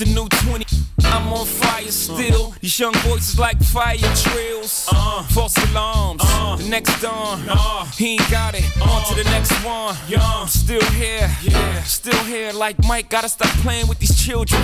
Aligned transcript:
the 0.00 0.06
new 0.06 0.26
20. 0.28 0.99
I'm 1.10 1.32
on 1.32 1.46
fire 1.46 1.90
still. 1.90 2.54
These 2.60 2.78
young 2.78 2.94
voices 2.94 3.38
like 3.38 3.60
fire 3.62 3.96
drills. 3.96 4.88
Uh, 4.92 5.22
false 5.24 5.56
alarms. 5.70 6.22
Uh, 6.24 6.56
the 6.56 6.68
next 6.68 7.00
dawn. 7.00 7.42
Uh, 7.48 7.84
he 7.96 8.12
ain't 8.12 8.30
got 8.30 8.54
it. 8.54 8.64
On 8.80 9.04
to 9.08 9.14
the 9.14 9.24
next 9.30 9.52
one. 9.64 9.96
I'm 10.18 10.48
still 10.48 10.84
here. 10.92 11.30
Yeah. 11.42 11.82
Still 11.82 12.24
here. 12.24 12.52
Like 12.52 12.76
Mike, 12.86 13.10
gotta 13.10 13.28
stop 13.28 13.48
playing 13.62 13.88
with 13.88 13.98
these 13.98 14.16
children. 14.16 14.62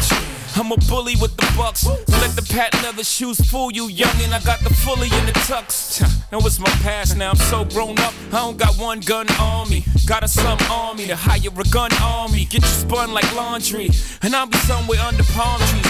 I'm 0.54 0.72
a 0.72 0.76
bully 0.88 1.14
with 1.20 1.36
the 1.36 1.52
bucks. 1.56 1.86
Let 1.86 2.34
the 2.36 2.46
patent 2.50 2.82
leather 2.82 3.04
shoes 3.04 3.38
fool 3.50 3.70
you, 3.72 3.88
youngin'. 3.88 4.32
I 4.32 4.40
got 4.44 4.60
the 4.60 4.72
fully 4.72 5.08
in 5.18 5.26
the 5.26 5.32
tux. 5.32 6.00
Now 6.32 6.38
it's 6.38 6.58
my 6.58 6.70
past. 6.82 7.16
Now 7.16 7.30
I'm 7.30 7.36
so 7.36 7.64
grown 7.64 7.98
up. 7.98 8.14
I 8.32 8.38
don't 8.38 8.56
got 8.56 8.78
one 8.78 9.00
gun 9.00 9.28
on 9.40 9.68
me. 9.68 9.84
Got 10.06 10.22
a 10.22 10.28
slum 10.28 10.58
army 10.70 11.06
to 11.08 11.16
hire 11.16 11.50
a 11.50 11.64
gun 11.70 11.90
army. 12.00 12.44
Get 12.46 12.62
you 12.62 12.68
spun 12.68 13.12
like 13.12 13.30
laundry. 13.34 13.90
And 14.22 14.34
I'll 14.34 14.46
be 14.46 14.58
somewhere 14.58 15.00
under 15.00 15.24
palm 15.24 15.60
trees, 15.60 15.86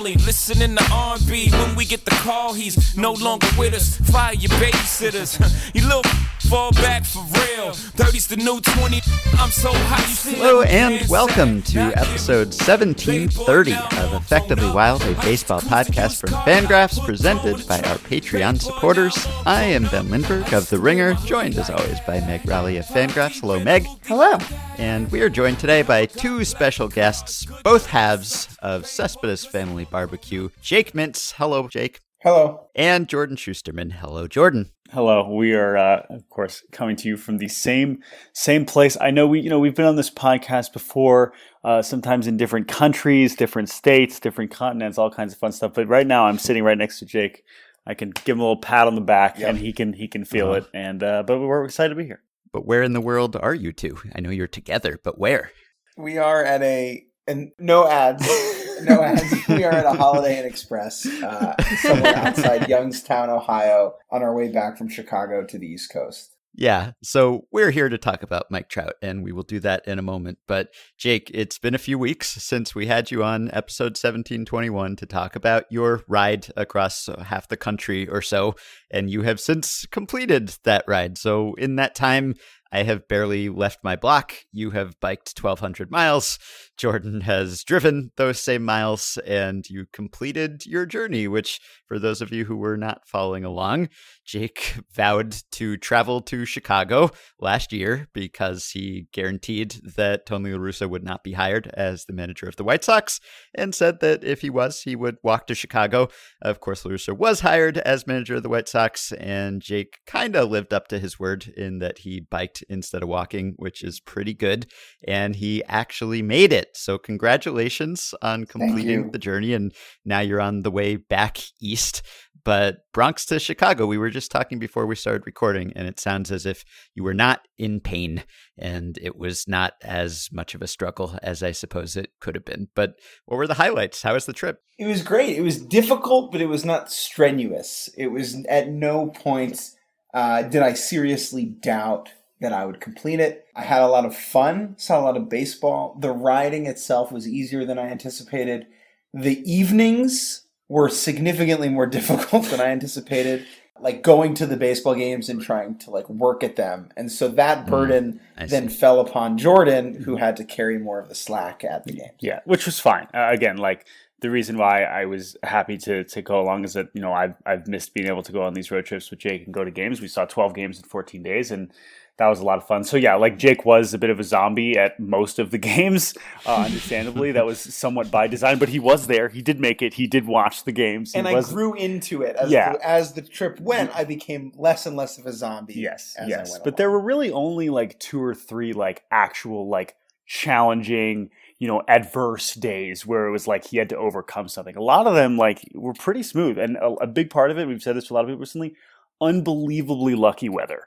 calmly 0.00 0.14
listening 0.24 0.76
to 0.76 0.84
R&B. 0.90 1.50
When 1.50 1.76
we 1.76 1.84
get 1.84 2.06
the 2.06 2.10
call, 2.22 2.54
he's 2.54 2.96
no 2.96 3.12
longer 3.12 3.46
with 3.58 3.74
us. 3.74 3.96
Fire 4.10 4.32
your 4.34 4.50
babysitters. 4.52 5.36
you 5.74 5.82
little 5.82 6.02
fall 6.50 6.72
back 6.72 7.04
for 7.04 7.20
real. 7.20 7.70
30's 7.70 8.26
the 8.26 8.36
new 8.36 8.60
20. 8.60 9.00
I'm 9.38 9.52
so 9.52 9.70
high. 9.72 10.02
You 10.08 10.14
see 10.14 10.34
Hello 10.34 10.62
and 10.62 11.08
welcome 11.08 11.62
to 11.62 11.78
episode 11.78 12.48
1730 12.48 13.72
of 13.72 14.14
Effectively 14.14 14.68
Wild, 14.72 15.00
a 15.02 15.14
baseball 15.20 15.60
podcast 15.60 16.18
from 16.20 16.30
Fangraphs 16.40 16.98
presented 17.06 17.64
by 17.68 17.76
our 17.82 17.98
Patreon 17.98 18.60
supporters. 18.60 19.16
I 19.46 19.62
am 19.62 19.84
Ben 19.84 20.10
Lindbergh 20.10 20.52
of 20.52 20.68
The 20.68 20.80
Ringer, 20.80 21.14
joined 21.24 21.56
as 21.56 21.70
always 21.70 22.00
by 22.00 22.18
Meg 22.18 22.44
Rowley 22.48 22.78
of 22.78 22.86
Fangraphs. 22.86 23.40
Hello, 23.40 23.60
Meg. 23.60 23.86
Hello. 24.06 24.36
And 24.76 25.08
we 25.12 25.20
are 25.20 25.30
joined 25.30 25.60
today 25.60 25.82
by 25.82 26.06
two 26.06 26.44
special 26.44 26.88
guests, 26.88 27.46
both 27.62 27.86
halves 27.86 28.48
of 28.60 28.86
Cespedes 28.86 29.44
Family 29.44 29.84
Barbecue. 29.84 30.48
Jake 30.60 30.94
Mintz. 30.94 31.34
Hello, 31.36 31.68
Jake. 31.68 32.00
Hello. 32.22 32.66
And 32.74 33.08
Jordan 33.08 33.36
Schusterman. 33.36 33.92
Hello, 33.92 34.26
Jordan. 34.26 34.72
Hello. 34.92 35.32
We 35.32 35.54
are, 35.54 35.76
uh, 35.76 36.02
of 36.10 36.28
course, 36.30 36.64
coming 36.72 36.96
to 36.96 37.08
you 37.08 37.16
from 37.16 37.38
the 37.38 37.46
same 37.48 38.02
same 38.32 38.64
place. 38.64 38.96
I 39.00 39.10
know 39.12 39.26
we, 39.26 39.40
you 39.40 39.48
know, 39.48 39.60
we've 39.60 39.74
been 39.74 39.86
on 39.86 39.94
this 39.94 40.10
podcast 40.10 40.72
before, 40.72 41.32
uh, 41.62 41.80
sometimes 41.82 42.26
in 42.26 42.36
different 42.36 42.66
countries, 42.66 43.36
different 43.36 43.68
states, 43.68 44.18
different 44.18 44.50
continents, 44.50 44.98
all 44.98 45.10
kinds 45.10 45.32
of 45.32 45.38
fun 45.38 45.52
stuff. 45.52 45.74
But 45.74 45.86
right 45.86 46.06
now, 46.06 46.26
I'm 46.26 46.38
sitting 46.38 46.64
right 46.64 46.76
next 46.78 46.98
to 46.98 47.06
Jake. 47.06 47.44
I 47.86 47.94
can 47.94 48.10
give 48.24 48.34
him 48.36 48.40
a 48.40 48.42
little 48.42 48.60
pat 48.60 48.88
on 48.88 48.96
the 48.96 49.00
back, 49.00 49.38
Yep. 49.38 49.48
and 49.50 49.58
he 49.58 49.72
can 49.72 49.92
he 49.92 50.08
can 50.08 50.24
feel 50.24 50.48
Uh-huh. 50.48 50.56
it. 50.58 50.66
And 50.74 51.02
uh, 51.04 51.22
but 51.24 51.38
we're 51.38 51.64
excited 51.64 51.90
to 51.90 51.94
be 51.94 52.06
here. 52.06 52.22
But 52.52 52.66
where 52.66 52.82
in 52.82 52.92
the 52.92 53.00
world 53.00 53.36
are 53.36 53.54
you 53.54 53.72
two? 53.72 53.96
I 54.16 54.20
know 54.20 54.30
you're 54.30 54.48
together, 54.48 54.98
but 55.04 55.18
where? 55.20 55.52
We 55.96 56.18
are 56.18 56.44
at 56.44 56.62
a 56.62 57.04
and 57.28 57.52
no 57.60 57.86
ads, 57.86 58.26
no 58.84 59.02
ads. 59.02 59.34
We 59.48 59.64
are 59.64 59.72
at 59.72 59.86
a 59.86 59.92
Holiday 59.92 60.38
Inn 60.38 60.46
Express 60.46 61.06
uh, 61.06 61.54
somewhere 61.78 62.16
outside 62.16 62.68
Youngstown, 62.68 63.30
Ohio, 63.30 63.94
on 64.10 64.22
our 64.22 64.34
way 64.34 64.48
back 64.48 64.78
from 64.78 64.88
Chicago 64.88 65.44
to 65.44 65.58
the 65.58 65.66
East 65.66 65.92
Coast. 65.92 66.36
Yeah, 66.54 66.92
so 67.02 67.46
we're 67.52 67.70
here 67.70 67.88
to 67.88 67.96
talk 67.96 68.24
about 68.24 68.50
Mike 68.50 68.68
Trout, 68.68 68.94
and 69.00 69.22
we 69.22 69.30
will 69.30 69.44
do 69.44 69.60
that 69.60 69.86
in 69.86 69.98
a 69.98 70.02
moment. 70.02 70.38
But 70.48 70.68
Jake, 70.98 71.30
it's 71.32 71.58
been 71.58 71.76
a 71.76 71.78
few 71.78 71.96
weeks 71.98 72.28
since 72.28 72.74
we 72.74 72.86
had 72.86 73.10
you 73.10 73.22
on 73.22 73.50
episode 73.52 73.92
1721 73.92 74.96
to 74.96 75.06
talk 75.06 75.36
about 75.36 75.64
your 75.70 76.02
ride 76.08 76.48
across 76.56 77.08
half 77.24 77.46
the 77.46 77.56
country 77.56 78.08
or 78.08 78.20
so, 78.20 78.56
and 78.90 79.10
you 79.10 79.22
have 79.22 79.38
since 79.40 79.86
completed 79.86 80.56
that 80.64 80.84
ride. 80.88 81.18
So 81.18 81.54
in 81.54 81.76
that 81.76 81.94
time, 81.94 82.34
I 82.72 82.82
have 82.82 83.08
barely 83.08 83.48
left 83.48 83.78
my 83.82 83.96
block. 83.96 84.34
You 84.52 84.70
have 84.70 84.98
biked 85.00 85.38
1,200 85.38 85.90
miles. 85.90 86.38
Jordan 86.80 87.20
has 87.20 87.62
driven 87.62 88.10
those 88.16 88.40
same 88.40 88.64
miles, 88.64 89.18
and 89.26 89.68
you 89.68 89.84
completed 89.92 90.64
your 90.64 90.86
journey, 90.86 91.28
which, 91.28 91.60
for 91.86 91.98
those 91.98 92.22
of 92.22 92.32
you 92.32 92.46
who 92.46 92.56
were 92.56 92.78
not 92.78 93.06
following 93.06 93.44
along, 93.44 93.90
Jake 94.24 94.76
vowed 94.90 95.36
to 95.52 95.76
travel 95.76 96.22
to 96.22 96.46
Chicago 96.46 97.10
last 97.38 97.70
year 97.70 98.08
because 98.14 98.70
he 98.70 99.08
guaranteed 99.12 99.72
that 99.94 100.24
Tony 100.24 100.52
La 100.52 100.58
Russa 100.58 100.88
would 100.88 101.04
not 101.04 101.22
be 101.22 101.34
hired 101.34 101.66
as 101.74 102.06
the 102.06 102.14
manager 102.14 102.46
of 102.46 102.56
the 102.56 102.64
White 102.64 102.82
Sox 102.82 103.20
and 103.54 103.74
said 103.74 104.00
that 104.00 104.24
if 104.24 104.40
he 104.40 104.48
was, 104.48 104.80
he 104.80 104.96
would 104.96 105.18
walk 105.22 105.46
to 105.48 105.54
Chicago. 105.54 106.08
Of 106.40 106.60
course, 106.60 106.86
La 106.86 106.92
Russa 106.92 107.14
was 107.14 107.40
hired 107.40 107.76
as 107.76 108.06
manager 108.06 108.36
of 108.36 108.42
the 108.42 108.48
White 108.48 108.68
Sox, 108.68 109.12
and 109.12 109.60
Jake 109.60 109.98
kind 110.06 110.34
of 110.34 110.48
lived 110.48 110.72
up 110.72 110.88
to 110.88 110.98
his 110.98 111.20
word 111.20 111.52
in 111.58 111.78
that 111.80 111.98
he 111.98 112.20
biked 112.20 112.64
instead 112.70 113.02
of 113.02 113.10
walking, 113.10 113.52
which 113.56 113.84
is 113.84 114.00
pretty 114.00 114.32
good. 114.32 114.66
And 115.06 115.36
he 115.36 115.62
actually 115.64 116.22
made 116.22 116.54
it. 116.54 116.69
So, 116.74 116.98
congratulations 116.98 118.14
on 118.22 118.46
completing 118.46 119.10
the 119.10 119.18
journey. 119.18 119.54
And 119.54 119.72
now 120.04 120.20
you're 120.20 120.40
on 120.40 120.62
the 120.62 120.70
way 120.70 120.96
back 120.96 121.38
east. 121.60 122.02
But 122.44 122.78
Bronx 122.92 123.26
to 123.26 123.38
Chicago, 123.38 123.86
we 123.86 123.98
were 123.98 124.10
just 124.10 124.30
talking 124.30 124.58
before 124.58 124.86
we 124.86 124.96
started 124.96 125.26
recording, 125.26 125.72
and 125.76 125.86
it 125.86 126.00
sounds 126.00 126.30
as 126.30 126.46
if 126.46 126.64
you 126.94 127.02
were 127.02 127.14
not 127.14 127.42
in 127.58 127.80
pain 127.80 128.24
and 128.56 128.98
it 129.02 129.16
was 129.16 129.46
not 129.46 129.74
as 129.82 130.28
much 130.32 130.54
of 130.54 130.62
a 130.62 130.66
struggle 130.66 131.18
as 131.22 131.42
I 131.42 131.52
suppose 131.52 131.96
it 131.96 132.10
could 132.20 132.34
have 132.34 132.44
been. 132.44 132.68
But 132.74 132.94
what 133.26 133.36
were 133.36 133.46
the 133.46 133.54
highlights? 133.54 134.02
How 134.02 134.14
was 134.14 134.26
the 134.26 134.32
trip? 134.32 134.60
It 134.78 134.86
was 134.86 135.02
great. 135.02 135.36
It 135.36 135.42
was 135.42 135.60
difficult, 135.60 136.32
but 136.32 136.40
it 136.40 136.46
was 136.46 136.64
not 136.64 136.90
strenuous. 136.90 137.90
It 137.96 138.08
was 138.08 138.44
at 138.48 138.70
no 138.70 139.08
point 139.08 139.70
uh, 140.12 140.42
did 140.42 140.62
I 140.62 140.74
seriously 140.74 141.44
doubt 141.44 142.10
that 142.40 142.52
I 142.52 142.64
would 142.64 142.80
complete 142.80 143.20
it. 143.20 143.46
I 143.54 143.62
had 143.62 143.82
a 143.82 143.88
lot 143.88 144.06
of 144.06 144.16
fun, 144.16 144.74
saw 144.78 145.00
a 145.00 145.02
lot 145.02 145.16
of 145.16 145.28
baseball. 145.28 145.96
The 146.00 146.10
riding 146.10 146.66
itself 146.66 147.12
was 147.12 147.28
easier 147.28 147.64
than 147.64 147.78
I 147.78 147.88
anticipated. 147.88 148.66
The 149.12 149.40
evenings 149.50 150.46
were 150.68 150.88
significantly 150.88 151.68
more 151.68 151.86
difficult 151.98 152.46
than 152.46 152.60
I 152.60 152.68
anticipated. 152.68 153.46
Like 153.78 154.02
going 154.02 154.34
to 154.34 154.46
the 154.46 154.58
baseball 154.58 154.94
games 154.94 155.30
and 155.30 155.40
trying 155.40 155.78
to 155.78 155.90
like 155.90 156.08
work 156.10 156.44
at 156.44 156.56
them. 156.56 156.90
And 156.98 157.10
so 157.10 157.28
that 157.28 157.66
burden 157.66 158.20
I 158.36 158.44
then 158.44 158.68
fell 158.68 159.00
upon 159.00 159.38
Jordan, 159.38 160.02
who 160.02 160.16
had 160.16 160.36
to 160.36 160.44
carry 160.44 160.78
more 160.78 161.00
of 161.00 161.08
the 161.08 161.14
slack 161.14 161.64
at 161.64 161.84
the 161.84 161.94
game. 161.94 162.10
Yeah, 162.20 162.40
which 162.44 162.66
was 162.66 162.78
fine. 162.78 163.08
Uh, 163.14 163.28
again, 163.30 163.56
like 163.56 163.86
the 164.20 164.30
reason 164.30 164.58
why 164.58 164.82
I 164.82 165.06
was 165.06 165.36
happy 165.42 165.78
to 165.78 166.04
to 166.04 166.22
go 166.22 166.40
along 166.40 166.64
is 166.64 166.74
that 166.74 166.88
you 166.92 167.00
know 167.00 167.12
I've 167.12 167.34
I've 167.46 167.66
missed 167.66 167.94
being 167.94 168.08
able 168.08 168.22
to 168.22 168.32
go 168.32 168.42
on 168.42 168.52
these 168.52 168.70
road 168.70 168.84
trips 168.84 169.10
with 169.10 169.20
Jake 169.20 169.46
and 169.46 169.54
go 169.54 169.64
to 169.64 169.70
games. 169.70 170.00
We 170.00 170.08
saw 170.08 170.26
12 170.26 170.54
games 170.54 170.78
in 170.78 170.84
14 170.84 171.22
days, 171.22 171.50
and 171.50 171.72
that 172.20 172.28
was 172.28 172.38
a 172.38 172.44
lot 172.44 172.58
of 172.58 172.66
fun. 172.66 172.84
So 172.84 172.98
yeah, 172.98 173.14
like 173.14 173.38
Jake 173.38 173.64
was 173.64 173.94
a 173.94 173.98
bit 173.98 174.10
of 174.10 174.20
a 174.20 174.24
zombie 174.24 174.76
at 174.76 175.00
most 175.00 175.38
of 175.38 175.50
the 175.50 175.56
games. 175.72 176.12
Uh, 176.44 176.56
understandably, 176.66 177.32
that 177.32 177.46
was 177.46 177.58
somewhat 177.58 178.10
by 178.10 178.26
design, 178.26 178.58
but 178.58 178.68
he 178.68 178.78
was 178.78 179.06
there. 179.06 179.30
He 179.30 179.40
did 179.40 179.58
make 179.58 179.80
it. 179.80 179.94
He 179.94 180.06
did 180.06 180.26
watch 180.26 180.64
the 180.64 180.72
games. 180.72 181.14
He 181.14 181.18
and 181.18 181.26
I 181.26 181.40
grew 181.40 181.72
into 181.72 182.20
it 182.20 182.36
as 182.36 182.50
Yeah. 182.50 182.74
the, 182.74 182.86
as 182.86 183.14
the 183.14 183.22
trip 183.22 183.58
went. 183.58 183.90
I 183.96 184.04
became 184.04 184.52
less 184.54 184.84
and 184.84 184.96
less 184.98 185.16
of 185.16 185.24
a 185.24 185.32
zombie. 185.32 185.72
Yes, 185.76 186.14
as 186.18 186.26
I 186.26 186.28
yes. 186.28 186.58
But 186.58 186.76
there 186.76 186.90
were 186.90 187.00
really 187.00 187.32
only 187.32 187.70
like 187.70 187.98
two 187.98 188.22
or 188.22 188.34
three 188.34 188.74
like 188.74 189.02
actual 189.10 189.70
like 189.70 189.96
challenging, 190.26 191.30
you 191.58 191.68
know, 191.68 191.82
adverse 191.88 192.52
days 192.54 193.06
where 193.06 193.28
it 193.28 193.30
was 193.30 193.46
like 193.46 193.66
he 193.66 193.78
had 193.78 193.88
to 193.88 193.96
overcome 193.96 194.46
something. 194.46 194.76
A 194.76 194.82
lot 194.82 195.06
of 195.06 195.14
them 195.14 195.38
like 195.38 195.66
were 195.74 195.94
pretty 195.94 196.22
smooth, 196.22 196.58
and 196.58 196.76
a, 196.76 196.88
a 197.00 197.06
big 197.06 197.30
part 197.30 197.50
of 197.50 197.56
it, 197.58 197.66
we've 197.66 197.82
said 197.82 197.96
this 197.96 198.08
to 198.08 198.12
a 198.12 198.14
lot 198.16 198.24
of 198.24 198.28
people 198.28 198.40
recently, 198.40 198.74
unbelievably 199.22 200.14
lucky 200.16 200.50
weather 200.50 200.84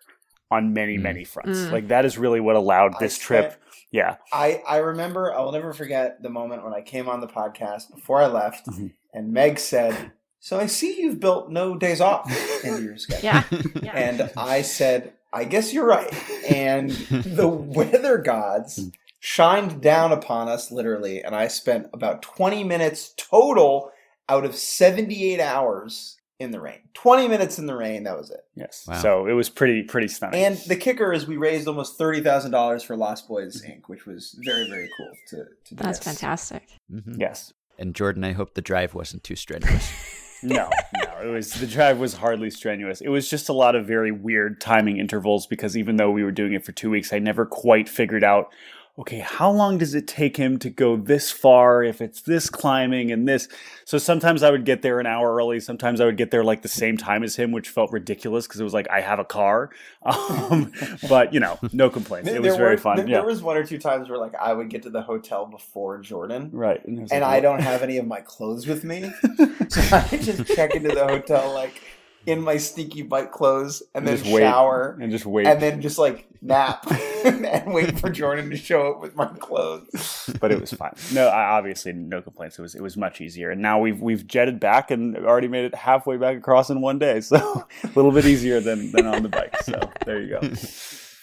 on 0.53 0.73
many 0.73 0.97
Mm. 0.97 1.01
many 1.01 1.23
fronts. 1.23 1.59
Mm. 1.59 1.71
Like 1.71 1.87
that 1.89 2.05
is 2.05 2.17
really 2.17 2.39
what 2.39 2.55
allowed 2.55 2.95
I 2.95 2.99
this 2.99 3.15
spent- 3.15 3.51
trip. 3.51 3.59
Yeah, 3.91 4.15
I 4.31 4.61
I 4.67 4.77
remember. 4.77 5.33
I 5.33 5.41
will 5.41 5.51
never 5.51 5.71
forget 5.73 6.21
the 6.23 6.29
moment 6.29 6.63
when 6.63 6.73
I 6.73 6.81
came 6.81 7.07
on 7.07 7.19
the 7.21 7.27
podcast 7.27 7.93
before 7.93 8.21
I 8.21 8.25
left, 8.27 8.65
Mhm. 8.67 8.93
and 9.13 9.31
Meg 9.31 9.59
said, 9.59 10.11
"So 10.39 10.59
I 10.59 10.65
see 10.65 10.99
you've 10.99 11.19
built 11.19 11.51
no 11.51 11.75
days 11.77 12.01
off 12.01 12.25
into 12.63 12.81
your 12.81 12.97
schedule." 13.03 13.23
Yeah. 13.23 13.43
yeah. 13.83 13.91
And 13.95 14.31
I 14.35 14.63
said, 14.63 15.13
"I 15.31 15.43
guess 15.43 15.73
you're 15.73 15.85
right." 15.85 16.11
And 16.51 16.89
the 17.11 17.47
weather 17.47 18.17
gods 18.17 18.89
shined 19.19 19.79
down 19.79 20.11
upon 20.11 20.49
us 20.49 20.71
literally, 20.71 21.23
and 21.23 21.35
I 21.35 21.47
spent 21.47 21.87
about 21.93 22.23
20 22.23 22.63
minutes 22.63 23.13
total 23.15 23.91
out 24.27 24.43
of 24.43 24.55
78 24.55 25.39
hours 25.39 26.17
in 26.43 26.51
the 26.51 26.61
rain. 26.61 26.79
20 26.93 27.27
minutes 27.27 27.57
in 27.57 27.65
the 27.65 27.75
rain, 27.75 28.03
that 28.03 28.15
was 28.17 28.29
it. 28.29 28.41
yes. 28.55 28.85
Wow. 28.87 29.01
So 29.01 29.25
it 29.27 29.33
was 29.33 29.49
pretty 29.49 29.83
pretty 29.83 30.07
stunning. 30.07 30.43
And 30.45 30.57
the 30.67 30.75
kicker 30.75 31.11
is 31.11 31.25
we 31.25 31.37
raised 31.37 31.67
almost 31.67 31.97
$30,000 31.99 32.85
for 32.85 32.95
Lost 32.95 33.27
Boys 33.27 33.63
Inc., 33.63 33.83
which 33.87 34.05
was 34.05 34.35
very, 34.43 34.69
very 34.69 34.89
cool 34.97 35.11
to, 35.29 35.37
to 35.37 35.75
do. 35.75 35.83
That's 35.83 35.99
this. 35.99 36.07
fantastic. 36.07 36.67
Mhm. 36.91 37.19
yes. 37.19 37.53
And 37.79 37.95
Jordan, 37.95 38.23
I 38.23 38.33
hope 38.33 38.53
the 38.53 38.61
drive 38.61 38.93
wasn't 38.93 39.23
too 39.23 39.35
strenuous. 39.35 39.91
no, 40.43 40.69
no, 40.95 41.17
it 41.23 41.27
was 41.31 41.53
the 41.53 41.65
drive 41.65 41.97
was 41.99 42.13
hardly 42.13 42.49
strenuous. 42.51 43.01
It 43.01 43.09
was 43.09 43.29
just 43.29 43.49
a 43.49 43.53
lot 43.53 43.75
of 43.75 43.87
very 43.87 44.11
weird 44.11 44.61
timing 44.61 44.97
intervals 44.97 45.47
because 45.47 45.75
even 45.75 45.95
though 45.95 46.11
we 46.11 46.23
were 46.23 46.31
doing 46.31 46.53
it 46.53 46.63
for 46.65 46.71
two 46.71 46.89
weeks, 46.91 47.11
I 47.13 47.19
never 47.19 47.45
quite 47.45 47.89
figured 47.89 48.23
out 48.23 48.53
okay, 48.95 49.19
how 49.19 49.51
long 49.51 49.79
does 49.79 49.95
it 49.95 50.07
take 50.07 50.37
him 50.37 50.59
to 50.59 50.69
go 50.69 50.95
this 50.95 51.31
far 51.31 51.83
if 51.83 51.99
it's 51.99 52.21
this 52.21 52.49
climbing 52.49 53.11
and 53.11 53.27
this? 53.27 53.47
So 53.85 53.97
sometimes 53.97 54.43
I 54.43 54.51
would 54.51 54.65
get 54.65 54.83
there 54.83 54.99
an 54.99 55.07
hour 55.07 55.33
early. 55.35 55.59
Sometimes 55.59 55.99
I 55.99 56.05
would 56.05 56.15
get 56.15 56.29
there 56.29 56.43
like 56.43 56.61
the 56.61 56.67
same 56.67 56.95
time 56.95 57.23
as 57.23 57.35
him, 57.35 57.51
which 57.51 57.69
felt 57.69 57.91
ridiculous 57.91 58.45
because 58.45 58.61
it 58.61 58.63
was 58.63 58.73
like 58.73 58.87
I 58.91 59.01
have 59.01 59.19
a 59.19 59.25
car. 59.25 59.71
Um, 60.05 60.73
but 61.07 61.33
you 61.33 61.39
know, 61.39 61.57
no 61.71 61.89
complaints. 61.89 62.29
It 62.29 62.41
was 62.41 62.57
very 62.57 62.75
were, 62.75 62.77
fun. 62.77 62.97
There, 62.97 63.07
yeah. 63.07 63.19
there 63.19 63.25
was 63.25 63.41
one 63.41 63.55
or 63.55 63.63
two 63.63 63.77
times 63.77 64.09
where 64.09 64.17
like 64.17 64.35
I 64.35 64.51
would 64.51 64.69
get 64.69 64.83
to 64.83 64.89
the 64.89 65.01
hotel 65.01 65.45
before 65.45 65.99
Jordan, 65.99 66.49
right. 66.51 66.83
And, 66.85 66.99
and 66.99 67.09
like, 67.09 67.23
I 67.23 67.39
don't 67.39 67.61
have 67.61 67.83
any 67.83 67.97
of 67.97 68.05
my 68.05 68.19
clothes 68.19 68.67
with 68.67 68.83
me, 68.83 69.13
so 69.69 69.81
I 69.91 70.19
just 70.21 70.45
check 70.47 70.75
into 70.75 70.89
the 70.89 71.07
hotel 71.07 71.53
like 71.53 71.81
in 72.25 72.41
my 72.41 72.57
stinky 72.57 73.01
bike 73.01 73.31
clothes, 73.31 73.83
and 73.93 74.07
then 74.07 74.17
just 74.17 74.29
wait 74.31 74.41
shower, 74.41 74.97
and 75.01 75.11
just 75.11 75.25
wait. 75.25 75.45
and 75.47 75.61
then 75.61 75.81
just 75.81 75.97
like 75.97 76.27
nap 76.41 76.85
and 77.25 77.73
wait 77.73 77.99
for 77.99 78.09
Jordan 78.09 78.49
to 78.49 78.57
show 78.57 78.91
up 78.91 79.01
with 79.01 79.15
my 79.15 79.25
clothes. 79.39 80.29
but 80.39 80.51
it 80.51 80.59
was 80.59 80.71
fine. 80.73 80.93
No, 81.13 81.27
I, 81.27 81.57
obviously 81.57 81.93
no 81.93 82.21
complaints. 82.21 82.57
It 82.59 82.61
was 82.61 82.75
it 82.75 82.81
was 82.81 82.97
much 82.97 83.21
easier, 83.21 83.51
and 83.51 83.61
now 83.61 83.79
we've 83.79 84.01
we've 84.01 84.25
jetted 84.27 84.59
back 84.59 84.91
and 84.91 85.15
already 85.17 85.47
made 85.47 85.65
it 85.65 85.75
halfway 85.75 86.17
back 86.17 86.37
across 86.37 86.69
in 86.69 86.81
one 86.81 86.99
day, 86.99 87.21
so 87.31 87.37
a 87.83 87.87
little 87.95 88.11
bit 88.11 88.25
easier 88.25 88.59
than 88.59 88.91
than 88.91 89.05
on 89.05 89.23
the 89.23 89.29
bike. 89.29 89.61
So 89.63 89.79
there 90.05 90.21
you 90.21 90.29
go. 90.39 90.39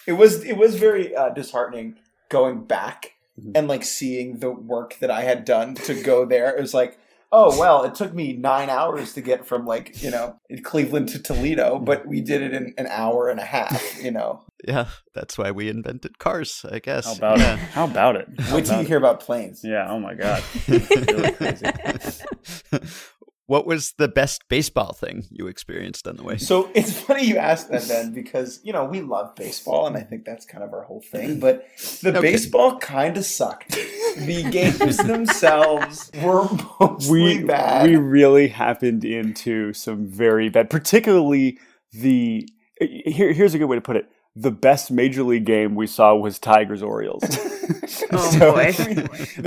It 0.06 0.12
was 0.14 0.43
it 0.44 0.56
was 0.56 0.76
very 0.76 1.14
uh, 1.14 1.31
disheartening 1.31 1.97
going 2.29 2.64
back 2.64 3.14
Mhm. 3.41 3.52
and 3.55 3.69
like 3.69 3.85
seeing 3.85 4.41
the 4.41 4.50
work 4.50 4.97
that 5.00 5.11
I 5.11 5.23
had 5.23 5.44
done 5.44 5.75
to 5.76 5.94
go 6.02 6.25
there. 6.26 6.55
It 6.56 6.61
was 6.61 6.75
like, 6.75 6.99
oh 7.32 7.58
well, 7.58 7.84
it 7.84 7.94
took 7.94 8.14
me 8.14 8.34
nine 8.34 8.70
hours 8.70 9.12
to 9.14 9.20
get 9.20 9.46
from 9.46 9.66
like 9.66 10.02
you 10.02 10.10
know 10.10 10.38
Cleveland 10.62 11.08
to 11.10 11.22
Toledo, 11.22 11.78
but 11.78 12.06
we 12.06 12.20
did 12.20 12.42
it 12.42 12.52
in 12.52 12.74
an 12.78 12.86
hour 12.88 13.28
and 13.28 13.40
a 13.40 13.44
half. 13.44 14.02
You 14.02 14.10
know, 14.10 14.42
Yeah, 14.66 14.88
that's 15.14 15.38
why 15.38 15.50
we 15.50 15.68
invented 15.68 16.18
cars, 16.18 16.64
I 16.70 16.78
guess. 16.78 17.06
How 17.06 17.14
about 17.14 17.38
yeah. 17.38 17.54
it? 17.54 17.58
How 17.58 17.84
about 17.84 18.16
it? 18.16 18.28
How 18.38 18.54
wait 18.54 18.64
till 18.64 18.74
about 18.74 18.82
you 18.82 18.88
hear 18.88 18.98
about 18.98 19.20
planes. 19.20 19.62
Yeah. 19.64 19.86
Oh 19.88 19.98
my 19.98 20.14
god. 20.14 20.42
Really 20.68 21.32
crazy. 21.32 21.66
what 23.50 23.67
was 23.67 23.94
the 23.99 24.06
best 24.06 24.47
baseball 24.49 24.93
thing 24.93 25.25
you 25.29 25.49
experienced 25.49 26.06
on 26.06 26.14
the 26.17 26.23
way? 26.23 26.38
So 26.38 26.70
it's 26.73 26.93
funny 27.00 27.25
you 27.26 27.37
asked 27.37 27.69
that, 27.70 27.88
Ben, 27.88 28.12
because 28.14 28.61
you 28.62 28.73
know 28.73 28.85
we 28.85 29.00
love 29.00 29.35
baseball, 29.35 29.88
and 29.88 29.97
I 29.97 30.02
think 30.02 30.25
that's 30.25 30.47
kind 30.47 30.62
of 30.62 30.73
our 30.73 30.85
whole 30.85 31.02
thing. 31.02 31.41
But 31.41 31.67
the 32.00 32.11
Okay. 32.11 32.20
baseball 32.20 32.79
kind 32.79 33.17
of 33.17 33.25
sucked. 33.25 33.73
The 34.17 34.47
games 34.50 34.97
themselves 35.14 36.12
were 36.23 36.47
mostly 36.81 37.38
we 37.38 37.44
bad. 37.44 37.88
we 37.91 37.97
really 37.97 38.47
happened 38.49 39.05
into 39.05 39.73
some 39.73 40.06
very 40.06 40.49
bad, 40.49 40.70
particularly 40.70 41.58
the. 41.93 42.49
Here, 42.81 43.32
here's 43.32 43.52
a 43.55 43.58
good 43.58 43.67
way 43.67 43.76
to 43.76 43.82
put 43.82 43.97
it. 43.97 44.06
The 44.37 44.52
best 44.52 44.93
major 44.93 45.25
league 45.25 45.44
game 45.44 45.75
we 45.75 45.88
saw 45.88 46.14
was 46.14 46.38
Tigers 46.38 46.82
Orioles. 46.85 47.25
Oh, 48.12 48.31
So- 48.31 48.52
boy. 48.52 48.69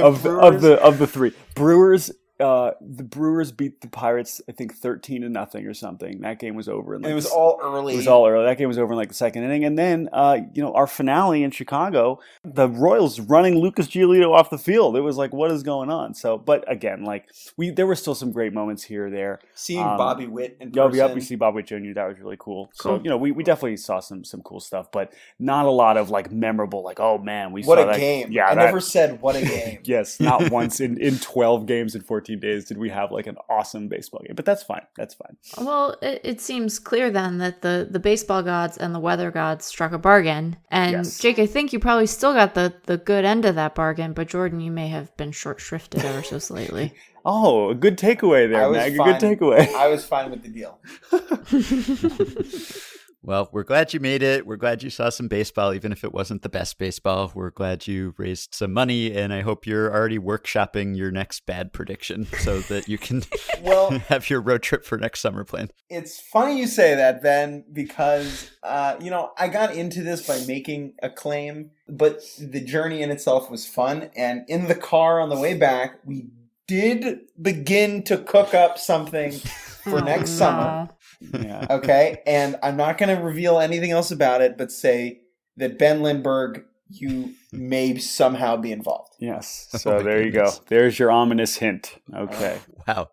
Of, 0.01 0.21
Brewers- 0.23 0.43
of 0.55 0.61
the 0.61 0.73
of 0.81 0.97
the 0.99 1.07
three 1.07 1.31
Brewers. 1.55 2.11
Uh, 2.43 2.73
the 2.81 3.03
Brewers 3.03 3.51
beat 3.51 3.81
the 3.81 3.87
Pirates, 3.87 4.41
I 4.49 4.51
think, 4.51 4.75
thirteen 4.75 5.21
to 5.21 5.29
nothing 5.29 5.65
or 5.65 5.73
something. 5.73 6.21
That 6.21 6.39
game 6.39 6.55
was 6.55 6.67
over. 6.67 6.93
In 6.93 6.97
and 6.97 7.03
like 7.05 7.11
it 7.11 7.15
was 7.15 7.25
all 7.27 7.59
early. 7.63 7.93
It 7.93 7.97
was 7.97 8.07
all 8.07 8.27
early. 8.27 8.45
That 8.45 8.57
game 8.57 8.67
was 8.67 8.77
over 8.77 8.93
in 8.93 8.97
like 8.97 9.07
the 9.09 9.13
second 9.15 9.43
inning, 9.43 9.63
and 9.65 9.77
then 9.79 10.09
uh, 10.11 10.37
you 10.53 10.61
know 10.61 10.73
our 10.73 10.85
finale 10.87 11.43
in 11.43 11.51
Chicago, 11.51 12.19
the 12.43 12.67
Royals 12.69 13.19
running 13.19 13.57
Lucas 13.59 13.87
Giolito 13.87 14.31
off 14.33 14.49
the 14.49 14.57
field. 14.57 14.97
It 14.97 15.01
was 15.01 15.17
like, 15.17 15.33
what 15.33 15.51
is 15.51 15.63
going 15.63 15.89
on? 15.89 16.13
So, 16.13 16.37
but 16.37 16.69
again, 16.71 17.03
like 17.05 17.29
we, 17.57 17.69
there 17.71 17.87
were 17.87 17.95
still 17.95 18.15
some 18.15 18.31
great 18.31 18.53
moments 18.53 18.83
here 18.83 19.09
there. 19.09 19.39
Seeing 19.55 19.79
Um, 19.83 19.97
Bobby 19.97 20.27
Witt 20.27 20.57
and 20.59 20.75
Yo, 20.75 20.87
person. 20.89 20.97
yep, 20.99 21.15
we 21.15 21.21
see 21.21 21.35
Bob 21.35 21.55
Witt 21.55 21.67
Jr. 21.67 21.93
That 21.95 22.07
was 22.07 22.19
really 22.19 22.37
cool. 22.37 22.69
So 22.73 22.95
you 23.03 23.09
know, 23.09 23.17
we, 23.17 23.31
we 23.31 23.43
definitely 23.43 23.77
saw 23.77 23.99
some 23.99 24.23
some 24.23 24.41
cool 24.41 24.59
stuff, 24.59 24.91
but 24.91 25.13
not 25.39 25.65
a 25.65 25.71
lot 25.71 25.97
of 25.97 26.09
like 26.09 26.31
memorable. 26.31 26.83
Like, 26.83 26.99
oh 26.99 27.17
man, 27.17 27.51
we 27.53 27.63
what 27.63 27.77
saw 27.77 27.83
a 27.83 27.87
that. 27.87 27.99
game! 27.99 28.31
Yeah, 28.31 28.47
I 28.49 28.55
that- 28.55 28.65
never 28.65 28.79
said 28.81 29.21
what 29.21 29.35
a 29.35 29.41
game. 29.45 29.79
Yes, 29.83 30.19
not 30.19 30.51
once 30.51 30.79
in, 30.79 30.97
in 30.99 31.17
12 31.19 31.65
games 31.65 31.95
in 31.95 32.01
14 32.33 32.39
days 32.39 32.65
did 32.65 32.77
we 32.77 32.89
have 32.89 33.11
like 33.11 33.27
an 33.27 33.37
awesome 33.49 33.87
baseball 33.87 34.21
game. 34.25 34.35
But 34.35 34.45
that's 34.45 34.63
fine. 34.63 34.85
That's 34.97 35.13
fine. 35.13 35.37
Well, 35.65 35.95
it, 36.01 36.21
it 36.23 36.41
seems 36.41 36.79
clear 36.79 37.09
then 37.11 37.37
that 37.39 37.61
the, 37.61 37.87
the 37.89 37.99
baseball 37.99 38.43
gods 38.43 38.77
and 38.77 38.93
the 38.93 38.99
weather 38.99 39.31
gods 39.31 39.65
struck 39.65 39.91
a 39.91 39.97
bargain. 39.97 40.57
And 40.69 40.91
Yes. 40.91 41.19
Jake, 41.19 41.39
I 41.39 41.45
think 41.45 41.73
you 41.73 41.79
probably 41.79 42.07
still 42.07 42.33
got 42.33 42.53
the, 42.53 42.73
the 42.85 42.97
good 42.97 43.25
end 43.25 43.45
of 43.45 43.55
that 43.55 43.75
bargain, 43.75 44.13
but 44.13 44.27
Jordan, 44.27 44.59
you 44.59 44.71
may 44.71 44.87
have 44.89 45.15
been 45.17 45.31
short 45.31 45.59
shrifted 45.59 46.03
ever 46.03 46.23
so 46.23 46.39
slightly. 46.39 46.93
Oh, 47.25 47.69
a 47.69 47.73
good 47.75 47.97
takeaway 47.97 48.43
I 48.43 48.47
there, 48.47 48.67
was 48.67 48.77
Meg. 48.77 48.93
A 48.95 48.97
good 48.97 49.15
takeaway. 49.39 49.73
I 49.75 49.87
was 49.87 50.03
fine 50.03 50.29
with 50.29 50.43
the 50.43 50.49
deal. 50.49 50.77
Well, 53.25 53.47
we're 53.53 53.63
glad 53.63 53.93
you 53.93 54.01
made 54.01 54.21
it. 54.21 54.45
We're 54.45 54.57
glad 54.57 54.83
you 54.83 54.89
saw 54.89 55.07
some 55.09 55.29
baseball, 55.29 55.73
even 55.73 55.93
if 55.93 56.03
it 56.03 56.11
wasn't 56.11 56.41
the 56.41 56.49
best 56.49 56.77
baseball. 56.77 57.31
We're 57.33 57.51
glad 57.51 57.87
you 57.87 58.13
raised 58.17 58.53
some 58.53 58.73
money, 58.73 59.15
and 59.15 59.33
I 59.33 59.39
hope 59.41 59.65
you're 59.65 59.89
already 59.95 60.19
workshopping 60.19 60.97
your 60.97 61.09
next 61.09 61.45
bad 61.45 61.71
prediction 61.71 62.25
so 62.39 62.59
that 62.59 62.89
you 62.89 62.97
can 62.97 63.23
Well, 63.61 63.91
have 64.09 64.29
your 64.29 64.41
road 64.41 64.61
trip 64.61 64.83
for 64.83 64.97
next 64.97 65.21
summer 65.21 65.45
planned. 65.45 65.71
it's 65.89 66.19
funny 66.19 66.59
you 66.59 66.67
say 66.67 66.95
that, 66.95 67.23
Ben, 67.23 67.63
because 67.71 68.51
uh, 68.61 68.97
you 68.99 69.09
know 69.09 69.31
I 69.37 69.47
got 69.47 69.73
into 69.73 70.03
this 70.03 70.27
by 70.27 70.43
making 70.45 70.95
a 71.01 71.09
claim, 71.09 71.71
but 71.87 72.19
the 72.37 72.59
journey 72.59 73.01
in 73.01 73.09
itself 73.09 73.49
was 73.49 73.65
fun. 73.65 74.09
And 74.17 74.43
in 74.49 74.67
the 74.67 74.75
car 74.75 75.21
on 75.21 75.29
the 75.29 75.39
way 75.39 75.53
back, 75.53 75.99
we 76.05 76.25
did 76.67 77.21
begin 77.41 78.03
to 78.03 78.17
cook 78.17 78.53
up 78.53 78.77
something 78.77 79.31
for 79.31 79.99
Oh, 79.99 80.03
next 80.03 80.31
no. 80.31 80.35
summer. 80.37 80.89
Yeah. 81.33 81.65
Okay, 81.69 82.21
and 82.25 82.57
I'm 82.63 82.77
not 82.77 82.97
going 82.97 83.15
to 83.15 83.21
reveal 83.23 83.59
anything 83.59 83.91
else 83.91 84.11
about 84.11 84.41
it, 84.41 84.57
but 84.57 84.71
say 84.71 85.21
that 85.57 85.77
Ben 85.79 86.01
Lindbergh, 86.01 86.63
you 86.89 87.33
may 87.51 87.97
somehow 87.97 88.57
be 88.57 88.71
involved. 88.71 89.13
Yes. 89.19 89.69
Oh 89.73 89.77
So 89.77 89.97
my 89.97 90.03
there 90.03 90.23
you 90.23 90.31
go. 90.31 90.51
There's 90.67 90.99
your 90.99 91.11
ominous 91.11 91.57
hint. 91.57 91.99
Okay. 92.13 92.59
Wow. 92.87 93.09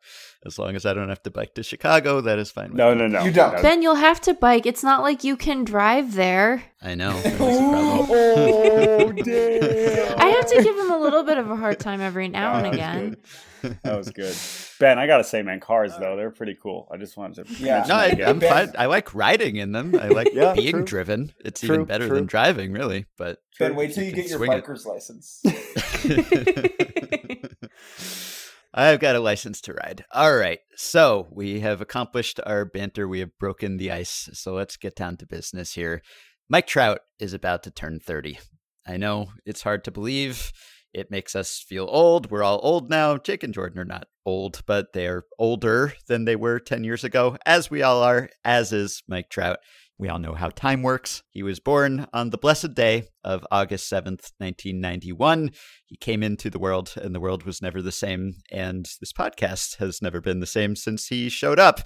As 0.46 0.58
long 0.58 0.74
as 0.74 0.86
I 0.86 0.94
don't 0.94 1.10
have 1.10 1.22
to 1.24 1.30
bike 1.30 1.52
to 1.56 1.62
Chicago, 1.62 2.22
that 2.22 2.38
is 2.38 2.50
fine. 2.50 2.68
with 2.70 2.78
No, 2.78 2.94
me. 2.94 3.00
no, 3.02 3.08
no. 3.08 3.24
You 3.24 3.30
don't. 3.30 3.56
No. 3.56 3.60
Ben, 3.62 3.82
you'll 3.82 3.96
have 3.96 4.22
to 4.22 4.32
bike. 4.32 4.64
It's 4.64 4.82
not 4.82 5.02
like 5.02 5.22
you 5.22 5.36
can 5.36 5.64
drive 5.64 6.14
there. 6.14 6.62
I 6.80 6.94
know. 6.94 7.12
That 7.22 7.38
was 7.40 7.58
the 7.58 7.66
problem. 7.66 8.08
oh, 8.10 9.12
damn. 9.12 10.18
I 10.18 10.28
have 10.30 10.46
to 10.46 10.62
give 10.62 10.78
him 10.78 10.90
a 10.90 10.96
little 10.98 11.24
bit 11.24 11.36
of 11.36 11.50
a 11.50 11.56
hard 11.56 11.78
time 11.78 12.00
every 12.00 12.28
now 12.28 12.54
and 12.54 12.68
again. 12.74 13.16
good. 13.60 13.78
That 13.82 13.98
was 13.98 14.08
good. 14.08 14.34
Ben, 14.78 14.98
I 14.98 15.06
gotta 15.06 15.24
say, 15.24 15.42
man, 15.42 15.60
cars 15.60 15.92
though 16.00 16.16
they're 16.16 16.30
pretty 16.30 16.56
cool. 16.62 16.88
I 16.90 16.96
just 16.96 17.18
wanted 17.18 17.46
to. 17.46 17.52
Yeah. 17.62 17.84
No, 17.86 17.96
I, 17.96 18.06
I'm 18.26 18.40
fine. 18.40 18.72
I 18.78 18.86
like 18.86 19.14
riding 19.14 19.56
in 19.56 19.72
them. 19.72 19.94
I 20.00 20.08
like 20.08 20.30
Yeah, 20.32 20.54
being 20.54 20.72
true. 20.72 20.84
driven. 20.86 21.32
It's 21.44 21.60
True, 21.60 21.74
even 21.74 21.84
better 21.84 22.06
true. 22.08 22.16
than 22.16 22.24
driving, 22.24 22.72
really. 22.72 23.04
But 23.18 23.42
Ben, 23.58 23.76
wait 23.76 23.92
till 23.92 24.04
You 24.04 24.08
you 24.10 24.16
get 24.16 24.30
your 24.30 24.38
swing 24.38 24.52
it. 24.52 24.64
biker's 24.64 24.86
license. 24.86 25.42
I've 28.72 29.00
got 29.00 29.16
a 29.16 29.20
license 29.20 29.60
to 29.62 29.74
ride. 29.74 30.04
All 30.12 30.36
right. 30.36 30.60
So 30.76 31.26
we 31.32 31.60
have 31.60 31.80
accomplished 31.80 32.38
our 32.46 32.64
banter. 32.64 33.08
We 33.08 33.20
have 33.20 33.36
broken 33.38 33.76
the 33.78 33.90
ice. 33.90 34.28
So 34.32 34.54
let's 34.54 34.76
get 34.76 34.94
down 34.94 35.16
to 35.18 35.26
business 35.26 35.74
here. 35.74 36.02
Mike 36.48 36.66
Trout 36.66 37.00
is 37.18 37.32
about 37.32 37.62
to 37.64 37.70
turn 37.70 37.98
30. 37.98 38.38
I 38.86 38.96
know 38.96 39.32
it's 39.44 39.62
hard 39.62 39.84
to 39.84 39.90
believe. 39.90 40.52
It 40.92 41.10
makes 41.10 41.36
us 41.36 41.64
feel 41.64 41.86
old. 41.88 42.30
We're 42.30 42.42
all 42.42 42.60
old 42.62 42.90
now. 42.90 43.16
Jake 43.16 43.42
and 43.42 43.54
Jordan 43.54 43.78
are 43.78 43.84
not 43.84 44.08
old, 44.26 44.62
but 44.66 44.92
they're 44.92 45.24
older 45.38 45.94
than 46.08 46.24
they 46.24 46.36
were 46.36 46.58
10 46.58 46.82
years 46.82 47.04
ago, 47.04 47.36
as 47.46 47.70
we 47.70 47.82
all 47.82 48.02
are, 48.02 48.30
as 48.44 48.72
is 48.72 49.02
Mike 49.08 49.30
Trout. 49.30 49.58
We 50.00 50.08
all 50.08 50.18
know 50.18 50.32
how 50.32 50.48
time 50.48 50.82
works. 50.82 51.22
He 51.28 51.42
was 51.42 51.60
born 51.60 52.06
on 52.14 52.30
the 52.30 52.38
blessed 52.38 52.72
day 52.72 53.08
of 53.22 53.46
August 53.50 53.92
7th, 53.92 54.32
1991. 54.38 55.50
He 55.84 55.96
came 55.98 56.22
into 56.22 56.48
the 56.48 56.58
world, 56.58 56.94
and 56.96 57.14
the 57.14 57.20
world 57.20 57.42
was 57.42 57.60
never 57.60 57.82
the 57.82 57.92
same. 57.92 58.36
And 58.50 58.88
this 58.98 59.12
podcast 59.12 59.76
has 59.76 60.00
never 60.00 60.22
been 60.22 60.40
the 60.40 60.46
same 60.46 60.74
since 60.74 61.08
he 61.08 61.28
showed 61.28 61.58
up 61.58 61.80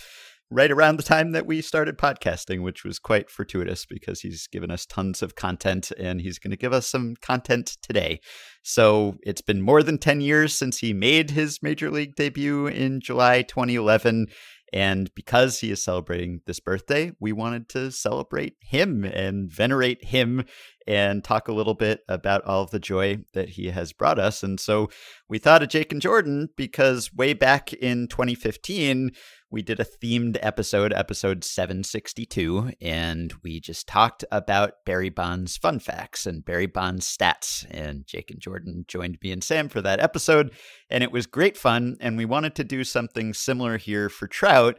right 0.49 0.71
around 0.71 0.97
the 0.97 1.03
time 1.03 1.33
that 1.33 1.45
we 1.45 1.61
started 1.61 1.99
podcasting, 1.99 2.63
which 2.63 2.85
was 2.85 3.01
quite 3.01 3.29
fortuitous 3.31 3.85
because 3.85 4.21
he's 4.21 4.47
given 4.47 4.71
us 4.71 4.87
tons 4.87 5.21
of 5.21 5.35
content 5.35 5.91
and 5.99 6.21
he's 6.21 6.39
going 6.39 6.53
to 6.53 6.57
give 6.57 6.73
us 6.73 6.87
some 6.87 7.17
content 7.21 7.77
today. 7.83 8.21
So 8.63 9.17
it's 9.23 9.43
been 9.43 9.61
more 9.61 9.83
than 9.83 9.99
10 9.99 10.21
years 10.21 10.55
since 10.55 10.79
he 10.79 10.93
made 10.93 11.33
his 11.33 11.59
major 11.65 11.91
league 11.91 12.15
debut 12.15 12.69
in 12.69 13.01
July 13.01 13.43
2011. 13.43 14.29
And 14.75 15.15
because 15.15 15.61
he 15.61 15.71
is 15.71 15.85
celebrating 15.85 16.41
this 16.47 16.59
birthday, 16.59 17.13
we 17.21 17.33
wanted 17.33 17.69
to 17.71 17.93
celebrate 17.93 18.57
him 18.59 19.05
and 19.05 19.49
venerate 19.49 20.07
him 20.07 20.45
and 20.85 21.23
talk 21.23 21.47
a 21.47 21.53
little 21.53 21.75
bit 21.75 22.01
about 22.09 22.45
all 22.45 22.65
of 22.65 22.73
the 22.73 22.81
joy 22.81 23.19
that 23.35 23.51
he 23.51 23.69
has 23.69 23.93
brought 23.93 24.19
us. 24.19 24.43
And 24.43 24.59
so 24.59 24.91
we 25.29 25.39
thought 25.39 25.63
of 25.63 25.69
Jake 25.69 25.93
and 25.93 26.03
Jordan 26.03 26.49
because 26.57 27.15
way 27.15 27.35
back 27.35 27.73
in 27.73 28.09
2015, 28.09 29.13
we 29.55 29.63
did 29.63 29.79
a 29.79 29.85
themed 29.85 30.37
episode, 30.43 30.93
episode 30.93 31.45
762, 31.45 32.73
and 32.81 33.33
we 33.45 33.61
just 33.61 33.87
talked 33.87 34.25
about 34.33 34.85
Barry 34.85 35.11
Bonds 35.11 35.57
fun 35.57 35.79
facts 35.79 36.27
and 36.27 36.45
Barry 36.45 36.67
Bonds 36.67 37.07
stats. 37.07 37.65
And 37.71 38.05
Jake 38.05 38.33
and 38.33 38.41
Jordan 38.41 38.85
joined 38.89 39.19
me 39.23 39.31
and 39.31 39.45
Sam 39.45 39.69
for 39.69 39.81
that 39.81 40.01
episode, 40.01 40.51
and 40.91 41.05
it 41.05 41.13
was 41.13 41.27
great 41.27 41.57
fun. 41.57 41.97
And 42.01 42.17
we 42.17 42.25
wanted 42.25 42.57
to 42.57 42.65
do 42.65 42.83
something 42.83 43.33
similar 43.33 43.79
here 43.79 44.09
for 44.09 44.27
Trout. 44.27 44.77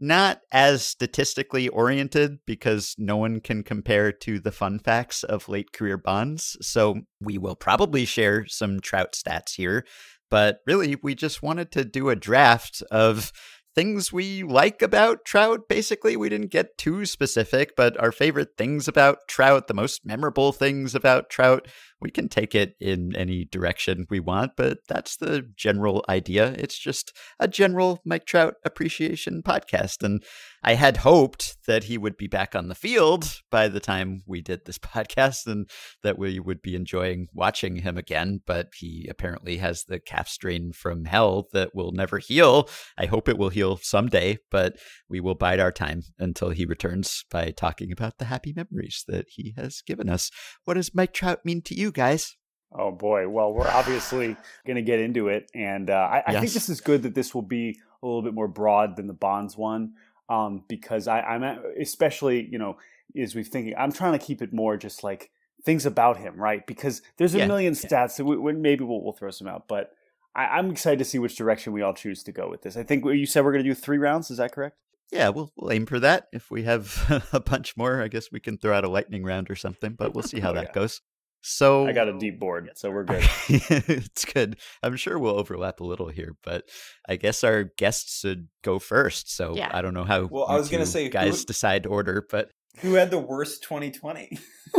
not 0.00 0.40
as 0.52 0.86
statistically 0.86 1.68
oriented 1.68 2.38
because 2.46 2.94
no 2.98 3.16
one 3.16 3.40
can 3.40 3.62
compare 3.62 4.12
to 4.12 4.38
the 4.38 4.52
fun 4.52 4.78
facts 4.78 5.24
of 5.24 5.48
late 5.48 5.72
career 5.72 5.98
bonds. 5.98 6.56
So 6.60 7.00
we 7.20 7.38
will 7.38 7.56
probably 7.56 8.04
share 8.04 8.46
some 8.46 8.80
Trout 8.80 9.12
stats 9.12 9.54
here. 9.56 9.84
But 10.30 10.60
really, 10.66 10.96
we 11.02 11.14
just 11.14 11.42
wanted 11.42 11.72
to 11.72 11.84
do 11.84 12.10
a 12.10 12.16
draft 12.16 12.82
of 12.90 13.32
things 13.78 14.12
we 14.12 14.42
like 14.42 14.82
about 14.82 15.24
Trout. 15.24 15.68
Basically, 15.68 16.16
we 16.16 16.28
didn't 16.28 16.50
get 16.50 16.76
too 16.76 17.06
specific, 17.06 17.76
but 17.76 17.96
our 18.00 18.10
favorite 18.10 18.56
things 18.58 18.88
about 18.88 19.28
Trout, 19.28 19.68
the 19.68 19.72
most 19.72 20.04
memorable 20.04 20.50
things 20.50 20.96
about 20.96 21.30
Trout, 21.30 21.68
we 22.00 22.10
can 22.10 22.28
take 22.28 22.54
it 22.54 22.74
in 22.80 23.14
any 23.16 23.44
direction 23.44 24.06
we 24.08 24.20
want, 24.20 24.52
but 24.56 24.78
that's 24.88 25.16
the 25.16 25.42
general 25.56 26.04
idea. 26.08 26.54
It's 26.56 26.78
just 26.78 27.12
a 27.40 27.48
general 27.48 28.00
Mike 28.04 28.24
Trout 28.24 28.54
appreciation 28.64 29.42
podcast. 29.42 30.02
And 30.02 30.22
I 30.62 30.74
had 30.74 30.98
hoped 30.98 31.56
that 31.66 31.84
he 31.84 31.98
would 31.98 32.16
be 32.16 32.26
back 32.26 32.54
on 32.54 32.68
the 32.68 32.74
field 32.74 33.40
by 33.50 33.68
the 33.68 33.80
time 33.80 34.22
we 34.26 34.40
did 34.40 34.64
this 34.64 34.78
podcast 34.78 35.46
and 35.46 35.68
that 36.02 36.18
we 36.18 36.38
would 36.40 36.62
be 36.62 36.74
enjoying 36.74 37.28
watching 37.32 37.76
him 37.76 37.96
again. 37.96 38.40
But 38.46 38.68
he 38.76 39.06
apparently 39.10 39.58
has 39.58 39.84
the 39.84 39.98
calf 39.98 40.28
strain 40.28 40.72
from 40.72 41.04
hell 41.04 41.48
that 41.52 41.74
will 41.74 41.92
never 41.92 42.18
heal. 42.18 42.68
I 42.96 43.06
hope 43.06 43.28
it 43.28 43.38
will 43.38 43.48
heal 43.48 43.76
someday, 43.76 44.38
but 44.50 44.76
we 45.08 45.20
will 45.20 45.34
bide 45.34 45.60
our 45.60 45.72
time 45.72 46.02
until 46.18 46.50
he 46.50 46.64
returns 46.64 47.24
by 47.30 47.50
talking 47.50 47.92
about 47.92 48.18
the 48.18 48.26
happy 48.26 48.52
memories 48.54 49.04
that 49.08 49.26
he 49.30 49.54
has 49.56 49.82
given 49.82 50.08
us. 50.08 50.30
What 50.64 50.74
does 50.74 50.94
Mike 50.94 51.12
Trout 51.12 51.44
mean 51.44 51.62
to 51.62 51.74
you 51.74 51.87
guys? 51.92 52.36
Oh 52.72 52.90
boy! 52.90 53.28
Well, 53.28 53.52
we're 53.52 53.66
obviously 53.68 54.36
going 54.66 54.76
to 54.76 54.82
get 54.82 55.00
into 55.00 55.28
it, 55.28 55.50
and 55.54 55.88
uh, 55.88 55.94
I, 55.94 56.22
I 56.26 56.32
think 56.40 56.52
this 56.52 56.68
is 56.68 56.80
good 56.80 57.02
that 57.04 57.14
this 57.14 57.34
will 57.34 57.42
be 57.42 57.78
a 58.02 58.06
little 58.06 58.22
bit 58.22 58.34
more 58.34 58.48
broad 58.48 58.96
than 58.96 59.06
the 59.06 59.14
Bonds 59.14 59.56
one, 59.56 59.94
um, 60.28 60.64
because 60.68 61.08
I, 61.08 61.20
I'm 61.20 61.42
at, 61.44 61.60
especially 61.80 62.46
you 62.50 62.58
know 62.58 62.76
as 63.18 63.34
we're 63.34 63.42
thinking, 63.42 63.74
I'm 63.78 63.90
trying 63.92 64.12
to 64.12 64.18
keep 64.18 64.42
it 64.42 64.52
more 64.52 64.76
just 64.76 65.02
like 65.02 65.30
things 65.64 65.86
about 65.86 66.18
him, 66.18 66.36
right? 66.36 66.66
Because 66.66 67.00
there's 67.16 67.34
a 67.34 67.38
Yeah, 67.38 67.46
million 67.46 67.72
yeah. 67.72 67.88
stats 67.88 68.16
that 68.18 68.24
we, 68.26 68.36
we, 68.36 68.52
maybe 68.52 68.84
we'll, 68.84 69.02
we'll 69.02 69.14
throw 69.14 69.30
some 69.30 69.48
out, 69.48 69.66
but 69.66 69.92
I, 70.34 70.44
I'm 70.58 70.70
excited 70.70 70.98
to 70.98 71.06
see 71.06 71.18
which 71.18 71.36
direction 71.36 71.72
we 71.72 71.80
all 71.80 71.94
choose 71.94 72.22
to 72.24 72.32
go 72.32 72.50
with 72.50 72.60
this. 72.62 72.76
I 72.76 72.82
think 72.82 73.04
you 73.06 73.24
said 73.24 73.44
we're 73.44 73.52
going 73.52 73.64
to 73.64 73.70
do 73.70 73.74
three 73.74 73.96
rounds. 73.96 74.30
Is 74.30 74.36
that 74.36 74.52
correct? 74.52 74.76
Yeah, 75.10 75.30
we'll, 75.30 75.50
we'll 75.56 75.72
aim 75.72 75.86
for 75.86 75.98
that. 76.00 76.28
If 76.34 76.50
we 76.50 76.64
have 76.64 77.26
a 77.32 77.40
bunch 77.40 77.78
more, 77.78 78.02
I 78.02 78.08
guess 78.08 78.30
we 78.30 78.40
can 78.40 78.58
throw 78.58 78.74
out 78.74 78.84
a 78.84 78.90
lightning 78.90 79.24
round 79.24 79.50
or 79.50 79.56
something, 79.56 79.94
but 79.94 80.14
we'll 80.14 80.22
see 80.22 80.40
how 80.40 80.50
Oh, 80.50 80.54
that 80.54 80.66
yeah. 80.66 80.72
goes. 80.72 81.00
So 81.40 81.86
I 81.86 81.92
got 81.92 82.08
a 82.08 82.18
deep 82.18 82.38
board, 82.40 82.70
so 82.74 82.90
we're 82.90 83.04
good. 83.04 83.24
it's 83.48 84.24
good. 84.24 84.58
I'm 84.82 84.96
sure 84.96 85.18
we'll 85.18 85.38
overlap 85.38 85.80
a 85.80 85.84
little 85.84 86.08
here, 86.08 86.36
but 86.42 86.64
I 87.08 87.16
guess 87.16 87.42
our 87.44 87.64
guests 87.64 88.20
should 88.20 88.48
go 88.62 88.78
first. 88.78 89.34
So 89.34 89.54
Yeah. 89.54 89.70
I 89.72 89.80
don't 89.82 89.94
know 89.94 90.04
how 90.04 90.26
Well, 90.26 90.46
I 90.46 90.56
was 90.56 90.68
gonna 90.68 90.84
two 90.84 90.90
say, 90.90 91.04
who- 91.04 91.10
guys 91.10 91.44
decide 91.44 91.86
order, 91.86 92.26
but 92.30 92.50
Who 92.80 92.94
had 92.94 93.10
the 93.10 93.18
worst 93.18 93.62
2020? 93.62 94.38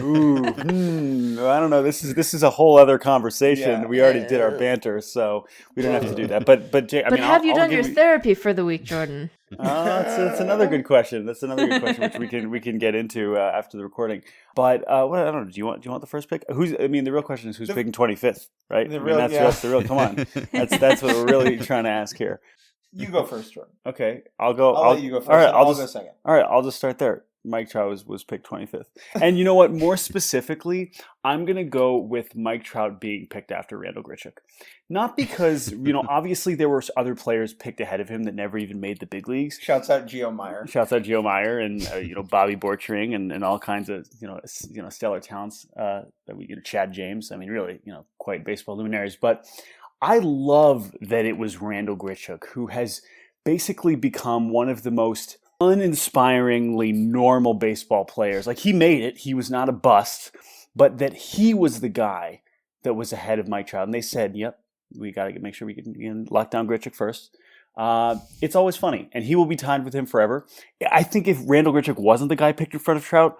Ooh, 0.00 0.36
hmm, 0.42 1.38
I 1.40 1.60
don't 1.60 1.70
know. 1.70 1.82
This 1.82 2.02
is 2.02 2.14
this 2.14 2.34
is 2.34 2.42
a 2.42 2.50
whole 2.50 2.76
other 2.78 2.98
conversation. 2.98 3.82
Yeah. 3.82 3.86
We 3.86 4.00
already 4.02 4.26
did 4.26 4.40
our 4.40 4.50
banter, 4.58 5.00
so 5.00 5.46
we 5.76 5.82
don't 5.82 5.92
have 5.92 6.08
to 6.10 6.14
do 6.14 6.26
that. 6.28 6.44
But 6.46 6.70
but 6.72 6.88
Jay, 6.88 7.04
I 7.04 7.10
but 7.10 7.20
mean, 7.20 7.22
have 7.22 7.40
I'll, 7.42 7.44
you 7.46 7.52
I'll 7.52 7.56
done 7.58 7.70
give 7.70 7.86
your 7.86 7.94
therapy 7.94 8.34
for 8.34 8.52
the 8.52 8.64
week, 8.64 8.84
Jordan? 8.84 9.30
Uh, 9.58 9.84
that's, 9.84 10.16
that's 10.16 10.40
another 10.40 10.66
good 10.66 10.84
question. 10.84 11.26
That's 11.26 11.42
another 11.42 11.66
good 11.66 11.80
question, 11.82 12.02
which 12.02 12.18
we 12.18 12.28
can 12.28 12.50
we 12.50 12.60
can 12.60 12.78
get 12.78 12.94
into 12.94 13.36
uh, 13.36 13.52
after 13.54 13.76
the 13.76 13.82
recording. 13.84 14.22
But 14.54 14.82
uh, 14.88 15.06
what 15.06 15.20
I 15.20 15.24
don't 15.30 15.44
know. 15.46 15.50
Do 15.50 15.56
you 15.58 15.66
want 15.66 15.82
do 15.82 15.86
you 15.86 15.90
want 15.90 16.00
the 16.00 16.06
first 16.06 16.28
pick? 16.28 16.44
Who's? 16.52 16.74
I 16.78 16.88
mean, 16.88 17.04
the 17.04 17.12
real 17.12 17.22
question 17.22 17.50
is 17.50 17.56
who's 17.56 17.68
The- 17.68 17.74
picking 17.74 17.92
twenty 17.92 18.14
fifth, 18.16 18.48
right? 18.70 18.88
the 18.88 18.96
I 18.96 18.98
mean, 18.98 19.06
real- 19.08 19.16
that's 19.18 19.32
yeah. 19.32 19.44
that's 19.44 19.62
the 19.62 19.68
real. 19.70 19.82
Come 19.84 19.98
on, 19.98 20.26
that's 20.52 20.76
that's 20.78 21.02
what 21.02 21.14
we're 21.14 21.26
really 21.26 21.56
trying 21.70 21.84
to 21.84 21.90
ask 21.90 22.16
here. 22.16 22.40
you 22.92 23.08
go 23.08 23.24
first, 23.24 23.52
Jordan. 23.52 23.72
Okay, 23.86 24.22
I'll 24.38 24.54
go. 24.54 24.74
I'll, 24.74 24.94
let 24.94 25.02
you 25.02 25.10
go 25.10 25.18
first. 25.20 25.30
All 25.30 25.36
right, 25.36 25.48
I'll 25.48 25.66
I'll 25.66 25.74
just 25.74 25.80
go 25.80 25.86
second. 25.86 26.12
all 26.24 26.34
right, 26.34 26.46
I'll 26.48 26.62
just 26.62 26.76
start 26.78 26.98
there. 26.98 27.24
Mike 27.44 27.70
Trout 27.70 27.90
was, 27.90 28.06
was 28.06 28.24
picked 28.24 28.48
25th. 28.48 28.86
And 29.20 29.38
you 29.38 29.44
know 29.44 29.54
what? 29.54 29.72
More 29.72 29.96
specifically, 29.96 30.92
I'm 31.22 31.44
going 31.44 31.56
to 31.56 31.64
go 31.64 31.96
with 31.96 32.34
Mike 32.34 32.64
Trout 32.64 33.00
being 33.00 33.26
picked 33.28 33.52
after 33.52 33.76
Randall 33.78 34.02
Grichuk. 34.02 34.38
Not 34.88 35.16
because, 35.16 35.70
you 35.72 35.92
know, 35.92 36.02
obviously 36.08 36.54
there 36.54 36.68
were 36.68 36.82
other 36.96 37.14
players 37.14 37.52
picked 37.52 37.80
ahead 37.80 38.00
of 38.00 38.08
him 38.08 38.24
that 38.24 38.34
never 38.34 38.56
even 38.56 38.80
made 38.80 39.00
the 39.00 39.06
big 39.06 39.28
leagues. 39.28 39.58
Shouts 39.60 39.90
out 39.90 40.06
Jio 40.06 40.34
Mier. 40.34 40.66
Shouts 40.66 40.92
out 40.92 41.02
Jio 41.02 41.22
Mier 41.22 41.60
and, 41.60 41.86
uh, 41.92 41.96
you 41.96 42.14
know, 42.14 42.22
Bobby 42.22 42.56
Borchering 42.56 43.14
and, 43.14 43.30
and 43.30 43.44
all 43.44 43.58
kinds 43.58 43.88
of, 43.88 44.06
you 44.20 44.26
know, 44.26 44.40
you 44.70 44.82
know, 44.82 44.88
stellar 44.88 45.20
talents 45.20 45.66
uh, 45.76 46.02
that 46.26 46.36
we, 46.36 46.46
you 46.48 46.56
know, 46.56 46.62
Chad 46.62 46.92
James. 46.92 47.30
I 47.30 47.36
mean, 47.36 47.50
really, 47.50 47.80
you 47.84 47.92
know, 47.92 48.06
quite 48.18 48.44
baseball 48.44 48.76
luminaries. 48.76 49.16
But 49.16 49.46
I 50.00 50.18
love 50.18 50.94
that 51.00 51.24
it 51.24 51.36
was 51.36 51.60
Randall 51.60 51.96
Grichuk 51.96 52.46
who 52.48 52.68
has 52.68 53.02
basically 53.44 53.94
become 53.94 54.50
one 54.50 54.68
of 54.68 54.82
the 54.82 54.90
most 54.90 55.38
uninspiringly 55.60 56.92
normal 56.92 57.54
baseball 57.54 58.04
players. 58.04 58.46
Like 58.46 58.58
he 58.58 58.72
made 58.72 59.02
it, 59.02 59.18
he 59.18 59.34
was 59.34 59.50
not 59.50 59.68
a 59.68 59.72
bust, 59.72 60.34
but 60.74 60.98
that 60.98 61.14
he 61.14 61.54
was 61.54 61.80
the 61.80 61.88
guy 61.88 62.42
that 62.82 62.94
was 62.94 63.12
ahead 63.12 63.38
of 63.38 63.48
Mike 63.48 63.66
Trout. 63.66 63.84
And 63.84 63.94
they 63.94 64.00
said, 64.00 64.36
"Yep, 64.36 64.58
we 64.98 65.12
got 65.12 65.28
to 65.28 65.38
make 65.40 65.54
sure 65.54 65.66
we 65.66 65.74
can, 65.74 65.92
we 65.96 66.04
can 66.04 66.26
lock 66.30 66.50
down 66.50 66.66
Grichuk 66.68 66.94
first. 66.94 67.36
Uh, 67.76 68.16
it's 68.40 68.54
always 68.54 68.76
funny, 68.76 69.08
and 69.12 69.24
he 69.24 69.34
will 69.34 69.46
be 69.46 69.56
tied 69.56 69.84
with 69.84 69.94
him 69.94 70.06
forever. 70.06 70.46
I 70.90 71.02
think 71.02 71.26
if 71.26 71.38
Randall 71.46 71.72
Grichuk 71.72 71.98
wasn't 71.98 72.28
the 72.28 72.36
guy 72.36 72.52
picked 72.52 72.72
in 72.74 72.78
front 72.78 72.98
of 72.98 73.04
Trout, 73.04 73.36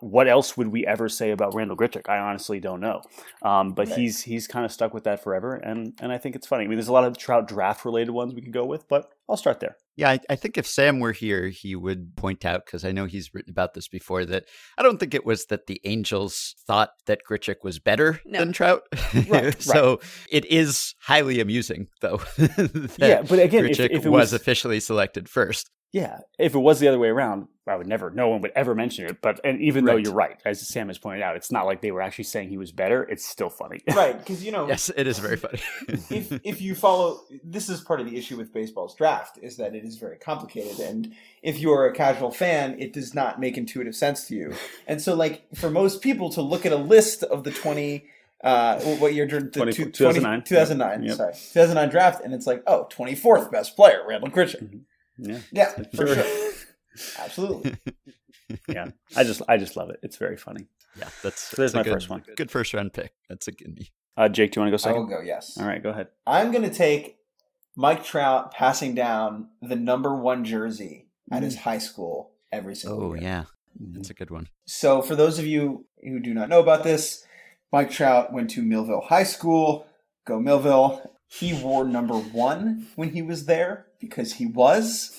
what 0.00 0.26
else 0.28 0.56
would 0.56 0.68
we 0.68 0.86
ever 0.86 1.08
say 1.08 1.32
about 1.32 1.54
Randall 1.54 1.76
Grichuk? 1.76 2.08
I 2.08 2.18
honestly 2.18 2.60
don't 2.60 2.80
know. 2.80 3.02
Um, 3.42 3.72
but 3.72 3.88
Right. 3.88 3.98
he's 3.98 4.22
he's 4.22 4.46
kind 4.46 4.64
of 4.64 4.72
stuck 4.72 4.94
with 4.94 5.04
that 5.04 5.22
forever, 5.22 5.54
and 5.54 5.92
and 6.00 6.12
I 6.12 6.18
think 6.18 6.34
it's 6.36 6.46
funny. 6.46 6.64
I 6.64 6.66
mean, 6.68 6.76
there's 6.78 6.88
a 6.88 6.92
lot 6.92 7.04
of 7.04 7.18
Trout 7.18 7.46
draft 7.48 7.84
related 7.84 8.10
ones 8.12 8.34
we 8.34 8.40
could 8.42 8.52
go 8.52 8.64
with, 8.64 8.88
but 8.88 9.10
I'll 9.28 9.36
start 9.36 9.60
there. 9.60 9.76
Yeah, 9.98 10.10
I, 10.10 10.20
I 10.30 10.36
think 10.36 10.56
if 10.56 10.66
Sam 10.66 11.00
were 11.00 11.10
here, 11.12 11.48
he 11.48 11.74
would 11.74 12.14
point 12.16 12.44
out 12.44 12.64
because 12.64 12.84
I 12.84 12.92
know 12.92 13.04
he's 13.06 13.34
written 13.34 13.50
about 13.50 13.74
this 13.74 13.88
before 13.88 14.24
that 14.26 14.44
I 14.78 14.82
don't 14.84 14.98
think 14.98 15.12
it 15.12 15.26
was 15.26 15.46
that 15.46 15.66
the 15.66 15.80
Angels 15.84 16.54
thought 16.68 16.90
that 17.06 17.22
Grichuk 17.28 17.56
was 17.64 17.80
better 17.80 18.20
No. 18.24 18.38
than 18.38 18.52
Trout. 18.52 18.82
right. 19.28 19.60
so 19.60 20.00
it 20.30 20.44
is 20.46 20.94
highly 21.02 21.40
amusing, 21.40 21.88
though. 22.00 22.18
that 22.36 22.96
Yeah, 22.98 23.22
but 23.22 23.40
again, 23.40 23.66
if- 23.66 23.76
Grichuk 23.76 23.90
if 23.90 24.06
it 24.06 24.08
was 24.08 24.30
was- 24.30 24.32
officially 24.34 24.78
selected 24.80 25.28
first. 25.28 25.68
Yeah, 25.90 26.18
if 26.38 26.54
it 26.54 26.58
was 26.58 26.80
the 26.80 26.88
other 26.88 26.98
way 26.98 27.08
around, 27.08 27.48
I 27.66 27.74
would 27.74 27.86
never. 27.86 28.10
No 28.10 28.28
one 28.28 28.42
would 28.42 28.52
ever 28.54 28.74
mention 28.74 29.06
it. 29.06 29.22
But 29.22 29.40
and 29.42 29.58
even 29.62 29.86
though 29.86 29.96
you're 29.96 30.12
right, 30.12 30.38
as 30.44 30.66
Sam 30.68 30.88
has 30.88 30.98
pointed 30.98 31.22
out, 31.22 31.34
it's 31.36 31.50
not 31.50 31.64
like 31.64 31.80
they 31.80 31.90
were 31.92 32.02
actually 32.02 32.24
saying 32.24 32.50
he 32.50 32.58
was 32.58 32.72
better. 32.72 33.04
It's 33.04 33.24
still 33.26 33.48
funny. 33.48 33.80
Right, 33.94 34.18
because 34.18 34.44
you 34.44 34.52
know, 34.52 34.68
Yes, 34.68 34.90
it 34.94 35.06
is 35.06 35.18
very 35.18 35.36
funny. 35.44 35.60
if 36.10 36.30
if 36.44 36.60
you 36.60 36.74
follow, 36.74 37.22
this 37.42 37.70
is 37.70 37.80
part 37.80 38.00
of 38.00 38.10
the 38.10 38.18
issue 38.18 38.36
with 38.36 38.52
baseball's 38.52 38.94
draft 38.94 39.38
is 39.42 39.56
that 39.56 39.74
it 39.74 39.84
is 39.84 39.96
very 39.96 40.18
complicated, 40.18 40.78
and 40.78 41.14
if 41.42 41.58
you 41.58 41.72
are 41.72 41.86
a 41.86 41.92
casual 41.94 42.30
fan, 42.30 42.76
it 42.78 42.92
does 42.92 43.14
not 43.14 43.40
make 43.40 43.56
intuitive 43.56 43.94
sense 43.96 44.26
to 44.28 44.34
you. 44.34 44.52
And 44.86 45.00
so, 45.00 45.14
like 45.14 45.46
for 45.54 45.70
most 45.70 46.02
people 46.02 46.28
to 46.30 46.42
look 46.42 46.66
at 46.66 46.72
a 46.72 46.76
list 46.76 47.22
of 47.22 47.44
the 47.44 47.50
twenty. 47.50 48.04
Uh, 48.44 48.78
what 49.00 49.14
year? 49.14 49.26
The 49.26 49.40
20 49.40 49.72
two- 49.72 49.90
2009. 49.90 50.44
2009, 50.44 51.02
Yep. 51.02 51.16
sorry. 51.16 51.32
2009 51.32 51.88
draft, 51.88 52.22
and 52.24 52.32
it's 52.32 52.46
like, 52.46 52.62
oh, 52.68 52.86
24th 52.88 53.50
best 53.50 53.74
player, 53.74 54.02
Randall 54.06 54.30
Grichuk. 54.30 54.78
Yeah, 55.18 55.38
Yeah, 55.52 55.72
for 55.94 56.06
Sure. 56.06 56.14
sure. 56.16 56.52
Absolutely. 57.18 57.74
yeah. 58.68 58.88
I 59.16 59.24
just 59.24 59.42
I 59.48 59.56
just 59.56 59.76
love 59.76 59.90
it. 59.90 60.00
It's 60.02 60.16
very 60.16 60.36
funny. 60.36 60.66
yeah, 60.98 61.08
that's, 61.22 61.40
So 61.40 61.56
there's 61.58 61.72
that's 61.72 61.80
my 61.80 61.82
good, 61.84 61.92
first 61.96 62.10
one. 62.10 62.24
Good 62.36 62.50
first 62.50 62.74
round 62.74 62.92
pick. 62.92 63.12
That's 63.28 63.46
a 63.48 63.52
gimme. 63.52 63.90
Uh, 64.16 64.28
Jake, 64.28 64.50
do 64.52 64.60
you 64.60 64.62
want 64.66 64.76
to 64.76 64.84
go 64.84 64.90
I 64.90 64.92
will 64.98 65.06
second? 65.06 65.16
go, 65.16 65.22
yes. 65.24 65.56
All 65.60 65.66
right, 65.66 65.82
go 65.82 65.90
ahead. 65.90 66.08
I'm 66.26 66.50
going 66.50 66.68
to 66.68 66.74
take 66.74 67.18
Mike 67.76 68.02
Trout 68.04 68.52
passing 68.52 68.94
down 68.94 69.48
the 69.62 69.76
number 69.76 70.16
one 70.16 70.44
jersey 70.44 71.06
at 71.30 71.42
Mm. 71.42 71.44
his 71.44 71.56
high 71.56 71.78
school 71.78 72.32
every 72.50 72.74
single 72.74 73.04
Oh 73.04 73.14
year. 73.14 73.22
yeah, 73.22 73.44
that's 73.78 74.10
a 74.10 74.14
good 74.14 74.30
one. 74.30 74.48
So, 74.66 75.02
for 75.02 75.14
those 75.14 75.38
of 75.38 75.46
you 75.46 75.86
who 76.02 76.18
do 76.18 76.34
not 76.34 76.48
know 76.48 76.58
about 76.60 76.82
this, 76.82 77.24
Mike 77.70 77.90
Trout 77.90 78.32
went 78.32 78.50
to 78.50 78.62
Millville 78.62 79.02
High 79.02 79.24
School. 79.24 79.86
Go 80.26 80.40
Millville. 80.40 81.14
He 81.28 81.52
wore 81.62 81.84
number 81.84 82.14
one 82.14 82.86
when 82.96 83.10
he 83.10 83.20
was 83.22 83.44
there 83.44 83.86
because 84.00 84.34
he 84.34 84.46
was 84.46 85.10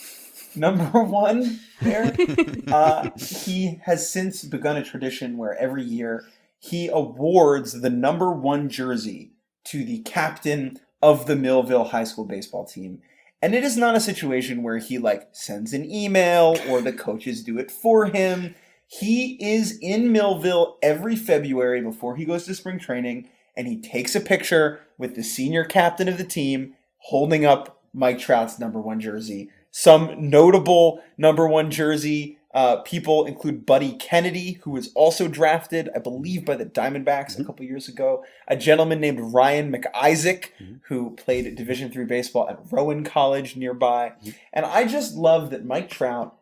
number 0.56 1.04
one 1.04 1.60
there. 1.82 2.16
Uh, 2.70 3.10
he 3.18 3.80
has 3.86 4.12
since 4.12 4.44
begun 4.44 4.78
a 4.78 4.84
tradition 4.84 5.38
where 5.38 5.58
every 5.58 5.84
year 5.84 6.24
he 6.60 6.88
awards 6.88 7.82
the 7.82 7.90
number 7.90 8.32
one 8.32 8.70
jersey 8.70 9.32
to 9.64 9.84
the 9.84 10.00
captain 10.00 10.78
of 11.02 11.26
the 11.26 11.36
Millville 11.36 11.86
High 11.86 12.04
School 12.04 12.26
baseball 12.26 12.66
team. 12.66 13.02
And 13.42 13.56
it 13.56 13.64
is 13.64 13.76
not 13.76 13.96
a 13.96 14.00
situation 14.00 14.62
where 14.62 14.78
he 14.78 15.00
like 15.00 15.30
sends 15.32 15.74
an 15.74 15.90
email 15.90 16.58
or 16.70 16.80
the 16.82 16.94
coaches 16.94 17.44
do 17.44 17.58
it 17.58 17.72
for 17.72 18.06
him. 18.06 18.54
He 18.86 19.38
is 19.42 19.80
in 19.82 20.12
Millville 20.12 20.78
every 20.84 21.16
February 21.16 21.82
before 21.82 22.18
he 22.18 22.26
goes 22.26 22.46
to 22.46 22.54
spring 22.54 22.78
training 22.78 23.30
and 23.58 23.68
he 23.68 23.82
takes 23.82 24.16
a 24.16 24.22
picture 24.22 24.82
with 25.00 25.16
the 25.16 25.24
senior 25.24 25.64
captain 25.64 26.08
of 26.08 26.20
the 26.20 26.24
team 26.24 26.76
holding 26.98 27.46
up 27.46 27.79
Mike 27.94 28.20
Trout's 28.20 28.60
number 28.60 28.80
one 28.80 29.00
jersey. 29.00 29.50
Some 29.72 30.30
notable 30.30 31.02
number 31.18 31.48
one 31.48 31.72
jersey 31.72 32.38
Uh, 32.52 32.78
people 32.78 33.26
include 33.26 33.64
Buddy 33.64 33.94
Kennedy, 33.94 34.54
who 34.64 34.72
was 34.72 34.92
also 34.96 35.28
drafted, 35.28 35.88
I 35.96 36.00
believe, 36.00 36.46
by 36.46 36.56
the 36.56 36.66
Diamondbacks 36.66 37.06
a 37.06 37.34
mm-hmm. 37.34 37.46
couple 37.46 37.64
years 37.64 37.88
ago. 37.88 38.24
A 38.48 38.58
gentleman 38.58 39.00
named 39.00 39.20
Ryan 39.20 39.72
McIsaac, 39.72 40.46
mm-hmm. 40.60 40.78
who 40.88 41.16
played 41.16 41.56
Division 41.56 41.92
three 41.92 42.06
baseball 42.06 42.50
at 42.50 42.60
Rowan 42.72 43.04
College 43.04 43.56
nearby. 43.56 44.14
Mm-hmm. 44.14 44.30
And 44.52 44.66
I 44.66 44.86
just 44.86 45.16
love 45.16 45.52
that 45.52 45.64
Mike 45.64 45.90
Trout 45.90 46.36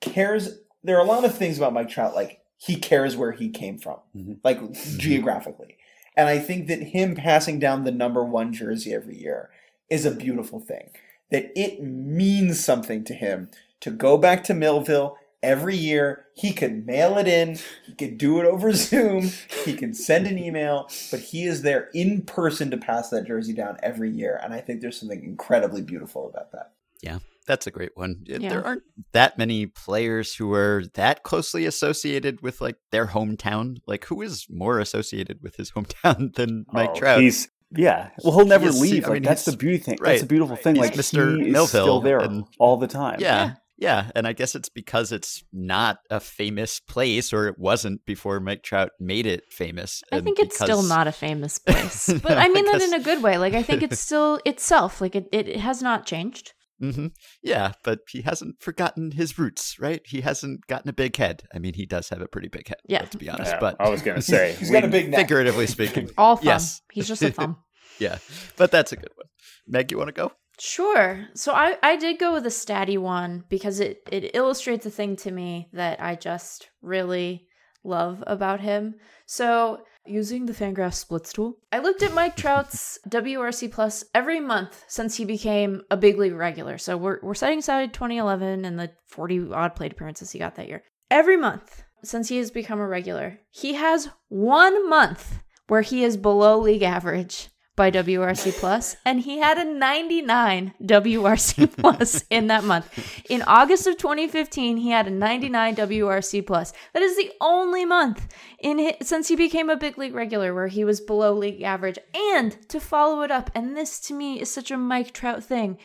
cares. 0.00 0.58
There 0.82 0.96
are 0.96 1.04
a 1.04 1.08
lot 1.08 1.24
of 1.24 1.38
things 1.38 1.58
about 1.58 1.72
Mike 1.72 1.90
Trout, 1.90 2.12
like 2.12 2.40
he 2.56 2.74
cares 2.74 3.16
where 3.16 3.30
he 3.30 3.48
came 3.48 3.78
from, 3.78 3.98
like 4.42 4.58
geographically. 4.98 5.76
And 6.16 6.28
I 6.28 6.40
think 6.40 6.66
that 6.66 6.82
him 6.82 7.14
passing 7.14 7.60
down 7.60 7.84
the 7.84 7.92
number 7.92 8.24
one 8.24 8.52
jersey 8.52 8.92
every 8.92 9.16
year 9.16 9.50
is 9.90 10.04
a 10.04 10.10
beautiful 10.10 10.60
thing. 10.60 10.90
That 11.30 11.50
it 11.56 11.82
means 11.82 12.62
something 12.62 13.04
to 13.04 13.14
him 13.14 13.50
to 13.80 13.90
go 13.90 14.18
back 14.18 14.44
to 14.44 14.54
Millville 14.54 15.16
every 15.42 15.76
year. 15.76 16.26
He 16.34 16.52
could 16.52 16.86
mail 16.86 17.18
it 17.18 17.26
in, 17.26 17.58
he 17.84 17.94
could 17.94 18.18
do 18.18 18.38
it 18.38 18.46
over 18.46 18.72
Zoom, 18.74 19.30
he 19.64 19.74
can 19.74 19.94
send 19.94 20.26
an 20.26 20.38
email, 20.38 20.88
but 21.10 21.20
he 21.20 21.44
is 21.44 21.62
there 21.62 21.90
in 21.94 22.22
person 22.22 22.70
to 22.70 22.76
pass 22.76 23.10
that 23.10 23.26
jersey 23.26 23.52
down 23.52 23.76
every 23.82 24.10
year. 24.10 24.40
And 24.42 24.54
I 24.54 24.60
think 24.60 24.80
there's 24.80 24.98
something 25.00 25.22
incredibly 25.22 25.82
beautiful 25.82 26.28
about 26.28 26.52
that. 26.52 26.72
Yeah, 27.02 27.18
that's 27.46 27.66
a 27.66 27.72
great 27.72 27.96
one. 27.96 28.24
Yeah. 28.24 28.48
There 28.48 28.64
aren't 28.64 28.84
that 29.12 29.36
many 29.36 29.66
players 29.66 30.34
who 30.34 30.52
are 30.52 30.84
that 30.94 31.24
closely 31.24 31.66
associated 31.66 32.40
with 32.40 32.60
like 32.60 32.76
their 32.90 33.06
hometown. 33.06 33.78
Like, 33.86 34.04
who 34.04 34.22
is 34.22 34.46
more 34.48 34.78
associated 34.78 35.42
with 35.42 35.56
his 35.56 35.72
hometown 35.72 36.34
than 36.36 36.66
Mike 36.72 36.90
Oh, 36.92 36.98
Trout? 36.98 37.20
He's 37.20 37.48
yeah. 37.76 38.10
Well, 38.24 38.36
he'll 38.36 38.46
never 38.46 38.68
is- 38.68 38.80
leave. 38.80 39.04
I 39.04 39.08
Like 39.08 39.14
mean, 39.14 39.22
that's 39.24 39.44
the 39.44 39.56
beauty 39.56 39.78
thing. 39.78 39.98
right. 40.00 40.10
That's 40.10 40.22
the 40.22 40.26
beautiful 40.28 40.56
thing. 40.56 40.74
He's 40.76 40.84
Like 40.84 40.94
Mr. 40.94 41.36
he 41.36 41.46
is 41.48 41.52
Millville, 41.52 41.66
still 41.84 42.00
there 42.00 42.18
and- 42.18 42.44
all 42.58 42.76
the 42.76 42.86
time. 42.86 43.16
yeah, 43.20 43.54
yeah, 43.78 44.10
and 44.14 44.26
I 44.26 44.32
guess 44.32 44.54
it's 44.54 44.68
because 44.68 45.10
it's 45.12 45.42
not 45.52 45.98
a 46.10 46.20
famous 46.20 46.78
place, 46.80 47.32
or 47.32 47.48
it 47.48 47.58
wasn't 47.58 48.04
before 48.06 48.38
Mike 48.40 48.62
Trout 48.62 48.90
made 49.00 49.26
it 49.26 49.44
famous. 49.50 50.02
I 50.12 50.20
think 50.20 50.38
it's 50.38 50.54
still 50.56 50.82
not 50.82 51.08
a 51.08 51.12
famous 51.12 51.58
place, 51.58 52.06
but 52.22 52.30
No, 52.30 52.36
I 52.36 52.48
mean 52.48 52.68
I 52.68 52.72
that 52.78 52.82
in 52.82 52.94
a 52.94 53.00
good 53.02 53.22
way. 53.22 53.38
Like 53.38 53.54
I 53.54 53.62
think 53.62 53.82
it's 53.86 53.98
still 54.00 54.38
itself. 54.44 55.00
Like 55.00 55.16
it, 55.16 55.26
it, 55.32 55.48
it 55.48 55.60
has 55.60 55.82
not 55.82 56.06
changed. 56.06 56.52
Hmm 56.82 57.06
Yeah, 57.42 57.72
but 57.84 58.00
he 58.10 58.22
hasn't 58.22 58.60
forgotten 58.60 59.12
his 59.12 59.38
roots, 59.38 59.76
right? 59.78 60.02
He 60.04 60.20
hasn't 60.22 60.66
gotten 60.66 60.88
a 60.90 60.92
big 60.92 61.16
head. 61.16 61.44
I 61.54 61.58
mean, 61.58 61.74
he 61.74 61.86
does 61.86 62.08
have 62.10 62.20
a 62.20 62.26
pretty 62.28 62.48
big 62.48 62.68
head. 62.68 62.78
Yeah. 62.86 63.00
let's 63.00 63.16
be 63.16 63.28
honest. 63.30 63.52
Yeah, 63.52 63.60
but 63.60 63.76
I 63.80 63.88
was 63.88 64.02
gonna 64.02 64.20
say 64.22 64.54
He's 64.58 64.70
got 64.70 64.84
a 64.84 64.88
big 64.88 65.08
neck. 65.10 65.20
figuratively 65.20 65.66
speaking, 65.68 66.10
All 66.18 66.36
thumb. 66.36 66.46
Yes. 66.46 66.80
He's 66.92 67.08
just 67.08 67.22
a 67.22 67.30
thumb. 67.38 67.56
yeah. 68.00 68.18
But 68.56 68.70
that's 68.72 68.92
a 68.92 68.96
good 68.96 69.10
one. 69.14 69.26
Meg, 69.68 69.90
you 69.92 69.98
want 69.98 70.08
to 70.08 70.12
go? 70.12 70.32
Sure. 70.58 71.26
So 71.34 71.52
I, 71.54 71.76
I 71.82 71.96
did 71.96 72.18
go 72.18 72.32
with 72.34 72.44
a 72.46 72.50
statty 72.50 72.98
one 72.98 73.44
because 73.48 73.80
it, 73.80 73.98
it 74.12 74.34
illustrates 74.34 74.84
a 74.86 74.90
thing 74.90 75.16
to 75.16 75.30
me 75.30 75.68
that 75.72 76.00
I 76.00 76.14
just 76.14 76.68
really 76.82 77.46
love 77.84 78.22
about 78.26 78.60
him. 78.60 78.94
So 79.26 79.80
using 80.06 80.46
the 80.46 80.52
Fangraph 80.52 80.94
splits 80.94 81.32
tool, 81.32 81.58
I 81.70 81.78
looked 81.78 82.02
at 82.02 82.14
Mike 82.14 82.36
Trout's 82.36 82.98
WRC 83.08 83.70
plus 83.70 84.04
every 84.14 84.40
month 84.40 84.84
since 84.88 85.16
he 85.16 85.24
became 85.24 85.82
a 85.90 85.96
big 85.96 86.18
league 86.18 86.34
regular. 86.34 86.78
So 86.78 86.96
we're 86.96 87.18
we're 87.22 87.34
setting 87.34 87.58
aside 87.60 87.92
2011 87.92 88.64
and 88.64 88.78
the 88.78 88.90
40 89.08 89.52
odd 89.52 89.74
plate 89.74 89.92
appearances 89.92 90.30
he 90.30 90.38
got 90.38 90.56
that 90.56 90.68
year. 90.68 90.82
Every 91.10 91.36
month 91.36 91.82
since 92.04 92.28
he 92.28 92.38
has 92.38 92.50
become 92.50 92.80
a 92.80 92.86
regular, 92.86 93.38
he 93.50 93.74
has 93.74 94.08
one 94.28 94.88
month 94.88 95.42
where 95.68 95.82
he 95.82 96.04
is 96.04 96.16
below 96.16 96.58
league 96.58 96.82
average 96.82 97.48
by 97.82 97.90
WRC 97.90 98.52
plus, 98.60 98.94
and 99.04 99.18
he 99.18 99.38
had 99.38 99.58
a 99.58 99.64
99 99.64 100.72
WRC 100.84 101.76
plus 101.76 102.24
in 102.30 102.46
that 102.46 102.62
month. 102.62 102.86
In 103.28 103.42
August 103.42 103.88
of 103.88 103.96
2015, 103.96 104.76
he 104.76 104.90
had 104.90 105.08
a 105.08 105.10
99 105.10 105.74
WRC 105.74 106.46
plus. 106.46 106.72
That 106.92 107.02
is 107.02 107.16
the 107.16 107.32
only 107.40 107.84
month 107.84 108.32
in 108.60 108.78
hi 108.78 108.98
since 109.02 109.26
he 109.26 109.34
became 109.34 109.68
a 109.68 109.76
big 109.76 109.98
league 109.98 110.14
regular 110.14 110.54
where 110.54 110.68
he 110.68 110.84
was 110.84 111.00
below 111.00 111.32
league 111.32 111.62
average. 111.62 111.98
And 112.14 112.56
to 112.68 112.78
follow 112.78 113.22
it 113.22 113.32
up, 113.32 113.50
and 113.52 113.76
this 113.76 113.98
to 114.06 114.14
me 114.14 114.40
is 114.40 114.48
such 114.48 114.70
a 114.70 114.78
Mike 114.78 115.12
Trout 115.12 115.42
thing, 115.42 115.76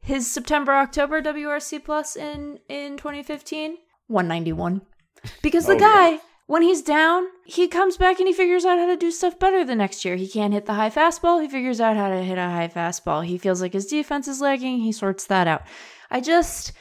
his 0.00 0.28
September 0.28 0.74
October 0.74 1.22
WRC 1.22 1.84
plus 1.84 2.16
in 2.16 2.58
in 2.68 2.96
2015 2.96 3.76
191 4.08 4.82
because 5.42 5.66
the 5.66 5.74
Oh, 5.74 6.10
yeah. 6.10 6.18
When 6.46 6.62
he's 6.62 6.82
down 6.82 7.26
he 7.44 7.68
comes 7.68 7.96
back 7.96 8.18
and 8.18 8.26
he 8.26 8.34
figures 8.34 8.64
out 8.64 8.78
how 8.78 8.86
to 8.86 8.96
do 8.96 9.10
stuff 9.10 9.38
better 9.38 9.64
the 9.64 9.76
next 9.76 10.04
year. 10.04 10.16
He 10.16 10.28
can't 10.28 10.52
hit 10.52 10.66
the 10.66 10.74
high 10.74 10.90
fastball 10.90 11.40
he 11.40 11.48
figures 11.48 11.80
out 11.80 11.96
how 11.96 12.08
to 12.08 12.22
hit 12.22 12.38
a 12.38 12.42
high 12.42 12.68
fastball. 12.68 13.24
He 13.24 13.38
feels 13.38 13.60
like 13.60 13.72
his 13.72 13.86
defense 13.86 14.28
is 14.28 14.40
lagging 14.40 14.78
he 14.78 14.92
sorts 14.92 15.26
that 15.26 15.46
out. 15.46 15.62
I 16.10 16.20
just 16.20 16.72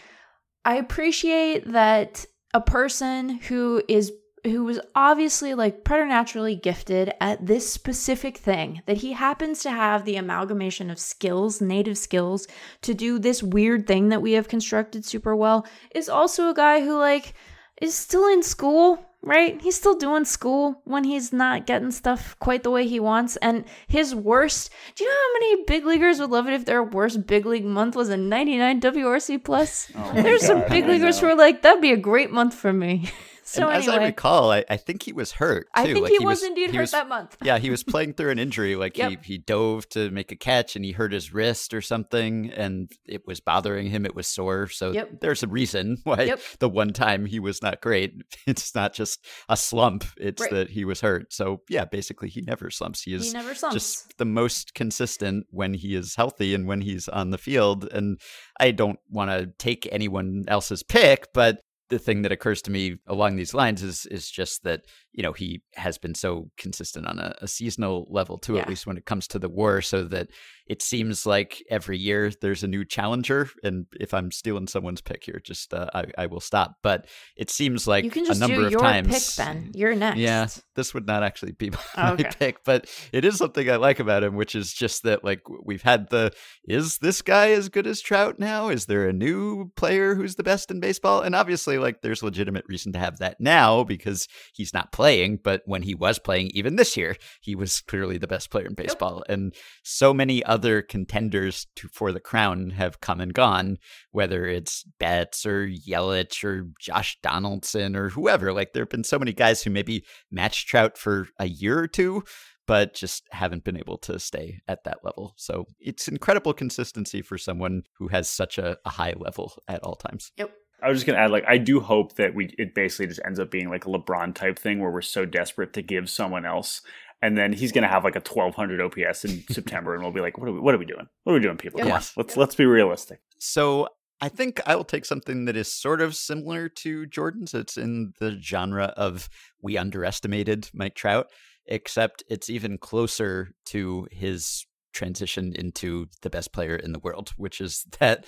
i 0.63 0.75
appreciate 0.75 1.71
that 1.71 2.25
a 2.53 2.61
person 2.61 3.29
who 3.29 3.83
is 3.87 4.11
who 4.45 4.63
was 4.63 4.79
obviously 4.93 5.53
like 5.55 5.83
preternaturally 5.83 6.55
gifted 6.55 7.11
at 7.19 7.45
this 7.45 7.71
specific 7.71 8.37
thing 8.37 8.81
that 8.85 8.97
he 8.97 9.13
happens 9.13 9.61
to 9.63 9.71
have 9.71 10.05
the 10.05 10.15
amalgamation 10.15 10.89
of 10.89 10.99
skills 10.99 11.61
native 11.61 11.97
skills 11.97 12.47
to 12.81 12.93
do 12.93 13.19
this 13.19 13.41
weird 13.41 13.87
thing 13.87 14.09
that 14.09 14.21
we 14.21 14.33
have 14.33 14.47
constructed 14.47 15.03
super 15.03 15.35
well 15.35 15.65
is 15.93 16.07
also 16.07 16.49
a 16.49 16.53
guy 16.53 16.81
who 16.81 16.97
like 16.97 17.33
is 17.81 17.95
still 17.95 18.27
in 18.27 18.41
school 18.41 19.03
right? 19.25 19.59
He's 19.59 19.75
still 19.75 19.95
doing 19.95 20.23
school 20.23 20.81
when 20.85 21.03
he's 21.03 21.33
not 21.33 21.65
getting 21.65 21.91
stuff 21.91 22.37
quite 22.39 22.63
the 22.63 22.71
way 22.71 22.87
he 22.87 22.99
wants. 22.99 23.35
And 23.37 23.65
his 23.87 24.15
worst 24.15 24.71
do 24.95 25.03
you 25.03 25.09
know 25.09 25.15
how 25.15 25.33
many 25.33 25.63
big 25.65 25.85
leaguers 25.85 26.19
would 26.19 26.29
love 26.29 26.47
it 26.47 26.53
if 26.53 26.65
their 26.65 26.83
worst 26.83 27.27
big 27.27 27.45
league 27.45 27.65
month 27.65 27.95
was 27.95 28.09
a 28.09 28.17
99 28.17 28.79
wrc 28.81 29.43
plus? 29.43 29.91
Oh 29.95 30.13
there's 30.13 30.45
some 30.45 30.63
big 30.69 30.85
leaguers 30.85 31.19
who 31.19 31.27
are 31.27 31.35
like 31.35 31.63
that'd 31.63 31.81
be 31.81 31.91
a 31.91 31.97
great 31.97 32.31
month 32.31 32.53
for 32.53 32.71
me 32.71 33.11
so 33.45 33.67
and 33.69 33.77
as 33.77 33.87
I 33.87 34.03
recall, 34.03 34.51
I, 34.51 34.65
I 34.69 34.77
think 34.77 35.03
he 35.03 35.13
was 35.13 35.33
hurt. 35.33 35.67
Too. 35.67 35.71
I 35.81 35.83
think 35.85 35.99
Like, 36.03 36.11
he, 36.11 36.25
was, 36.25 36.43
indeed 36.43 36.71
he 36.71 36.77
hurt 36.77 36.81
was- 36.83 36.91
that 36.91 37.07
month. 37.07 37.37
yeah, 37.43 37.57
he 37.59 37.69
was 37.69 37.83
playing 37.93 38.13
through 38.13 38.31
an 38.31 38.39
injury. 38.39 38.75
Like 38.75 38.97
he, 38.97 39.17
he 39.23 39.37
dove 39.37 39.87
to 39.89 40.09
make 40.09 40.31
a 40.31 40.35
catch 40.35 40.75
and 40.75 40.83
he 40.83 40.91
hurt 40.91 41.13
his 41.13 41.33
wrist 41.33 41.73
or 41.73 41.81
something, 41.81 42.51
and 42.51 42.91
it 43.05 43.25
was 43.27 43.39
bothering 43.39 43.87
him. 43.89 44.05
It 44.05 44.15
was 44.15 44.27
sore. 44.27 44.67
So 44.69 44.91
Yep. 44.91 45.21
there's 45.21 45.43
a 45.43 45.47
reason 45.47 45.97
why 46.03 46.23
Yep. 46.23 46.39
the 46.59 46.69
one 46.69 46.91
time 46.91 47.25
he 47.25 47.39
was 47.39 47.61
not 47.61 47.81
great. 47.81 48.13
It's 48.47 48.73
not 48.75 48.93
just 48.93 49.23
a 49.47 49.55
slump. 49.57 50.03
It's 50.17 50.41
Right. 50.41 50.51
that 50.51 50.69
he 50.71 50.83
was 50.85 51.01
hurt. 51.01 51.31
So 51.31 51.61
yeah, 51.69 51.85
basically 51.85 52.29
he 52.29 52.41
never 52.41 52.69
slumps. 52.71 53.01
He 53.03 53.13
is 53.13 53.27
He 53.27 53.33
never 53.33 53.53
slumps. 53.53 53.75
just 53.75 54.17
the 54.17 54.25
most 54.25 54.73
consistent 54.73 55.45
when 55.51 55.73
he 55.75 55.95
is 55.95 56.15
healthy 56.15 56.53
and 56.55 56.67
when 56.67 56.81
he's 56.81 57.07
on 57.07 57.29
the 57.31 57.37
field. 57.37 57.87
And 57.91 58.19
I 58.59 58.71
don't 58.71 58.99
want 59.09 59.29
to 59.31 59.47
take 59.59 59.87
anyone 59.91 60.45
else's 60.47 60.81
pick, 60.83 61.27
but 61.33 61.59
the 61.89 61.99
thing 61.99 62.23
that 62.23 62.31
occurs 62.31 62.61
to 62.63 62.71
me 62.71 62.97
along 63.07 63.35
these 63.35 63.53
lines 63.53 63.83
is 63.83 64.05
is 64.07 64.29
just 64.29 64.63
that 64.63 64.81
you 65.11 65.23
know 65.23 65.33
he 65.33 65.61
has 65.75 65.97
been 65.97 66.15
so 66.15 66.49
consistent 66.57 67.07
on 67.07 67.19
a, 67.19 67.35
a 67.41 67.47
seasonal 67.47 68.07
level 68.09 68.37
too, 68.37 68.57
at 68.57 68.67
least 68.69 68.87
when 68.87 68.97
it 68.97 69.05
comes 69.05 69.27
to 69.27 69.39
the 69.39 69.49
war, 69.49 69.81
so 69.81 70.03
that 70.05 70.27
it 70.67 70.81
seems 70.81 71.25
like 71.25 71.63
every 71.69 71.97
year 71.97 72.31
there's 72.41 72.63
a 72.63 72.67
new 72.67 72.83
challenger. 72.83 73.49
And 73.63 73.85
if 73.99 74.13
I'm 74.13 74.31
stealing 74.31 74.67
someone's 74.67 75.01
pick 75.01 75.23
here, 75.23 75.39
just 75.43 75.73
uh, 75.73 75.87
I, 75.93 76.05
I 76.17 76.25
will 76.25 76.39
stop. 76.39 76.77
But 76.81 77.05
it 77.37 77.51
seems 77.51 77.87
like 77.87 78.03
you 78.03 78.09
can 78.09 78.23
a 78.23 78.27
just 78.27 78.39
number 78.39 78.55
do 78.61 78.65
of 78.65 78.71
your 78.71 78.81
times. 78.81 79.35
pick 79.35 79.45
ben, 79.45 79.71
You're 79.75 79.95
next. 79.95 80.17
Yeah, 80.17 80.47
this 80.75 80.93
would 80.95 81.05
not 81.05 81.21
actually 81.21 81.51
be 81.51 81.69
my, 81.69 81.77
Oh, 81.97 82.01
my 82.03 82.11
okay. 82.13 82.29
pick, 82.39 82.63
but 82.63 82.89
it 83.13 83.23
is 83.25 83.37
something 83.37 83.69
I 83.69 83.75
like 83.75 83.99
about 83.99 84.23
him, 84.23 84.35
which 84.35 84.55
is 84.55 84.73
just 84.73 85.03
that 85.03 85.23
like 85.23 85.41
we've 85.63 85.83
had 85.83 86.09
the 86.09 86.31
is 86.67 86.97
this 86.97 87.21
guy 87.21 87.51
as 87.51 87.69
good 87.69 87.85
as 87.85 88.01
Trout 88.01 88.39
now? 88.39 88.69
Is 88.69 88.87
there 88.87 89.07
a 89.07 89.13
new 89.13 89.71
player 89.75 90.15
who's 90.15 90.35
the 90.35 90.43
best 90.43 90.71
in 90.71 90.79
baseball? 90.79 91.21
And 91.21 91.35
obviously, 91.35 91.74
like 91.77 92.01
there's 92.01 92.23
legitimate 92.23 92.65
reason 92.67 92.93
to 92.93 92.99
have 92.99 93.19
that 93.19 93.39
now 93.39 93.83
because 93.83 94.27
he's 94.53 94.73
not 94.73 94.91
playing, 94.91 95.39
but 95.43 95.61
when 95.65 95.81
he 95.83 95.95
was 95.95 96.19
playing, 96.19 96.51
even 96.53 96.75
this 96.75 96.97
year, 96.97 97.15
he 97.41 97.55
was 97.55 97.81
clearly 97.81 98.17
the 98.17 98.27
best 98.27 98.49
player 98.49 98.65
in 98.65 98.73
baseball. 98.73 99.23
And 99.29 99.53
so 99.83 100.13
many 100.13 100.43
other 100.43 100.81
contenders 100.81 101.67
to, 101.77 101.87
for 101.89 102.11
the 102.11 102.19
crown 102.19 102.71
have 102.71 103.01
come 103.01 103.21
and 103.21 103.33
gone, 103.33 103.77
whether 104.11 104.45
it's 104.45 104.83
Betts 104.99 105.45
or 105.45 105.67
Yelich 105.67 106.43
or 106.43 106.67
Josh 106.79 107.17
Donaldson 107.21 107.95
or 107.95 108.09
whoever. 108.09 108.53
Like 108.53 108.73
there 108.73 108.83
have 108.83 108.89
been 108.89 109.03
so 109.03 109.19
many 109.19 109.33
guys 109.33 109.63
who 109.63 109.69
maybe 109.69 110.05
matched 110.31 110.67
Trout 110.67 110.97
for 110.97 111.27
a 111.39 111.47
year 111.47 111.79
or 111.79 111.87
two, 111.87 112.23
but 112.67 112.93
just 112.93 113.27
haven't 113.31 113.63
been 113.63 113.77
able 113.77 113.97
to 113.99 114.19
stay 114.19 114.59
at 114.67 114.83
that 114.85 114.99
level. 115.03 115.33
So 115.37 115.65
it's 115.79 116.07
incredible 116.07 116.53
consistency 116.53 117.21
for 117.21 117.37
someone 117.37 117.83
who 117.97 118.07
has 118.09 118.29
such 118.29 118.57
a, 118.57 118.77
a 118.85 118.89
high 118.89 119.13
level 119.17 119.53
at 119.67 119.83
all 119.83 119.95
times. 119.95 120.31
Yep. 120.37 120.51
I 120.81 120.89
was 120.89 120.97
just 120.97 121.05
gonna 121.07 121.19
add, 121.19 121.31
like, 121.31 121.45
I 121.47 121.57
do 121.57 121.79
hope 121.79 122.15
that 122.15 122.35
we 122.35 122.53
it 122.57 122.75
basically 122.75 123.07
just 123.07 123.21
ends 123.25 123.39
up 123.39 123.49
being 123.51 123.69
like 123.69 123.85
a 123.85 123.89
LeBron 123.89 124.35
type 124.35 124.59
thing 124.59 124.79
where 124.79 124.91
we're 124.91 125.01
so 125.01 125.25
desperate 125.25 125.73
to 125.73 125.81
give 125.81 126.09
someone 126.09 126.45
else, 126.45 126.81
and 127.21 127.37
then 127.37 127.53
he's 127.53 127.71
gonna 127.71 127.87
have 127.87 128.03
like 128.03 128.15
a 128.15 128.19
twelve 128.21 128.55
hundred 128.55 128.81
OPS 128.81 129.25
in 129.25 129.43
September, 129.49 129.93
and 129.93 130.03
we'll 130.03 130.11
be 130.11 130.21
like, 130.21 130.37
what 130.37 130.49
are 130.49 130.53
we, 130.53 130.59
what 130.59 130.75
are 130.75 130.77
we 130.77 130.85
doing? 130.85 131.07
What 131.23 131.33
are 131.33 131.35
we 131.35 131.41
doing, 131.41 131.57
people? 131.57 131.79
Come 131.79 131.87
Yes. 131.89 132.13
on, 132.17 132.23
let's 132.23 132.37
let's 132.37 132.55
be 132.55 132.65
realistic. 132.65 133.19
So 133.39 133.87
I 134.21 134.29
think 134.29 134.61
I 134.65 134.75
will 134.75 134.85
take 134.85 135.05
something 135.05 135.45
that 135.45 135.55
is 135.57 135.71
sort 135.71 136.01
of 136.01 136.15
similar 136.15 136.69
to 136.69 137.05
Jordan's. 137.05 137.53
It's 137.53 137.77
in 137.77 138.13
the 138.19 138.39
genre 138.41 138.93
of 138.95 139.27
we 139.61 139.77
underestimated 139.77 140.69
Mike 140.73 140.95
Trout, 140.95 141.27
except 141.65 142.23
it's 142.29 142.49
even 142.49 142.77
closer 142.77 143.51
to 143.67 144.07
his 144.11 144.65
transition 144.93 145.53
into 145.53 146.07
the 146.21 146.29
best 146.29 146.53
player 146.53 146.75
in 146.77 146.93
the 146.93 146.99
world, 146.99 147.33
which 147.35 147.59
is 147.59 147.85
that 147.99 148.25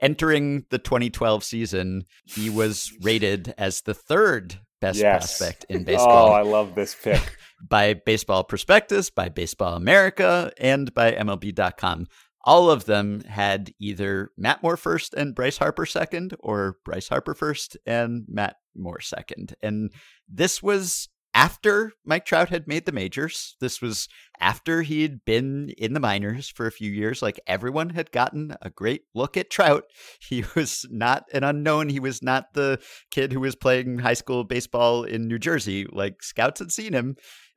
entering 0.00 0.64
the 0.70 0.78
2012 0.78 1.44
season, 1.44 2.04
he 2.24 2.50
was 2.50 2.92
rated 3.02 3.54
as 3.58 3.82
the 3.82 3.94
third 3.94 4.60
best 4.80 5.00
Yes. 5.00 5.38
prospect 5.38 5.66
in 5.68 5.80
oh, 5.82 5.84
baseball. 5.84 6.28
Oh, 6.28 6.32
I 6.32 6.42
love 6.42 6.74
this 6.74 6.94
pick. 6.94 7.36
by 7.68 7.94
Baseball 7.94 8.44
Prospectus, 8.44 9.10
by 9.10 9.28
Baseball 9.28 9.74
America, 9.74 10.52
and 10.58 10.92
by 10.94 11.12
MLB.com. 11.12 12.06
All 12.44 12.70
of 12.70 12.84
them 12.86 13.22
had 13.22 13.72
either 13.80 14.30
Matt 14.38 14.62
Moore 14.62 14.76
first 14.76 15.12
and 15.12 15.34
Bryce 15.34 15.58
Harper 15.58 15.84
second, 15.84 16.34
or 16.38 16.76
Bryce 16.84 17.08
Harper 17.08 17.34
first 17.34 17.76
and 17.84 18.24
Matt 18.28 18.56
Moore 18.76 19.00
second. 19.00 19.54
And 19.60 19.90
this 20.28 20.62
was 20.62 21.08
after 21.38 21.92
Mike 22.04 22.24
Trout 22.24 22.48
had 22.48 22.66
made 22.66 22.84
the 22.84 22.90
majors. 22.90 23.54
This 23.60 23.80
was 23.80 24.08
after 24.40 24.82
he'd 24.82 25.24
been 25.24 25.70
in 25.78 25.92
the 25.92 26.00
minors 26.00 26.48
for 26.48 26.66
a 26.66 26.72
few 26.72 26.90
years. 26.90 27.22
Like 27.22 27.38
everyone 27.46 27.90
had 27.90 28.10
gotten 28.10 28.56
a 28.60 28.70
great 28.70 29.02
look 29.14 29.36
at 29.36 29.48
Trout. 29.48 29.84
He 30.20 30.44
was 30.56 30.84
not 30.90 31.24
an 31.32 31.44
unknown. 31.44 31.90
He 31.90 32.00
was 32.00 32.22
not 32.24 32.54
the 32.54 32.80
kid 33.12 33.32
who 33.32 33.38
was 33.38 33.54
playing 33.54 34.00
high 34.00 34.14
school 34.14 34.42
baseball 34.42 35.04
in 35.04 35.28
New 35.28 35.38
Jersey. 35.38 35.86
Like 35.90 36.24
scouts 36.24 36.58
had 36.58 36.72
seen 36.72 36.92
him 36.92 37.16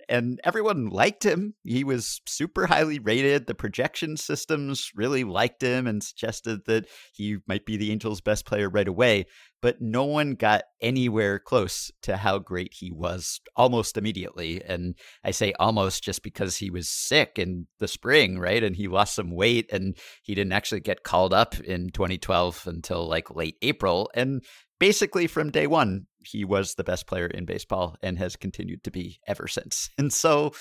and 0.10 0.40
everyone 0.44 0.88
liked 0.88 1.24
him. 1.26 1.56
He 1.64 1.84
was 1.84 2.22
super 2.28 2.68
highly 2.68 3.00
rated. 3.00 3.48
The 3.48 3.56
projection 3.56 4.18
systems 4.18 4.92
really 4.96 5.24
liked 5.24 5.62
him 5.62 5.88
and 5.88 6.04
suggested 6.04 6.66
that 6.66 6.88
he 7.14 7.38
might 7.48 7.66
be 7.66 7.78
the 7.78 7.92
Angels' 7.92 8.22
best 8.22 8.46
player 8.46 8.70
right 8.70 8.88
away. 8.88 9.26
But 9.62 9.80
no 9.80 10.06
one 10.06 10.34
got 10.34 10.64
anywhere 10.82 11.38
close 11.38 11.92
to 12.02 12.18
how 12.18 12.40
great 12.40 12.74
he 12.74 12.92
was 12.92 13.42
almost 13.56 13.96
immediately. 13.96 14.62
And 14.64 14.96
I 15.24 15.32
say 15.32 15.54
almost 15.60 16.04
just 16.04 16.24
because 16.24 16.58
he 16.58 16.72
was 16.72 16.90
sick 16.90 17.38
in 17.38 17.68
the 17.80 17.88
spring, 17.88 18.40
right? 18.40 18.64
And 18.64 18.76
he 18.76 18.88
lost 18.88 19.16
some 19.16 19.36
weight 19.36 19.72
and 19.72 19.96
he 20.24 20.34
didn't 20.34 20.54
actually 20.54 20.82
get 20.82 21.04
called 21.04 21.34
up 21.34 21.60
in 21.60 21.92
2012 21.92 22.64
until 22.66 23.08
like 23.08 23.36
late 23.36 23.58
April. 23.62 24.10
And 24.16 24.44
basically 24.80 25.28
from 25.28 25.52
day 25.52 25.68
one, 25.68 26.08
he 26.24 26.46
was 26.46 26.76
the 26.76 26.84
best 26.84 27.08
player 27.08 27.28
in 27.28 27.46
baseball 27.46 27.96
and 28.02 28.18
has 28.18 28.36
continued 28.36 28.84
to 28.84 28.92
be 28.92 29.20
ever 29.28 29.48
since. 29.48 29.90
And 29.98 30.12
so 30.12 30.52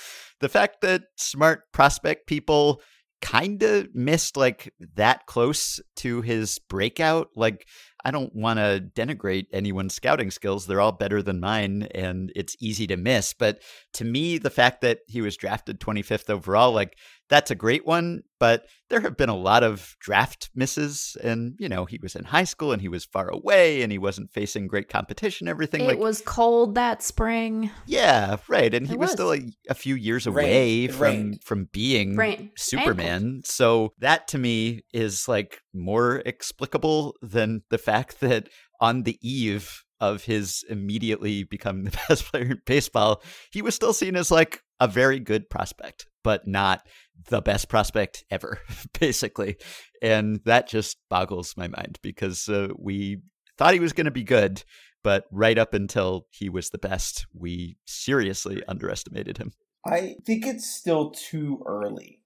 the 0.41 0.49
fact 0.49 0.83
that 0.83 1.05
smart 1.17 1.73
prospect 1.73 2.27
people 2.27 2.83
kind 3.23 3.63
of 3.63 3.95
missed 3.95 4.37
like 4.37 4.73
that 4.97 5.27
close 5.27 5.81
to 5.97 6.23
his 6.23 6.59
breakout, 6.69 7.29
like 7.37 7.67
I 8.05 8.11
don't 8.11 8.35
want 8.35 8.59
to 8.59 8.85
denigrate 8.95 9.47
anyone's 9.53 9.95
scouting 9.95 10.31
skills. 10.31 10.67
They're 10.67 10.81
all 10.81 10.93
better 10.93 11.23
than 11.23 11.41
mine 11.41 11.89
and 11.95 12.33
it's 12.35 12.57
easy 12.61 12.87
to 12.89 12.97
miss. 12.97 13.35
But 13.35 13.63
to 13.95 14.05
me, 14.05 14.39
the 14.39 14.51
fact 14.51 14.81
that 14.83 15.01
he 15.09 15.21
was 15.21 15.37
drafted 15.37 15.81
25th 15.81 16.31
overall, 16.31 16.73
like 16.73 16.97
that's 17.31 17.51
a 17.51 17.55
great 17.55 17.87
one. 17.87 18.23
But 18.39 18.67
there 18.89 19.01
have 19.01 19.17
been 19.17 19.29
a 19.29 19.37
lot 19.37 19.63
of 19.63 19.97
draft 20.01 20.51
misses. 20.55 21.17
And, 21.23 21.55
you 21.59 21.69
know, 21.69 21.85
he 21.85 21.99
was 22.03 22.17
in 22.17 22.25
high 22.25 22.45
school 22.45 22.73
and 22.73 22.83
he 22.83 22.89
was 22.89 23.05
far 23.05 23.29
away 23.29 23.83
and 23.83 23.93
he 23.93 23.99
wasn't 23.99 24.33
facing 24.33 24.67
great 24.67 24.89
competition, 24.89 25.47
everything. 25.47 25.83
It 25.83 25.87
like, 25.87 25.99
was 25.99 26.23
cold 26.23 26.75
that 26.75 27.03
spring. 27.03 27.71
yeah, 27.87 28.37
right. 28.49 28.75
And 28.75 28.87
he 28.87 28.97
was, 28.97 29.09
was. 29.09 29.13
still 29.13 29.33
a, 29.33 29.41
a 29.69 29.75
few 29.75 29.95
years 29.95 30.27
away 30.27 30.87
rained. 30.87 30.95
From 30.95 31.03
rained. 31.03 31.45
from 31.45 31.69
being 31.73 32.17
Rain. 32.17 32.51
Superman. 32.57 33.43
So 33.45 33.93
that 33.99 34.29
to 34.29 34.39
me 34.39 34.83
is 34.93 35.29
like 35.29 35.61
more 35.73 36.23
explicable 36.27 37.15
than 37.23 37.63
the 37.71 37.79
fact 37.79 38.21
that 38.21 38.49
on 38.81 39.05
the 39.05 39.19
eve 39.23 39.85
of 40.01 40.25
his 40.25 40.65
immediately 40.69 41.45
becoming 41.45 41.85
the 41.85 41.91
best 42.09 42.25
player 42.25 42.45
in 42.45 42.63
baseball, 42.67 43.23
he 43.53 43.63
was 43.63 43.75
still 43.75 43.93
seen 43.93 44.17
as 44.17 44.31
like 44.31 44.63
a 44.81 44.89
very 44.89 45.21
good 45.21 45.49
prospect, 45.51 46.07
but 46.25 46.47
not 46.49 46.87
the 47.29 47.43
best 47.43 47.69
prospect 47.69 48.25
ever, 48.31 48.59
basically. 49.01 49.57
And 50.03 50.41
that 50.47 50.69
just 50.69 50.97
boggles 51.09 51.55
my 51.57 51.69
mind 51.69 51.99
because 52.03 52.49
uh, 52.49 52.69
we 52.79 53.19
thought 53.59 53.75
he 53.75 53.81
was 53.81 53.93
going 53.93 54.07
to 54.07 54.11
be 54.11 54.25
good, 54.25 54.65
but 55.05 55.25
right 55.31 55.59
up 55.59 55.75
until 55.75 56.27
he 56.31 56.49
was 56.49 56.71
the 56.71 56.79
best, 56.79 57.27
we 57.35 57.77
seriously 57.87 58.63
underestimated 58.67 59.39
him. 59.39 59.53
I 59.87 60.17
think 60.27 60.47
it's 60.47 60.67
still 60.67 61.11
too 61.11 61.63
early. 61.67 62.21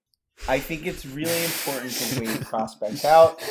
I 0.49 0.59
think 0.59 0.85
it's 0.85 1.05
really 1.05 1.45
important 1.45 1.93
to 1.93 2.19
wait 2.19 2.41
prospects 2.49 3.05
out, 3.05 3.41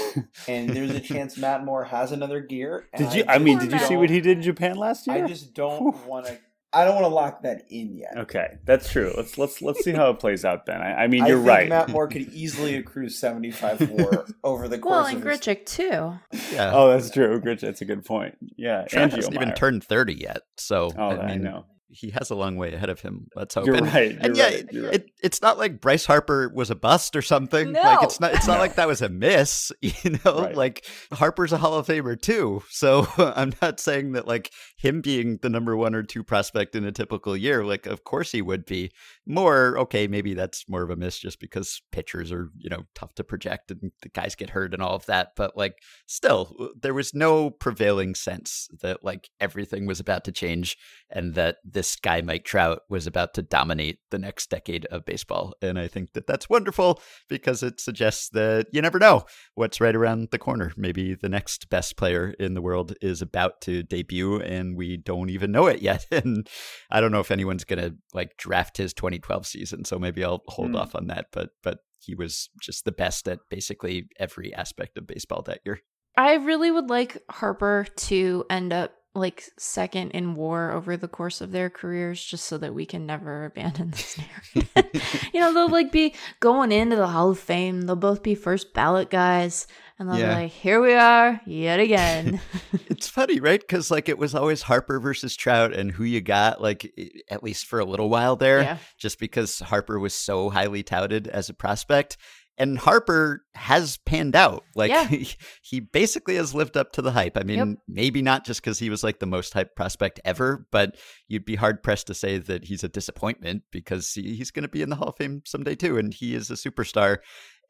and 0.47 0.69
there's 0.69 0.91
a 0.91 1.01
chance 1.01 1.39
Matt 1.39 1.65
Moore 1.65 1.85
has 1.85 2.13
another 2.13 2.41
gear. 2.41 2.89
Did 2.97 3.15
you? 3.15 3.25
I 3.27 3.39
mean, 3.39 3.59
did 3.59 3.73
you 3.73 3.79
see 3.79 3.97
what 3.97 4.11
he 4.11 4.21
did 4.21 4.37
in 4.37 4.43
Japan 4.43 4.77
last 4.77 5.07
year? 5.07 5.25
I 5.25 5.27
just 5.27 5.55
don't 5.55 6.07
want 6.07 6.27
to. 6.27 6.39
I 6.75 6.85
don't 6.85 6.95
want 6.95 7.05
to 7.05 7.15
lock 7.15 7.43
that 7.43 7.65
in 7.71 7.97
yet. 7.97 8.15
Okay, 8.17 8.59
that's 8.65 8.91
true. 8.91 9.13
Let's 9.17 9.39
let's 9.39 9.63
let's 9.63 9.85
see 9.85 9.93
how 9.93 10.11
it 10.11 10.19
plays 10.19 10.45
out 10.45 10.67
then. 10.67 10.81
I, 10.83 11.05
I 11.05 11.07
mean, 11.07 11.25
you're 11.27 11.37
think 11.39 11.49
right. 11.49 11.69
Matt 11.69 11.89
Moore 11.91 12.09
could 12.09 12.23
easily 12.33 12.75
accrue 12.77 13.09
75 13.09 13.91
WAR 13.91 14.27
over 14.43 14.69
the 14.69 14.79
course 14.79 14.91
Well, 14.93 15.01
of 15.07 15.07
and 15.07 15.17
his 15.47 15.57
too. 15.67 16.15
Yeah. 16.53 16.73
oh, 16.75 16.91
that's 16.91 17.11
true. 17.11 17.41
Gritch, 17.41 17.61
that's 17.61 17.81
a 17.81 17.85
good 17.85 18.05
point. 18.05 18.37
Yeah, 18.57 18.85
Trout 18.89 19.03
and 19.05 19.13
hasn't 19.13 19.35
even 19.35 19.55
turned 19.55 19.85
30 19.85 20.15
yet. 20.15 20.43
So, 20.57 20.91
Oh, 20.97 21.11
I 21.11 21.33
I, 21.33 21.37
know. 21.37 21.67
He 21.95 22.11
has 22.11 22.31
a 22.31 22.35
long 22.35 22.57
way 22.57 22.73
ahead 22.75 22.91
of 22.91 23.01
him. 23.01 23.29
Let's 23.37 23.55
hope. 23.55 23.67
You're 23.67 23.77
and, 23.77 23.87
right. 23.87 24.17
and 24.21 24.37
you're 24.37 24.47
yeah, 24.47 24.55
right, 24.55 24.67
you're 24.73 24.85
right. 24.87 24.95
it, 24.95 25.11
it's 25.23 25.41
not 25.41 25.59
like 25.59 25.81
Bryce 25.81 26.05
Harper 26.07 26.51
was 26.53 26.71
a 26.71 26.75
bust 26.75 27.15
or 27.17 27.23
something. 27.23 27.73
No. 27.73 27.83
Like 27.83 28.03
it's 28.03 28.21
not. 28.21 28.35
It's 28.35 28.47
not 28.47 28.59
like 28.59 28.75
that 28.77 28.89
was 28.89 29.01
a 29.03 29.09
miss. 29.09 29.71
You 29.81 30.19
know, 30.25 30.43
Right. 30.43 30.57
like 30.57 30.87
Harper's 31.13 31.53
a 31.53 31.59
Hall 31.59 31.75
of 31.75 31.87
Famer 31.87 32.21
too. 32.21 32.63
So 32.69 33.07
I'm 33.19 33.53
not 33.63 33.79
saying 33.81 34.13
that 34.13 34.27
like 34.27 34.51
him 34.77 35.01
being 35.01 35.39
the 35.43 35.49
number 35.49 35.77
one 35.77 35.95
or 35.95 36.03
two 36.03 36.25
prospect 36.25 36.75
in 36.75 36.85
a 36.85 36.93
typical 36.93 37.37
year. 37.37 37.65
Like, 37.65 37.87
of 37.87 38.05
course 38.05 38.33
he 38.33 38.43
would 38.43 38.65
be. 38.67 38.91
More 39.27 39.79
okay, 39.79 40.07
maybe 40.07 40.35
that's 40.35 40.69
more 40.69 40.83
of 40.83 40.91
a 40.91 40.97
miss 40.97 41.19
just 41.19 41.41
because 41.41 41.81
pitchers 41.93 42.31
are 42.33 42.51
you 42.59 42.69
know 42.71 42.83
tough 42.95 43.15
to 43.15 43.25
project 43.25 43.71
and 43.71 43.93
the 44.03 44.09
guys 44.11 44.35
get 44.35 44.51
hurt 44.51 44.75
and 44.75 44.83
all 44.83 44.95
of 44.97 45.07
that. 45.07 45.29
But 45.37 45.57
like, 45.57 45.77
still, 46.07 46.55
uh, 46.61 46.67
there 46.81 46.93
was 46.95 47.15
no 47.15 47.51
prevailing 47.51 48.15
sense 48.15 48.69
that 48.83 49.03
like 49.05 49.31
everything 49.41 49.87
was 49.87 50.01
about 50.01 50.25
to 50.25 50.33
change 50.33 50.77
and 51.11 51.35
that 51.35 51.57
this 51.65 51.84
guy 51.97 52.21
Mike 52.21 52.45
Trout 52.45 52.81
was 52.89 53.07
about 53.07 53.35
to 53.35 53.43
dominate 53.43 53.99
the 54.11 54.19
next 54.19 54.51
decade 54.51 54.85
of 54.87 55.05
baseball. 55.05 55.55
And 55.63 55.79
I 55.79 55.89
think 55.89 56.13
that 56.13 56.27
that's 56.27 56.49
wonderful 56.49 57.01
because 57.29 57.63
it 57.63 57.81
suggests 57.81 58.29
that 58.31 58.67
you 58.73 58.83
never 58.83 58.99
know 58.99 59.25
what's 59.55 59.81
right 59.81 59.95
around 59.95 60.29
the 60.31 60.39
corner. 60.39 60.73
Maybe 60.77 61.15
the 61.15 61.29
next 61.29 61.69
best 61.71 61.97
player 61.97 62.35
in 62.39 62.55
the 62.55 62.63
world 62.63 62.95
is 63.01 63.23
about 63.23 63.61
to 63.63 63.83
debut 63.83 64.41
and 64.41 64.77
we 64.77 64.97
don't 64.97 65.31
even 65.31 65.53
know 65.53 65.67
it 65.67 65.81
yet. 65.83 66.07
And 66.15 66.49
I 66.91 67.01
don't 67.01 67.13
know 67.13 67.21
if 67.21 67.31
anyone's 67.31 67.65
going 67.65 67.83
to 67.83 67.97
like 68.13 68.37
draft 68.37 68.77
his 68.77 68.95
2012 68.95 69.47
season, 69.47 69.85
so 69.85 69.99
maybe 69.99 70.25
I'll 70.25 70.43
hold 70.49 70.71
Hmm. 70.71 70.77
off 70.77 70.95
on 70.95 71.09
that, 71.09 71.27
but 71.33 71.51
but 71.63 71.79
he 71.99 72.15
was 72.15 72.51
just 72.61 72.85
the 72.85 72.93
best 72.93 73.29
at 73.29 73.39
basically 73.51 74.09
every 74.19 74.53
aspect 74.55 74.97
of 74.99 75.07
baseball 75.07 75.43
that 75.43 75.61
year. 75.65 75.81
I 76.17 76.35
really 76.35 76.71
would 76.71 76.89
like 76.91 77.23
Harper 77.31 77.87
to 77.97 78.45
end 78.49 78.73
up 78.73 78.93
like 79.15 79.45
second 79.57 80.11
in 80.11 80.35
war 80.35 80.73
over 80.73 80.97
the 80.97 81.07
course 81.09 81.41
of 81.41 81.53
their 81.53 81.71
careers 81.71 82.23
just 82.23 82.47
so 82.47 82.59
that 82.59 82.75
we 82.75 82.85
can 82.85 83.07
never 83.07 83.45
abandon 83.47 83.91
this 83.93 84.19
narrative. 84.19 85.29
you 85.33 85.41
know, 85.41 85.55
they'll 85.55 85.69
like 85.69 85.93
be 85.93 86.15
going 86.41 86.73
into 86.73 86.97
the 86.97 87.07
Hall 87.07 87.31
of 87.31 87.39
Fame. 87.39 87.83
They'll 87.83 87.97
both 87.97 88.23
be 88.23 88.35
first 88.35 88.75
ballot 88.75 89.11
guys. 89.11 89.67
And 89.97 90.09
they'll 90.09 90.19
Yeah. 90.19 90.35
be 90.35 90.43
like, 90.43 90.51
here 90.53 90.81
we 90.83 90.93
are 90.95 91.41
yet 91.47 91.79
again. 91.79 92.41
it's 92.89 93.07
funny, 93.09 93.39
right? 93.39 93.61
Because 93.61 93.93
like 93.93 94.09
it 94.09 94.19
was 94.19 94.35
always 94.35 94.63
Harper 94.63 94.99
versus 94.99 95.37
Trout, 95.37 95.73
and 95.73 95.93
who 95.93 96.03
you 96.03 96.21
got, 96.21 96.61
like 96.61 96.93
at 97.31 97.45
least 97.45 97.67
for 97.67 97.79
a 97.79 97.85
little 97.85 98.09
while 98.11 98.35
there, 98.35 98.63
yeah. 98.63 98.79
just 98.99 99.21
because 99.21 99.61
Harper 99.61 100.01
was 100.01 100.13
so 100.13 100.51
highly 100.51 100.83
touted 100.83 101.29
as 101.29 101.49
a 101.49 101.55
prospect. 101.55 102.17
And 102.57 102.79
Harper 102.79 103.45
has 103.55 103.97
panned 103.99 104.37
out. 104.37 104.63
Like 104.77 104.91
Yeah. 104.91 105.07
he, 105.09 105.29
he 105.63 105.81
basically 105.81 106.37
has 106.37 106.55
lived 106.55 106.77
up 106.77 106.93
to 106.93 107.03
the 107.03 107.11
hype. 107.13 107.37
I 107.37 107.43
mean, 107.43 107.59
Yep. 107.59 107.79
maybe 107.89 108.23
not 108.23 108.45
just 108.45 108.61
because 108.63 108.79
he 108.79 108.91
was 108.91 109.03
like 109.03 109.19
the 109.19 109.27
most 109.27 109.55
hyped 109.55 109.75
prospect 109.75 110.21
ever, 110.25 110.67
but 110.71 110.97
you'd 111.27 111.45
be 111.45 111.57
hard 111.57 111.83
pressed 111.83 112.07
to 112.09 112.15
say 112.15 112.39
that 112.39 112.65
he's 112.67 112.85
a 112.85 112.89
disappointment 112.89 113.63
because 113.73 114.13
he, 114.15 114.37
he's 114.37 114.51
going 114.51 114.63
to 114.63 114.69
be 114.69 114.83
in 114.83 114.91
the 114.91 114.97
Hall 114.97 115.09
of 115.09 115.17
Fame 115.17 115.43
someday 115.45 115.75
too, 115.75 115.99
and 115.99 116.15
he 116.15 116.35
is 116.35 116.51
a 116.51 116.55
superstar. 116.55 117.19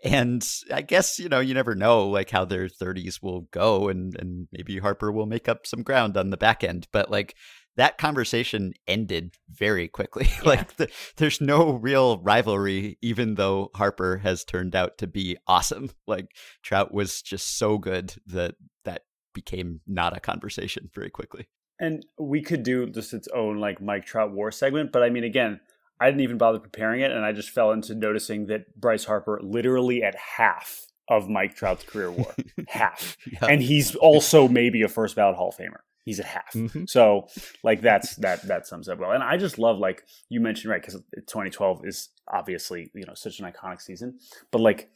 And 0.03 0.47
I 0.73 0.83
guess 0.83 1.19
you 1.19 1.31
know 1.31 1.41
you 1.41 1.55
never 1.55 1.75
know 1.75 2.07
like 2.07 2.29
how 2.29 2.45
their 2.45 2.67
30s 2.69 3.23
will 3.23 3.43
go, 3.53 3.89
and 3.89 4.15
and 4.19 4.49
maybe 4.53 4.79
Harper 4.79 5.11
will 5.11 5.25
make 5.25 5.49
up 5.49 5.67
some 5.67 5.83
ground 5.83 6.17
on 6.19 6.29
the 6.31 6.37
back 6.37 6.63
end. 6.63 6.89
But 6.93 7.11
like 7.11 7.35
that 7.77 7.99
conversation 7.99 8.73
ended 8.87 9.35
very 9.49 9.89
quickly. 9.89 10.29
like 10.45 10.77
the, 10.77 10.89
there's 11.17 11.41
no 11.41 11.73
real 11.73 12.19
rivalry, 12.19 12.99
even 13.03 13.35
though 13.35 13.71
Harper 13.75 14.19
has 14.19 14.45
turned 14.45 14.75
out 14.77 14.99
to 14.99 15.07
be 15.07 15.37
awesome. 15.47 15.91
Like 16.07 16.29
Trout 16.63 16.93
was 16.93 17.23
just 17.23 17.57
so 17.59 17.79
good 17.79 18.15
that 18.27 18.55
that 18.85 19.03
became 19.33 19.81
not 19.87 20.17
a 20.17 20.21
conversation 20.21 20.91
very 20.95 21.11
quickly. 21.11 21.49
And 21.81 22.05
we 22.19 22.41
could 22.43 22.63
do 22.63 22.87
just 22.89 23.13
its 23.15 23.27
own 23.35 23.59
like 23.59 23.81
Mike 23.81 24.05
Trout 24.05 24.33
war 24.33 24.53
segment, 24.53 24.93
but 24.93 25.03
I 25.03 25.11
mean, 25.11 25.25
again, 25.25 25.61
I 26.01 26.07
didn't 26.07 26.21
even 26.21 26.39
bother 26.39 26.59
preparing 26.59 27.01
it, 27.01 27.11
and 27.11 27.25
I 27.25 27.33
just 27.33 27.51
fell 27.51 27.73
into 27.73 27.95
noticing 27.95 28.47
that 28.47 28.79
Bryce 28.79 29.05
Harper 29.05 29.41
literally 29.43 30.03
at 30.03 30.15
half 30.15 30.85
of 31.09 31.29
Mike 31.29 31.55
Trout's 31.57 31.85
career 31.85 32.11
war, 32.11 32.35
half, 32.69 33.17
Yeah. 33.31 33.47
and 33.49 33.63
he's 33.63 33.95
also 33.95 34.47
maybe 34.49 34.83
a 34.83 34.89
first 34.89 35.17
ballot 35.17 35.37
Hall 35.37 35.49
of 35.49 35.57
Famer. 35.57 35.81
He's 36.05 36.21
at 36.21 36.27
half, 36.27 36.53
Mhm. 36.53 36.89
so 36.89 37.29
like 37.63 37.81
that's 37.81 38.17
that 38.17 38.43
that 38.49 38.67
sums 38.67 38.89
up 38.89 38.99
well. 38.99 39.13
And 39.13 39.23
I 39.23 39.37
just 39.39 39.59
love 39.59 39.79
like 39.79 40.05
you 40.29 40.39
mentioned 40.41 40.71
right 40.71 40.81
because 40.83 41.01
2012 41.27 41.87
is 41.87 42.11
obviously 42.33 42.91
you 42.95 43.05
know 43.07 43.15
such 43.15 43.41
an 43.41 43.51
iconic 43.51 43.81
season, 43.81 44.19
but 44.51 44.61
like 44.61 44.91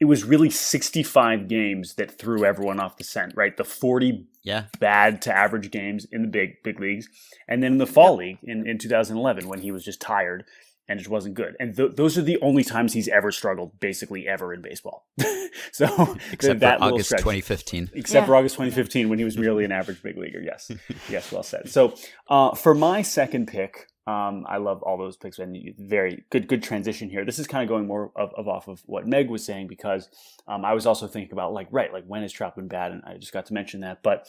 it 0.00 0.06
was 0.06 0.24
really 0.24 0.50
65 0.50 1.46
games 1.48 1.94
that 1.94 2.10
threw 2.10 2.44
everyone 2.44 2.80
off 2.80 2.96
the 2.96 3.04
scent, 3.04 3.32
right? 3.36 3.56
The 3.56 3.64
40 3.64 4.26
Yeah. 4.42 4.64
bad 4.80 5.22
to 5.22 5.32
average 5.36 5.70
games 5.70 6.06
in 6.10 6.22
the 6.22 6.28
big 6.28 6.62
big 6.62 6.80
leagues, 6.80 7.08
and 7.46 7.62
then 7.62 7.72
in 7.72 7.78
the 7.78 7.86
fall 7.86 8.16
league 8.16 8.38
in, 8.42 8.66
in 8.66 8.78
2011 8.78 9.46
when 9.48 9.60
he 9.60 9.70
was 9.70 9.84
just 9.84 10.00
tired 10.00 10.44
and 10.88 11.00
it 11.00 11.08
wasn't 11.08 11.34
good. 11.34 11.56
And 11.58 11.74
th- 11.76 11.92
those 11.96 12.18
are 12.18 12.22
the 12.22 12.38
only 12.42 12.62
times 12.64 12.92
he's 12.92 13.08
ever 13.08 13.32
struggled, 13.32 13.78
basically 13.80 14.28
ever 14.28 14.52
in 14.52 14.60
baseball. 14.62 15.06
so 15.72 16.16
Except 16.32 16.60
that 16.60 16.78
for 16.78 16.84
August 16.86 17.08
stretch- 17.08 17.20
2015. 17.22 17.90
except 17.94 18.22
Yeah. 18.22 18.26
for 18.26 18.36
August 18.36 18.56
2015 18.56 19.08
when 19.08 19.18
he 19.18 19.24
was 19.24 19.38
merely 19.38 19.64
an 19.64 19.72
average 19.72 20.02
big 20.02 20.16
leaguer. 20.18 20.40
Yes, 20.42 20.70
yes, 21.08 21.32
well 21.32 21.42
said. 21.42 21.68
So 21.70 21.94
uh, 22.28 22.54
for 22.54 22.74
my 22.74 23.02
second 23.02 23.46
pick, 23.48 23.86
um, 24.06 24.44
I 24.46 24.58
love 24.58 24.82
all 24.82 24.98
those 24.98 25.16
picks 25.16 25.38
and 25.38 25.56
very 25.78 26.24
good, 26.28 26.46
good 26.46 26.62
transition 26.62 27.08
here. 27.08 27.24
This 27.24 27.38
is 27.38 27.46
kind 27.46 27.62
of 27.62 27.68
going 27.70 27.86
more 27.86 28.12
of, 28.16 28.34
of 28.36 28.46
off 28.46 28.68
of 28.68 28.82
what 28.84 29.06
Meg 29.06 29.30
was 29.30 29.42
saying 29.42 29.66
because 29.68 30.10
um, 30.46 30.62
I 30.62 30.74
was 30.74 30.84
also 30.84 31.06
thinking 31.06 31.32
about 31.32 31.54
like 31.54 31.68
right, 31.70 31.90
like 31.90 32.04
when 32.06 32.20
has 32.20 32.30
Trout 32.30 32.54
been 32.56 32.68
bad, 32.68 32.92
and 32.92 33.02
I 33.06 33.16
just 33.16 33.32
got 33.32 33.46
to 33.46 33.54
mention 33.54 33.80
that, 33.80 34.02
but 34.02 34.26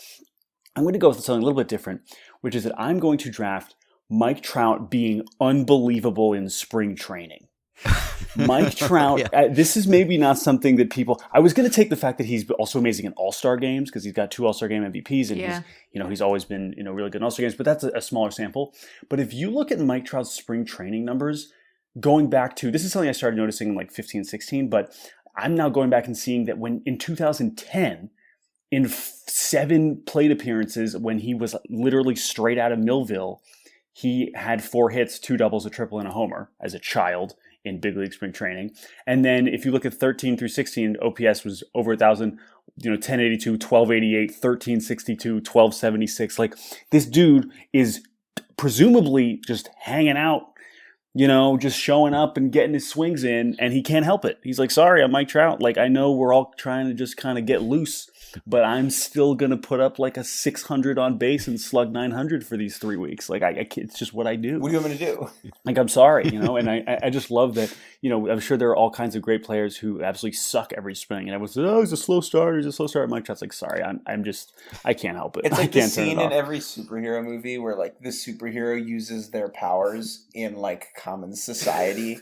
I'm 0.78 0.84
going 0.84 0.94
to 0.94 1.00
go 1.00 1.10
with 1.10 1.20
something 1.20 1.42
a 1.42 1.46
little 1.46 1.58
bit 1.60 1.68
different, 1.68 2.02
which 2.40 2.56
is 2.56 2.64
that 2.64 2.80
I'm 2.80 3.00
going 3.00 3.18
to 3.20 3.30
draft 3.30 3.76
Mike 4.10 4.42
Trout 4.44 4.90
being 4.92 5.24
unbelievable 5.42 6.34
in 6.34 6.50
spring 6.50 6.96
training. 6.96 7.48
Mike 8.38 8.76
Trout. 8.76 9.20
Yeah. 9.20 9.28
uh, 9.34 9.48
this 9.50 9.76
is 9.76 9.88
maybe 9.88 10.18
not 10.18 10.38
something 10.38 10.76
that 10.78 10.90
people. 10.90 11.22
I 11.32 11.40
was 11.40 11.54
going 11.54 11.70
to 11.70 11.74
take 11.76 11.90
the 11.90 11.96
fact 11.96 12.18
that 12.20 12.26
he's 12.28 12.50
also 12.52 12.80
amazing 12.80 13.06
in 13.06 13.14
All 13.14 13.32
Star 13.32 13.58
games 13.58 13.90
because 13.90 14.04
he's 14.04 14.14
got 14.14 14.32
two 14.32 14.46
All 14.46 14.54
Star 14.54 14.68
game 14.70 14.84
MVPs 14.84 15.30
and 15.32 15.40
Yeah. 15.40 15.56
he's 15.60 15.66
you 15.94 16.02
know 16.02 16.08
he's 16.10 16.22
always 16.22 16.46
been 16.46 16.74
you 16.78 16.84
know 16.84 16.92
really 16.92 17.10
good 17.10 17.20
in 17.20 17.24
All 17.24 17.32
Star 17.32 17.44
games. 17.44 17.56
But 17.56 17.66
that's 17.66 17.84
a, 17.84 17.90
a 17.96 18.02
smaller 18.02 18.32
sample. 18.32 18.74
But 19.10 19.20
if 19.20 19.34
you 19.34 19.50
look 19.50 19.72
at 19.72 19.80
Mike 19.80 20.06
Trout's 20.06 20.32
spring 20.32 20.66
training 20.66 21.04
numbers, 21.06 21.52
going 22.00 22.30
back 22.30 22.56
to 22.58 22.72
this 22.72 22.84
is 22.84 22.92
something 22.92 23.10
I 23.10 23.14
started 23.14 23.38
noticing 23.38 23.70
in 23.70 23.76
like 23.76 23.92
15, 23.92 24.24
16, 24.26 24.70
but 24.70 24.94
I'm 25.36 25.56
now 25.56 25.70
going 25.70 25.90
back 25.90 26.06
and 26.08 26.18
seeing 26.18 26.46
that 26.46 26.58
when 26.58 26.82
in 26.86 26.98
2010 26.98 28.10
in 28.72 28.86
f- 28.86 29.22
seven 29.28 30.02
plate 30.06 30.32
appearances 30.32 30.96
when 30.98 31.20
he 31.20 31.34
was 31.34 31.56
literally 31.70 32.16
straight 32.16 32.58
out 32.58 32.72
of 32.72 32.80
Millville, 32.80 33.42
he 33.96 34.34
had 34.36 34.62
four 34.62 34.90
hits, 34.90 35.18
two 35.18 35.38
doubles, 35.38 35.66
a 35.66 35.70
triple, 35.70 36.00
and 36.00 36.08
a 36.08 36.12
homer 36.12 36.50
as 36.60 36.74
a 36.74 36.80
child 36.80 37.34
in 37.64 37.80
big 37.80 37.96
league 37.96 38.12
spring 38.12 38.34
training. 38.34 38.72
And 39.08 39.24
then 39.24 39.48
if 39.48 39.64
you 39.64 39.72
look 39.72 39.86
at 39.86 39.94
13 39.94 40.36
through 40.36 40.50
16, 40.50 40.98
OPS 41.02 41.46
was 41.46 41.64
over 41.74 41.94
a 41.94 41.98
thousand, 41.98 42.38
you 42.76 42.90
know, 42.90 42.98
1082, 42.98 43.52
1288, 43.52 44.32
1362, 44.32 45.36
1276. 45.36 46.38
Like 46.38 46.56
this 46.92 47.06
dude 47.06 47.50
is 47.72 48.06
presumably 48.58 49.42
just 49.48 49.70
hanging 49.80 50.18
out, 50.18 50.48
you 51.16 51.28
know, 51.28 51.58
just 51.58 51.80
showing 51.80 52.14
up 52.14 52.36
and 52.38 52.52
getting 52.52 52.74
his 52.74 52.88
swings 52.88 53.24
in, 53.24 53.56
and 53.58 53.72
he 53.74 53.82
can't 53.82 54.04
help 54.06 54.26
it. 54.26 54.38
He's 54.44 54.60
like, 54.60 54.70
sorry, 54.70 55.02
I'm 55.02 55.12
Mike 55.12 55.30
Trout. 55.30 55.62
Like, 55.62 55.78
I 55.78 55.88
know 55.88 56.12
we're 56.12 56.34
all 56.34 56.54
trying 56.58 56.88
to 56.90 56.94
just 56.94 57.16
kind 57.16 57.38
of 57.40 57.46
get 57.46 57.62
loose, 57.62 58.12
but 58.46 58.66
I'm 58.66 58.90
still 58.90 59.34
going 59.34 59.52
to 59.52 59.58
put 59.58 59.80
up 59.80 59.98
like 59.98 60.18
a 60.18 60.24
600 60.26 61.00
on 61.00 61.18
base 61.18 61.48
and 61.48 61.60
slug 61.60 61.94
900 61.94 62.46
for 62.46 62.58
these 62.58 62.78
three 62.78 62.98
weeks. 62.98 63.30
Like, 63.30 63.44
I, 63.44 63.50
I 63.52 63.68
it's 63.78 63.98
just 63.98 64.14
what 64.14 64.28
I 64.28 64.36
do. 64.36 64.60
What 64.60 64.68
do 64.70 64.76
you 64.76 64.82
want 64.82 64.92
me 64.92 64.98
to 64.98 65.06
do? 65.16 65.30
Like, 65.64 65.78
I'm 65.78 65.88
sorry, 65.88 66.28
you 66.28 66.40
know, 66.40 66.58
and 66.58 66.70
I, 66.70 66.84
I- 66.86 67.00
I 67.04 67.10
just 67.10 67.32
love 67.32 67.56
that, 67.56 67.74
you 68.02 68.10
know, 68.10 68.30
I'm 68.30 68.40
sure 68.42 68.58
there 68.58 68.70
are 68.70 68.76
all 68.76 68.90
kinds 68.92 69.16
of 69.16 69.22
great 69.22 69.44
players 69.44 69.78
who 69.78 70.04
absolutely 70.04 70.36
suck 70.36 70.74
every 70.76 70.96
spring. 70.96 71.28
And 71.28 71.30
everyone 71.30 71.48
says, 71.48 71.64
oh, 71.66 71.80
he's 71.80 71.92
a 71.94 71.98
slow 71.98 72.20
starter, 72.20 72.58
he's 72.58 72.66
a 72.66 72.72
slow 72.74 72.88
starter. 72.88 73.08
Mike 73.08 73.24
Trout's 73.26 73.42
like, 73.42 73.54
sorry, 73.54 73.82
I'm, 73.82 74.02
I'm 74.06 74.24
just, 74.26 74.52
I 74.84 74.94
can't 74.94 75.16
help 75.16 75.38
it. 75.38 75.46
It's 75.46 75.58
like 75.58 75.72
the 75.72 75.84
scene 75.84 76.20
in 76.20 76.32
every 76.34 76.60
superhero 76.60 77.24
movie 77.24 77.58
where 77.58 77.76
like 77.76 78.00
the 78.02 78.10
superhero 78.10 78.84
uses 78.86 79.30
their 79.30 79.48
powers 79.50 80.26
in 80.34 80.56
like 80.58 80.88
common 81.06 81.36
society. 81.36 82.18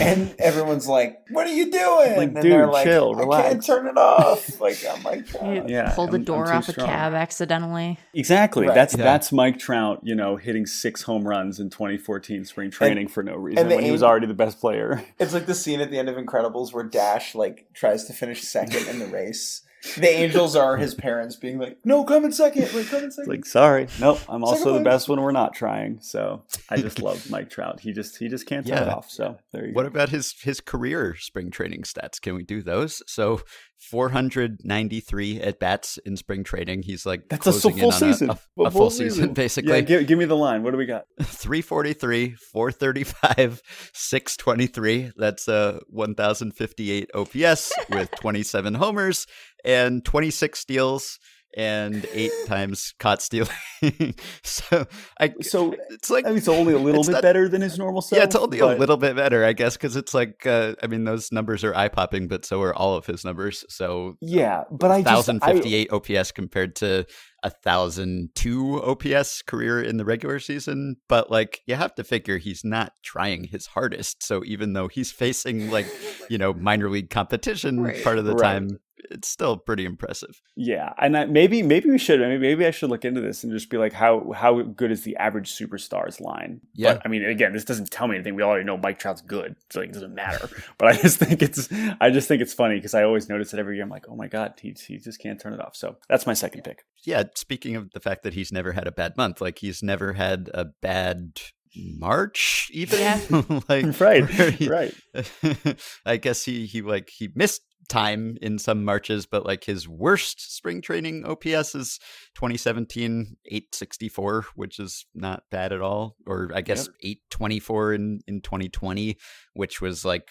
And 0.00 0.34
everyone's 0.38 0.88
like, 0.88 1.18
"What 1.30 1.46
are 1.46 1.52
you 1.52 1.70
doing?" 1.70 2.16
Like, 2.16 2.28
and 2.28 2.34
dude, 2.36 2.44
they're 2.50 2.66
like, 2.66 2.86
chill, 2.86 3.14
I 3.14 3.18
relax." 3.18 3.48
can't 3.48 3.64
turn 3.66 3.86
it 3.86 3.98
off. 3.98 4.58
Like, 4.60 4.78
I'm 4.90 5.02
like, 5.02 5.30
You 5.34 5.38
"God." 5.38 5.68
Yeah, 5.70 5.92
pulled 5.94 6.12
the 6.12 6.14
I'm- 6.14 6.20
I'm 6.22 6.24
door 6.24 6.46
too 6.46 6.52
off 6.52 6.68
a 6.70 6.72
cab 6.72 7.12
accidentally. 7.12 7.98
Exactly. 8.14 8.66
Right. 8.66 8.74
That's 8.74 8.96
Yeah. 8.96 9.04
that's 9.04 9.32
Mike 9.32 9.58
Trout, 9.58 10.00
you 10.02 10.14
know, 10.14 10.36
hitting 10.36 10.64
six 10.64 11.02
home 11.02 11.28
runs 11.28 11.60
in 11.60 11.68
2014 11.68 12.46
spring 12.46 12.70
training 12.70 13.08
for 13.08 13.22
no 13.22 13.34
reason 13.36 13.58
and 13.58 13.70
the 13.70 13.76
when 13.76 13.84
he 13.84 13.90
was 13.90 14.02
already 14.02 14.26
the 14.26 14.32
best 14.34 14.60
player. 14.60 15.04
It's 15.18 15.34
like 15.34 15.44
the 15.44 15.54
scene 15.54 15.80
at 15.82 15.90
the 15.90 15.98
end 15.98 16.08
of 16.08 16.16
Incredibles 16.16 16.72
where 16.72 16.84
Dash 16.84 17.34
like 17.34 17.66
tries 17.74 18.04
to 18.04 18.14
finish 18.14 18.42
second 18.44 18.88
in 18.88 18.98
the 18.98 19.06
race. 19.08 19.60
The 19.94 20.08
Angels 20.10 20.56
are 20.56 20.76
his 20.76 20.94
parents 20.94 21.36
being 21.36 21.58
like, 21.58 21.78
"No, 21.84 22.04
come 22.04 22.24
in 22.24 22.32
second. 22.32 22.72
Like, 22.74 22.86
come 22.88 23.04
in 23.04 23.10
second. 23.10 23.30
Like, 23.30 23.44
sorry, 23.44 23.86
nope, 24.00 24.18
I'm 24.28 24.44
also 24.44 24.72
the 24.72 24.80
place. 24.80 24.84
best 24.84 25.08
when 25.08 25.20
we're 25.20 25.32
not 25.32 25.54
trying. 25.54 26.00
So 26.00 26.42
I 26.68 26.76
just 26.78 27.00
love 27.00 27.30
Mike 27.30 27.50
Trout. 27.50 27.80
He 27.80 27.92
just 27.92 28.18
he 28.18 28.28
just 28.28 28.46
can't 28.46 28.66
turn 28.66 28.78
it 28.82 28.88
off. 28.88 29.10
So 29.10 29.38
there 29.52 29.66
you 29.66 29.72
What 29.74 29.82
go. 29.82 29.88
about 29.88 30.08
his 30.10 30.34
his 30.40 30.60
career 30.60 31.14
spring 31.16 31.50
training 31.50 31.82
stats? 31.82 32.20
Can 32.20 32.34
we 32.34 32.42
do 32.42 32.62
those? 32.62 33.02
So 33.06 33.40
493 33.78 35.40
at 35.40 35.58
bats 35.60 35.98
in 35.98 36.16
spring 36.16 36.44
training. 36.44 36.82
He's 36.82 37.04
like 37.06 37.28
That's 37.28 37.46
a 37.46 37.52
full 37.52 37.72
in 37.76 37.84
on 37.84 37.92
season. 37.92 38.30
A, 38.30 38.38
a, 38.58 38.62
a 38.64 38.70
full 38.70 38.90
season, 38.90 39.32
basically. 39.34 39.72
Yeah, 39.74 39.80
give, 39.82 40.06
give 40.06 40.18
me 40.18 40.24
the 40.24 40.36
line. 40.36 40.62
What 40.62 40.70
do 40.72 40.76
we 40.78 40.86
got? 40.86 41.04
343, 41.22 42.34
435, 42.52 43.62
623. 43.92 45.12
That's 45.16 45.48
a 45.48 45.80
1058 45.88 47.10
OPS 47.14 47.72
with 47.90 48.10
27 48.12 48.74
homers 48.74 49.26
and 49.66 50.04
26 50.04 50.58
steals 50.58 51.18
and 51.56 52.06
eight 52.12 52.32
times 52.46 52.92
caught 52.98 53.22
stealing. 53.22 53.48
so 54.44 54.86
I 55.18 55.32
So 55.40 55.74
it's 55.90 56.10
like 56.10 56.26
I 56.26 56.28
mean, 56.28 56.38
it's 56.38 56.48
only 56.48 56.74
a 56.74 56.78
little 56.78 57.02
bit 57.02 57.12
not- 57.12 57.22
better 57.22 57.48
than 57.48 57.62
his 57.62 57.78
normal 57.78 58.02
self. 58.02 58.18
yeah, 58.18 58.24
it's 58.24 58.36
only 58.36 58.58
but- 58.58 58.76
a 58.76 58.78
little 58.78 58.96
bit 58.98 59.16
better, 59.16 59.44
I 59.44 59.52
guess, 59.54 59.76
because 59.76 59.96
it's 59.96 60.12
like 60.12 60.46
uh, 60.46 60.74
I 60.82 60.86
mean 60.86 61.04
those 61.04 61.32
numbers 61.32 61.64
are 61.64 61.74
eye 61.74 61.88
popping, 61.88 62.28
but 62.28 62.44
so 62.44 62.60
are 62.62 62.74
all 62.74 62.94
of 62.94 63.06
his 63.06 63.24
numbers. 63.24 63.64
So 63.70 64.16
Yeah, 64.20 64.64
but 64.70 64.90
I 64.90 65.02
just 65.02 65.28
I, 65.30 65.32
1058 65.32 65.92
OPS 65.92 66.32
compared 66.32 66.76
to 66.76 67.06
a 67.46 67.50
1002 67.50 68.82
OPS 68.82 69.42
career 69.42 69.82
in 69.82 69.96
the 69.96 70.04
regular 70.04 70.38
season. 70.38 70.96
But 71.08 71.30
like 71.30 71.60
you 71.66 71.74
have 71.76 71.94
to 71.96 72.04
figure 72.04 72.38
he's 72.38 72.64
not 72.64 72.92
trying 73.02 73.44
his 73.44 73.66
hardest. 73.66 74.22
So 74.22 74.42
even 74.44 74.72
though 74.72 74.88
he's 74.88 75.12
facing 75.12 75.70
like, 75.70 75.86
you 76.30 76.38
know, 76.38 76.52
minor 76.52 76.90
league 76.90 77.10
competition 77.10 77.80
Right. 77.80 78.02
part 78.02 78.18
of 78.18 78.24
the 78.24 78.34
Right. 78.34 78.42
time, 78.54 78.78
it's 79.10 79.28
still 79.28 79.56
pretty 79.56 79.84
impressive. 79.84 80.40
Yeah, 80.56 80.92
and 80.98 81.16
I, 81.16 81.26
maybe 81.26 81.62
maybe 81.62 81.88
we 81.90 81.98
should 81.98 82.18
maybe 82.18 82.38
maybe 82.38 82.66
I 82.66 82.72
should 82.72 82.90
look 82.90 83.04
into 83.04 83.20
this 83.20 83.44
and 83.44 83.52
just 83.52 83.70
be 83.70 83.76
like 83.76 83.92
how 83.92 84.32
how 84.32 84.60
good 84.62 84.90
is 84.90 85.02
the 85.04 85.16
average 85.16 85.52
superstars 85.54 86.20
line? 86.20 86.60
Yeah. 86.74 86.94
But, 86.94 87.02
I 87.04 87.08
mean, 87.08 87.24
again, 87.24 87.52
this 87.52 87.64
doesn't 87.64 87.90
tell 87.92 88.08
me 88.08 88.16
anything. 88.16 88.34
We 88.34 88.42
already 88.42 88.64
know 88.64 88.76
Mike 88.78 88.98
Trout's 88.98 89.20
good, 89.20 89.54
so 89.70 89.80
like, 89.80 89.90
it 89.90 89.92
doesn't 89.92 90.14
matter. 90.14 90.48
but 90.78 90.88
I 90.88 90.96
just 90.96 91.18
think 91.18 91.40
it's 91.40 91.68
I 92.00 92.10
just 92.10 92.26
think 92.26 92.42
it's 92.42 92.54
funny 92.54 92.76
because 92.76 92.94
I 92.94 93.04
always 93.04 93.28
notice 93.28 93.54
it 93.54 93.60
every 93.60 93.76
year. 93.76 93.84
I'm 93.84 93.90
like, 93.90 94.06
oh 94.08 94.16
my 94.16 94.26
god, 94.26 94.54
he 94.60 94.74
he 94.88 94.96
just 94.98 95.20
can't 95.20 95.38
turn 95.40 95.52
it 95.52 95.60
off. 95.60 95.76
So 95.76 95.98
that's 96.08 96.26
my 96.26 96.34
second 96.34 96.62
pick. 96.64 96.84
Yeah, 97.04 97.22
speaking 97.36 97.76
of 97.76 97.90
the 97.92 98.00
fact 98.00 98.22
that 98.24 98.34
he's 98.34 98.52
never 98.52 98.72
had 98.72 98.86
a 98.86 98.92
bad 98.92 99.16
month, 99.16 99.40
like 99.40 99.58
he's 99.58 99.82
never 99.82 100.12
had 100.14 100.50
a 100.54 100.66
bad 100.82 101.40
March 101.76 102.70
even. 102.72 102.98
Yeah. 102.98 103.20
like 103.68 104.00
Right, 104.00 104.28
he- 104.28 104.68
right. 104.68 104.94
I 106.06 106.16
guess 106.16 106.44
he 106.44 106.66
he 106.66 106.82
like 106.82 107.10
he 107.10 107.28
missed 107.34 107.62
time 107.88 108.36
in 108.42 108.58
some 108.58 108.84
marches, 108.84 109.26
but 109.26 109.46
like 109.46 109.62
his 109.64 109.86
worst 109.88 110.56
spring 110.56 110.80
training 110.80 111.24
OPS 111.24 111.74
is 111.74 112.00
2017 112.34 113.36
864, 113.44 114.46
which 114.56 114.78
is 114.80 115.06
not 115.14 115.44
bad 115.50 115.72
at 115.72 115.80
all. 115.80 116.16
Or 116.26 116.50
I 116.54 116.62
guess 116.62 116.88
824 117.02 117.94
in 117.94 118.20
in 118.26 118.40
2020, 118.40 119.16
which 119.54 119.80
was 119.80 120.04
like 120.04 120.30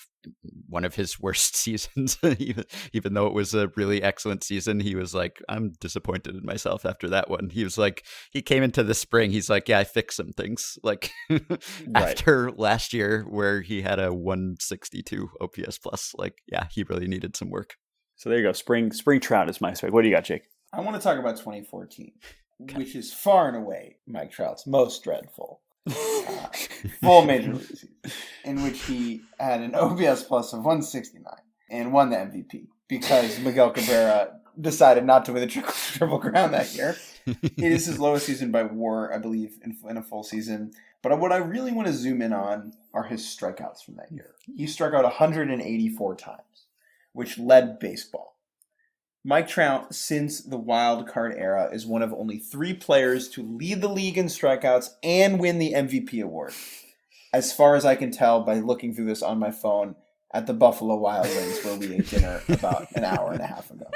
one 0.67 0.85
of 0.85 0.95
his 0.95 1.19
worst 1.19 1.55
seasons. 1.65 2.17
even, 2.23 2.65
even 2.93 3.13
though 3.13 3.27
it 3.27 3.33
was 3.33 3.53
a 3.53 3.69
really 3.75 4.01
excellent 4.01 4.43
season, 4.43 4.79
he 4.79 4.95
was 4.95 5.13
like, 5.13 5.41
I'm 5.49 5.73
disappointed 5.79 6.35
in 6.35 6.45
myself 6.45 6.85
after 6.85 7.09
that 7.09 7.29
one. 7.29 7.49
He 7.49 7.63
was 7.63 7.77
like, 7.77 8.05
he 8.31 8.41
came 8.41 8.63
into 8.63 8.83
the 8.83 8.93
spring, 8.93 9.31
he's 9.31 9.49
like, 9.49 9.67
yeah, 9.69 9.79
I 9.79 9.83
fixed 9.83 10.17
some 10.17 10.31
things. 10.31 10.77
Like 10.85 11.11
after 11.95 12.51
last 12.51 12.93
year 12.93 13.25
where 13.27 13.61
he 13.61 13.81
had 13.81 13.99
a 13.99 14.13
162 14.13 15.29
OPS 15.41 15.79
plus, 15.79 16.13
like, 16.15 16.35
yeah, 16.47 16.67
he 16.69 16.83
really 16.83 17.07
needed 17.07 17.35
some 17.35 17.49
work. 17.49 17.75
So 18.15 18.29
there 18.29 18.37
you 18.37 18.45
go. 18.45 18.51
Spring 18.53 18.91
spring 18.91 19.19
Trout 19.19 19.49
is 19.49 19.59
my 19.59 19.73
pick. 19.73 19.91
What 19.91 20.03
do 20.03 20.09
you 20.09 20.15
got, 20.15 20.25
Jake? 20.25 20.43
I 20.71 20.81
want 20.81 20.95
to 20.95 21.01
talk 21.01 21.17
about 21.17 21.37
2014, 21.37 22.11
which 22.75 22.95
is 22.95 23.11
far 23.11 23.47
and 23.47 23.57
away 23.57 23.97
Mike 24.07 24.31
Trout's 24.31 24.67
most 24.67 25.03
dreadful 25.03 25.61
full 27.01 27.25
major 27.25 27.53
league 27.53 27.65
season, 27.65 27.89
in 28.43 28.63
which 28.63 28.83
he 28.83 29.21
had 29.39 29.61
an 29.61 29.75
OPS 29.75 30.23
plus 30.23 30.53
of 30.53 30.59
169 30.59 31.23
and 31.69 31.93
won 31.93 32.09
the 32.09 32.17
MVP 32.17 32.67
because 32.87 33.39
Miguel 33.39 33.71
Cabrera 33.71 34.39
decided 34.59 35.03
not 35.03 35.25
to 35.25 35.33
win 35.33 35.41
the 35.41 35.47
triple, 35.47 35.73
triple 35.93 36.19
crown 36.19 36.51
that 36.51 36.73
year. 36.75 36.95
It 37.25 37.71
is 37.71 37.85
his 37.85 37.99
lowest 37.99 38.25
season 38.25 38.51
by 38.51 38.63
WAR, 38.63 39.13
I 39.13 39.17
believe, 39.17 39.57
in, 39.63 39.77
in 39.89 39.97
a 39.97 40.03
full 40.03 40.23
season. 40.23 40.71
But 41.01 41.19
what 41.19 41.31
I 41.31 41.37
really 41.37 41.71
want 41.71 41.87
to 41.87 41.93
zoom 41.93 42.21
in 42.21 42.33
on 42.33 42.73
are 42.93 43.03
his 43.03 43.21
strikeouts 43.21 43.83
from 43.83 43.95
that 43.95 44.11
year. 44.11 44.35
He 44.55 44.67
struck 44.67 44.93
out 44.93 45.03
184 45.03 46.15
times, 46.15 46.65
which 47.13 47.37
led 47.37 47.79
baseball. 47.79 48.34
Mike 49.27 49.47
Trout, 49.47 49.95
since 49.95 50.39
the 50.41 50.57
wild 50.57 51.07
card 51.07 51.33
era, 51.35 51.67
is 51.73 51.85
one 51.85 52.03
of 52.03 52.13
only 52.13 52.37
three 52.37 52.75
players 52.75 53.27
to 53.29 53.41
lead 53.41 53.81
the 53.81 53.89
league 53.89 54.19
in 54.19 54.27
strikeouts 54.27 54.91
and 55.01 55.39
win 55.39 55.57
the 55.57 55.73
MVP 55.73 56.23
award. 56.23 56.53
As 57.33 57.51
far 57.51 57.75
as 57.75 57.85
I 57.85 57.95
can 57.95 58.11
tell 58.11 58.41
by 58.43 58.59
looking 58.59 58.93
through 58.93 59.07
this 59.07 59.23
on 59.23 59.39
my 59.39 59.49
phone, 59.49 59.95
at 60.31 60.47
the 60.47 60.53
Buffalo 60.53 60.95
Wild 60.95 61.27
Wings 61.27 61.63
where 61.63 61.75
we 61.75 61.95
ate 61.95 62.09
dinner 62.09 62.41
about 62.49 62.87
an 62.95 63.05
hour 63.05 63.31
and 63.31 63.41
a 63.41 63.47
half 63.47 63.71
ago. 63.71 63.89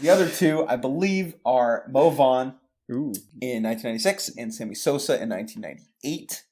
The 0.00 0.08
other 0.08 0.28
two, 0.28 0.64
I 0.68 0.76
believe, 0.76 1.34
are 1.44 1.84
Mo 1.90 2.10
Vaughn 2.10 2.54
Ooh. 2.90 3.12
in 3.40 3.64
1996 3.64 4.30
and 4.38 4.54
Sammy 4.54 4.76
Sosa 4.76 5.20
in 5.20 5.28
1998. 5.28 6.44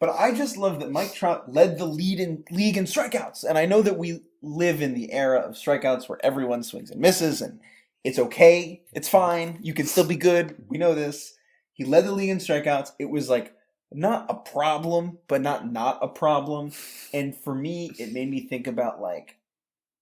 But 0.00 0.10
I 0.10 0.32
just 0.34 0.56
love 0.56 0.80
that 0.80 0.90
Mike 0.90 1.14
Trout 1.14 1.52
led 1.52 1.78
the 1.78 1.86
lead 1.86 2.18
in 2.18 2.44
league 2.50 2.76
in 2.76 2.84
strikeouts, 2.84 3.44
and 3.44 3.56
I 3.56 3.64
know 3.64 3.80
that 3.80 3.96
we 3.96 4.22
live 4.44 4.82
in 4.82 4.94
the 4.94 5.12
era 5.12 5.40
of 5.40 5.54
strikeouts 5.54 6.08
where 6.08 6.24
everyone 6.24 6.62
swings 6.62 6.90
and 6.90 7.00
misses, 7.00 7.40
and 7.40 7.60
it's 8.04 8.18
okay, 8.18 8.82
it's 8.92 9.08
fine, 9.08 9.58
you 9.62 9.74
can 9.74 9.86
still 9.86 10.06
be 10.06 10.16
good. 10.16 10.56
We 10.68 10.78
know 10.78 10.94
this. 10.94 11.34
He 11.72 11.84
led 11.84 12.04
the 12.04 12.12
league 12.12 12.30
in 12.30 12.38
strikeouts. 12.38 12.92
It 12.98 13.10
was 13.10 13.28
like 13.28 13.54
not 13.92 14.26
a 14.28 14.34
problem, 14.34 15.18
but 15.28 15.40
not 15.40 15.70
not 15.70 15.98
a 16.02 16.08
problem. 16.08 16.72
And 17.12 17.36
for 17.36 17.54
me, 17.54 17.90
it 17.98 18.12
made 18.12 18.30
me 18.30 18.46
think 18.46 18.66
about 18.66 19.00
like 19.00 19.38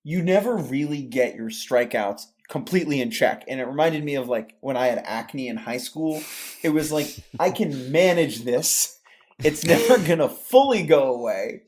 you 0.05 0.23
never 0.23 0.57
really 0.57 1.03
get 1.03 1.37
your 1.37 1.51
strikeouts 1.51 2.27
completely 2.49 3.01
in 3.01 3.11
check. 3.11 3.45
And 3.49 3.61
it 3.61 3.67
reminded 3.67 4.05
me 4.05 4.17
of 4.17 4.29
like 4.29 4.57
when 4.61 4.77
I 4.77 4.87
had 4.87 5.03
acne 5.07 5.49
in 5.49 5.57
high 5.57 5.79
school. 5.79 6.23
It 6.63 6.71
was 6.71 6.91
like 6.93 7.17
I 7.39 7.51
can 7.51 7.93
manage 7.93 8.43
this. 8.43 8.99
It's 9.45 9.65
never 9.67 9.99
gonna 9.99 10.29
fully 10.29 10.83
go 10.83 11.13
away, 11.15 11.63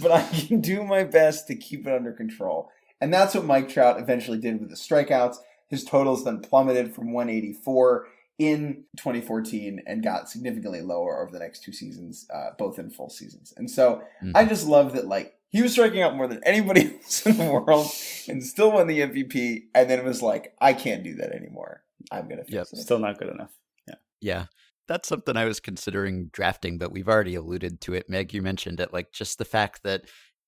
but 0.00 0.12
I 0.12 0.22
can 0.28 0.60
do 0.60 0.84
my 0.84 1.04
best 1.04 1.46
to 1.48 1.56
keep 1.56 1.86
it 1.86 1.92
under 1.92 2.12
control. 2.12 2.70
And 3.00 3.12
that's 3.12 3.34
what 3.34 3.44
Mike 3.44 3.68
Trout 3.68 4.00
eventually 4.00 4.38
did 4.38 4.60
with 4.60 4.70
the 4.70 4.76
strikeouts. 4.76 5.36
His 5.68 5.84
totals 5.84 6.24
then 6.24 6.40
plummeted 6.40 6.94
from 6.94 7.12
184 7.12 8.06
in 8.38 8.84
2014 8.96 9.82
and 9.86 10.02
got 10.02 10.28
significantly 10.30 10.80
lower 10.80 11.20
over 11.22 11.32
the 11.32 11.38
next 11.38 11.62
two 11.62 11.72
seasons, 11.72 12.26
uh, 12.32 12.50
both 12.58 12.78
in 12.78 12.90
full 12.90 13.08
seasons. 13.10 13.52
And 13.56 13.70
so 13.70 14.02
Mhm. 14.22 14.32
I 14.34 14.44
just 14.44 14.66
love 14.66 14.92
that, 14.92 15.06
like, 15.06 15.34
he 15.48 15.62
was 15.62 15.72
striking 15.72 16.02
out 16.02 16.14
more 16.16 16.26
than 16.28 16.40
anybody 16.44 16.94
else 17.02 17.26
in 17.26 17.36
the 17.38 17.50
world 17.50 17.90
and 18.28 18.44
still 18.44 18.70
won 18.72 18.86
the 18.86 19.00
MVP. 19.00 19.68
And 19.74 19.88
then 19.90 19.98
it 19.98 20.04
was 20.04 20.22
like, 20.22 20.54
I 20.60 20.72
can't 20.74 21.02
do 21.02 21.14
that 21.16 21.32
anymore. 21.32 21.82
I'm 22.12 22.24
going 22.28 22.38
to 22.38 22.44
fix 22.44 22.52
Yep. 22.52 22.66
it. 22.72 22.76
Still 22.76 22.98
not 22.98 23.18
good 23.18 23.28
enough. 23.30 23.52
Yeah. 23.88 23.94
Yeah. 24.20 24.44
That's 24.88 25.08
something 25.08 25.36
I 25.36 25.44
was 25.46 25.60
considering 25.60 26.30
drafting, 26.32 26.78
but 26.78 26.92
we've 26.92 27.08
already 27.08 27.34
alluded 27.34 27.80
to 27.82 27.94
it. 27.94 28.08
Meg, 28.08 28.32
you 28.32 28.42
mentioned 28.42 28.80
it. 28.80 28.92
Like 28.92 29.12
just 29.12 29.38
the 29.38 29.44
fact 29.44 29.82
that 29.82 30.02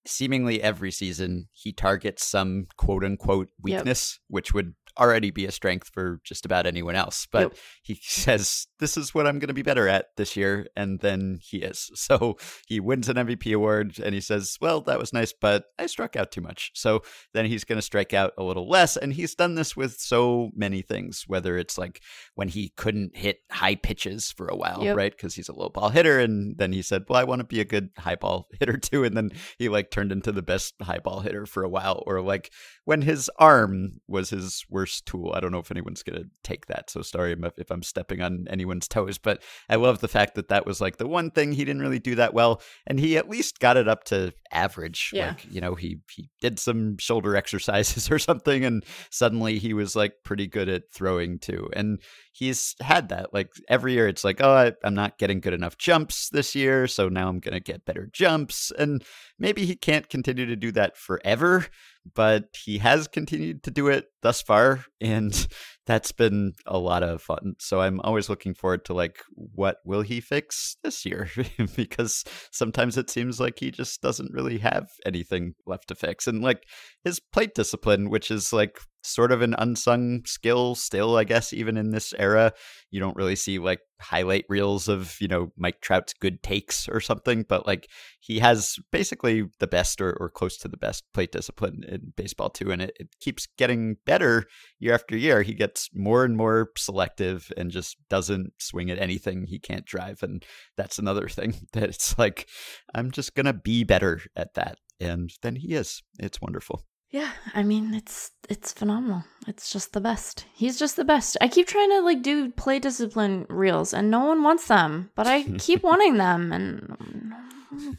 seemingly 0.07 0.63
every 0.63 0.91
season 0.91 1.49
he 1.53 1.73
targets 1.73 2.25
some 2.25 2.67
quote 2.77 3.05
unquote 3.05 3.49
Yep. 3.49 3.63
weakness, 3.63 4.21
which 4.29 4.55
would 4.55 4.75
already 4.99 5.31
be 5.31 5.47
a 5.47 5.53
strength 5.53 5.91
for 5.93 6.21
just 6.25 6.45
about 6.45 6.67
anyone 6.67 6.97
else. 6.97 7.27
But 7.31 7.43
Yep. 7.43 7.57
he 7.83 7.99
says, 8.03 8.67
This 8.81 8.97
is 8.97 9.15
what 9.15 9.27
I'm 9.27 9.39
going 9.39 9.49
to 9.49 9.55
be 9.55 9.63
better 9.63 9.89
at 9.89 10.07
this 10.17 10.37
year. 10.37 10.67
And 10.77 11.01
then 11.01 11.39
he 11.43 11.59
is. 11.59 11.91
So 12.09 12.37
he 12.67 12.81
wins 12.81 13.09
an 13.11 13.17
MVP 13.17 13.55
award 13.55 13.99
and 13.99 14.15
he 14.15 14.21
says, 14.21 14.57
Well, 14.61 14.81
that 14.83 14.99
was 14.99 15.13
nice, 15.13 15.33
but 15.39 15.65
I 15.79 15.87
struck 15.87 16.17
out 16.17 16.31
too 16.31 16.41
much. 16.41 16.71
So 16.75 17.03
then 17.35 17.45
he's 17.47 17.65
going 17.65 17.77
to 17.79 17.83
strike 17.83 18.15
out 18.15 18.33
a 18.39 18.43
little 18.43 18.69
less. 18.69 18.97
And 18.97 19.13
he's 19.13 19.35
done 19.35 19.55
this 19.57 19.77
with 19.77 19.99
so 19.99 20.51
many 20.55 20.81
things, 20.83 21.25
whether 21.27 21.59
it's 21.59 21.77
like 21.77 22.01
when 22.35 22.49
he 22.49 22.73
couldn't 22.77 23.17
hit 23.17 23.39
high 23.51 23.75
pitches 23.75 24.33
for 24.33 24.49
a 24.49 24.57
while, 24.57 24.83
Yep. 24.83 24.97
right? 24.97 25.13
Because 25.15 25.35
he's 25.35 25.49
a 25.51 25.55
low 25.55 25.69
ball 25.69 25.91
hitter. 25.91 26.19
And 26.19 26.57
then 26.57 26.73
he 26.73 26.81
said, 26.83 27.05
Well, 27.09 27.21
I 27.21 27.25
want 27.25 27.41
to 27.41 27.45
be 27.45 27.61
a 27.61 27.65
good 27.65 27.91
high 27.99 28.17
ball 28.17 28.49
hitter 28.59 28.77
too. 28.79 29.05
And 29.05 29.17
then 29.17 29.31
he 29.59 29.69
like 29.69 29.91
turned 29.91 30.13
into 30.13 30.33
the 30.33 30.43
best 30.43 30.75
high 30.81 30.99
ball 30.99 31.21
hitter 31.21 31.45
for 31.47 31.63
a 31.63 31.69
while. 31.69 32.03
Or 32.07 32.21
like 32.23 32.51
when 32.89 33.03
his 33.03 33.31
arm 33.39 34.01
was 34.09 34.31
his 34.31 34.65
worst 34.71 35.05
tool. 35.05 35.31
I 35.35 35.41
don't 35.41 35.53
know 35.53 35.59
if 35.59 35.71
anyone's 35.71 36.03
going 36.03 36.23
to 36.23 36.31
take 36.43 36.69
that. 36.69 36.89
So 36.89 37.03
sorry 37.03 37.37
if- 37.39 37.71
I'm 37.71 37.83
stepping 37.83 38.23
on 38.23 38.47
anyone's 38.49 38.89
toes, 38.89 39.19
but 39.19 39.43
I 39.69 39.75
love 39.77 40.01
the 40.01 40.09
fact 40.09 40.37
that 40.37 40.49
that 40.49 40.65
was 40.65 40.81
like 40.81 40.97
the 40.97 41.07
one 41.07 41.31
thing 41.31 41.53
he 41.53 41.67
didn't 41.67 41.83
really 41.83 41.99
do 41.99 42.15
that 42.15 42.33
well. 42.33 42.63
And 42.87 42.99
he 42.99 43.19
at 43.19 43.29
least 43.29 43.59
got 43.59 43.77
it 43.77 43.89
up 43.89 44.05
to 44.05 44.33
average. 44.53 45.11
Yeah. 45.13 45.29
Like, 45.29 45.53
you 45.53 45.61
know, 45.61 45.75
he, 45.75 45.99
he 46.11 46.31
did 46.41 46.59
some 46.59 46.97
shoulder 46.97 47.37
exercises 47.43 48.11
or 48.11 48.19
something. 48.19 48.65
And 48.65 48.83
suddenly 49.11 49.59
he 49.59 49.75
was 49.75 49.95
like 49.95 50.15
pretty 50.25 50.47
good 50.47 50.71
at 50.71 50.91
throwing 50.91 51.41
too. 51.41 51.69
And 51.75 52.01
he's 52.39 52.77
had 52.81 53.09
that 53.09 53.35
like 53.35 53.51
every 53.69 53.95
year 53.95 54.07
it's 54.07 54.23
like 54.23 54.41
oh 54.41 54.53
I, 54.53 54.73
i'm 54.85 54.95
not 54.95 55.19
getting 55.19 55.41
good 55.41 55.53
enough 55.53 55.77
jumps 55.77 56.29
this 56.31 56.55
year 56.55 56.87
so 56.87 57.09
now 57.09 57.29
i'm 57.29 57.41
going 57.41 57.55
to 57.55 57.61
get 57.61 57.85
better 57.85 58.09
jumps 58.13 58.71
and 58.79 59.03
maybe 59.39 59.67
he 59.67 59.75
can't 59.75 60.09
continue 60.09 60.47
to 60.47 60.55
do 60.55 60.71
that 60.73 60.97
forever 60.97 61.67
but 62.15 62.45
he 62.65 62.79
has 62.79 63.09
continued 63.09 63.63
to 63.63 63.71
do 63.71 63.89
it 63.89 64.07
thus 64.23 64.43
far 64.43 64.85
and 65.01 65.47
that's 65.87 66.13
been 66.13 66.53
a 66.67 66.79
lot 66.79 67.03
of 67.03 67.23
fun. 67.23 67.55
So 67.59 67.81
i'm 67.81 68.01
always 68.01 68.29
looking 68.29 68.55
forward 68.55 68.85
to 68.87 68.95
like 68.95 69.19
what 69.35 69.79
will 69.85 70.03
he 70.03 70.21
fix 70.21 70.77
this 70.83 71.05
year? 71.05 71.29
Because 71.77 72.25
sometimes 72.53 72.97
it 72.97 73.11
seems 73.11 73.41
like 73.41 73.59
he 73.59 73.71
just 73.71 74.01
doesn't 74.03 74.33
really 74.33 74.59
have 74.59 74.87
anything 75.07 75.55
left 75.67 75.89
to 75.89 75.95
fix 75.95 76.27
and 76.27 76.43
like 76.43 76.65
his 77.05 77.21
plate 77.21 77.55
discipline 77.55 78.11
which 78.11 78.31
is 78.31 78.53
like 78.53 78.79
sort 79.03 79.33
of 79.33 79.43
an 79.43 79.55
unsung 79.59 80.23
skill 80.25 80.75
still 80.75 81.17
i 81.17 81.25
guess 81.25 81.53
even 81.53 81.77
in 81.77 81.91
this 81.91 82.13
era 82.19 82.53
you 82.91 83.01
don't 83.01 83.17
really 83.17 83.37
see 83.37 83.59
like 83.59 83.81
highlight 84.01 84.45
reels 84.49 84.89
of 84.89 85.17
you 85.21 85.29
know 85.29 85.51
mike 85.57 85.81
trout's 85.81 86.13
good 86.13 86.43
takes 86.43 86.89
or 86.89 87.01
something 87.01 87.45
but 87.49 87.67
like 87.67 87.89
he 88.21 88.39
has 88.39 88.77
basically 88.93 89.45
the 89.59 89.67
best 89.67 90.01
or, 90.01 90.13
or 90.21 90.29
close 90.29 90.57
to 90.57 90.69
the 90.69 90.77
best 90.77 91.05
plate 91.13 91.33
discipline 91.33 91.83
in 91.89 92.13
baseball 92.17 92.49
too 92.51 92.71
and 92.71 92.83
it, 92.83 92.97
it 93.01 93.09
keeps 93.21 93.47
getting 93.57 93.97
better 94.07 94.45
year 94.79 94.95
after 94.95 95.17
year. 95.17 95.43
He 95.43 95.55
gets 95.55 95.91
more 95.95 96.25
and 96.25 96.37
more 96.37 96.71
selective 96.77 97.53
and 97.57 97.71
just 97.71 97.97
doesn't 98.09 98.53
swing 98.59 98.91
at 98.91 98.99
anything 98.99 99.47
he 99.47 99.59
can't 99.59 99.85
drive 99.85 100.23
and 100.23 100.45
that's 100.77 100.99
another 100.99 101.29
thing 101.39 101.55
that 101.73 101.85
it's 101.85 102.19
like 102.19 102.49
i'm 102.95 103.11
just 103.11 103.35
gonna 103.35 103.53
be 103.53 103.85
better 103.85 104.21
at 104.37 104.55
that 104.55 104.79
and 105.01 105.33
then 105.43 105.57
he 105.57 105.75
is. 105.75 106.03
It's 106.19 106.41
wonderful 106.41 106.85
Yeah, 107.11 107.31
I 107.55 107.63
mean 107.63 107.95
it's 107.95 108.33
it's 108.51 108.73
phenomenal. 108.73 109.25
It's 109.47 109.73
just 109.73 109.93
the 109.93 110.01
best. 110.01 110.45
He's 110.55 110.79
just 110.79 110.97
the 110.97 111.05
best. 111.05 111.37
I 111.41 111.49
keep 111.49 111.67
trying 111.67 111.91
to 111.91 112.01
like 112.01 112.23
do 112.23 112.51
plate 112.51 112.83
discipline 112.83 113.47
reels 113.49 113.95
and 113.95 114.11
no 114.11 114.25
one 114.27 114.43
wants 114.43 114.69
them, 114.69 115.11
but 115.15 115.27
I 115.27 115.43
keep 115.59 115.83
wanting 115.83 116.19
them 116.19 116.53
and 116.53 117.33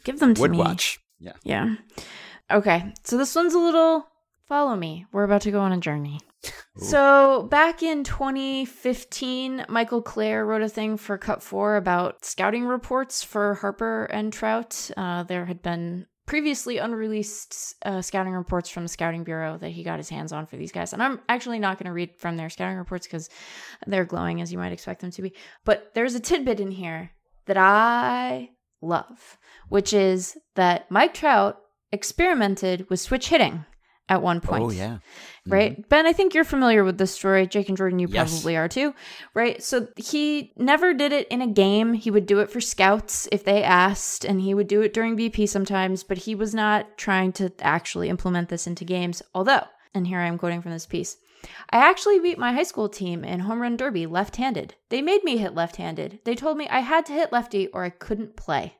give 0.04 0.20
them 0.20 0.34
to 0.34 0.40
would 0.40 0.52
me. 0.52 0.58
watch 0.58 0.98
yeah 1.18 1.32
Yeah. 1.44 1.74
Okay, 2.50 2.92
so 3.04 3.16
this 3.16 3.34
one's 3.34 3.54
a 3.54 3.58
little 3.58 4.06
follow 4.48 4.76
me. 4.76 5.06
We're 5.12 5.24
about 5.24 5.42
to 5.42 5.50
go 5.50 5.60
on 5.60 5.72
a 5.72 5.78
journey. 5.78 6.20
So, 6.76 7.42
back 7.50 7.82
in 7.82 8.02
2015, 8.04 9.66
Michael 9.68 10.00
Clair 10.00 10.46
wrote 10.46 10.62
a 10.62 10.68
thing 10.68 10.96
for 10.96 11.18
Cut 11.18 11.42
4 11.42 11.76
about 11.76 12.24
scouting 12.24 12.64
reports 12.64 13.22
for 13.22 13.54
Harper 13.56 14.04
and 14.06 14.32
Trout. 14.32 14.90
Uh, 14.96 15.22
there 15.24 15.44
had 15.44 15.60
been 15.62 16.06
previously 16.30 16.78
unreleased 16.78 17.74
uh, 17.84 18.00
scouting 18.00 18.34
reports 18.34 18.68
from 18.70 18.84
the 18.84 18.88
Scouting 18.88 19.24
Bureau 19.24 19.58
that 19.58 19.70
he 19.70 19.82
got 19.82 19.98
his 19.98 20.08
hands 20.08 20.32
on 20.32 20.46
for 20.46 20.56
these 20.56 20.70
guys. 20.70 20.92
And 20.92 21.02
I'm 21.02 21.20
actually 21.28 21.58
not 21.58 21.76
going 21.76 21.88
to 21.88 21.92
read 21.92 22.14
from 22.18 22.36
their 22.36 22.48
scouting 22.48 22.78
reports 22.78 23.04
because 23.04 23.28
they're 23.88 24.04
glowing 24.04 24.40
as 24.40 24.52
you 24.52 24.58
might 24.58 24.70
expect 24.70 25.00
them 25.00 25.10
to 25.10 25.22
be. 25.22 25.34
But 25.64 25.90
there's 25.92 26.14
a 26.14 26.20
tidbit 26.20 26.60
in 26.60 26.70
here 26.70 27.10
that 27.46 27.56
I 27.56 28.50
love, 28.80 29.38
which 29.70 29.92
is 29.92 30.38
that 30.54 30.88
Mike 30.88 31.14
Trout 31.14 31.58
experimented 31.90 32.88
with 32.88 33.00
switch 33.00 33.30
hitting 33.30 33.64
at 34.10 34.20
one 34.20 34.40
oh, 34.44 34.46
point 34.46 34.64
oh 34.64 34.70
yeah 34.70 34.98
right? 35.46 35.72
Mm-hmm. 35.72 35.88
Ben, 35.88 36.06
I 36.06 36.12
think 36.12 36.34
you're 36.34 36.44
familiar 36.44 36.84
with 36.84 36.98
this 36.98 37.12
story. 37.12 37.46
Jake 37.46 37.68
and 37.68 37.76
Jordan, 37.76 37.98
you 37.98 38.08
Yes. 38.10 38.30
probably 38.30 38.56
are 38.56 38.68
too, 38.68 38.94
right? 39.34 39.62
So 39.62 39.88
he 39.96 40.52
never 40.56 40.94
did 40.94 41.12
it 41.12 41.28
in 41.28 41.42
a 41.42 41.46
game. 41.46 41.94
He 41.94 42.10
would 42.10 42.26
do 42.26 42.40
it 42.40 42.50
for 42.50 42.60
scouts 42.60 43.28
if 43.32 43.44
they 43.44 43.62
asked, 43.62 44.24
and 44.24 44.40
he 44.40 44.54
would 44.54 44.68
do 44.68 44.82
it 44.82 44.92
during 44.92 45.16
BP 45.16 45.48
sometimes, 45.48 46.02
but 46.02 46.18
he 46.18 46.34
was 46.34 46.54
not 46.54 46.96
trying 46.98 47.32
to 47.32 47.52
actually 47.60 48.08
implement 48.08 48.48
this 48.48 48.66
into 48.66 48.84
games. 48.84 49.22
Although, 49.34 49.64
and 49.94 50.06
here 50.06 50.20
I 50.20 50.26
am 50.26 50.38
quoting 50.38 50.62
from 50.62 50.72
this 50.72 50.86
piece. 50.86 51.16
I 51.70 51.78
actually 51.78 52.20
beat 52.20 52.38
my 52.38 52.52
high 52.52 52.64
school 52.64 52.90
team 52.90 53.24
in 53.24 53.40
home 53.40 53.62
run 53.62 53.76
derby 53.76 54.06
left 54.06 54.36
handed. 54.36 54.74
They 54.90 55.00
made 55.00 55.24
me 55.24 55.38
hit 55.38 55.54
left 55.54 55.76
handed. 55.76 56.20
They 56.24 56.34
told 56.34 56.58
me 56.58 56.68
I 56.68 56.80
had 56.80 57.06
to 57.06 57.14
hit 57.14 57.32
lefty 57.32 57.68
or 57.68 57.82
I 57.82 57.88
couldn't 57.90 58.36
play. 58.36 58.74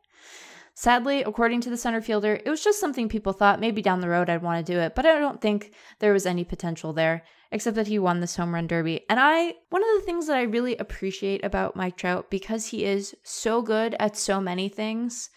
Sadly, 0.80 1.22
according 1.22 1.60
to 1.60 1.68
the 1.68 1.76
center 1.76 2.00
fielder, 2.00 2.40
it 2.42 2.48
was 2.48 2.64
just 2.64 2.80
something 2.80 3.10
people 3.10 3.34
thought 3.34 3.60
maybe 3.60 3.82
down 3.82 4.00
the 4.00 4.08
road 4.08 4.30
I'd 4.30 4.40
want 4.40 4.64
to 4.64 4.72
do 4.72 4.78
it, 4.78 4.94
but 4.94 5.04
I 5.04 5.18
don't 5.18 5.38
think 5.38 5.74
there 5.98 6.14
was 6.14 6.24
any 6.24 6.42
potential 6.42 6.94
there, 6.94 7.22
except 7.52 7.76
that 7.76 7.88
he 7.88 7.98
won 7.98 8.20
this 8.20 8.36
home 8.36 8.54
run 8.54 8.66
derby. 8.66 9.04
And 9.10 9.20
I, 9.20 9.56
one 9.68 9.82
of 9.82 9.88
the 9.98 10.06
things 10.06 10.26
that 10.26 10.38
I 10.38 10.44
really 10.44 10.78
appreciate 10.78 11.44
about 11.44 11.76
Mike 11.76 11.98
Trout, 11.98 12.30
because 12.30 12.68
he 12.68 12.86
is 12.86 13.14
so 13.22 13.60
good 13.60 13.94
at 14.00 14.16
so 14.16 14.40
many 14.40 14.70
things, 14.70 15.28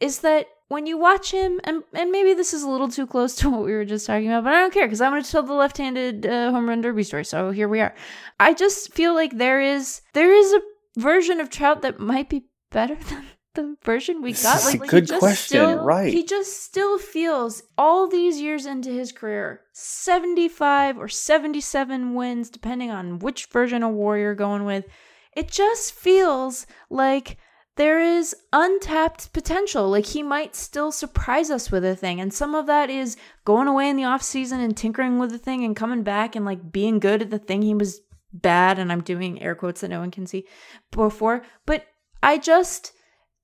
is 0.00 0.18
that 0.18 0.48
when 0.68 0.84
you 0.84 0.98
watch 0.98 1.30
him, 1.30 1.62
and, 1.64 1.82
and 1.94 2.10
maybe 2.10 2.34
this 2.34 2.52
is 2.52 2.62
a 2.62 2.68
little 2.68 2.90
too 2.90 3.06
close 3.06 3.34
to 3.36 3.48
what 3.48 3.64
we 3.64 3.72
were 3.72 3.86
just 3.86 4.06
talking 4.06 4.28
about, 4.28 4.44
but 4.44 4.52
I 4.52 4.60
don't 4.60 4.74
care 4.74 4.84
because 4.84 5.00
I'm 5.00 5.12
going 5.12 5.22
to 5.22 5.30
tell 5.30 5.42
the 5.42 5.54
left-handed 5.54 6.26
uh, 6.26 6.50
home 6.50 6.68
run 6.68 6.82
derby 6.82 7.04
story. 7.04 7.24
So 7.24 7.52
here 7.52 7.68
we 7.68 7.80
are. 7.80 7.94
I 8.38 8.52
just 8.52 8.92
feel 8.92 9.14
like 9.14 9.38
there 9.38 9.62
is 9.62 10.02
there 10.12 10.30
is 10.30 10.52
a 10.52 10.60
version 11.00 11.40
of 11.40 11.48
Trout 11.48 11.80
that 11.80 12.00
might 12.00 12.28
be 12.28 12.44
better 12.70 12.94
than 13.08 13.24
the 13.54 13.76
version 13.82 14.22
we 14.22 14.32
This 14.32 14.42
got. 14.42 14.58
is 14.58 14.80
Like, 14.80 14.88
good 14.88 15.04
he 15.04 15.08
just 15.08 15.18
question, 15.20 15.46
Still, 15.46 15.84
right. 15.84 16.12
He 16.12 16.24
just 16.24 16.62
still 16.62 16.98
feels 16.98 17.62
all 17.76 18.06
these 18.06 18.40
years 18.40 18.66
into 18.66 18.90
his 18.90 19.12
career, 19.12 19.62
75 19.72 20.98
or 20.98 21.08
77 21.08 22.14
wins, 22.14 22.50
depending 22.50 22.90
on 22.90 23.18
which 23.18 23.46
version 23.46 23.82
of 23.82 23.92
War 23.92 24.16
you're 24.18 24.34
going 24.34 24.64
with. 24.64 24.84
It 25.36 25.50
just 25.50 25.92
feels 25.94 26.66
like 26.90 27.38
there 27.76 28.00
is 28.00 28.34
untapped 28.52 29.32
potential. 29.32 29.88
Like 29.88 30.06
he 30.06 30.22
might 30.22 30.54
still 30.54 30.92
surprise 30.92 31.50
us 31.50 31.70
with 31.70 31.84
a 31.84 31.96
thing. 31.96 32.20
And 32.20 32.32
some 32.32 32.54
of 32.54 32.66
that 32.66 32.90
is 32.90 33.16
going 33.44 33.68
away 33.68 33.88
in 33.88 33.96
the 33.96 34.04
off 34.04 34.22
season 34.22 34.60
and 34.60 34.76
tinkering 34.76 35.18
with 35.18 35.30
the 35.30 35.38
thing 35.38 35.64
and 35.64 35.74
coming 35.74 36.02
back 36.02 36.36
and 36.36 36.44
like 36.44 36.72
being 36.72 36.98
good 36.98 37.22
at 37.22 37.30
the 37.30 37.38
thing 37.38 37.62
he 37.62 37.74
was 37.74 38.00
bad 38.32 38.78
and 38.78 38.92
I'm 38.92 39.02
doing 39.02 39.40
air 39.42 39.54
quotes 39.54 39.80
that 39.80 39.88
no 39.88 40.00
one 40.00 40.10
can 40.10 40.26
see 40.26 40.46
before. 40.90 41.42
But 41.64 41.86
I 42.22 42.38
just 42.38 42.92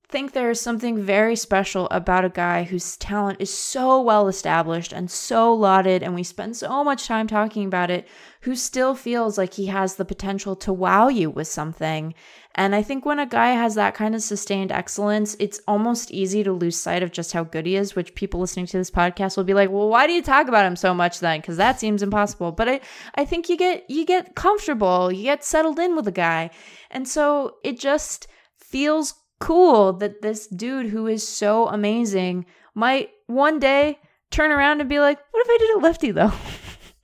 think 0.09 0.31
there 0.31 0.49
is 0.49 0.61
something 0.61 1.03
very 1.03 1.35
special 1.35 1.87
about 1.91 2.23
a 2.23 2.29
guy 2.29 2.63
whose 2.63 2.95
talent 2.95 3.41
is 3.41 3.53
so 3.53 4.01
well 4.01 4.29
established 4.29 4.93
and 4.93 5.11
so 5.11 5.53
lauded, 5.53 6.01
and 6.01 6.15
we 6.15 6.23
spend 6.23 6.55
so 6.55 6.81
much 6.83 7.07
time 7.07 7.27
talking 7.27 7.65
about 7.65 7.91
it, 7.91 8.07
who 8.41 8.55
still 8.55 8.95
feels 8.95 9.37
like 9.37 9.55
he 9.55 9.65
has 9.65 9.95
the 9.95 10.05
potential 10.05 10.55
to 10.55 10.71
wow 10.71 11.09
you 11.09 11.29
with 11.29 11.47
something. 11.47 12.13
And 12.55 12.73
I 12.73 12.83
think 12.83 13.05
when 13.05 13.19
a 13.19 13.25
guy 13.25 13.49
has 13.49 13.75
that 13.75 13.95
kind 13.95 14.15
of 14.15 14.23
sustained 14.23 14.71
excellence, 14.71 15.35
it's 15.39 15.59
almost 15.67 16.09
easy 16.11 16.41
to 16.43 16.53
lose 16.53 16.77
sight 16.77 17.03
of 17.03 17.11
just 17.11 17.33
how 17.33 17.43
good 17.43 17.65
he 17.65 17.75
is, 17.75 17.93
which 17.93 18.15
people 18.15 18.39
listening 18.39 18.65
to 18.67 18.77
this 18.77 18.89
podcast 18.89 19.35
will 19.35 19.43
be 19.43 19.53
like, 19.53 19.69
well, 19.69 19.89
why 19.89 20.07
do 20.07 20.13
you 20.13 20.23
talk 20.23 20.47
about 20.47 20.65
him 20.65 20.77
so 20.77 20.93
much 20.93 21.19
then? 21.19 21.41
Because 21.41 21.57
that 21.57 21.79
seems 21.79 22.01
impossible. 22.01 22.53
But 22.53 22.69
I, 22.69 22.79
I 23.15 23.25
think 23.25 23.49
you 23.49 23.57
get 23.57 23.87
you 23.89 24.05
get 24.05 24.35
comfortable, 24.35 25.11
you 25.11 25.23
get 25.23 25.43
settled 25.43 25.79
in 25.79 25.95
with 25.97 26.07
a 26.07 26.11
guy. 26.11 26.49
And 26.89 27.07
so 27.07 27.57
it 27.63 27.77
just 27.77 28.27
feels 28.55 29.13
cool 29.39 29.93
that 29.93 30.21
this 30.21 30.47
dude 30.47 30.87
who 30.87 31.07
is 31.07 31.27
so 31.27 31.67
amazing 31.67 32.45
might 32.75 33.09
one 33.27 33.59
day 33.59 33.99
turn 34.31 34.51
around 34.51 34.81
and 34.81 34.89
be 34.89 34.99
like, 34.99 35.19
what 35.31 35.45
if 35.45 35.49
I 35.49 35.57
did 35.59 35.75
a 35.77 35.79
lefty 35.79 36.11
though? 36.11 36.33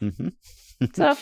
Mm-hmm. 0.02 0.28
so, 0.94 1.16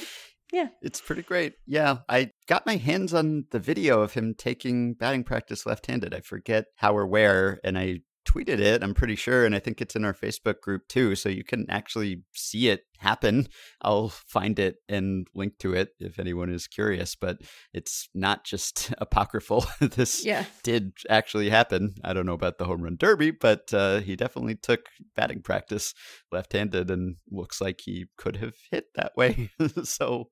yeah. 0.52 0.68
It's 0.82 1.02
pretty 1.02 1.22
great. 1.22 1.54
Yeah. 1.66 2.00
I 2.10 2.32
got 2.48 2.66
my 2.66 2.76
hands 2.76 3.14
on 3.14 3.46
the 3.52 3.60
video 3.60 4.02
of 4.02 4.14
him 4.14 4.34
taking 4.38 4.94
batting 4.94 5.24
practice 5.24 5.66
left 5.66 5.88
handed. 5.88 6.14
I 6.14 6.22
forget 6.22 6.66
how 6.76 6.96
or 6.96 7.08
where, 7.08 7.60
and 7.64 7.78
I 7.78 8.00
tweeted 8.32 8.60
it, 8.60 8.84
I'm 8.84 8.94
pretty 8.94 9.16
sure, 9.16 9.46
and 9.46 9.54
I 9.56 9.60
think 9.60 9.82
it's 9.82 9.96
in 9.96 10.06
our 10.06 10.14
Facebook 10.14 10.62
group 10.62 10.88
too, 10.88 11.16
so 11.16 11.30
you 11.30 11.44
can 11.44 11.66
actually 11.70 12.24
see 12.34 12.70
it 12.70 12.84
happen. 13.00 13.48
I'll 13.82 14.10
find 14.10 14.58
it 14.60 14.78
and 14.88 15.28
link 15.36 15.58
to 15.60 15.74
it 15.74 15.90
if 16.00 16.20
anyone 16.20 16.52
is 16.52 16.68
curious, 16.68 17.16
but 17.16 17.40
it's 17.74 18.08
not 18.14 18.46
just 18.46 18.94
apocryphal. 19.00 19.66
this 19.82 20.26
yeah. 20.26 20.46
did 20.64 20.94
actually 21.10 21.50
happen. 21.50 21.96
I 22.04 22.14
don't 22.14 22.26
know 22.26 22.34
about 22.34 22.58
the 22.58 22.66
home 22.66 22.84
run 22.84 22.96
derby, 22.98 23.32
but 23.32 23.74
uh, 23.74 24.00
he 24.00 24.16
definitely 24.16 24.56
took 24.56 24.88
batting 25.16 25.42
practice 25.42 25.94
left-handed 26.32 26.90
and 26.90 27.18
looks 27.30 27.60
like 27.60 27.82
he 27.82 28.06
could 28.18 28.38
have 28.38 28.54
hit 28.70 28.86
that 28.96 29.14
way. 29.18 29.50
so, 29.84 30.30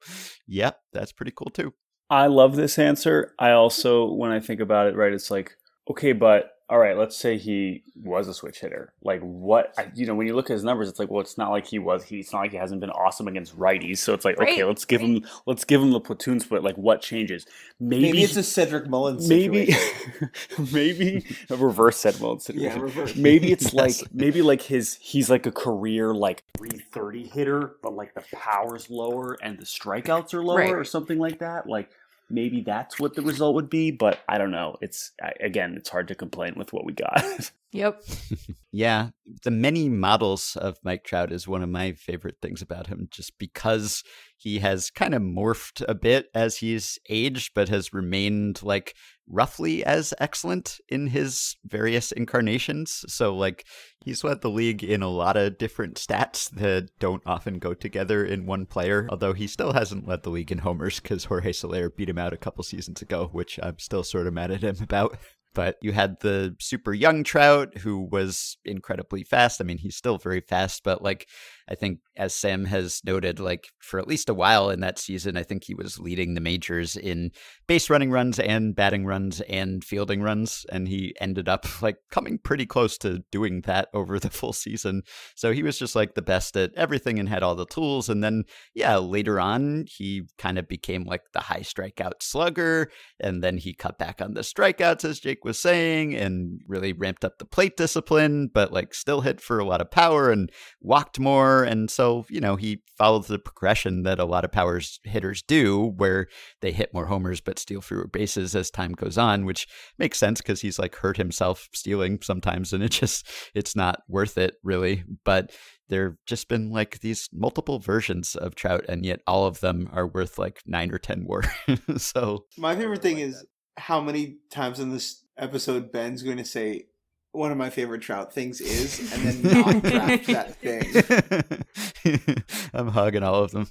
yeah, 0.47 0.71
that's 0.93 1.11
pretty 1.11 1.33
cool 1.35 1.49
too. 1.49 1.73
I 2.09 2.27
love 2.27 2.55
this 2.55 2.79
answer. 2.79 3.33
I 3.37 3.51
also, 3.51 4.11
when 4.11 4.31
I 4.31 4.39
think 4.39 4.61
about 4.61 4.87
it, 4.87 4.95
right, 4.95 5.13
it's 5.13 5.29
like, 5.29 5.51
okay, 5.89 6.13
but 6.13 6.51
all 6.69 6.77
right, 6.77 6.95
let's 6.95 7.17
say 7.17 7.35
he 7.35 7.81
was 7.95 8.27
a 8.27 8.33
switch 8.33 8.59
hitter. 8.59 8.93
Like 9.03 9.21
what 9.21 9.73
you 9.95 10.05
know, 10.05 10.13
when 10.13 10.27
you 10.27 10.35
look 10.35 10.51
at 10.51 10.53
his 10.53 10.63
numbers, 10.63 10.87
it's 10.87 10.99
like, 10.99 11.09
well, 11.09 11.19
it's 11.19 11.35
not 11.35 11.49
like 11.49 11.65
he 11.65 11.79
was. 11.79 12.03
He, 12.03 12.19
it's 12.19 12.31
not 12.31 12.41
like 12.41 12.51
he 12.51 12.57
hasn't 12.57 12.79
been 12.79 12.91
awesome 12.91 13.27
against 13.27 13.57
righties. 13.57 13.97
So 13.97 14.13
it's 14.13 14.23
like, 14.23 14.39
right. 14.39 14.49
okay, 14.49 14.63
let's 14.63 14.85
give 14.85 15.01
him, 15.01 15.25
let's 15.47 15.63
give 15.63 15.81
him 15.81 15.89
the 15.89 15.99
platoon 15.99 16.39
split. 16.39 16.61
Like, 16.61 16.75
what 16.75 17.01
changes? 17.01 17.47
Maybe, 17.79 18.03
maybe 18.03 18.23
it's 18.23 18.35
a 18.35 18.43
Cedric 18.43 18.87
Mullins. 18.87 19.27
Maybe, 19.27 19.75
maybe 20.71 21.25
a 21.49 21.55
reverse 21.55 21.97
Cedric 21.97 22.21
Mullins 22.21 22.45
situation. 22.45 22.77
Yeah, 22.77 22.83
reverse. 22.83 23.15
Maybe 23.15 23.51
it's 23.51 23.73
yes. 23.73 24.01
like 24.01 24.13
maybe 24.13 24.43
like 24.43 24.61
his 24.61 24.95
he's 25.01 25.27
like 25.27 25.47
a 25.47 25.51
career 25.51 26.13
like 26.13 26.43
three 26.55 26.69
thirty 26.91 27.27
hitter, 27.27 27.77
but 27.81 27.95
like 27.95 28.13
the 28.13 28.23
power's 28.31 28.91
lower 28.91 29.37
and 29.41 29.57
the 29.57 29.65
strikeouts 29.65 30.35
are 30.35 30.43
lower 30.43 30.57
right. 30.57 30.75
or 30.75 30.83
something 30.83 31.17
like 31.17 31.39
that. 31.39 31.67
Like 31.67 31.89
maybe 32.29 32.61
that's 32.61 32.99
what 32.99 33.15
the 33.15 33.21
result 33.21 33.55
would 33.55 33.69
be 33.69 33.91
but 33.91 34.19
i 34.29 34.37
don't 34.37 34.51
know. 34.51 34.75
It's 34.81 35.11
again 35.39 35.75
it's 35.77 35.89
hard 35.89 36.07
to 36.09 36.15
complain 36.15 36.53
with 36.55 36.73
what 36.73 36.85
we 36.85 36.93
got. 36.93 37.23
Yep. 37.71 38.01
Yeah 38.71 39.09
the 39.43 39.51
many 39.51 39.89
models 39.89 40.55
of 40.59 40.77
mike 40.83 41.03
trout 41.03 41.31
is 41.31 41.47
one 41.47 41.61
of 41.63 41.69
my 41.69 41.91
favorite 41.93 42.37
things 42.41 42.61
about 42.61 42.87
him 42.87 43.07
just 43.11 43.37
because 43.37 44.03
he 44.39 44.59
has 44.59 44.89
kind 44.89 45.13
of 45.13 45.21
morphed 45.21 45.83
a 45.87 45.93
bit 45.93 46.27
as 46.33 46.57
he's 46.57 46.97
aged 47.09 47.51
but 47.53 47.67
has 47.67 47.93
remained 47.93 48.63
like 48.63 48.95
roughly 49.29 49.83
as 49.85 50.13
excellent 50.19 50.79
in 50.89 51.07
his 51.07 51.55
various 51.65 52.11
incarnations. 52.11 53.05
So, 53.07 53.35
like, 53.35 53.65
he's 54.03 54.23
led 54.23 54.41
the 54.41 54.49
league 54.49 54.83
in 54.83 55.01
a 55.01 55.09
lot 55.09 55.37
of 55.37 55.57
different 55.57 55.95
stats 55.95 56.49
that 56.51 56.89
don't 56.99 57.21
often 57.25 57.59
go 57.59 57.73
together 57.73 58.25
in 58.25 58.45
one 58.45 58.65
player, 58.65 59.07
although 59.09 59.33
he 59.33 59.47
still 59.47 59.73
hasn't 59.73 60.07
led 60.07 60.23
the 60.23 60.31
league 60.31 60.51
in 60.51 60.59
homers 60.59 60.99
because 60.99 61.25
Jorge 61.25 61.53
Soler 61.53 61.89
beat 61.89 62.09
him 62.09 62.17
out 62.17 62.33
a 62.33 62.37
couple 62.37 62.63
seasons 62.63 63.01
ago, 63.01 63.29
which 63.31 63.59
I'm 63.61 63.77
still 63.79 64.03
sort 64.03 64.27
of 64.27 64.33
mad 64.33 64.51
at 64.51 64.63
him 64.63 64.77
about. 64.81 65.17
But 65.55 65.77
you 65.81 65.93
had 65.93 66.19
the 66.19 66.55
super 66.59 66.93
young 66.93 67.23
Trout 67.23 67.79
who 67.79 68.07
was 68.11 68.57
incredibly 68.65 69.23
fast. 69.23 69.59
I 69.59 69.63
mean, 69.63 69.79
he's 69.79 69.95
still 69.95 70.19
very 70.19 70.41
fast, 70.41 70.83
but 70.83 71.01
like 71.01 71.27
I 71.69 71.75
think, 71.75 71.99
as 72.17 72.33
Sam 72.33 72.65
has 72.65 73.01
noted, 73.05 73.39
like 73.39 73.67
for 73.79 73.99
at 73.99 74.07
least 74.07 74.27
a 74.27 74.33
while 74.33 74.71
in 74.71 74.79
that 74.79 74.97
season, 74.97 75.37
I 75.37 75.43
think 75.43 75.63
he 75.63 75.75
was 75.75 75.99
leading 75.99 76.33
the 76.33 76.41
majors 76.41 76.97
in 76.97 77.31
base 77.67 77.89
running 77.91 78.09
runs 78.09 78.39
and 78.39 78.75
batting 78.75 79.05
runs 79.05 79.39
and 79.41 79.83
fielding 79.83 80.23
runs. 80.23 80.65
And 80.71 80.87
he 80.87 81.15
ended 81.21 81.47
up 81.47 81.67
like 81.81 81.97
coming 82.09 82.39
pretty 82.39 82.65
close 82.65 82.97
to 82.99 83.23
doing 83.31 83.61
that 83.61 83.89
over 83.93 84.19
the 84.19 84.31
full 84.31 84.53
season. 84.53 85.03
So 85.35 85.53
he 85.53 85.61
was 85.61 85.77
just 85.77 85.95
like 85.95 86.15
the 86.15 86.23
best 86.23 86.57
at 86.57 86.73
everything 86.75 87.19
and 87.19 87.29
had 87.29 87.43
all 87.43 87.55
the 87.55 87.67
tools. 87.67 88.09
And 88.09 88.23
then, 88.23 88.45
yeah, 88.73 88.97
later 88.97 89.39
on, 89.39 89.85
he 89.87 90.23
kind 90.39 90.57
of 90.57 90.67
became 90.67 91.03
like 91.03 91.21
the 91.33 91.41
high 91.41 91.61
strikeout 91.61 92.21
slugger. 92.23 92.89
And 93.19 93.43
then 93.43 93.57
he 93.57 93.73
cut 93.73 93.99
back 93.99 94.21
on 94.21 94.33
the 94.33 94.41
strikeouts, 94.41 95.05
as 95.05 95.19
Jake 95.19 95.45
was 95.45 95.59
saying, 95.59 96.15
and 96.15 96.61
really 96.67 96.93
ramped 96.93 97.23
up 97.23 97.37
the 97.37 97.45
plate 97.45 97.77
discipline, 97.77 98.49
but 98.51 98.73
like 98.73 98.95
still 98.95 99.21
hit 99.21 99.39
for 99.39 99.59
a 99.59 99.65
lot 99.65 99.81
of 99.81 99.91
power 99.91 100.31
and 100.31 100.51
walked 100.81 101.19
more 101.19 101.58
and 101.63 101.89
so, 101.89 102.25
you 102.29 102.41
know, 102.41 102.55
he 102.55 102.81
follows 102.97 103.27
the 103.27 103.39
progression 103.39 104.03
that 104.03 104.19
a 104.19 104.25
lot 104.25 104.45
of 104.45 104.51
powers 104.51 104.99
hitters 105.03 105.41
do, 105.41 105.93
where 105.97 106.27
they 106.61 106.71
hit 106.71 106.93
more 106.93 107.05
homers 107.05 107.41
but 107.41 107.59
steal 107.59 107.81
fewer 107.81 108.07
bases 108.07 108.55
as 108.55 108.69
time 108.69 108.93
goes 108.93 109.17
on, 109.17 109.45
which 109.45 109.67
makes 109.97 110.17
sense 110.17 110.41
because 110.41 110.61
he's 110.61 110.79
like 110.79 110.95
hurt 110.95 111.17
himself 111.17 111.69
stealing 111.73 112.19
sometimes 112.21 112.73
and 112.73 112.83
it 112.83 112.91
just, 112.91 113.27
it's 113.53 113.75
not 113.75 114.01
worth 114.07 114.37
it 114.37 114.55
really. 114.63 115.03
But 115.23 115.51
there've 115.89 116.15
just 116.25 116.47
been 116.47 116.69
like 116.69 116.99
these 116.99 117.29
multiple 117.33 117.79
versions 117.79 118.35
of 118.35 118.55
Trout, 118.55 118.85
and 118.87 119.05
yet 119.05 119.21
all 119.27 119.45
of 119.45 119.59
them 119.59 119.89
are 119.91 120.07
worth 120.07 120.37
like 120.37 120.61
nine 120.65 120.91
or 120.91 120.99
10 120.99 121.23
more. 121.23 121.43
so, 121.97 122.45
my 122.57 122.75
favorite 122.75 123.01
thing 123.01 123.19
is 123.19 123.45
how 123.77 123.99
many 123.99 124.37
times 124.49 124.79
in 124.79 124.91
this 124.91 125.25
episode 125.37 125.91
Ben's 125.91 126.21
going 126.21 126.37
to 126.37 126.45
say, 126.45 126.85
one 127.31 127.51
of 127.51 127.57
my 127.57 127.69
favorite 127.69 128.01
trout 128.01 128.33
things 128.33 128.59
is, 128.59 129.13
and 129.13 129.23
then 129.23 129.63
not 129.63 129.83
draft 129.83 130.27
that 130.27 130.55
thing. 130.55 132.43
I'm 132.73 132.87
hugging 132.87 133.23
all 133.23 133.43
of 133.43 133.51
them. 133.51 133.67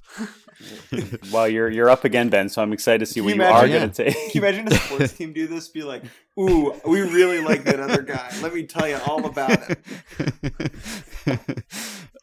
well, 1.32 1.48
you're 1.48 1.70
you're 1.70 1.90
up 1.90 2.04
again, 2.04 2.28
Ben. 2.28 2.48
So 2.48 2.62
I'm 2.62 2.72
excited 2.72 3.00
to 3.00 3.06
see 3.06 3.20
what 3.20 3.34
you, 3.34 3.42
you 3.42 3.48
are 3.48 3.66
yeah. 3.66 3.78
going 3.78 3.90
to 3.90 4.04
take. 4.04 4.14
Can 4.14 4.30
you 4.34 4.40
imagine 4.40 4.68
a 4.68 4.74
sports 4.74 5.12
team 5.12 5.32
do 5.32 5.46
this? 5.46 5.68
Be 5.68 5.82
like, 5.82 6.02
"Ooh, 6.38 6.74
we 6.86 7.00
really 7.00 7.40
like 7.40 7.64
that 7.64 7.80
other 7.80 8.02
guy. 8.02 8.32
Let 8.42 8.54
me 8.54 8.64
tell 8.64 8.88
you 8.88 8.98
all 9.06 9.26
about 9.26 9.70
it." 9.70 9.78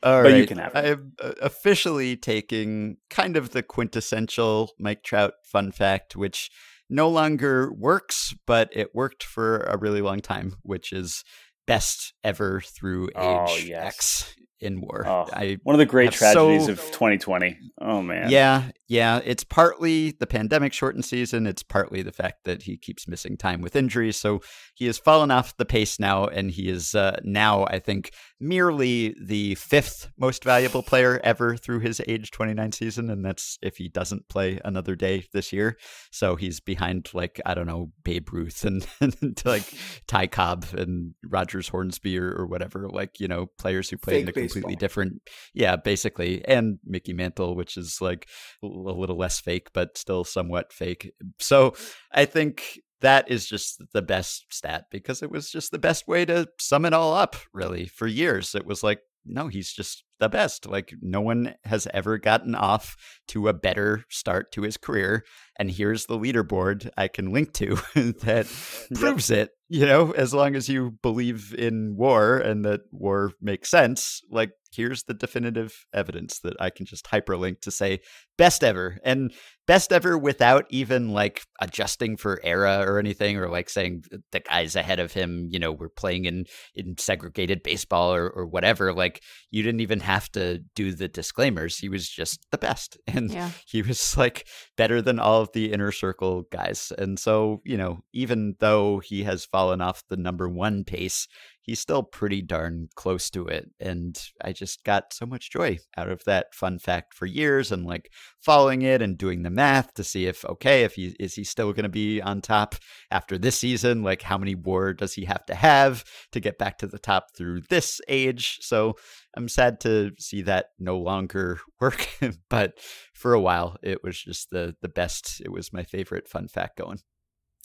All 0.04 0.22
but 0.22 0.32
right. 0.32 0.38
you 0.38 0.46
can 0.46 0.60
have 0.60 0.76
it. 0.76 0.78
I 0.78 0.88
am 0.90 1.14
uh, 1.22 1.32
officially 1.42 2.16
taking 2.16 2.98
kind 3.10 3.36
of 3.36 3.52
the 3.52 3.64
quintessential 3.64 4.72
Mike 4.78 5.02
Trout 5.04 5.34
fun 5.44 5.72
fact, 5.72 6.16
which 6.16 6.52
no 6.90 7.10
longer 7.10 7.72
works, 7.74 8.36
but 8.46 8.70
it 8.72 8.94
worked 8.94 9.24
for 9.24 9.62
a 9.62 9.78
really 9.78 10.02
long 10.02 10.20
time, 10.20 10.56
which 10.64 10.92
is 10.92 11.24
best 11.68 12.14
ever 12.24 12.62
through 12.62 13.10
oh, 13.16 13.48
age 13.48 13.66
yes. 13.66 13.86
X 13.86 14.36
in 14.60 14.82
war. 14.82 15.06
Oh, 15.06 15.28
I 15.32 15.58
one 15.64 15.76
of 15.76 15.80
the 15.80 15.86
great 15.86 16.12
tragedies 16.12 16.66
so, 16.66 16.72
of 16.72 16.80
2020. 16.80 17.58
Oh 17.82 18.02
man. 18.02 18.30
Yeah, 18.30 18.70
yeah. 18.88 19.20
It's 19.24 19.44
partly 19.44 20.12
the 20.12 20.28
pandemic 20.28 20.74
shortened 20.74 21.06
season. 21.06 21.48
It's 21.48 21.64
partly 21.64 22.04
the 22.04 22.12
fact 22.12 22.44
that 22.46 22.64
he 22.64 22.78
keeps 22.78 23.08
missing 23.08 23.38
time 23.38 23.62
with 23.62 23.76
injuries. 23.76 24.18
So 24.18 24.42
he 24.76 24.86
has 24.86 24.98
fallen 24.98 25.32
off 25.32 25.58
the 25.58 25.66
pace 25.66 26.00
now, 26.00 26.26
and 26.26 26.52
he 26.52 26.70
is 26.70 26.94
uh, 26.94 27.20
now, 27.24 27.66
I 27.66 27.80
think, 27.80 28.12
merely 28.40 29.16
the 29.24 29.56
fifth 29.56 30.12
most 30.20 30.44
valuable 30.44 30.84
player 30.84 31.20
ever 31.24 31.56
through 31.58 31.80
his 31.80 32.02
age 32.08 32.32
29 32.32 32.72
season, 32.74 33.10
and 33.10 33.26
that's 33.26 33.58
if 33.62 33.78
he 33.78 33.90
doesn't 33.90 34.30
play 34.30 34.60
another 34.64 34.96
day 34.96 35.26
this 35.34 35.52
year. 35.52 35.78
So 36.12 36.36
he's 36.36 36.60
behind 36.60 37.10
like 37.14 37.42
I 37.46 37.54
don't 37.54 37.68
know 37.68 37.92
Babe 38.04 38.28
Ruth 38.32 38.66
and, 38.66 38.86
and 39.02 39.42
like 39.46 39.64
Ty 40.08 40.28
Cobb 40.28 40.66
and 40.78 41.14
Rogers 41.28 41.70
Hornsby 41.70 42.20
or, 42.20 42.32
or 42.32 42.46
whatever, 42.46 42.88
like 42.90 43.20
you 43.20 43.28
know 43.28 43.48
players 43.58 43.90
who 43.90 43.98
play 43.98 44.16
Fake 44.16 44.24
in 44.24 44.30
a 44.30 44.34
completely 44.34 44.76
different, 44.76 45.22
yeah, 45.54 45.76
basically, 45.76 46.46
and 46.46 46.78
Mickey 46.86 47.14
Mantle, 47.14 47.56
which 47.56 47.78
is 47.78 47.98
like 48.02 48.28
a 48.76 49.00
little 49.00 49.18
less 49.18 49.40
fake 49.40 49.70
but 49.74 49.98
still 49.98 50.24
somewhat 50.24 50.74
fake. 50.74 51.12
So 51.40 51.74
I 52.12 52.26
think 52.26 52.80
that 53.02 53.30
is 53.30 53.46
just 53.46 53.82
the 53.94 54.02
best 54.02 54.46
stat 54.50 54.86
because 54.90 55.22
it 55.22 55.30
was 55.30 55.50
just 55.52 55.72
the 55.72 55.80
best 55.80 56.08
way 56.08 56.26
to 56.26 56.48
sum 56.60 56.86
it 56.86 56.94
all 56.94 57.14
up, 57.14 57.36
really. 57.54 57.86
For 57.86 58.08
years, 58.08 58.56
it 58.56 58.66
was 58.66 58.84
like, 58.84 59.00
no, 59.26 59.48
he's 59.48 59.74
just 59.74 60.04
the 60.20 60.30
best. 60.30 60.66
Like, 60.68 60.94
no 61.02 61.20
one 61.20 61.56
has 61.66 61.88
ever 61.94 62.18
gotten 62.18 62.56
off 62.56 62.96
to 63.30 63.48
a 63.48 63.54
better 63.54 64.04
start 64.10 64.52
to 64.54 64.62
his 64.62 64.78
career. 64.78 65.24
And 65.60 65.72
here's 65.72 66.06
the 66.06 66.18
leaderboard 66.18 66.90
I 66.98 67.08
can 67.08 67.32
link 67.32 67.54
to 67.54 67.76
that 67.96 68.48
proves 68.96 69.30
it. 69.30 69.52
you 69.68 69.86
know, 69.86 70.12
as 70.12 70.34
long 70.34 70.56
as 70.56 70.70
you 70.70 70.98
believe 71.02 71.54
in 71.58 71.96
war 71.98 72.38
and 72.38 72.64
that 72.66 72.82
war 72.92 73.32
makes 73.42 73.70
sense, 73.70 74.22
like 74.30 74.52
here's 74.76 75.04
the 75.04 75.14
definitive 75.14 75.86
evidence 75.94 76.40
that 76.40 76.56
I 76.60 76.70
can 76.70 76.86
just 76.86 77.06
hyperlink 77.06 77.62
to 77.62 77.72
say 77.72 78.00
best 78.38 78.64
ever 78.64 79.00
and 79.04 79.34
best 79.68 79.92
ever 79.92 80.18
without 80.18 80.66
even 80.70 81.10
like 81.10 81.42
adjusting 81.62 82.18
for 82.18 82.40
era 82.44 82.84
or 82.86 83.00
anything 83.00 83.38
or 83.38 83.50
like 83.50 83.70
saying 83.70 84.04
the 84.32 84.40
guys 84.42 84.76
ahead 84.76 85.00
of 85.00 85.14
him, 85.14 85.48
you 85.50 85.58
know, 85.58 85.72
were 85.72 85.90
playing 85.90 86.26
in 86.26 86.46
in 86.76 86.96
segregated 86.98 87.64
baseball 87.64 88.14
or, 88.14 88.30
or 88.30 88.46
whatever. 88.46 88.94
Like 88.94 89.22
you 89.50 89.64
didn't 89.64 89.82
even 89.82 90.02
have 90.02 90.30
to 90.34 90.60
do 90.76 90.92
the 90.94 91.08
disclaimers. 91.08 91.78
He 91.78 91.90
was 91.90 92.08
just 92.10 92.46
the 92.52 92.58
best. 92.58 92.98
And 93.08 93.32
Yeah. 93.32 93.52
he 93.66 93.82
was 93.82 94.18
like 94.18 94.46
better 94.78 95.02
than 95.02 95.20
all 95.20 95.42
of 95.42 95.50
the 95.54 95.72
inner 95.72 95.92
circle 95.92 96.44
guys. 96.52 96.92
And 96.98 97.18
so, 97.18 97.62
you 97.64 97.78
know, 97.78 98.00
even 98.14 98.56
though 98.60 99.00
he 99.00 99.24
has 99.24 99.46
fallen 99.46 99.80
off 99.82 100.04
the 100.10 100.18
number 100.18 100.50
one 100.50 100.84
pace, 100.84 101.28
he's 101.66 101.80
still 101.80 102.04
pretty 102.04 102.44
darn 102.44 102.90
close 102.96 103.30
to 103.32 103.48
it. 103.48 103.72
And 103.80 104.18
I 104.44 104.54
just 104.54 104.84
got 104.84 105.12
so 105.14 105.26
much 105.26 105.50
joy 105.50 105.80
out 105.98 106.10
of 106.10 106.24
that 106.26 106.54
fun 106.54 106.78
fact 106.78 107.16
for 107.16 107.26
years 107.26 107.72
and 107.72 107.86
like 107.86 108.12
following 108.40 108.84
it 108.84 109.02
and 109.02 109.18
doing 109.18 109.42
the 109.42 109.50
math 109.50 109.94
to 109.96 110.04
see 110.04 110.28
if, 110.28 110.46
okay, 110.46 110.84
if 110.84 110.94
he 110.94 111.16
is 111.20 111.34
he 111.34 111.44
still 111.44 111.74
going 111.74 111.84
to 111.84 111.90
be 111.90 112.22
on 112.22 112.42
top 112.42 112.76
after 113.10 113.38
this 113.38 113.58
season? 113.58 114.04
Like, 114.04 114.22
how 114.22 114.38
many 114.38 114.54
war 114.54 114.94
does 114.94 115.14
he 115.14 115.26
have 115.26 115.44
to 115.48 115.56
have 115.56 116.04
to 116.34 116.40
get 116.40 116.60
back 116.60 116.78
to 116.80 116.88
the 116.88 117.00
top 117.00 117.30
through 117.36 117.62
this 117.70 118.00
age? 118.08 118.60
So 118.62 118.94
I'm 119.36 119.50
sad 119.50 119.80
to 119.82 120.12
see 120.20 120.44
that 120.44 120.68
no 120.78 121.00
longer 121.00 121.60
work, 121.82 122.08
but 122.50 122.78
for 123.14 123.34
a 123.34 123.42
while 123.42 123.78
it 123.82 124.04
was 124.04 124.22
just 124.22 124.52
the 124.52 124.76
the 124.82 124.90
best. 124.90 125.42
It 125.44 125.52
was 125.52 125.74
my 125.74 125.84
favorite 125.84 126.28
fun 126.28 126.48
fact 126.48 126.78
going. 126.78 127.00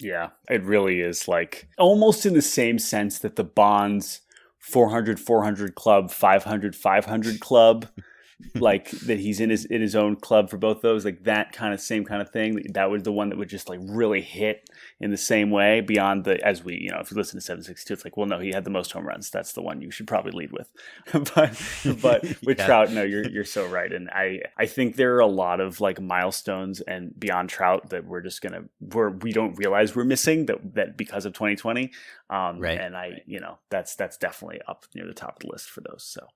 Yeah, 0.00 0.30
it 0.48 0.62
really 0.62 1.00
is 1.00 1.28
like 1.28 1.68
almost 1.78 2.24
in 2.26 2.34
the 2.34 2.42
same 2.42 2.78
sense 2.78 3.18
that 3.20 3.36
the 3.36 3.44
Bonds 3.44 4.20
400 4.58 5.18
400 5.20 5.74
club, 5.74 6.10
500 6.10 6.76
500 6.76 7.40
club, 7.40 7.86
like 8.54 8.90
that 8.90 9.18
he's 9.18 9.40
in 9.40 9.50
his 9.50 9.64
in 9.64 9.80
his 9.80 9.94
own 9.94 10.16
club 10.16 10.50
for 10.50 10.56
both 10.58 10.80
those, 10.82 11.04
like 11.04 11.24
that 11.24 11.52
kind 11.52 11.72
of 11.74 11.80
same 11.80 12.04
kind 12.04 12.20
of 12.22 12.30
thing. 12.30 12.62
That 12.72 12.90
was 12.90 13.02
the 13.02 13.12
one 13.12 13.28
that 13.30 13.38
would 13.38 13.48
just 13.48 13.68
like 13.68 13.80
really 13.82 14.20
hit 14.20 14.68
in 15.00 15.10
the 15.10 15.16
same 15.16 15.50
way 15.50 15.80
beyond 15.80 16.24
the 16.24 16.44
as 16.46 16.62
we, 16.64 16.74
you 16.76 16.90
know, 16.90 16.98
if 17.00 17.10
you 17.10 17.16
listen 17.16 17.38
to 17.38 17.44
762, 17.44 17.92
it's 17.94 18.04
like, 18.04 18.16
well, 18.16 18.26
no, 18.26 18.38
he 18.38 18.50
had 18.52 18.64
the 18.64 18.70
most 18.70 18.92
home 18.92 19.06
runs. 19.06 19.30
That's 19.30 19.52
the 19.52 19.62
one 19.62 19.80
you 19.80 19.90
should 19.90 20.06
probably 20.06 20.32
lead 20.32 20.52
with. 20.52 20.70
but 21.34 21.60
but 22.02 22.22
with 22.44 22.58
Yeah. 22.58 22.66
Trout, 22.66 22.90
no, 22.90 23.02
you're 23.02 23.28
you're 23.28 23.44
so 23.44 23.66
right. 23.66 23.92
And 23.92 24.10
I 24.10 24.40
I 24.56 24.66
think 24.66 24.96
there 24.96 25.14
are 25.16 25.20
a 25.20 25.26
lot 25.26 25.60
of 25.60 25.80
like 25.80 26.00
milestones 26.00 26.80
and 26.80 27.18
beyond 27.18 27.48
Trout 27.50 27.90
that 27.90 28.04
we're 28.04 28.20
just 28.20 28.42
gonna 28.42 28.64
we're 28.80 29.10
we 29.10 29.32
don't 29.32 29.54
realize 29.58 29.94
we're 29.94 30.04
missing 30.04 30.46
that 30.46 30.74
that 30.74 30.96
because 30.96 31.26
of 31.26 31.32
2020. 31.34 31.90
Um 32.28 32.58
Right. 32.60 32.80
and 32.80 32.96
I 32.96 33.22
you 33.26 33.40
know 33.40 33.58
that's 33.70 33.94
that's 33.96 34.16
definitely 34.16 34.60
up 34.66 34.86
near 34.94 35.06
the 35.06 35.14
top 35.14 35.36
of 35.36 35.40
the 35.40 35.48
list 35.52 35.70
for 35.70 35.80
those. 35.80 36.04
So 36.04 36.26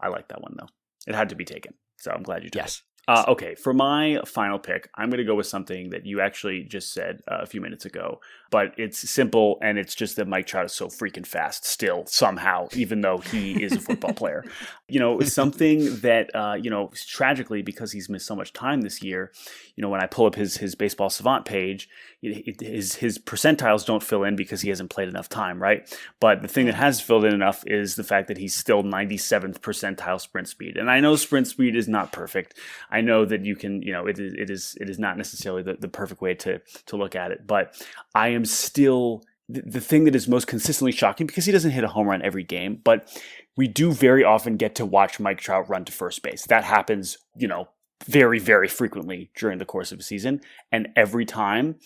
I 0.00 0.08
like 0.08 0.28
that 0.28 0.40
one 0.42 0.56
though. 0.58 0.66
It 1.06 1.14
had 1.14 1.28
to 1.30 1.34
be 1.34 1.44
taken. 1.44 1.74
So 1.98 2.10
I'm 2.10 2.22
glad 2.22 2.44
you 2.44 2.50
took 2.50 2.60
it. 2.60 2.64
Yes. 2.64 2.82
Uh, 3.08 3.24
okay, 3.28 3.56
for 3.56 3.74
my 3.74 4.20
final 4.26 4.60
pick, 4.60 4.88
I'm 4.94 5.10
going 5.10 5.18
to 5.18 5.24
go 5.24 5.34
with 5.34 5.46
something 5.46 5.90
that 5.90 6.06
you 6.06 6.20
actually 6.20 6.62
just 6.62 6.92
said 6.92 7.20
uh, 7.28 7.38
a 7.42 7.46
few 7.46 7.60
minutes 7.60 7.84
ago, 7.84 8.20
but 8.52 8.74
it's 8.76 9.08
simple 9.08 9.58
and 9.62 9.78
it's 9.78 9.94
just 9.94 10.16
that 10.16 10.28
Mike 10.28 10.46
Trout 10.46 10.66
is 10.66 10.74
so 10.74 10.88
freaking 10.88 11.26
fast 11.26 11.64
still, 11.64 12.04
somehow, 12.04 12.68
even 12.74 13.00
though 13.00 13.16
he 13.16 13.62
is 13.64 13.72
a 13.72 13.80
football 13.80 14.12
player. 14.12 14.44
You 14.88 14.98
know, 14.98 15.20
it's 15.20 15.32
something 15.32 16.00
that, 16.00 16.28
uh, 16.34 16.52
you 16.60 16.68
know, 16.68 16.90
tragically, 16.94 17.62
because 17.62 17.92
he's 17.92 18.10
missed 18.10 18.26
so 18.26 18.36
much 18.36 18.52
time 18.52 18.82
this 18.82 19.02
year, 19.02 19.32
you 19.74 19.80
know, 19.80 19.88
when 19.88 20.02
I 20.02 20.06
pull 20.06 20.26
up 20.26 20.34
his, 20.34 20.58
his 20.58 20.74
baseball 20.74 21.08
savant 21.08 21.46
page, 21.46 21.88
it, 22.20 22.46
it, 22.46 22.60
his, 22.60 22.96
his 22.96 23.18
percentiles 23.18 23.86
don't 23.86 24.02
fill 24.02 24.22
in 24.22 24.36
because 24.36 24.60
he 24.60 24.68
hasn't 24.68 24.90
played 24.90 25.08
enough 25.08 25.30
time, 25.30 25.62
right? 25.62 25.90
But 26.20 26.42
the 26.42 26.48
thing 26.48 26.66
that 26.66 26.74
has 26.74 27.00
filled 27.00 27.24
in 27.24 27.32
enough 27.32 27.64
is 27.66 27.96
the 27.96 28.04
fact 28.04 28.28
that 28.28 28.36
he's 28.36 28.54
still 28.54 28.82
97th 28.82 29.60
percentile 29.60 30.20
sprint 30.20 30.48
speed. 30.48 30.76
And 30.76 30.90
I 30.90 31.00
know 31.00 31.16
sprint 31.16 31.46
speed 31.46 31.74
is 31.74 31.88
not 31.88 32.12
perfect. 32.12 32.58
I 32.90 33.00
know 33.00 33.24
that 33.24 33.46
you 33.46 33.56
can, 33.56 33.80
you 33.80 33.92
know, 33.92 34.06
it 34.06 34.18
is 34.18 34.34
it 34.34 34.50
is 34.50 34.76
it 34.78 34.90
is 34.90 34.98
not 34.98 35.16
necessarily 35.16 35.62
the, 35.62 35.78
the 35.80 35.88
perfect 35.88 36.20
way 36.20 36.34
to 36.34 36.60
to 36.86 36.96
look 36.98 37.16
at 37.16 37.30
it, 37.30 37.46
but 37.46 37.82
I 38.14 38.28
am 38.28 38.41
still 38.44 39.22
the, 39.48 39.62
the 39.62 39.80
thing 39.80 40.04
that 40.04 40.14
is 40.14 40.28
most 40.28 40.46
consistently 40.46 40.92
shocking 40.92 41.26
because 41.26 41.44
he 41.44 41.52
doesn't 41.52 41.70
hit 41.70 41.84
a 41.84 41.88
home 41.88 42.08
run 42.08 42.22
every 42.22 42.44
game, 42.44 42.80
but 42.82 43.08
we 43.56 43.68
do 43.68 43.92
very 43.92 44.24
often 44.24 44.56
get 44.56 44.74
to 44.76 44.86
watch 44.86 45.20
Mike 45.20 45.38
Trout 45.38 45.68
run 45.68 45.84
to 45.84 45.92
first 45.92 46.22
base. 46.22 46.46
That 46.46 46.64
happens, 46.64 47.18
you 47.36 47.48
know, 47.48 47.68
very 48.04 48.38
very 48.38 48.68
frequently 48.68 49.30
during 49.36 49.58
the 49.58 49.64
course 49.64 49.92
of 49.92 50.00
a 50.00 50.02
season, 50.02 50.40
and 50.70 50.88
every 50.96 51.24
time 51.24 51.76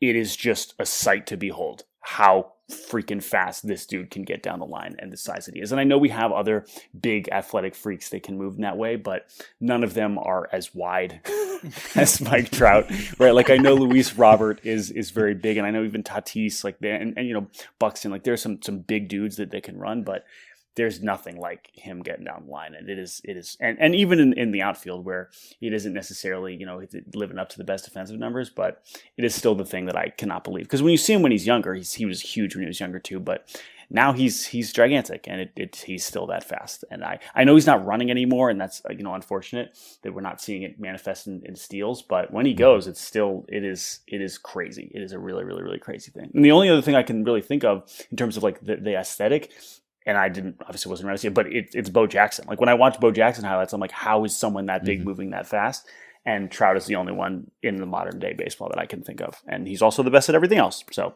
it 0.00 0.16
is 0.16 0.36
just 0.36 0.74
a 0.78 0.86
sight 0.86 1.26
to 1.26 1.36
behold 1.36 1.84
how 2.00 2.52
freaking 2.70 3.22
fast 3.22 3.66
this 3.66 3.86
dude 3.86 4.10
can 4.10 4.22
get 4.22 4.42
down 4.42 4.58
the 4.58 4.66
line 4.66 4.94
and 4.98 5.12
the 5.12 5.16
size 5.16 5.46
that 5.46 5.54
he 5.54 5.60
is. 5.60 5.72
And 5.72 5.80
I 5.80 5.84
know 5.84 5.96
we 5.96 6.10
have 6.10 6.32
other 6.32 6.66
big 7.00 7.28
athletic 7.30 7.74
freaks 7.74 8.10
that 8.10 8.22
can 8.22 8.36
move 8.36 8.56
in 8.56 8.62
that 8.62 8.76
way, 8.76 8.96
but 8.96 9.26
none 9.60 9.82
of 9.82 9.94
them 9.94 10.18
are 10.18 10.48
as 10.52 10.74
wide 10.74 11.20
as 11.94 12.20
Mike 12.20 12.50
Trout. 12.50 12.90
Right? 13.18 13.34
Like 13.34 13.50
I 13.50 13.56
know 13.56 13.74
Luis 13.74 14.14
Robert 14.14 14.60
is 14.64 14.90
is 14.90 15.10
very 15.10 15.34
big, 15.34 15.56
and 15.56 15.66
I 15.66 15.70
know 15.70 15.82
even 15.84 16.02
Tatis, 16.02 16.62
like 16.62 16.76
and, 16.82 17.14
and 17.16 17.26
you 17.26 17.34
know 17.34 17.46
Buxton. 17.78 18.10
Like 18.10 18.24
there's 18.24 18.42
some 18.42 18.60
some 18.62 18.78
big 18.80 19.08
dudes 19.08 19.36
that 19.36 19.50
they 19.50 19.60
can 19.60 19.78
run, 19.78 20.02
but 20.02 20.24
there's 20.78 21.02
nothing 21.02 21.40
like 21.40 21.70
him 21.74 22.02
getting 22.02 22.24
down 22.24 22.44
the 22.46 22.52
line, 22.52 22.74
and 22.74 22.88
it 22.88 23.00
is 23.00 23.20
it 23.24 23.36
is, 23.36 23.56
and, 23.60 23.76
and 23.80 23.96
even 23.96 24.20
in, 24.20 24.32
in 24.38 24.52
the 24.52 24.62
outfield 24.62 25.04
where 25.04 25.28
it 25.60 25.74
isn't 25.74 25.92
necessarily 25.92 26.54
you 26.54 26.64
know 26.64 26.80
living 27.14 27.36
up 27.36 27.48
to 27.48 27.58
the 27.58 27.64
best 27.64 27.84
defensive 27.84 28.16
numbers, 28.16 28.48
but 28.48 28.82
it 29.16 29.24
is 29.24 29.34
still 29.34 29.56
the 29.56 29.64
thing 29.64 29.86
that 29.86 29.96
I 29.96 30.10
cannot 30.10 30.44
believe. 30.44 30.66
Because 30.66 30.82
when 30.82 30.92
you 30.92 30.96
see 30.96 31.12
him 31.12 31.22
when 31.22 31.32
he's 31.32 31.46
younger, 31.46 31.74
he's, 31.74 31.94
he 31.94 32.06
was 32.06 32.20
huge 32.20 32.54
when 32.54 32.62
he 32.62 32.68
was 32.68 32.78
younger 32.78 33.00
too, 33.00 33.18
but 33.18 33.50
now 33.90 34.12
he's 34.12 34.46
he's 34.46 34.72
gigantic 34.72 35.26
and 35.26 35.40
it, 35.40 35.52
it 35.56 35.76
he's 35.76 36.04
still 36.04 36.26
that 36.26 36.44
fast. 36.44 36.84
And 36.90 37.02
I, 37.02 37.18
I 37.34 37.44
know 37.44 37.54
he's 37.54 37.66
not 37.66 37.84
running 37.84 38.10
anymore 38.10 38.50
and 38.50 38.60
that's 38.60 38.80
you 38.90 39.02
know 39.02 39.14
unfortunate 39.14 39.76
that 40.02 40.12
we're 40.12 40.20
not 40.20 40.40
seeing 40.40 40.62
it 40.62 40.78
manifest 40.78 41.26
in, 41.26 41.42
in 41.44 41.56
steals 41.56 42.02
but 42.02 42.32
when 42.32 42.46
he 42.46 42.54
goes 42.54 42.86
it's 42.86 43.00
still 43.00 43.44
it 43.48 43.64
is 43.64 44.00
it 44.06 44.20
is 44.20 44.38
crazy. 44.38 44.92
It 44.94 45.02
is 45.02 45.12
a 45.12 45.18
really 45.18 45.44
really 45.44 45.62
really 45.62 45.78
crazy 45.78 46.12
thing. 46.12 46.30
And 46.34 46.44
the 46.44 46.52
only 46.52 46.68
other 46.68 46.82
thing 46.82 46.94
I 46.94 47.02
can 47.02 47.24
really 47.24 47.42
think 47.42 47.64
of 47.64 47.90
in 48.10 48.16
terms 48.16 48.36
of 48.36 48.42
like 48.42 48.60
the, 48.60 48.76
the 48.76 48.94
aesthetic 48.94 49.50
and 50.08 50.16
I 50.18 50.28
didn't 50.28 50.56
obviously 50.62 50.90
wasn't 50.90 51.06
around 51.06 51.16
to 51.16 51.20
see 51.20 51.28
it, 51.28 51.34
but 51.34 51.46
it, 51.52 51.68
it's 51.74 51.88
Bo 51.90 52.06
Jackson. 52.08 52.46
Like 52.48 52.58
when 52.58 52.68
I 52.68 52.74
watch 52.74 52.98
Bo 52.98 53.12
Jackson 53.12 53.44
highlights, 53.44 53.72
I'm 53.72 53.80
like, 53.80 53.92
how 53.92 54.24
is 54.24 54.34
someone 54.34 54.66
that 54.66 54.82
big 54.84 55.00
Mhm. 55.02 55.04
moving 55.04 55.30
that 55.30 55.46
fast? 55.46 55.86
And 56.26 56.50
Trout 56.50 56.76
is 56.76 56.86
the 56.86 56.96
only 56.96 57.12
one 57.12 57.50
in 57.62 57.76
the 57.76 57.86
modern 57.86 58.18
day 58.18 58.32
baseball 58.32 58.68
that 58.70 58.78
I 58.80 58.86
can 58.86 59.02
think 59.02 59.20
of, 59.20 59.40
and 59.46 59.68
he's 59.68 59.82
also 59.82 60.02
the 60.02 60.10
best 60.10 60.28
at 60.28 60.34
everything 60.34 60.58
else. 60.58 60.82
So 60.90 61.14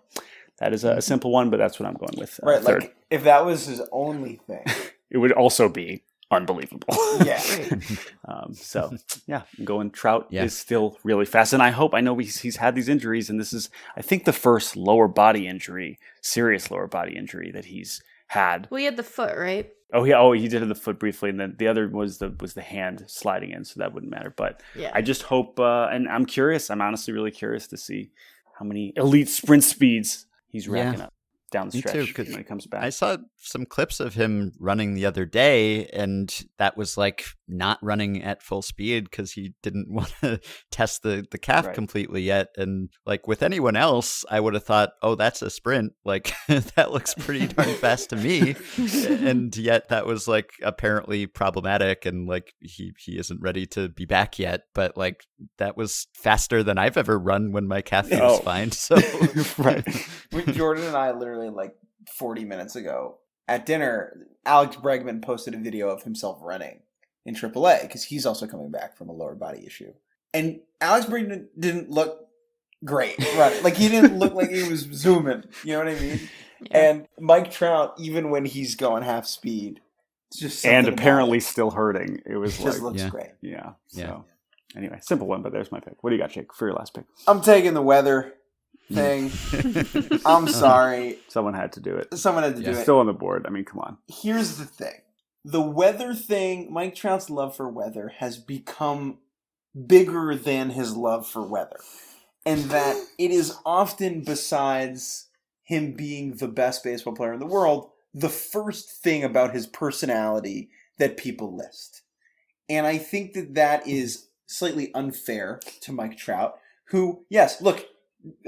that 0.58 0.72
is 0.72 0.84
a, 0.84 0.92
a 0.92 1.02
simple 1.02 1.32
one, 1.32 1.50
but 1.50 1.56
that's 1.56 1.80
what 1.80 1.88
I'm 1.88 1.94
going 1.96 2.14
with. 2.16 2.38
uh, 2.42 2.46
Right, 2.46 2.62
third. 2.62 2.82
like 2.82 2.96
if 3.10 3.24
that 3.24 3.44
was 3.44 3.66
his 3.66 3.82
only 3.90 4.40
thing. 4.46 4.64
it 5.10 5.18
would 5.18 5.32
also 5.32 5.68
be 5.68 6.02
unbelievable. 6.30 6.86
Yeah. 7.24 7.42
um, 8.28 8.54
so 8.54 8.96
yeah, 9.26 9.42
going 9.64 9.90
Trout 9.90 10.26
Yeah. 10.30 10.44
is 10.44 10.56
still 10.56 10.98
really 11.04 11.26
fast, 11.26 11.52
and 11.52 11.62
I 11.62 11.70
hope 11.70 11.94
I 11.94 12.00
know 12.00 12.16
he's, 12.16 12.38
he's 12.40 12.56
had 12.56 12.74
these 12.74 12.88
injuries, 12.88 13.28
and 13.28 13.38
this 13.38 13.52
is 13.52 13.68
I 13.96 14.02
think 14.02 14.24
the 14.24 14.32
first 14.32 14.76
lower 14.76 15.08
body 15.08 15.46
injury, 15.46 15.98
serious 16.22 16.70
lower 16.70 16.86
body 16.86 17.16
injury 17.16 17.50
that 17.52 17.66
he's 17.66 18.02
had. 18.32 18.68
Well, 18.70 18.78
he 18.78 18.84
had 18.84 18.96
the 18.96 19.02
foot, 19.02 19.36
right? 19.36 19.70
Oh 19.94 20.04
yeah, 20.04 20.18
oh 20.18 20.32
he 20.32 20.48
did 20.48 20.60
have 20.62 20.68
the 20.68 20.74
foot 20.74 20.98
briefly, 20.98 21.28
and 21.30 21.38
then 21.38 21.54
the 21.58 21.68
other 21.68 21.86
was 21.88 22.18
the 22.18 22.34
was 22.40 22.54
the 22.54 22.62
hand 22.62 23.04
sliding 23.08 23.50
in, 23.50 23.64
so 23.64 23.78
that 23.80 23.92
wouldn't 23.92 24.10
matter. 24.10 24.32
But 24.34 24.62
Yeah. 24.74 24.90
I 24.94 25.02
just 25.02 25.22
hope, 25.22 25.60
uh, 25.60 25.88
and 25.92 26.08
I'm 26.08 26.24
curious. 26.24 26.70
I'm 26.70 26.80
honestly 26.80 27.12
really 27.12 27.30
curious 27.30 27.66
to 27.68 27.76
see 27.76 28.10
how 28.58 28.64
many 28.64 28.94
elite 28.96 29.28
sprint 29.28 29.64
speeds 29.64 30.26
he's 30.48 30.66
Yeah. 30.66 30.84
racking 30.84 31.02
up 31.02 31.12
down 31.50 31.68
the 31.68 31.76
Me 31.76 31.80
stretch 31.80 32.06
too, 32.06 32.14
'cause 32.14 32.28
when 32.28 32.38
he 32.38 32.44
comes 32.44 32.66
back. 32.66 32.82
I 32.82 32.88
saw 32.88 33.18
some 33.36 33.66
clips 33.66 34.00
of 34.00 34.14
him 34.14 34.52
running 34.58 34.94
the 34.94 35.04
other 35.04 35.26
day, 35.26 35.86
and 35.88 36.34
that 36.56 36.74
was 36.78 36.96
like 36.96 37.26
not 37.52 37.78
running 37.82 38.22
at 38.22 38.42
full 38.42 38.62
speed 38.62 39.04
because 39.04 39.32
he 39.32 39.54
didn't 39.62 39.90
want 39.92 40.12
to 40.20 40.40
test 40.70 41.02
the, 41.02 41.26
the 41.30 41.38
calf 41.38 41.66
Right. 41.66 41.74
completely 41.74 42.22
yet. 42.22 42.48
And 42.56 42.88
like 43.06 43.28
with 43.28 43.42
anyone 43.42 43.76
else, 43.76 44.24
I 44.30 44.40
would 44.40 44.54
have 44.54 44.64
thought, 44.64 44.90
oh, 45.02 45.14
that's 45.14 45.42
a 45.42 45.50
sprint. 45.50 45.92
Like 46.04 46.32
that 46.48 46.90
looks 46.92 47.14
pretty 47.14 47.46
darn 47.48 47.74
fast 47.76 48.10
to 48.10 48.16
me. 48.16 48.56
and 49.06 49.56
yet 49.56 49.88
that 49.90 50.06
was 50.06 50.26
like 50.26 50.50
apparently 50.62 51.26
problematic, 51.26 52.04
and 52.06 52.26
like 52.26 52.54
he 52.60 52.92
he 52.98 53.18
isn't 53.18 53.40
ready 53.40 53.66
to 53.66 53.88
be 53.88 54.04
back 54.04 54.38
yet. 54.38 54.62
But 54.74 54.96
like 54.96 55.24
that 55.58 55.76
was 55.76 56.06
faster 56.14 56.62
than 56.62 56.78
I've 56.78 56.96
ever 56.96 57.18
run 57.18 57.52
when 57.52 57.68
my 57.68 57.82
calf 57.82 58.08
feels 58.08 58.40
Oh. 58.40 58.42
fine. 58.42 58.70
So 58.72 58.96
right. 59.58 59.86
Jordan 60.52 60.84
and 60.84 60.96
I 60.96 61.12
literally 61.12 61.50
like 61.50 61.74
40 62.18 62.44
minutes 62.44 62.76
ago 62.76 63.18
at 63.48 63.66
dinner, 63.66 64.16
Alex 64.44 64.76
Bregman 64.76 65.22
posted 65.22 65.54
a 65.54 65.58
video 65.58 65.88
of 65.88 66.02
himself 66.04 66.38
running 66.42 66.80
in 67.24 67.34
AAA 67.34 67.82
because 67.82 68.04
he's 68.04 68.26
also 68.26 68.46
coming 68.46 68.70
back 68.70 68.96
from 68.96 69.08
a 69.08 69.12
lower 69.12 69.34
body 69.34 69.64
issue. 69.66 69.92
And 70.34 70.60
Alex 70.80 71.06
Bregman 71.06 71.46
didn't 71.58 71.90
look 71.90 72.26
great 72.84 73.16
running. 73.36 73.62
like 73.62 73.76
he 73.76 73.88
didn't 73.88 74.18
look 74.18 74.34
like 74.34 74.50
he 74.50 74.68
was 74.68 74.80
zooming. 74.92 75.44
You 75.64 75.72
know 75.74 75.78
what 75.78 75.88
I 75.88 75.94
mean? 76.00 76.20
Yeah. 76.70 76.78
And 76.78 77.06
Mike 77.20 77.50
Trout, 77.50 77.94
even 77.98 78.30
when 78.30 78.44
he's 78.44 78.74
going 78.76 79.02
half 79.02 79.26
speed, 79.26 79.80
just 80.34 80.64
and 80.64 80.88
apparently 80.88 81.38
it. 81.38 81.42
still 81.42 81.70
hurting. 81.70 82.22
It 82.24 82.36
was 82.36 82.58
It 82.58 82.62
just 82.62 82.78
like, 82.80 82.82
looks 82.92 83.02
Yeah. 83.02 83.08
great. 83.10 83.30
yeah. 83.40 83.72
Yeah. 83.90 84.06
So 84.06 84.24
anyway, 84.76 84.98
simple 85.02 85.26
one, 85.26 85.42
but 85.42 85.52
there's 85.52 85.70
my 85.70 85.80
pick. 85.80 86.02
What 86.02 86.10
do 86.10 86.16
you 86.16 86.22
got, 86.22 86.30
Jake, 86.30 86.52
for 86.54 86.66
your 86.66 86.74
last 86.76 86.94
pick? 86.94 87.04
I'm 87.28 87.40
taking 87.42 87.74
the 87.74 87.82
weather. 87.82 88.34
thing. 88.92 89.30
I'm 90.26 90.48
sorry. 90.48 91.18
Someone 91.28 91.54
had 91.54 91.72
to 91.72 91.80
do 91.80 91.96
it. 91.96 92.16
Someone 92.18 92.42
had 92.44 92.56
to 92.56 92.62
do 92.62 92.70
it. 92.72 92.82
Still 92.82 92.98
on 92.98 93.06
the 93.06 93.12
board. 93.12 93.44
I 93.46 93.50
mean, 93.50 93.64
come 93.64 93.78
on. 93.80 93.96
Here's 94.08 94.56
the 94.58 94.64
thing. 94.66 94.94
The 95.44 95.60
weather 95.60 96.14
thing, 96.14 96.72
Mike 96.72 96.94
Trout's 96.94 97.28
love 97.28 97.56
for 97.56 97.68
weather 97.68 98.12
has 98.18 98.38
become 98.38 99.18
bigger 99.86 100.36
than 100.36 100.70
his 100.70 100.96
love 100.96 101.26
for 101.26 101.42
weather. 101.42 101.78
And 102.46 102.64
that 102.64 102.96
it 103.18 103.30
is 103.30 103.56
often, 103.64 104.22
besides 104.22 105.28
him 105.64 105.92
being 105.92 106.36
the 106.36 106.48
best 106.48 106.84
baseball 106.84 107.14
player 107.14 107.32
in 107.32 107.40
the 107.40 107.46
world, 107.46 107.90
the 108.14 108.28
first 108.28 108.90
thing 108.90 109.24
about 109.24 109.54
his 109.54 109.66
personality 109.66 110.70
that 110.98 111.16
people 111.16 111.56
list. 111.56 112.02
And 112.68 112.86
I 112.86 112.98
think 112.98 113.32
that 113.32 113.54
that 113.54 113.86
is 113.86 114.28
slightly 114.46 114.92
unfair 114.94 115.60
to 115.80 115.92
Mike 115.92 116.16
Trout, 116.16 116.58
who, 116.88 117.24
yes, 117.30 117.62
look, 117.62 117.86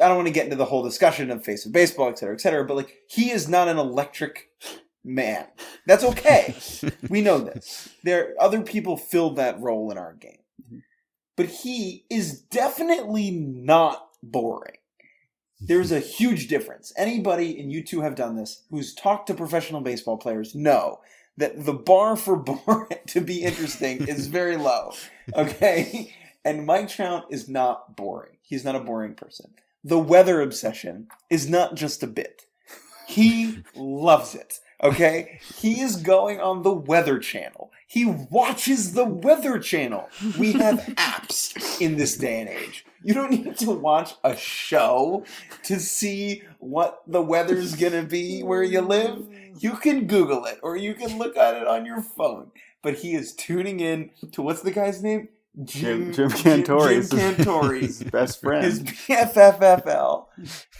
I 0.01 0.07
don't 0.07 0.17
want 0.17 0.29
to 0.29 0.35
get 0.35 0.45
into 0.45 0.57
the 0.57 0.67
whole 0.67 0.83
discussion 0.83 1.31
of 1.31 1.45
face 1.45 1.67
of 1.67 1.73
baseball, 1.73 2.09
et 2.09 2.19
cetera, 2.19 2.35
et 2.35 2.41
cetera, 2.41 2.65
but 2.65 2.77
like, 2.77 2.99
he 3.09 3.31
is 3.31 3.49
not 3.49 3.69
an 3.69 3.79
electric 3.79 4.51
man. 5.05 5.47
That's 5.87 6.05
okay. 6.05 6.55
we 7.09 7.21
know 7.21 7.39
this. 7.39 7.91
There, 8.03 8.35
other 8.41 8.63
people 8.63 8.97
filled 8.97 9.37
that 9.37 9.61
role 9.61 9.91
in 9.91 9.99
our 9.99 10.15
game. 10.15 10.39
Mm-hmm. 10.63 10.79
But 11.37 11.47
he 11.47 12.05
is 12.11 12.41
definitely 12.41 13.31
not 13.31 14.09
boring. 14.23 14.79
There's 15.61 15.93
a 15.93 16.01
huge 16.19 16.49
difference. 16.49 16.93
Anybody, 16.97 17.61
and 17.61 17.73
you 17.73 17.83
two 17.83 18.01
have 18.01 18.15
done 18.15 18.37
this, 18.37 18.63
who's 18.71 18.95
talked 18.95 19.27
to 19.29 19.35
professional 19.35 19.81
baseball 19.81 20.17
players 20.17 20.55
know 20.55 21.01
that 21.37 21.65
the 21.65 21.75
bar 21.75 22.17
for 22.17 22.37
boring 22.67 22.99
to 23.09 23.21
be 23.21 23.43
interesting 23.43 24.07
is 24.07 24.27
very 24.27 24.57
low. 24.57 24.93
Okay? 25.35 26.15
And 26.45 26.67
Mike 26.67 26.89
Trout 26.89 27.25
is 27.31 27.49
not 27.49 27.97
boring. 27.97 28.37
He's 28.43 28.65
not 28.65 28.77
a 28.77 28.81
boring 28.81 29.15
person. 29.15 29.55
The 29.83 29.99
weather 29.99 30.41
obsession 30.41 31.09
is 31.31 31.49
not 31.49 31.75
just 31.75 32.03
a 32.03 32.07
bit. 32.07 32.43
He 33.07 33.63
loves 33.75 34.35
it. 34.35 34.61
Okay? 34.83 35.39
He 35.57 35.81
is 35.81 35.97
going 35.97 36.41
on 36.41 36.63
the 36.63 36.73
Weather 36.73 37.19
Channel. 37.19 37.71
He 37.87 38.05
watches 38.05 38.93
the 38.93 39.05
Weather 39.05 39.59
Channel. 39.59 40.09
We 40.39 40.53
have 40.53 40.81
apps 40.97 41.81
in 41.81 41.97
this 41.97 42.17
day 42.17 42.41
and 42.41 42.49
age. 42.49 42.85
You 43.03 43.15
don't 43.15 43.31
need 43.31 43.57
to 43.59 43.71
watch 43.71 44.15
a 44.25 44.37
show 44.37 45.25
to 45.65 45.79
see 45.79 46.43
what 46.59 47.03
the 47.07 47.23
weather's 47.23 47.77
gonna 47.77 48.03
be 48.03 48.43
where 48.43 48.63
you 48.63 48.81
live. 48.81 49.29
You 49.59 49.73
can 49.73 50.07
Google 50.07 50.47
it 50.47 50.59
or 50.63 50.77
you 50.77 50.95
can 50.95 51.19
look 51.19 51.37
at 51.37 51.55
it 51.55 51.67
on 51.67 51.85
your 51.85 52.01
phone. 52.01 52.51
But 52.83 52.97
he 52.97 53.15
is 53.15 53.35
tuning 53.35 53.81
in 53.81 54.11
to 54.33 54.43
what's 54.43 54.63
the 54.63 54.71
guy's 54.71 55.03
name? 55.03 55.29
Jim, 55.63 56.13
Jim 56.13 56.31
Cantore. 56.31 56.89
Jim 56.89 56.99
is 57.01 57.13
his- 57.13 57.21
Cantore 57.21 58.11
best 58.11 58.41
friend. 58.41 58.65
his 58.65 58.83
BFFFL, 58.83 60.27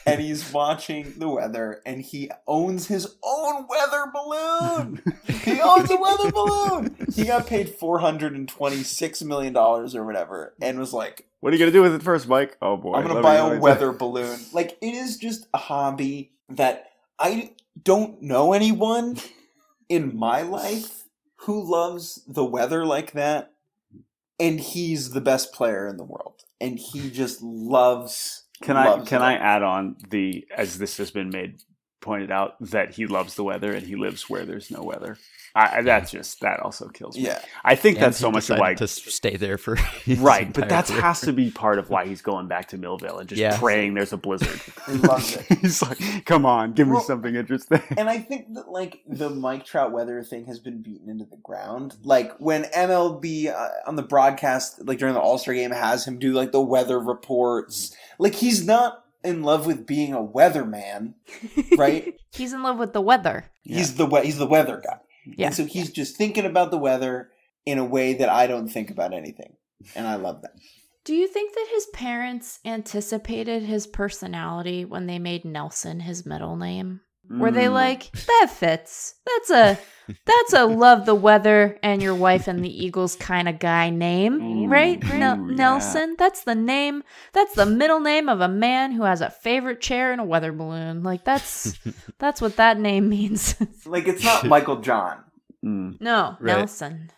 and 0.07 0.21
he's 0.21 0.53
watching 0.53 1.15
the 1.17 1.29
weather, 1.29 1.81
and 1.87 2.01
he 2.03 2.31
owns 2.47 2.87
his 2.89 3.17
own 3.23 3.67
weather 3.69 4.05
balloon. 4.13 5.03
he 5.45 5.61
owns 5.61 5.91
a 5.91 5.97
weather 5.97 6.31
balloon. 6.33 6.97
He 7.15 7.25
got 7.25 7.47
paid 7.47 7.69
four 7.71 8.01
hundred 8.01 8.35
and 8.35 8.49
twenty-six 8.49 9.23
million 9.23 9.53
dollars 9.53 9.95
or 9.95 10.05
whatever, 10.05 10.55
and 10.61 10.79
was 10.79 10.93
like, 10.93 11.27
what 11.41 11.53
are 11.53 11.57
you 11.57 11.61
gonna 11.61 11.71
do 11.73 11.83
with 11.83 11.95
it 11.95 12.03
first, 12.03 12.27
Mike? 12.29 12.57
Oh 12.61 12.77
boy, 12.77 12.95
"I'm 12.95 13.07
gonna 13.07 13.23
buy 13.23 13.37
a 13.37 13.59
weather 13.59 13.93
balloon." 13.99 14.39
Like 14.53 14.77
it 14.81 14.95
is 14.95 15.17
just 15.19 15.47
a 15.55 15.59
hobby 15.59 16.33
that 16.49 16.87
I 17.19 17.53
don't 17.83 18.21
know 18.23 18.53
anyone 18.53 19.19
in 19.89 20.17
my 20.17 20.43
life 20.43 21.05
who 21.43 21.63
loves 21.63 22.23
the 22.27 22.45
weather 22.45 22.85
like 22.87 23.13
that 23.13 23.53
and 24.39 24.61
he's 24.61 25.11
the 25.11 25.21
best 25.21 25.53
player 25.53 25.87
in 25.87 25.97
the 25.97 26.05
world 26.05 26.43
and 26.61 26.79
he 26.79 27.11
just 27.11 27.43
loves 27.43 28.45
Can 28.63 28.77
I 28.77 28.87
loves 28.87 29.09
can. 29.09 29.23
I 29.23 29.35
add 29.35 29.63
on 29.63 29.97
the 30.11 30.47
as 30.57 30.79
this 30.79 30.97
has 30.97 31.11
been 31.11 31.31
made 31.31 31.63
pointed 32.05 32.31
out 32.31 32.55
that 32.61 32.95
he 32.95 33.07
loves 33.07 33.35
the 33.35 33.43
weather 33.45 33.73
and 33.73 33.87
he 33.87 33.97
lives 33.97 34.29
where 34.31 34.45
there's 34.45 34.71
no 34.71 34.83
weather. 34.83 35.19
I, 35.57 35.79
I- 35.79 35.83
that's 35.83 36.11
just 36.11 36.41
that 36.41 36.59
also 36.61 36.89
kills 36.89 37.17
me. 37.17 37.25
yeah 37.27 37.41
I 37.65 37.77
think 37.77 37.97
And 37.97 38.07
that's 38.07 38.19
so 38.19 38.31
much 38.33 38.51
of 38.51 38.59
why 38.59 38.75
to 38.75 38.89
stay 38.89 39.37
there 39.37 39.57
for 39.57 39.77
his 40.05 40.19
right, 40.19 40.53
but 40.53 40.69
that 40.69 40.87
career. 40.87 41.01
has 41.01 41.21
to 41.23 41.33
be 41.33 41.51
part 41.65 41.79
of 41.79 41.91
why 41.91 42.07
he's 42.07 42.23
going 42.23 42.49
back 42.49 42.69
to 42.71 42.77
Millville 42.79 43.19
and 43.21 43.29
just 43.29 43.41
Yeah. 43.41 43.57
praying 43.59 43.95
there's 43.95 44.13
a 44.13 44.17
blizzard. 44.17 44.61
he 44.89 44.95
loves 44.95 45.37
it 45.37 45.47
he's 45.61 45.81
like, 45.81 46.25
come 46.25 46.45
on, 46.45 46.73
give 46.73 46.89
me 46.89 46.99
something 47.07 47.35
interesting. 47.37 47.81
and 47.97 48.11
i 48.11 48.19
think 48.19 48.53
that 48.55 48.69
like 48.69 49.03
the 49.07 49.31
mike 49.31 49.65
trout 49.65 49.93
weather 49.93 50.23
thing 50.25 50.45
has 50.47 50.59
been 50.59 50.83
beaten 50.83 51.09
into 51.09 51.25
the 51.25 51.37
ground 51.39 51.97
like 52.03 52.33
when 52.41 52.65
mlb 52.65 53.47
uh, 53.55 53.69
on 53.87 53.95
the 53.97 54.03
broadcast 54.03 54.85
like 54.85 54.99
during 54.99 55.15
the 55.15 55.21
all-star 55.21 55.55
game 55.55 55.71
has 55.71 56.05
him 56.05 56.19
do 56.19 56.33
like 56.33 56.51
the 56.53 56.61
weather 56.61 56.99
reports 56.99 57.95
like 58.19 58.35
he's 58.35 58.67
not 58.67 59.04
in 59.25 59.43
love 59.43 59.67
with 59.67 59.87
being 59.87 60.13
a 60.13 60.23
weatherman 60.23 61.15
right 61.79 62.15
He's 62.33 62.53
in 62.53 62.63
love 62.63 62.79
with 62.79 62.93
the 62.93 63.01
weather. 63.01 63.47
he's 63.63 63.95
the 63.97 64.07
we- 64.07 64.25
he's 64.25 64.39
the 64.39 64.47
weather 64.47 64.83
guy 64.85 64.99
Yeah. 65.37 65.47
and 65.47 65.55
so 65.55 65.65
he's 65.65 65.91
just 65.91 66.17
thinking 66.17 66.45
about 66.45 66.71
the 66.71 66.79
weather 66.79 67.31
in 67.67 67.79
a 67.79 67.85
way 67.85 68.15
that 68.15 68.29
i 68.29 68.47
don't 68.47 68.69
think 68.69 68.91
about 68.91 69.13
anything 69.15 69.55
and 69.97 70.07
i 70.07 70.17
love 70.17 70.43
that 70.43 70.53
Do 71.05 71.15
you 71.15 71.27
think 71.29 71.55
that 71.55 71.67
his 71.73 71.87
parents 71.93 72.61
anticipated 72.65 73.63
his 73.63 73.87
personality 73.87 74.85
when 74.85 75.07
they 75.07 75.19
made 75.19 75.45
Nelson 75.45 76.01
his 76.01 76.25
middle 76.25 76.57
name? 76.57 77.01
Were 77.31 77.51
they 77.51 77.65
Mm. 77.67 77.73
like, 77.73 78.13
that 78.13 78.51
fits. 78.55 79.15
That's 79.27 79.51
a 79.51 79.79
that's 80.27 80.53
a 80.53 80.65
love 80.85 81.07
the 81.07 81.15
weather 81.15 81.79
and 81.83 82.03
your 82.03 82.15
wife 82.15 82.47
and 82.47 82.63
the 82.63 82.85
Eagles 82.85 83.17
kind 83.17 83.49
of 83.49 83.59
guy 83.59 83.89
name, 83.89 84.43
Ooh, 84.43 84.67
right? 84.69 85.03
ooh, 85.03 85.19
Nel- 85.19 85.37
yeah. 85.49 85.55
Nelson. 85.57 86.17
That's 86.19 86.45
the 86.45 86.55
name. 86.55 87.03
That's 87.33 87.55
the 87.55 87.65
middle 87.65 88.01
name 88.01 88.29
of 88.29 88.41
a 88.43 88.49
man 88.49 88.93
who 88.93 89.05
has 89.05 89.23
a 89.23 89.31
favorite 89.31 89.81
chair 89.81 90.13
and 90.13 90.21
a 90.21 90.25
weather 90.25 90.53
balloon. 90.53 91.03
Like 91.03 91.25
that's 91.25 91.79
that's 92.19 92.43
what 92.43 92.57
that 92.57 92.79
name 92.79 93.09
means. 93.09 93.57
like 93.87 94.07
it's 94.07 94.23
not 94.31 94.45
michael 94.47 94.81
john 94.81 95.21
Mm. 95.65 95.99
no, 96.01 96.37
Right. 96.41 96.59
Nelson. 96.59 97.11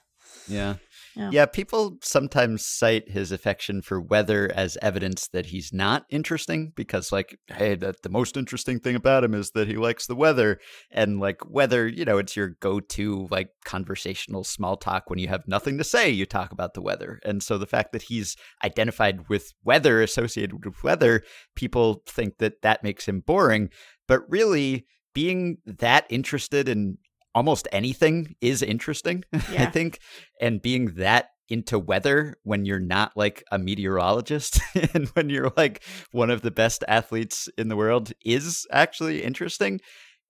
Yeah. 0.46 0.74
Yeah. 1.16 1.30
Yeah, 1.32 1.46
people 1.46 1.96
sometimes 2.02 2.64
cite 2.66 3.08
his 3.10 3.32
affection 3.32 3.80
for 3.80 3.98
weather 4.00 4.50
as 4.54 4.76
evidence 4.82 5.28
that 5.28 5.46
he's 5.46 5.72
not 5.72 6.04
interesting 6.10 6.72
because, 6.76 7.10
like, 7.10 7.38
hey, 7.46 7.74
that 7.74 8.02
the 8.02 8.10
most 8.10 8.36
interesting 8.36 8.78
thing 8.78 8.94
about 8.94 9.24
him 9.24 9.32
is 9.32 9.52
that 9.52 9.66
he 9.66 9.76
likes 9.76 10.06
the 10.06 10.14
weather. 10.14 10.60
And, 10.90 11.18
like, 11.18 11.48
weather, 11.48 11.88
you 11.88 12.04
know, 12.04 12.18
it's 12.18 12.36
your 12.36 12.50
go 12.60 12.80
to, 12.80 13.26
like, 13.30 13.48
conversational 13.64 14.44
small 14.44 14.76
talk 14.76 15.08
when 15.08 15.18
you 15.18 15.28
have 15.28 15.48
nothing 15.48 15.78
to 15.78 15.84
say, 15.84 16.10
you 16.10 16.26
talk 16.26 16.52
about 16.52 16.74
the 16.74 16.82
weather. 16.82 17.18
And 17.24 17.42
so 17.42 17.56
the 17.56 17.66
fact 17.66 17.92
that 17.92 18.02
he's 18.02 18.36
identified 18.62 19.30
with 19.30 19.54
weather, 19.64 20.02
associated 20.02 20.66
with 20.66 20.84
weather, 20.84 21.22
people 21.54 22.02
think 22.06 22.36
that 22.38 22.60
that 22.60 22.84
makes 22.84 23.08
him 23.08 23.20
boring. 23.20 23.70
But 24.06 24.20
really, 24.28 24.84
being 25.14 25.56
that 25.64 26.04
interested 26.10 26.68
in 26.68 26.98
almost 27.36 27.68
anything 27.70 28.34
is 28.40 28.62
interesting, 28.62 29.22
I 29.32 29.66
think. 29.66 30.00
And 30.40 30.60
being 30.60 30.94
that 30.94 31.26
into 31.48 31.78
weather 31.78 32.34
when 32.42 32.64
you're 32.64 32.80
not 32.80 33.12
like 33.14 33.44
a 33.52 33.58
meteorologist 33.58 34.58
and 34.94 35.06
when 35.10 35.30
you're 35.30 35.52
like 35.56 35.84
one 36.10 36.30
of 36.30 36.42
the 36.42 36.50
best 36.50 36.82
athletes 36.88 37.48
in 37.56 37.68
the 37.68 37.76
world 37.76 38.12
is 38.24 38.66
actually 38.72 39.22
interesting. 39.22 39.80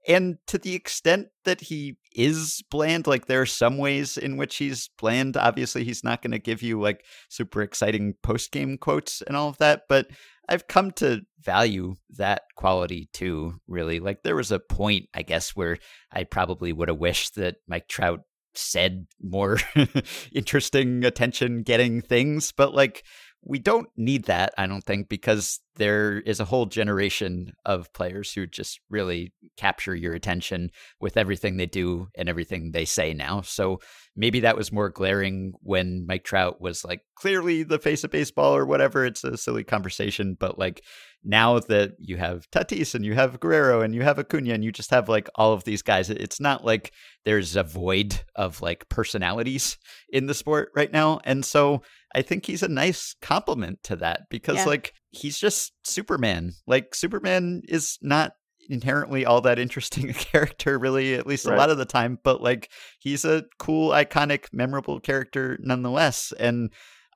And 0.07 0.39
to 0.47 0.59
the 0.59 0.75
extent 0.75 1.29
that 1.45 1.61
he 1.61 1.97
is 2.15 2.63
bland, 2.71 3.07
like 3.07 3.27
there 3.27 3.41
are 3.41 3.47
some 3.47 3.77
ways 3.77 4.17
in 4.17 4.37
which 4.37 4.57
he's 4.57 4.89
bland. 4.99 5.37
Obviously, 5.37 5.85
he's 5.85 6.05
not 6.05 6.23
going 6.23 6.31
to 6.31 6.39
give 6.39 6.63
you 6.63 6.81
like 6.81 7.05
super 7.29 7.63
exciting 7.63 8.15
post 8.23 8.53
game 8.53 8.79
quotes 8.79 9.21
and 9.23 9.37
all 9.37 9.49
of 9.49 9.59
that. 9.59 9.83
But 9.89 10.07
I've 10.49 10.69
come 10.69 10.93
to 10.93 11.23
value 11.41 11.97
that 12.17 12.43
quality 12.57 13.09
too, 13.13 13.55
really. 13.67 13.99
Like 13.99 14.23
there 14.23 14.37
was 14.37 14.53
a 14.53 14.61
point, 14.61 15.07
I 15.13 15.23
guess, 15.23 15.57
where 15.57 15.79
I 16.13 16.25
probably 16.25 16.73
would 16.73 16.89
have 16.89 16.99
wished 16.99 17.35
that 17.35 17.57
Mike 17.67 17.89
Trout 17.89 18.21
said 18.55 19.07
more 19.21 19.59
interesting, 20.33 21.05
attention 21.05 21.63
getting 21.63 22.01
things. 22.01 22.53
But 22.53 22.75
like, 22.75 23.05
we 23.43 23.59
don't 23.59 23.89
need 23.97 24.25
that, 24.25 24.53
I 24.59 24.67
don't 24.67 24.85
think, 24.85 25.09
because 25.09 25.61
there 25.77 26.19
is 26.21 26.41
a 26.41 26.45
whole 26.45 26.67
generation 26.67 27.53
of 27.65 27.93
players 27.93 28.33
who 28.33 28.47
just 28.47 28.81
really 28.91 29.33
capture 29.57 29.95
your 29.95 30.15
attention 30.15 30.71
with 31.01 31.17
everything 31.17 31.57
they 31.57 31.67
do 31.67 32.09
and 32.17 32.29
everything 32.29 32.73
they 32.73 32.85
say 32.85 33.15
now. 33.15 33.43
So 33.43 33.81
maybe 34.17 34.41
that 34.41 34.57
was 34.57 34.73
more 34.73 34.89
glaring 34.89 35.53
when 35.61 36.07
Mike 36.07 36.25
Trout 36.25 36.61
was 36.61 36.85
like 36.85 37.03
clearly 37.15 37.63
the 37.63 37.79
face 37.79 38.03
of 38.03 38.11
baseball 38.11 38.57
or 38.57 38.67
whatever. 38.67 39.05
It's 39.05 39.23
a 39.23 39.37
silly 39.37 39.65
conversation, 39.65 40.37
but 40.39 40.59
like 40.59 40.83
now 41.27 41.59
that 41.59 41.93
you 41.99 42.17
have 42.17 42.49
Tatis 42.51 42.95
and 42.95 43.05
you 43.05 43.15
have 43.15 43.41
Guerrero 43.41 43.83
and 43.83 43.95
you 43.95 44.03
have 44.03 44.19
Acuna 44.19 44.55
and 44.55 44.65
you 44.65 44.71
just 44.73 44.91
have 44.91 45.09
like 45.09 45.29
all 45.35 45.53
of 45.53 45.65
these 45.65 45.83
guys, 45.83 46.09
it's 46.09 46.41
not 46.41 46.65
like 46.65 46.93
there's 47.25 47.57
a 47.57 47.63
void 47.65 48.21
of 48.37 48.63
like 48.63 48.89
personalities 48.89 49.77
in 50.09 50.27
the 50.27 50.35
sport 50.35 50.71
right 50.77 50.93
now. 50.93 51.21
And 51.25 51.45
so 51.45 51.83
I 52.15 52.23
think 52.23 52.47
he's 52.47 52.63
a 52.63 52.69
nice 52.69 53.15
compliment 53.21 53.81
to 53.85 53.97
that 53.97 54.23
because 54.31 54.57
Yeah. 54.59 54.65
like 54.67 54.93
he's 55.11 55.39
just 55.39 55.73
Superman. 55.85 56.53
Like 56.67 56.95
Superman 56.95 57.63
is 57.69 57.99
not 58.01 58.33
inherently 58.69 59.25
all 59.27 59.41
that 59.41 59.59
interesting 59.59 60.11
a 60.11 60.13
character 60.33 60.79
really 60.79 61.15
at 61.15 61.27
least 61.27 61.47
a 61.47 61.55
lot 61.55 61.71
of 61.71 61.79
the 61.79 61.85
time 61.85 62.19
but 62.25 62.43
like 62.43 62.69
he's 62.99 63.25
a 63.25 63.45
cool 63.61 63.91
iconic 63.91 64.47
memorable 64.53 64.99
character 64.99 65.57
nonetheless 65.63 66.33
and 66.41 66.73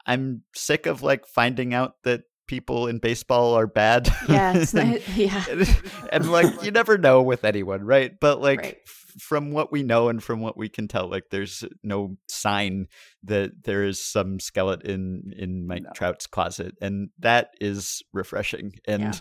i'm 0.07 0.45
sick 0.55 0.87
of 0.87 1.03
like 1.03 1.27
finding 1.27 1.75
out 1.75 1.95
that 2.05 2.21
people 2.51 2.89
in 2.89 2.99
baseball 2.99 3.55
are 3.55 3.69
bad. 3.69 4.09
Yeah, 4.29 4.65
not, 4.75 5.17
yeah. 5.17 5.45
and, 5.49 5.83
and, 6.13 6.33
like 6.33 6.65
you 6.65 6.73
never 6.73 6.99
know 6.99 7.23
with 7.23 7.45
anyone, 7.45 7.83
right? 7.85 8.13
But 8.21 8.41
like 8.41 8.59
Right. 8.61 8.79
from 9.21 9.53
what 9.53 9.71
we 9.71 9.85
know 9.85 10.09
and 10.09 10.21
from 10.23 10.41
what 10.41 10.57
we 10.57 10.69
can 10.69 10.89
tell, 10.89 11.09
like 11.09 11.31
there's 11.31 11.63
no 11.85 12.17
sign 12.29 12.89
that 13.23 13.63
there 13.65 13.85
is 13.85 14.03
some 14.03 14.41
skeleton 14.41 15.33
in 15.37 15.67
Mike 15.69 15.85
No. 15.85 15.91
Trout's 15.95 16.27
closet, 16.27 16.75
and 16.83 17.11
that 17.21 17.51
is 17.61 18.03
refreshing. 18.13 18.73
And 18.85 19.03
Yeah. 19.03 19.13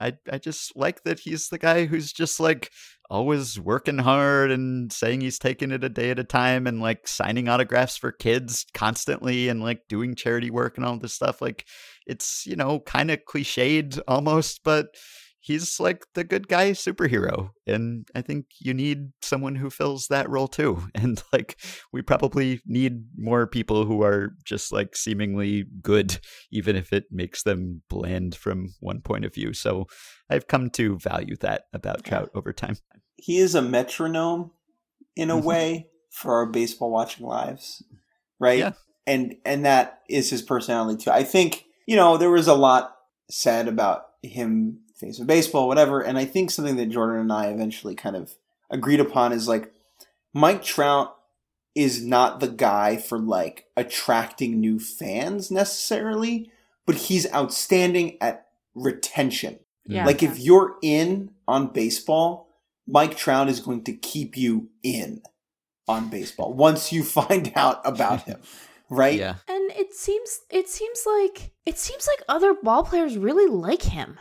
I 0.00 0.12
I 0.30 0.38
just 0.38 0.76
like 0.76 1.04
that 1.04 1.20
he's 1.20 1.48
the 1.48 1.58
guy 1.58 1.86
who's 1.86 2.12
just 2.12 2.38
like 2.38 2.70
always 3.10 3.60
working 3.60 3.98
hard 3.98 4.50
and 4.50 4.92
saying 4.92 5.20
he's 5.20 5.38
taking 5.38 5.70
it 5.70 5.84
a 5.84 5.88
day 5.88 6.10
at 6.10 6.18
a 6.18 6.24
time 6.24 6.66
and 6.66 6.80
like 6.80 7.06
signing 7.06 7.48
autographs 7.48 7.96
for 7.96 8.10
kids 8.10 8.66
constantly 8.72 9.48
and 9.48 9.62
like 9.62 9.82
doing 9.88 10.14
charity 10.14 10.50
work 10.50 10.76
and 10.76 10.86
all 10.86 10.98
this 10.98 11.12
stuff 11.12 11.42
like 11.42 11.66
it's 12.06 12.46
you 12.46 12.56
know 12.56 12.80
kind 12.80 13.10
of 13.10 13.20
cliched 13.24 14.00
almost 14.08 14.60
but 14.64 14.94
he's 15.44 15.78
like 15.78 16.06
the 16.14 16.24
good 16.24 16.48
guy 16.48 16.70
superhero 16.70 17.50
and 17.66 18.08
i 18.14 18.22
think 18.22 18.46
you 18.60 18.72
need 18.72 19.10
someone 19.20 19.56
who 19.56 19.68
fills 19.68 20.06
that 20.08 20.28
role 20.28 20.48
too 20.48 20.82
and 20.94 21.22
like 21.32 21.60
we 21.92 22.00
probably 22.00 22.60
need 22.66 23.04
more 23.16 23.46
people 23.46 23.84
who 23.84 24.02
are 24.02 24.30
just 24.44 24.72
like 24.72 24.96
seemingly 24.96 25.64
good 25.82 26.18
even 26.50 26.76
if 26.76 26.92
it 26.92 27.04
makes 27.10 27.42
them 27.42 27.82
bland 27.90 28.34
from 28.34 28.68
one 28.80 29.00
point 29.00 29.24
of 29.24 29.34
view 29.34 29.52
so 29.52 29.86
i've 30.30 30.48
come 30.48 30.70
to 30.70 30.98
value 30.98 31.36
that 31.40 31.64
about 31.72 32.02
trout 32.04 32.30
over 32.34 32.52
time 32.52 32.76
he 33.16 33.38
is 33.38 33.54
a 33.54 33.62
metronome 33.62 34.50
in 35.16 35.30
a 35.30 35.36
Mhm. 35.36 35.44
way 35.44 35.88
for 36.10 36.34
our 36.34 36.46
baseball 36.46 36.90
watching 36.90 37.26
lives, 37.26 37.82
right? 38.38 38.58
Yeah. 38.58 38.72
And 39.06 39.36
and 39.44 39.64
that 39.64 40.02
is 40.08 40.30
his 40.30 40.42
personality 40.42 41.04
too. 41.04 41.10
I 41.10 41.24
think 41.24 41.64
you 41.86 41.96
know 41.96 42.16
there 42.16 42.30
was 42.30 42.48
a 42.48 42.54
lot 42.54 42.96
said 43.30 43.68
about 43.68 44.06
him 44.22 44.80
face 44.94 45.18
of 45.18 45.26
baseball, 45.26 45.68
whatever, 45.68 46.00
and 46.00 46.16
I 46.18 46.24
think 46.24 46.50
something 46.50 46.76
that 46.76 46.90
Jordan 46.90 47.20
and 47.20 47.32
I 47.32 47.46
eventually 47.46 47.94
kind 47.94 48.16
of 48.16 48.34
agreed 48.70 49.00
upon 49.00 49.32
is 49.32 49.48
like 49.48 49.72
Mike 50.32 50.62
Trout 50.62 51.16
is 51.74 52.02
not 52.02 52.40
the 52.40 52.48
guy 52.48 52.96
for 52.96 53.18
like 53.18 53.66
attracting 53.76 54.60
new 54.60 54.78
fans 54.78 55.50
necessarily, 55.50 56.50
but 56.86 56.94
he's 56.94 57.32
outstanding 57.32 58.16
at 58.20 58.46
retention. 58.74 59.58
Yeah. 59.86 60.06
Like 60.06 60.22
if 60.22 60.38
you're 60.38 60.76
in 60.82 61.30
on 61.46 61.68
baseball, 61.68 62.48
Mike 62.86 63.16
Trout 63.16 63.48
is 63.48 63.60
going 63.60 63.84
to 63.84 63.92
keep 63.92 64.36
you 64.36 64.68
in 64.82 65.22
on 65.88 66.08
baseball 66.08 66.54
once 66.54 66.92
you 66.92 67.02
find 67.04 67.52
out 67.56 67.80
about 67.84 68.22
him, 68.22 68.40
right? 68.88 69.18
yeah 69.18 69.36
And 69.48 69.70
it 69.72 69.94
seems 69.94 70.40
it 70.50 70.68
seems 70.68 71.02
like 71.06 71.52
it 71.66 71.78
seems 71.78 72.06
like 72.06 72.22
other 72.28 72.54
ball 72.54 72.84
players 72.84 73.18
really 73.18 73.46
like 73.46 73.82
him. 73.82 74.18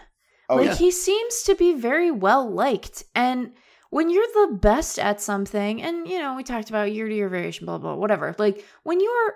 Oh 0.53 0.57
like 0.57 0.67
yeah. 0.67 0.75
he 0.75 0.91
seems 0.91 1.43
to 1.43 1.55
be 1.55 1.73
very 1.73 2.11
well 2.11 2.49
liked 2.49 3.03
and 3.15 3.51
when 3.89 4.09
you're 4.09 4.25
the 4.33 4.55
best 4.55 4.97
at 4.97 5.21
something 5.21 5.81
and 5.81 6.07
you 6.07 6.19
know 6.19 6.35
we 6.35 6.43
talked 6.43 6.69
about 6.69 6.91
year 6.91 7.07
to 7.07 7.13
year 7.13 7.29
variation 7.29 7.65
blah 7.65 7.77
blah 7.77 7.95
whatever 7.95 8.35
like 8.39 8.65
when 8.83 8.99
you're 8.99 9.35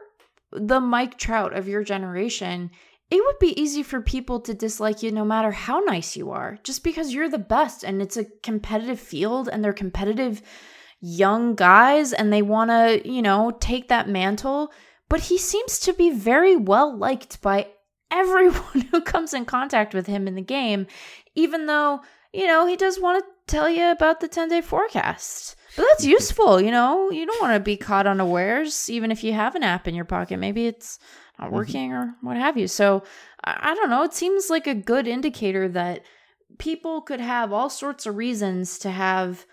the 0.51 0.79
Mike 0.79 1.17
Trout 1.17 1.55
of 1.55 1.67
your 1.67 1.83
generation 1.83 2.71
it 3.09 3.23
would 3.23 3.39
be 3.39 3.59
easy 3.59 3.83
for 3.83 4.01
people 4.01 4.39
to 4.41 4.53
dislike 4.53 5.01
you 5.01 5.11
no 5.11 5.23
matter 5.23 5.51
how 5.51 5.79
nice 5.79 6.17
you 6.17 6.31
are 6.31 6.57
just 6.63 6.83
because 6.83 7.13
you're 7.13 7.29
the 7.29 7.37
best 7.37 7.83
and 7.83 8.01
it's 8.01 8.17
a 8.17 8.25
competitive 8.43 8.99
field 8.99 9.47
and 9.47 9.63
they're 9.63 9.73
competitive 9.73 10.41
young 10.99 11.53
guys 11.53 12.11
and 12.11 12.33
they 12.33 12.41
want 12.41 12.71
to 12.71 13.07
you 13.07 13.21
know 13.21 13.55
take 13.59 13.87
that 13.89 14.09
mantle 14.09 14.71
but 15.09 15.21
he 15.21 15.37
seems 15.37 15.79
to 15.79 15.93
be 15.93 16.09
very 16.09 16.55
well 16.55 16.97
liked 16.97 17.41
by 17.41 17.67
everyone 18.11 18.81
who 18.91 19.01
comes 19.01 19.33
in 19.33 19.45
contact 19.45 19.93
with 19.93 20.07
him 20.07 20.27
in 20.27 20.35
the 20.35 20.41
game, 20.41 20.87
even 21.35 21.65
though, 21.65 22.01
you 22.33 22.47
know, 22.47 22.65
he 22.65 22.75
does 22.75 22.99
want 22.99 23.23
to 23.23 23.31
tell 23.47 23.69
you 23.69 23.89
about 23.89 24.19
the 24.19 24.27
10 24.27 24.49
day 24.49 24.61
forecast. 24.61 25.55
But 25.75 25.85
that's 25.89 26.05
useful, 26.17 26.61
you 26.61 26.71
know? 26.71 27.09
You 27.11 27.25
don't 27.25 27.41
want 27.41 27.55
to 27.55 27.59
be 27.59 27.77
caught 27.77 28.07
unawares, 28.07 28.89
even 28.89 29.11
if 29.11 29.23
you 29.23 29.33
have 29.33 29.55
an 29.55 29.63
app 29.63 29.87
in 29.87 29.95
your 29.95 30.05
pocket. 30.05 30.37
Maybe 30.37 30.67
it's 30.67 30.99
not 31.39 31.47
mm-hmm. 31.47 31.55
working 31.55 31.93
or 31.93 32.15
what 32.21 32.37
have 32.37 32.57
you. 32.57 32.67
So 32.67 33.03
I, 33.43 33.71
I 33.71 33.75
don't 33.75 33.89
know. 33.89 34.03
It 34.03 34.13
seems 34.13 34.49
like 34.49 34.67
a 34.67 34.75
good 34.75 35.07
indicator 35.07 35.67
that 35.69 36.03
people 36.57 37.01
could 37.01 37.19
have 37.19 37.53
all 37.53 37.69
sorts 37.69 38.05
of 38.05 38.15
reasons 38.15 38.79
to 38.79 38.91
have 38.91 39.45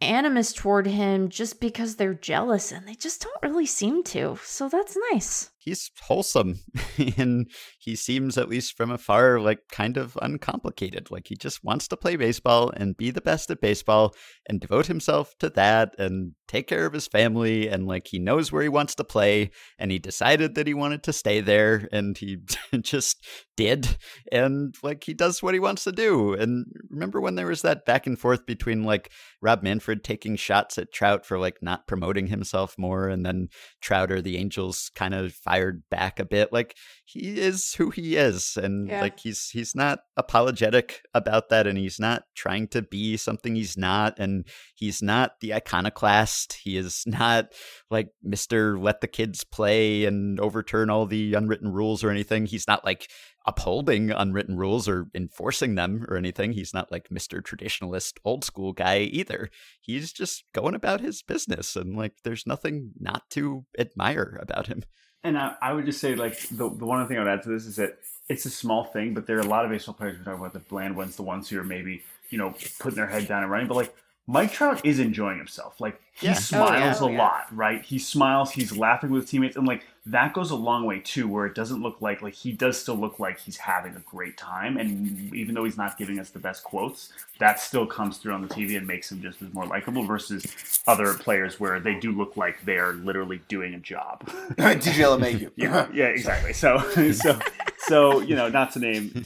animus 0.00 0.52
toward 0.52 0.86
him 0.86 1.28
just 1.28 1.60
because 1.60 1.96
they're 1.96 2.14
jealous 2.14 2.70
and 2.70 2.86
they 2.86 2.94
just 2.94 3.22
don't 3.22 3.42
really 3.42 3.66
seem 3.66 4.02
to. 4.04 4.38
So 4.42 4.68
that's 4.68 4.96
nice. 5.12 5.50
He's 5.68 5.90
wholesome 6.00 6.60
and 7.16 7.50
he 7.78 7.94
seems 7.94 8.38
at 8.38 8.48
least 8.48 8.76
from 8.76 8.90
afar 8.90 9.38
like 9.38 9.60
kind 9.70 9.96
of 9.96 10.18
uncomplicated. 10.22 11.10
Like 11.10 11.28
he 11.28 11.36
just 11.36 11.62
wants 11.62 11.88
to 11.88 11.96
play 11.96 12.16
baseball 12.16 12.72
and 12.74 12.96
be 12.96 13.10
the 13.10 13.20
best 13.20 13.50
at 13.50 13.60
baseball 13.60 14.14
and 14.48 14.60
devote 14.60 14.86
himself 14.86 15.34
to 15.40 15.50
that 15.50 15.94
and 15.98 16.32
take 16.46 16.66
care 16.66 16.86
of 16.86 16.94
his 16.94 17.06
family 17.06 17.68
and 17.68 17.86
like 17.86 18.08
he 18.08 18.18
knows 18.18 18.50
where 18.50 18.62
he 18.62 18.68
wants 18.68 18.94
to 18.94 19.04
play 19.04 19.50
and 19.78 19.90
he 19.90 19.98
decided 19.98 20.54
that 20.54 20.66
he 20.66 20.74
wanted 20.74 21.02
to 21.02 21.12
stay 21.12 21.40
there 21.40 21.86
and 21.92 22.16
he 22.16 22.38
just 22.80 23.24
did 23.56 23.98
and 24.32 24.74
like 24.82 25.04
he 25.04 25.12
does 25.12 25.42
what 25.42 25.54
he 25.54 25.60
wants 25.60 25.84
to 25.84 25.92
do. 25.92 26.32
And 26.32 26.66
remember 26.90 27.20
when 27.20 27.34
there 27.34 27.46
was 27.46 27.62
that 27.62 27.84
back 27.84 28.06
and 28.06 28.18
forth 28.18 28.46
between 28.46 28.84
like 28.84 29.12
Rob 29.42 29.62
Manfred 29.62 30.02
taking 30.02 30.36
shots 30.36 30.78
at 30.78 30.92
Trout 30.92 31.26
for 31.26 31.38
like 31.38 31.58
not 31.60 31.86
promoting 31.86 32.28
himself 32.28 32.76
more 32.78 33.08
and 33.08 33.26
then 33.26 33.48
Trout 33.82 34.10
or 34.10 34.22
the 34.22 34.38
Angels 34.38 34.90
kind 34.94 35.14
of 35.14 35.34
fired 35.58 35.82
back 35.90 36.20
a 36.20 36.24
bit. 36.24 36.52
Like 36.52 36.76
he 37.04 37.38
is 37.40 37.74
who 37.74 37.90
he 37.90 38.16
is, 38.16 38.56
and 38.56 38.88
Yeah. 38.88 39.00
like 39.00 39.18
he's 39.20 39.50
he's 39.50 39.74
not 39.74 40.00
apologetic 40.16 41.02
about 41.14 41.48
that, 41.48 41.66
and 41.66 41.78
he's 41.78 41.98
not 41.98 42.22
trying 42.36 42.68
to 42.68 42.82
be 42.82 43.16
something 43.16 43.54
he's 43.54 43.76
not, 43.76 44.18
and 44.18 44.46
he's 44.74 45.02
not 45.02 45.40
the 45.40 45.54
iconoclast. 45.54 46.58
He 46.64 46.76
is 46.76 47.02
not 47.06 47.52
like 47.90 48.08
Mister 48.22 48.78
Let 48.78 49.00
the 49.00 49.08
Kids 49.08 49.44
Play 49.44 50.04
and 50.04 50.38
overturn 50.40 50.90
all 50.90 51.06
the 51.06 51.34
unwritten 51.34 51.72
rules 51.72 52.04
or 52.04 52.10
anything. 52.10 52.46
He's 52.46 52.68
not 52.68 52.84
like 52.84 53.08
upholding 53.46 54.10
unwritten 54.10 54.56
rules 54.58 54.86
or 54.86 55.06
enforcing 55.14 55.74
them 55.74 56.04
or 56.08 56.16
anything. 56.18 56.52
He's 56.52 56.74
not 56.74 56.92
like 56.92 57.08
Mr. 57.08 57.40
Traditionalist 57.40 58.18
old 58.22 58.44
school 58.44 58.74
guy 58.74 58.98
either. 58.98 59.48
He's 59.80 60.12
just 60.12 60.44
going 60.54 60.74
about 60.74 61.00
his 61.00 61.22
business 61.22 61.74
and 61.74 61.96
like 61.96 62.12
there's 62.24 62.46
nothing 62.46 62.90
not 63.00 63.22
to 63.30 63.64
admire 63.78 64.38
about 64.42 64.66
him. 64.66 64.82
And 65.24 65.36
I, 65.36 65.54
I 65.60 65.72
would 65.72 65.86
just 65.86 66.00
say, 66.00 66.14
like, 66.14 66.38
the, 66.48 66.68
the 66.68 66.86
one 66.86 67.06
thing 67.08 67.16
I 67.16 67.20
would 67.20 67.28
add 67.28 67.42
to 67.42 67.48
this 67.48 67.66
is 67.66 67.76
that 67.76 67.98
it's 68.28 68.44
a 68.46 68.50
small 68.50 68.84
thing, 68.84 69.14
but 69.14 69.26
there 69.26 69.36
are 69.36 69.40
a 69.40 69.46
lot 69.46 69.64
of 69.64 69.70
baseball 69.70 69.94
players 69.94 70.18
we 70.18 70.24
talk 70.24 70.38
about 70.38 70.52
the 70.52 70.60
bland 70.60 70.96
ones, 70.96 71.16
the 71.16 71.22
ones 71.22 71.48
who 71.48 71.58
are 71.58 71.64
maybe, 71.64 72.02
you 72.30 72.38
know, 72.38 72.54
putting 72.78 72.96
their 72.96 73.06
head 73.06 73.26
down 73.26 73.42
and 73.42 73.50
running. 73.50 73.66
But, 73.68 73.76
like, 73.76 73.94
Mike 74.30 74.52
Trout 74.52 74.84
is 74.84 74.98
enjoying 75.00 75.38
himself. 75.38 75.80
Like, 75.80 76.00
he 76.12 76.26
Yeah. 76.26 76.32
Oh, 76.36 76.40
smiles 76.40 77.00
Oh, 77.00 77.08
a 77.08 77.12
yeah. 77.12 77.18
lot, 77.18 77.46
right? 77.50 77.82
He 77.82 77.98
smiles, 77.98 78.50
he's 78.50 78.76
laughing 78.76 79.08
with 79.10 79.26
teammates. 79.26 79.56
And, 79.56 79.66
like, 79.66 79.86
that 80.04 80.34
goes 80.34 80.50
a 80.50 80.54
long 80.56 80.84
way, 80.84 81.00
too, 81.00 81.26
where 81.26 81.46
it 81.46 81.54
doesn't 81.54 81.80
look 81.82 82.02
like, 82.02 82.20
like, 82.20 82.34
he 82.34 82.52
does 82.52 82.78
still 82.78 82.96
look 82.96 83.18
like 83.18 83.38
he's 83.38 83.56
having 83.56 83.96
a 83.96 84.00
great 84.00 84.36
time. 84.36 84.76
And 84.76 85.34
even 85.34 85.54
though 85.54 85.64
he's 85.64 85.78
not 85.78 85.96
giving 85.96 86.18
us 86.18 86.28
the 86.28 86.38
best 86.40 86.62
quotes, 86.62 87.10
that 87.38 87.58
still 87.58 87.86
comes 87.86 88.18
through 88.18 88.34
on 88.34 88.42
the 88.42 88.48
TV 88.48 88.76
and 88.76 88.86
makes 88.86 89.10
him 89.10 89.22
just 89.22 89.40
as 89.40 89.52
more 89.54 89.64
likable 89.64 90.04
versus 90.04 90.44
other 90.86 91.14
players 91.14 91.58
where 91.58 91.80
they 91.80 91.94
do 91.94 92.12
look 92.12 92.36
like 92.36 92.62
they're 92.66 92.92
literally 92.92 93.40
doing 93.48 93.72
a 93.74 93.78
job. 93.78 94.24
DJ 94.58 95.04
LeMahieu. 95.18 95.50
Yeah, 95.56 95.88
yeah, 95.92 96.06
exactly. 96.06 96.52
So, 96.52 96.78
so, 97.12 97.38
so 97.88 98.20
you 98.20 98.36
know, 98.36 98.48
not 98.48 98.72
to 98.72 98.78
name, 98.78 99.24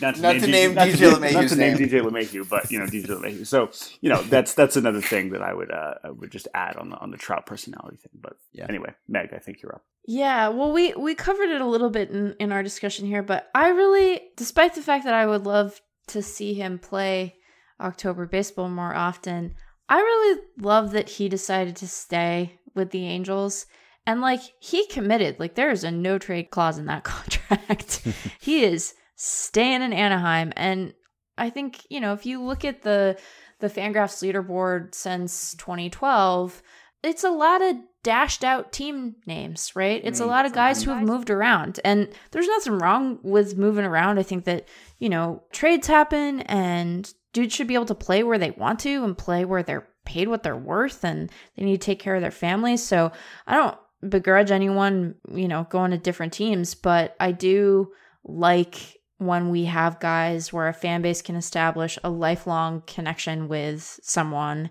not 0.00 0.14
to 0.16 0.22
Not 0.22 0.32
name, 0.32 0.40
to 0.40 0.46
name 0.46 0.74
not 0.74 0.88
DJ 0.88 0.96
to, 0.98 1.32
not 1.32 1.48
to 1.48 1.56
name 1.56 1.76
name. 1.78 1.88
DJ 1.88 2.00
LeMahieu, 2.02 2.48
but 2.48 2.70
you 2.70 2.78
know, 2.78 2.86
DJ 2.86 3.06
LeMahieu. 3.06 3.46
So, 3.46 3.70
you 4.00 4.08
know, 4.10 4.22
that's 4.22 4.54
that's 4.54 4.76
another 4.76 5.00
thing 5.00 5.30
that 5.30 5.42
I 5.42 5.52
would 5.54 5.70
uh, 5.70 5.94
I 6.04 6.10
would 6.10 6.30
just 6.30 6.48
add 6.54 6.76
on 6.76 6.90
the 6.90 6.96
on 6.96 7.10
the 7.10 7.16
Trout 7.16 7.46
personality 7.46 7.96
thing. 7.96 8.12
But 8.20 8.34
Yeah. 8.52 8.66
anyway, 8.68 8.94
Meg, 9.08 9.32
I 9.34 9.38
think 9.38 9.62
you're 9.62 9.74
up. 9.74 9.84
Yeah, 10.06 10.48
well, 10.48 10.72
we 10.72 10.92
we 10.94 11.14
covered 11.14 11.50
it 11.50 11.60
a 11.60 11.66
little 11.66 11.90
bit 11.90 12.10
in 12.10 12.34
in 12.38 12.52
our 12.52 12.62
discussion 12.62 13.06
here, 13.06 13.22
but 13.22 13.48
I 13.54 13.68
really, 13.68 14.20
despite 14.36 14.74
the 14.74 14.82
fact 14.82 15.04
that 15.04 15.14
I 15.14 15.26
would 15.26 15.44
love 15.46 15.80
to 16.08 16.22
see 16.22 16.54
him 16.54 16.78
play 16.78 17.36
October 17.80 18.26
baseball 18.26 18.68
more 18.68 18.94
often, 18.94 19.54
I 19.88 19.98
really 19.98 20.40
love 20.58 20.92
that 20.92 21.08
he 21.08 21.28
decided 21.28 21.76
to 21.76 21.88
stay 21.88 22.58
with 22.74 22.90
the 22.90 23.06
Angels. 23.06 23.66
And 24.06 24.20
like 24.20 24.40
he 24.60 24.86
committed, 24.86 25.38
like 25.38 25.54
there 25.54 25.70
is 25.70 25.84
a 25.84 25.90
no 25.90 26.18
trade 26.18 26.50
clause 26.50 26.78
in 26.78 26.86
that 26.86 27.04
contract. 27.04 28.06
he 28.40 28.64
is 28.64 28.94
staying 29.16 29.82
in 29.82 29.92
Anaheim, 29.92 30.52
and 30.56 30.94
I 31.38 31.50
think 31.50 31.86
you 31.88 32.00
know 32.00 32.12
if 32.12 32.26
you 32.26 32.42
look 32.42 32.64
at 32.64 32.82
the 32.82 33.18
the 33.60 33.68
Fangraphs 33.68 34.22
leaderboard 34.22 34.92
since 34.94 35.54
2012, 35.54 36.62
it's 37.04 37.22
a 37.22 37.30
lot 37.30 37.62
of 37.62 37.76
dashed 38.02 38.42
out 38.42 38.72
team 38.72 39.14
names, 39.24 39.70
right? 39.76 40.00
It's 40.04 40.18
a 40.18 40.24
Mm, 40.24 40.28
lot 40.28 40.46
of 40.46 40.52
guys 40.52 40.82
who 40.82 40.90
have 40.90 41.06
moved 41.06 41.30
around, 41.30 41.78
and 41.84 42.08
there's 42.32 42.48
nothing 42.48 42.78
wrong 42.78 43.20
with 43.22 43.56
moving 43.56 43.84
around. 43.84 44.18
I 44.18 44.24
think 44.24 44.44
that 44.46 44.66
you 44.98 45.08
know 45.08 45.44
trades 45.52 45.86
happen, 45.86 46.40
and 46.42 47.12
dudes 47.32 47.54
should 47.54 47.68
be 47.68 47.74
able 47.74 47.86
to 47.86 47.94
play 47.94 48.24
where 48.24 48.38
they 48.38 48.50
want 48.50 48.80
to 48.80 49.04
and 49.04 49.16
play 49.16 49.44
where 49.44 49.62
they're 49.62 49.88
paid 50.04 50.26
what 50.26 50.42
they're 50.42 50.56
worth, 50.56 51.04
and 51.04 51.30
they 51.56 51.64
need 51.64 51.80
to 51.80 51.86
take 51.86 52.00
care 52.00 52.16
of 52.16 52.22
their 52.22 52.32
families. 52.32 52.82
So 52.82 53.12
I 53.46 53.54
don't 53.54 53.78
begrudge 54.06 54.50
anyone, 54.50 55.14
you 55.32 55.48
know, 55.48 55.66
going 55.70 55.90
to 55.92 55.98
different 55.98 56.32
teams, 56.32 56.74
but 56.74 57.16
I 57.20 57.32
do 57.32 57.92
like 58.24 59.00
when 59.18 59.50
we 59.50 59.66
have 59.66 60.00
guys 60.00 60.52
where 60.52 60.68
a 60.68 60.74
fan 60.74 61.02
base 61.02 61.22
can 61.22 61.36
establish 61.36 61.98
a 62.02 62.10
lifelong 62.10 62.82
connection 62.86 63.48
with 63.48 64.00
someone. 64.02 64.70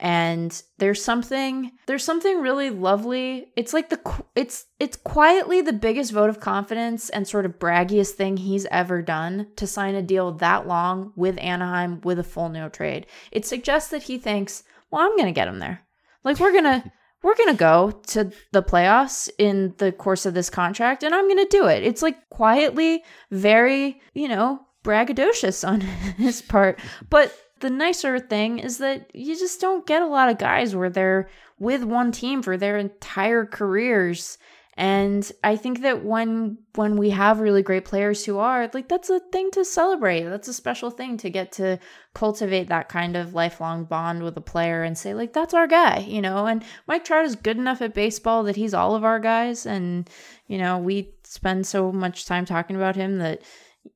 And 0.00 0.60
there's 0.78 1.02
something 1.02 1.70
there's 1.86 2.02
something 2.02 2.40
really 2.40 2.70
lovely. 2.70 3.52
It's 3.54 3.72
like 3.72 3.88
the 3.88 4.00
it's 4.34 4.66
it's 4.80 4.96
quietly 4.96 5.60
the 5.60 5.72
biggest 5.72 6.10
vote 6.10 6.28
of 6.28 6.40
confidence 6.40 7.08
and 7.08 7.28
sort 7.28 7.46
of 7.46 7.60
braggiest 7.60 8.12
thing 8.12 8.36
he's 8.36 8.66
ever 8.66 9.00
done 9.00 9.46
to 9.56 9.66
sign 9.66 9.94
a 9.94 10.02
deal 10.02 10.32
that 10.32 10.66
long 10.66 11.12
with 11.14 11.38
Anaheim 11.38 12.00
with 12.00 12.18
a 12.18 12.24
full 12.24 12.48
no 12.48 12.68
trade. 12.68 13.06
It 13.30 13.46
suggests 13.46 13.90
that 13.90 14.02
he 14.02 14.18
thinks 14.18 14.64
well 14.90 15.02
I'm 15.02 15.16
going 15.16 15.26
to 15.26 15.32
get 15.32 15.46
him 15.46 15.60
there. 15.60 15.82
Like 16.24 16.40
we're 16.40 16.50
going 16.50 16.64
to 16.64 16.92
we're 17.22 17.36
going 17.36 17.50
to 17.50 17.58
go 17.58 17.92
to 18.08 18.32
the 18.52 18.62
playoffs 18.62 19.28
in 19.38 19.74
the 19.78 19.92
course 19.92 20.26
of 20.26 20.34
this 20.34 20.50
contract 20.50 21.02
and 21.02 21.14
I'm 21.14 21.26
going 21.26 21.44
to 21.44 21.56
do 21.56 21.66
it. 21.66 21.82
It's 21.82 22.02
like 22.02 22.28
quietly 22.30 23.04
very, 23.30 24.00
you 24.14 24.28
know, 24.28 24.60
braggadocious 24.84 25.66
on 25.66 25.80
his 26.18 26.42
part. 26.42 26.78
But 27.08 27.36
the 27.60 27.70
nicer 27.70 28.18
thing 28.18 28.58
is 28.58 28.78
that 28.78 29.14
you 29.14 29.36
just 29.36 29.60
don't 29.60 29.86
get 29.86 30.02
a 30.02 30.06
lot 30.06 30.28
of 30.28 30.38
guys 30.38 30.74
where 30.74 30.90
they're 30.90 31.28
with 31.58 31.84
one 31.84 32.10
team 32.10 32.42
for 32.42 32.56
their 32.56 32.76
entire 32.76 33.46
careers 33.46 34.36
and 34.74 35.30
I 35.44 35.56
think 35.56 35.82
that 35.82 36.02
when 36.02 36.56
when 36.76 36.96
we 36.96 37.10
have 37.10 37.40
really 37.40 37.62
great 37.62 37.84
players 37.84 38.24
who 38.24 38.38
are 38.38 38.70
like 38.72 38.88
that's 38.88 39.10
a 39.10 39.20
thing 39.20 39.50
to 39.50 39.66
celebrate. 39.66 40.22
That's 40.22 40.48
a 40.48 40.54
special 40.54 40.90
thing 40.90 41.18
to 41.18 41.28
get 41.28 41.52
to 41.52 41.78
cultivate 42.14 42.68
that 42.68 42.88
kind 42.88 43.14
of 43.14 43.34
lifelong 43.34 43.84
bond 43.84 44.22
with 44.22 44.36
a 44.38 44.40
player 44.40 44.82
and 44.82 44.96
say 44.96 45.12
like 45.12 45.34
that's 45.34 45.52
our 45.52 45.66
guy, 45.66 45.98
you 45.98 46.22
know. 46.22 46.46
And 46.46 46.64
Mike 46.86 47.04
Trout 47.04 47.26
is 47.26 47.36
good 47.36 47.58
enough 47.58 47.82
at 47.82 47.92
baseball 47.92 48.44
that 48.44 48.56
he's 48.56 48.72
all 48.72 48.94
of 48.94 49.04
our 49.04 49.18
guys 49.18 49.66
and 49.66 50.08
you 50.46 50.56
know, 50.56 50.78
we 50.78 51.14
spend 51.22 51.66
so 51.66 51.92
much 51.92 52.24
time 52.24 52.46
talking 52.46 52.76
about 52.76 52.96
him 52.96 53.18
that 53.18 53.42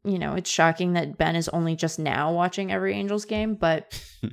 you 0.04 0.18
know, 0.18 0.34
it's 0.34 0.50
shocking 0.50 0.94
that 0.94 1.16
Ben 1.18 1.36
is 1.36 1.48
only 1.48 1.76
just 1.76 1.98
now 1.98 2.32
watching 2.32 2.72
every 2.72 2.94
Angels 2.94 3.24
game, 3.24 3.54
but 3.54 4.00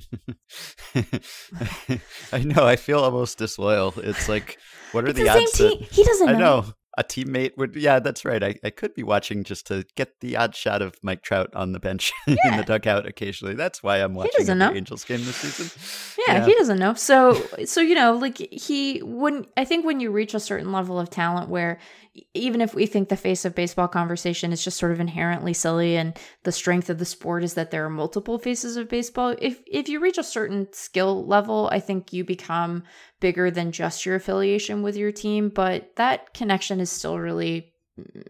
I 2.32 2.38
know 2.38 2.66
I 2.66 2.76
feel 2.76 3.00
almost 3.00 3.38
disloyal. 3.38 3.94
It's 3.98 4.28
like 4.28 4.58
what 4.92 5.04
are 5.04 5.12
the, 5.12 5.24
the 5.24 5.28
odds? 5.28 5.52
Te- 5.52 5.86
he 5.90 6.04
doesn't. 6.04 6.28
I 6.28 6.32
know. 6.32 6.38
know 6.38 6.64
a 6.96 7.02
teammate 7.02 7.56
would. 7.56 7.74
Yeah, 7.74 7.98
that's 7.98 8.24
right. 8.24 8.42
I, 8.42 8.54
I 8.62 8.70
could 8.70 8.94
be 8.94 9.02
watching 9.02 9.42
just 9.42 9.66
to 9.66 9.84
get 9.96 10.20
the 10.20 10.36
odd 10.36 10.54
shot 10.54 10.80
of 10.80 10.94
Mike 11.02 11.22
Trout 11.22 11.50
on 11.54 11.72
the 11.72 11.80
bench 11.80 12.12
in 12.28 12.36
Yeah. 12.44 12.58
the 12.58 12.62
dugout 12.64 13.06
occasionally. 13.06 13.54
That's 13.54 13.82
why 13.82 13.98
I'm 13.98 14.14
watching 14.14 14.46
every. 14.48 14.76
Angels 14.76 15.04
game 15.04 15.24
this 15.24 15.36
season. 15.36 16.14
Yeah, 16.28 16.44
he 16.46 16.54
doesn't 16.54 16.78
know. 16.78 16.94
So 16.94 17.34
so 17.64 17.80
you 17.80 17.94
know, 17.96 18.12
like 18.14 18.38
he 18.38 19.00
when 19.00 19.46
I 19.56 19.64
think 19.64 19.84
when 19.84 19.98
you 20.00 20.12
reach 20.12 20.34
a 20.34 20.40
certain 20.40 20.70
level 20.72 21.00
of 21.00 21.10
talent 21.10 21.48
where 21.48 21.78
even 22.32 22.60
if 22.60 22.74
we 22.74 22.86
think 22.86 23.08
the 23.08 23.16
face 23.16 23.44
of 23.44 23.54
baseball 23.54 23.88
conversation 23.88 24.52
is 24.52 24.62
just 24.62 24.78
sort 24.78 24.92
of 24.92 25.00
inherently 25.00 25.52
silly 25.52 25.96
and 25.96 26.16
the 26.44 26.52
strength 26.52 26.88
of 26.88 26.98
the 26.98 27.04
sport 27.04 27.42
is 27.42 27.54
that 27.54 27.70
there 27.70 27.84
are 27.84 27.90
multiple 27.90 28.38
faces 28.38 28.76
of 28.76 28.88
baseball, 28.88 29.34
if 29.40 29.60
if 29.66 29.88
you 29.88 30.00
reach 30.00 30.18
a 30.18 30.24
certain 30.24 30.68
skill 30.72 31.26
level, 31.26 31.68
I 31.72 31.80
think 31.80 32.12
you 32.12 32.24
become 32.24 32.84
bigger 33.20 33.50
than 33.50 33.72
just 33.72 34.06
your 34.06 34.14
affiliation 34.14 34.82
with 34.82 34.96
your 34.96 35.12
team, 35.12 35.48
but 35.48 35.96
that 35.96 36.34
connection 36.34 36.80
is 36.80 36.90
still 36.90 37.18
really 37.18 37.72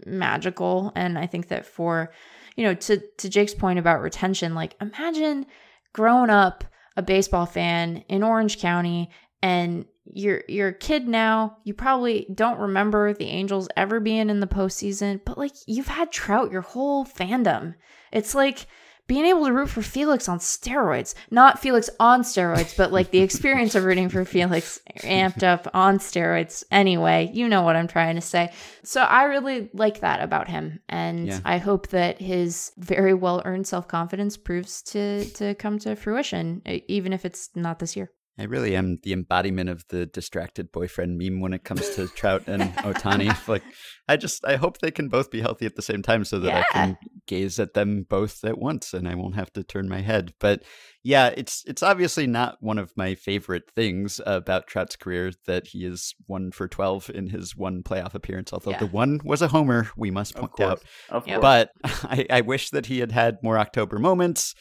magical. 0.06 0.92
And 0.94 1.18
I 1.18 1.26
think 1.26 1.48
that 1.48 1.66
for 1.66 2.12
you 2.56 2.64
know 2.64 2.74
to 2.74 3.02
to 3.18 3.28
Jake's 3.28 3.54
point 3.54 3.78
about 3.78 4.00
retention, 4.00 4.54
like 4.54 4.76
imagine 4.80 5.46
growing 5.92 6.30
up 6.30 6.64
a 6.96 7.02
baseball 7.02 7.46
fan 7.46 8.04
in 8.08 8.22
Orange 8.22 8.58
County 8.58 9.10
and 9.42 9.84
you're 10.12 10.42
you're 10.48 10.68
a 10.68 10.74
kid 10.74 11.08
now, 11.08 11.58
you 11.64 11.74
probably 11.74 12.26
don't 12.34 12.58
remember 12.58 13.12
the 13.14 13.26
Angels 13.26 13.68
ever 13.76 14.00
being 14.00 14.30
in 14.30 14.40
the 14.40 14.46
postseason, 14.46 15.20
but 15.24 15.38
like 15.38 15.52
you've 15.66 15.88
had 15.88 16.12
Trout 16.12 16.50
your 16.50 16.62
whole 16.62 17.04
fandom. 17.04 17.74
It's 18.12 18.34
like 18.34 18.66
being 19.06 19.26
able 19.26 19.44
to 19.44 19.52
root 19.52 19.68
for 19.68 19.82
Felix 19.82 20.30
on 20.30 20.38
steroids. 20.38 21.14
Not 21.30 21.58
Felix 21.58 21.90
on 22.00 22.22
steroids, 22.22 22.74
but 22.74 22.90
like 22.90 23.10
the 23.10 23.20
experience 23.20 23.74
of 23.74 23.84
rooting 23.84 24.08
for 24.08 24.24
Felix 24.24 24.80
amped 25.00 25.42
up 25.42 25.68
on 25.74 25.98
steroids. 25.98 26.64
Anyway, 26.70 27.30
you 27.34 27.46
know 27.46 27.60
what 27.62 27.76
I'm 27.76 27.88
trying 27.88 28.14
to 28.14 28.22
say. 28.22 28.50
So 28.82 29.02
I 29.02 29.24
really 29.24 29.68
like 29.74 30.00
that 30.00 30.22
about 30.22 30.48
him. 30.48 30.80
And 30.88 31.26
Yeah. 31.26 31.40
I 31.44 31.58
hope 31.58 31.88
that 31.88 32.18
his 32.18 32.72
very 32.78 33.12
well 33.12 33.42
earned 33.44 33.66
self 33.66 33.88
confidence 33.88 34.36
proves 34.38 34.80
to 34.82 35.24
to 35.34 35.54
come 35.54 35.78
to 35.80 35.96
fruition, 35.96 36.62
even 36.88 37.12
if 37.12 37.24
it's 37.26 37.50
not 37.54 37.78
this 37.80 37.96
year. 37.96 38.10
I 38.36 38.44
really 38.44 38.74
am 38.74 38.98
the 39.04 39.12
embodiment 39.12 39.68
of 39.70 39.84
the 39.90 40.06
distracted 40.06 40.72
boyfriend 40.72 41.18
meme 41.18 41.40
when 41.40 41.52
it 41.52 41.62
comes 41.62 41.88
to 41.90 42.08
Trout 42.08 42.42
and 42.48 42.62
Ohtani. 42.78 43.46
Like, 43.46 43.62
I 44.08 44.16
just 44.16 44.44
I 44.44 44.56
hope 44.56 44.78
they 44.78 44.90
can 44.90 45.08
both 45.08 45.30
be 45.30 45.40
healthy 45.40 45.66
at 45.66 45.76
the 45.76 45.82
same 45.82 46.02
time 46.02 46.24
so 46.24 46.40
that 46.40 46.52
I 46.52 46.64
can 46.72 46.96
gaze 47.28 47.60
at 47.60 47.74
them 47.74 48.04
both 48.08 48.44
at 48.44 48.58
once 48.58 48.92
and 48.92 49.06
I 49.08 49.14
won't 49.14 49.36
have 49.36 49.52
to 49.52 49.62
turn 49.62 49.88
my 49.88 50.00
head. 50.00 50.32
But 50.40 50.64
yeah, 51.04 51.28
it's 51.36 51.62
it's 51.66 51.82
obviously 51.82 52.26
not 52.26 52.56
one 52.60 52.78
of 52.78 52.92
my 52.96 53.14
favorite 53.14 53.70
things 53.76 54.20
about 54.26 54.66
Trout's 54.66 54.96
career 54.96 55.30
that 55.46 55.68
he 55.68 55.84
is 55.84 56.14
one 56.26 56.50
for 56.50 56.66
twelve 56.66 57.08
in 57.14 57.28
his 57.28 57.54
one 57.56 57.82
playoff 57.84 58.14
appearance. 58.14 58.52
Although 58.52 58.72
Yeah. 58.72 58.78
the 58.80 58.86
one 58.86 59.20
was 59.24 59.42
a 59.42 59.48
homer, 59.48 59.90
we 59.96 60.10
must 60.10 60.34
Of 60.34 60.40
point 60.40 60.52
course. 60.54 60.70
out. 60.72 60.82
Of 61.08 61.24
course. 61.24 61.38
But 61.40 61.70
I, 61.84 62.26
I 62.30 62.40
wish 62.40 62.70
that 62.70 62.86
he 62.86 62.98
had 62.98 63.12
had 63.12 63.36
more 63.44 63.58
October 63.58 64.00
moments. 64.00 64.54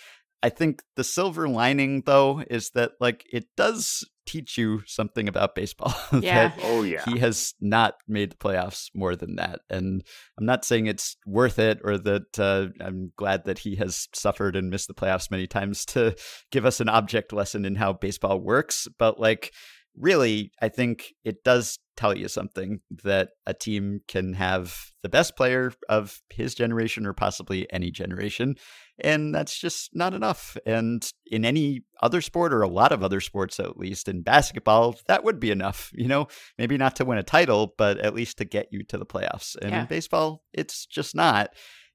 I 0.43 0.49
think 0.49 0.83
the 0.97 1.05
silver 1.05 1.47
lining, 1.47 2.03
though, 2.05 2.43
is 2.49 2.71
that 2.71 2.91
like 2.99 3.25
it 3.31 3.45
does 3.55 4.03
teach 4.25 4.57
you 4.57 4.81
something 4.85 5.27
about 5.29 5.55
baseball. 5.55 5.93
Yeah. 6.23 6.49
that 6.49 6.59
oh 6.63 6.83
yeah. 6.83 7.03
he 7.05 7.19
has 7.19 7.53
not 7.59 7.95
made 8.07 8.31
the 8.31 8.35
playoffs 8.35 8.89
more 8.93 9.15
than 9.15 9.37
that, 9.37 9.61
and 9.69 10.03
I'm 10.37 10.45
not 10.45 10.65
saying 10.65 10.87
it's 10.87 11.15
worth 11.25 11.59
it 11.59 11.79
or 11.83 11.97
that 11.97 12.39
uh, 12.39 12.67
I'm 12.83 13.13
glad 13.15 13.45
that 13.45 13.59
he 13.59 13.75
has 13.77 14.09
suffered 14.13 14.55
and 14.57 14.69
missed 14.69 14.89
the 14.89 14.93
playoffs 14.93 15.31
many 15.31 15.47
times 15.47 15.85
to 15.85 16.15
give 16.51 16.65
us 16.65 16.81
an 16.81 16.89
object 16.89 17.31
lesson 17.31 17.63
in 17.65 17.75
how 17.75 17.93
baseball 17.93 18.39
works. 18.39 18.87
But 18.99 19.19
like, 19.19 19.53
really, 19.97 20.51
I 20.61 20.69
think 20.69 21.13
it 21.23 21.43
does 21.43 21.79
tell 21.95 22.17
you 22.17 22.27
something 22.27 22.79
that 23.03 23.29
a 23.45 23.53
team 23.53 24.01
can 24.07 24.33
have 24.33 24.75
the 25.03 25.09
best 25.09 25.35
player 25.35 25.71
of 25.89 26.19
his 26.29 26.55
generation 26.55 27.05
or 27.05 27.13
possibly 27.13 27.71
any 27.71 27.91
generation. 27.91 28.55
And 28.99 29.33
that's 29.33 29.59
just 29.59 29.91
not 29.93 30.13
enough. 30.13 30.57
And 30.65 31.07
in 31.27 31.45
any 31.45 31.81
other 32.01 32.21
sport, 32.21 32.53
or 32.53 32.61
a 32.61 32.67
lot 32.67 32.91
of 32.91 33.03
other 33.03 33.21
sports 33.21 33.59
at 33.59 33.77
least, 33.77 34.07
in 34.07 34.23
basketball, 34.23 34.95
that 35.07 35.23
would 35.23 35.39
be 35.39 35.51
enough. 35.51 35.91
You 35.93 36.07
know, 36.07 36.27
maybe 36.57 36.77
not 36.77 36.95
to 36.95 37.05
win 37.05 37.17
a 37.17 37.23
title, 37.23 37.73
but 37.77 37.97
at 37.99 38.15
least 38.15 38.37
to 38.39 38.45
get 38.45 38.69
you 38.71 38.83
to 38.85 38.97
the 38.97 39.05
playoffs. 39.05 39.55
And 39.61 39.71
Yeah. 39.71 39.81
in 39.81 39.87
baseball, 39.87 40.43
it's 40.53 40.85
just 40.85 41.15
not. 41.15 41.49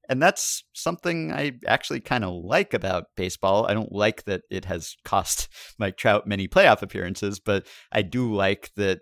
And 0.09 0.21
that's 0.21 0.63
something 0.73 1.31
I 1.31 1.53
actually 1.67 2.01
kind 2.01 2.25
of 2.25 2.33
like 2.43 2.73
about 2.73 3.05
baseball. 3.15 3.67
I 3.67 3.75
don't 3.75 3.91
like 3.91 4.23
that 4.25 4.41
it 4.49 4.65
has 4.65 4.95
cost 5.05 5.47
Mike 5.79 5.97
Trout 5.97 6.27
many 6.27 6.47
playoff 6.47 6.81
appearances, 6.81 7.39
but 7.39 7.67
I 7.91 8.01
do 8.01 8.33
like 8.33 8.71
that 8.75 8.99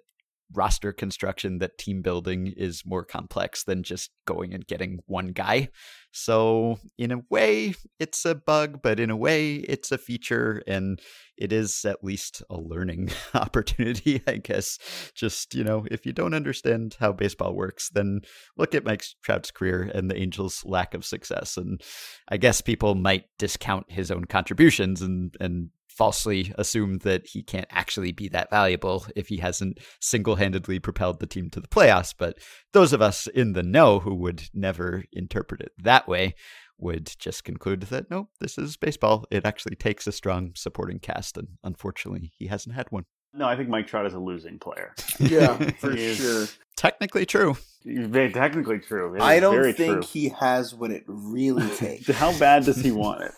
roster 0.54 0.94
construction, 0.94 1.60
that 1.60 1.78
team 1.78 2.02
building 2.02 2.54
is 2.56 2.84
more 2.86 3.04
complex 3.04 3.64
than 3.64 3.84
just 3.84 4.12
going 4.26 4.54
and 4.54 4.66
getting 4.68 5.00
one 5.06 5.30
guy. 5.30 5.70
So, 6.12 6.80
in 6.98 7.12
a 7.12 7.22
way, 7.30 7.76
it's 8.00 8.26
a 8.26 8.34
bug, 8.34 8.82
but 8.82 9.00
in 9.00 9.10
a 9.10 9.16
way, 9.16 9.56
it's 9.56 9.92
a 9.92 9.98
feature, 9.98 10.64
and 10.66 11.00
it 11.38 11.54
is 11.54 11.86
at 11.86 12.04
least 12.04 12.42
a 12.50 12.58
learning 12.58 13.12
opportunity, 13.34 14.22
I 14.26 14.38
guess. 14.38 14.80
Just, 15.14 15.54
you 15.54 15.64
know, 15.64 15.86
if 15.92 16.06
you 16.06 16.14
don't 16.14 16.34
understand 16.34 16.98
how 17.00 17.12
baseball 17.12 17.54
works, 17.54 17.90
then 17.90 18.22
look 18.58 18.74
at 18.74 18.86
Mike 18.86 19.04
Trout's 19.22 19.52
career 19.52 19.92
and 19.94 20.10
the 20.10 20.18
Angels' 20.18 20.64
lack 20.66 20.94
of 20.94 21.06
success. 21.06 21.58
And 21.58 21.82
I 22.30 22.38
guess 22.38 22.62
people 22.62 22.96
might 22.96 23.26
discount 23.38 23.92
his 23.92 24.10
own 24.10 24.26
contributions 24.26 25.02
and, 25.02 25.36
and 25.40 25.70
falsely 25.98 26.54
assume 26.58 27.00
that 27.00 27.26
he 27.28 27.42
can't 27.42 27.68
actually 27.72 28.12
be 28.12 28.28
that 28.30 28.50
valuable 28.52 29.06
if 29.16 29.28
he 29.28 29.38
hasn't 29.38 29.80
single 30.00 30.36
handedly 30.36 30.80
propelled 30.80 31.20
the 31.20 31.26
team 31.26 31.50
to 31.50 31.60
the 31.60 31.68
playoffs. 31.68 32.14
But 32.18 32.38
those 32.72 32.94
of 32.94 33.02
us 33.02 33.26
in 33.28 33.54
the 33.54 33.64
know 33.64 34.00
who 34.00 34.14
would 34.16 34.44
never 34.54 35.04
interpret 35.12 35.62
it 35.62 35.72
that 35.80 36.08
way 36.08 36.36
would 36.78 37.12
just 37.18 37.44
conclude 37.44 37.82
that 37.82 38.10
no, 38.12 38.30
this 38.40 38.58
is 38.58 38.78
baseball. 38.78 39.26
It 39.32 39.46
actually 39.46 39.76
takes 39.76 40.06
a 40.06 40.12
strong 40.12 40.52
supporting 40.56 41.00
cast, 41.00 41.38
and 41.38 41.48
unfortunately, 41.64 42.32
he 42.38 42.48
hasn't 42.48 42.76
had 42.76 42.88
one. 42.92 43.06
No, 43.34 43.46
I 43.46 43.56
think 43.56 43.70
Mike 43.70 43.88
Trout 43.88 44.06
is 44.06 44.14
a 44.14 44.20
losing 44.20 44.60
player. 44.60 44.94
Yeah, 45.20 45.58
for 45.80 45.96
sure. 45.98 46.46
Technically 46.76 47.26
true. 47.26 47.58
Very 47.90 48.32
technically 48.34 48.80
true. 48.80 49.16
It 49.16 49.22
I 49.22 49.40
don't 49.40 49.56
very 49.56 49.72
think 49.72 49.94
true. 49.94 50.02
he 50.04 50.30
has 50.30 50.76
what 50.76 50.92
it 50.92 51.04
really 51.08 51.68
takes. 51.78 52.08
How 52.08 52.38
bad 52.38 52.66
does 52.66 52.78
he 52.78 52.92
want 52.92 53.22
it? 53.22 53.32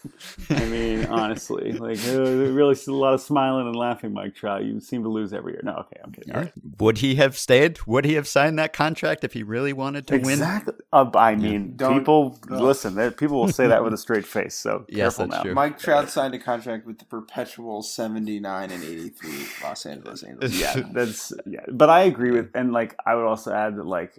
I 0.50 0.66
mean, 0.66 1.06
honestly, 1.10 1.74
like 1.74 2.00
uh, 2.08 2.22
really 2.22 2.76
a 2.88 2.92
lot 2.92 3.14
of 3.14 3.22
smiling 3.22 3.68
and 3.68 3.76
laughing, 3.76 4.12
Mike 4.14 4.34
Trout. 4.36 4.64
You 4.64 4.80
seem 4.80 5.04
to 5.04 5.10
lose 5.10 5.34
every 5.34 5.54
year. 5.54 5.62
No, 5.64 5.74
okay, 5.76 6.00
I'm 6.04 6.12
kidding. 6.12 6.34
All 6.34 6.42
right. 6.42 6.54
Would 6.80 6.98
he 7.00 7.16
have 7.16 7.38
stayed? 7.38 7.80
Would 7.86 8.06
he 8.06 8.14
have 8.16 8.28
signed 8.28 8.58
that 8.58 8.74
contract 8.74 9.24
if 9.24 9.34
he 9.34 9.44
really 9.44 9.74
wanted 9.74 10.08
to 10.08 10.18
win? 10.18 10.34
Exactly. 10.34 10.74
Uh, 10.92 11.10
I 11.16 11.36
mean, 11.36 11.76
Don't- 11.76 12.00
people 12.00 12.40
no. 12.50 12.58
listen. 12.64 12.96
People 13.12 13.40
will 13.42 13.52
say 13.52 13.68
that 13.68 13.84
with 13.84 13.94
a 13.94 13.98
straight 13.98 14.26
face. 14.26 14.56
So 14.56 14.86
Yes, 14.90 15.18
careful 15.18 15.28
that's 15.28 15.38
now. 15.38 15.44
true. 15.44 15.54
Mike 15.54 15.78
Trout 15.78 16.10
signed 16.10 16.34
a 16.34 16.40
contract 16.40 16.86
with 16.88 16.98
the 17.00 17.06
perpetual 17.06 17.84
79 17.84 18.72
and 18.72 18.84
83 18.84 19.30
Los 19.64 19.86
Angeles 19.86 20.24
Angels. 20.24 20.60
yeah, 20.60 20.82
that's 20.92 21.34
yeah. 21.46 21.60
But 21.72 21.90
I 21.90 22.02
agree 22.02 22.32
with, 22.32 22.50
and 22.56 22.74
like 22.74 22.96
I 23.06 23.14
would 23.16 23.26
also 23.26 23.54
add 23.54 23.76
that 23.78 23.86
like 23.86 24.18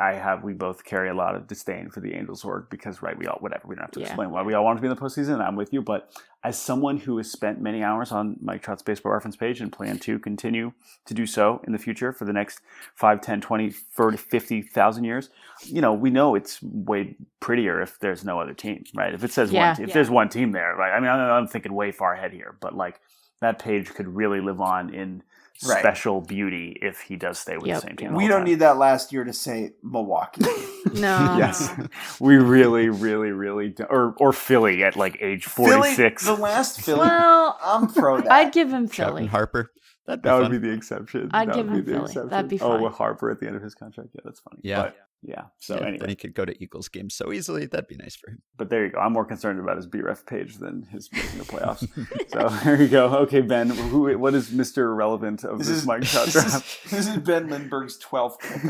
I 0.00 0.14
have 0.14 0.42
we 0.44 0.52
both 0.52 0.84
carry 0.84 1.08
a 1.08 1.14
lot 1.14 1.34
of 1.34 1.46
disdain 1.46 1.90
for 1.90 2.00
the 2.00 2.14
Angels 2.14 2.44
work 2.44 2.70
because 2.70 3.02
right 3.02 3.16
we 3.18 3.26
all 3.26 3.38
whatever 3.40 3.68
we 3.68 3.74
don't 3.74 3.82
have 3.82 3.90
to 3.92 4.00
Yeah. 4.00 4.06
explain 4.06 4.30
why 4.30 4.42
we 4.42 4.54
all 4.54 4.64
want 4.64 4.78
to 4.78 4.80
be 4.82 4.88
in 4.88 4.94
the 4.94 5.00
postseason. 5.00 5.40
I'm 5.40 5.56
with 5.56 5.72
you, 5.72 5.82
but 5.82 6.10
as 6.44 6.58
someone 6.58 6.98
who 6.98 7.16
has 7.18 7.30
spent 7.30 7.60
many 7.60 7.82
hours 7.82 8.10
on 8.10 8.36
Mike 8.40 8.62
Trout's 8.62 8.82
baseball 8.82 9.12
reference 9.12 9.36
page 9.36 9.60
and 9.60 9.72
plan 9.72 9.98
to 10.00 10.18
continue 10.18 10.72
to 11.06 11.14
do 11.14 11.26
so 11.26 11.60
in 11.66 11.72
the 11.72 11.78
future 11.78 12.12
for 12.12 12.24
the 12.24 12.32
next 12.32 12.60
5, 12.96 13.20
10, 13.20 13.40
20, 13.40 13.70
30, 13.70 14.16
50,000 14.16 15.04
years, 15.04 15.30
you 15.66 15.80
know, 15.80 15.92
we 15.92 16.10
know 16.10 16.34
it's 16.34 16.60
way 16.62 17.16
prettier 17.40 17.80
if 17.80 17.98
there's 18.00 18.24
no 18.24 18.40
other 18.40 18.54
team, 18.54 18.84
right? 18.94 19.14
If 19.14 19.22
it 19.22 19.32
says 19.32 19.52
Yeah. 19.52 19.72
one, 19.74 19.82
if 19.82 19.88
Yeah. 19.88 19.94
there's 19.94 20.10
one 20.10 20.28
team 20.28 20.52
there, 20.52 20.74
right? 20.74 20.92
I 20.92 20.98
mean, 21.00 21.08
I'm, 21.10 21.20
I'm 21.20 21.46
thinking 21.46 21.72
way 21.72 21.92
far 21.92 22.14
ahead 22.14 22.32
here, 22.32 22.56
but 22.60 22.74
like 22.74 23.00
that 23.40 23.58
page 23.58 23.92
could 23.94 24.08
really 24.08 24.40
live 24.40 24.60
on 24.60 24.92
in 24.92 25.22
Right. 25.66 25.78
special 25.80 26.20
beauty 26.20 26.76
if 26.82 27.00
he 27.02 27.16
does 27.16 27.38
stay 27.38 27.56
with 27.56 27.66
Yep. 27.66 27.80
the 27.82 27.86
same 27.88 27.96
team. 27.96 28.14
We 28.14 28.26
don't 28.26 28.38
time. 28.38 28.44
need 28.46 28.58
that 28.60 28.76
last 28.78 29.12
year 29.12 29.24
to 29.24 29.32
say 29.32 29.72
Milwaukee. 29.82 30.44
No. 30.94 31.36
yes, 31.38 31.72
we 32.20 32.36
really, 32.36 32.88
really, 32.90 33.30
really, 33.30 33.68
do- 33.70 33.84
or 33.84 34.14
or 34.18 34.32
Philly 34.32 34.82
at 34.84 34.94
like 34.96 35.16
age 35.22 35.44
forty 35.46 35.94
six. 35.94 36.24
Philly, 36.24 36.36
the 36.36 36.42
last 36.42 36.80
Philly. 36.82 36.98
Well, 37.00 37.58
I'm 37.62 37.86
pro 37.88 38.20
that. 38.20 38.30
I'd 38.30 38.52
give 38.52 38.70
him 38.72 38.88
Philly. 38.88 39.22
and 39.22 39.30
Harper. 39.30 39.70
That'd 40.06 40.22
be 40.22 40.28
That 40.28 40.32
fun. 40.42 40.50
would 40.50 40.60
be 40.60 40.68
the 40.68 40.74
exception. 40.74 41.30
I'd 41.32 41.48
That 41.48 41.54
give 41.54 41.66
would 41.70 41.78
him 41.78 41.84
be 41.84 41.92
the 41.92 42.08
Philly. 42.08 42.28
That'd 42.28 42.50
be 42.50 42.60
Oh, 42.60 42.82
with 42.82 42.94
Harper 42.94 43.30
at 43.30 43.38
the 43.40 43.46
end 43.46 43.56
of 43.56 43.62
his 43.62 43.74
contract. 43.74 44.10
Yeah, 44.14 44.20
that's 44.24 44.40
funny. 44.40 44.60
Yeah. 44.64 44.82
But, 44.82 44.96
yeah. 45.22 45.44
So 45.58 45.78
Yeah, 45.80 45.96
then 45.98 46.08
he 46.08 46.16
could 46.16 46.34
go 46.34 46.44
to 46.44 46.62
Eagles 46.62 46.88
games 46.88 47.14
so 47.14 47.32
easily. 47.32 47.66
That'd 47.66 47.86
be 47.88 47.96
nice 47.96 48.16
for 48.16 48.30
him. 48.30 48.42
but 48.56 48.70
there 48.70 48.84
you 48.86 48.90
go. 48.92 48.98
I'm 48.98 49.12
more 49.12 49.24
concerned 49.24 49.60
about 49.60 49.76
his 49.76 49.86
BRF 49.86 50.26
page 50.26 50.56
than 50.56 50.82
his 50.90 51.08
making 51.12 51.38
the 51.38 51.44
playoffs. 51.52 51.86
so 52.30 52.48
there 52.64 52.80
you 52.82 52.88
go. 52.88 53.06
Okay, 53.18 53.40
Ben, 53.40 53.70
who? 53.70 54.16
What 54.18 54.34
is 54.34 54.50
Mr. 54.50 54.78
Irrelevant 54.78 55.44
of 55.44 55.58
this, 55.58 55.68
This 55.68 55.76
is, 55.78 55.86
Mike 55.86 56.02
Trout 56.02 56.24
this, 56.26 56.32
draft? 56.34 56.84
is, 56.86 56.90
this 56.90 57.08
is 57.08 57.16
Ben 57.18 57.48
Lindbergh's 57.48 57.98
12th 58.00 58.40
pick 58.40 58.64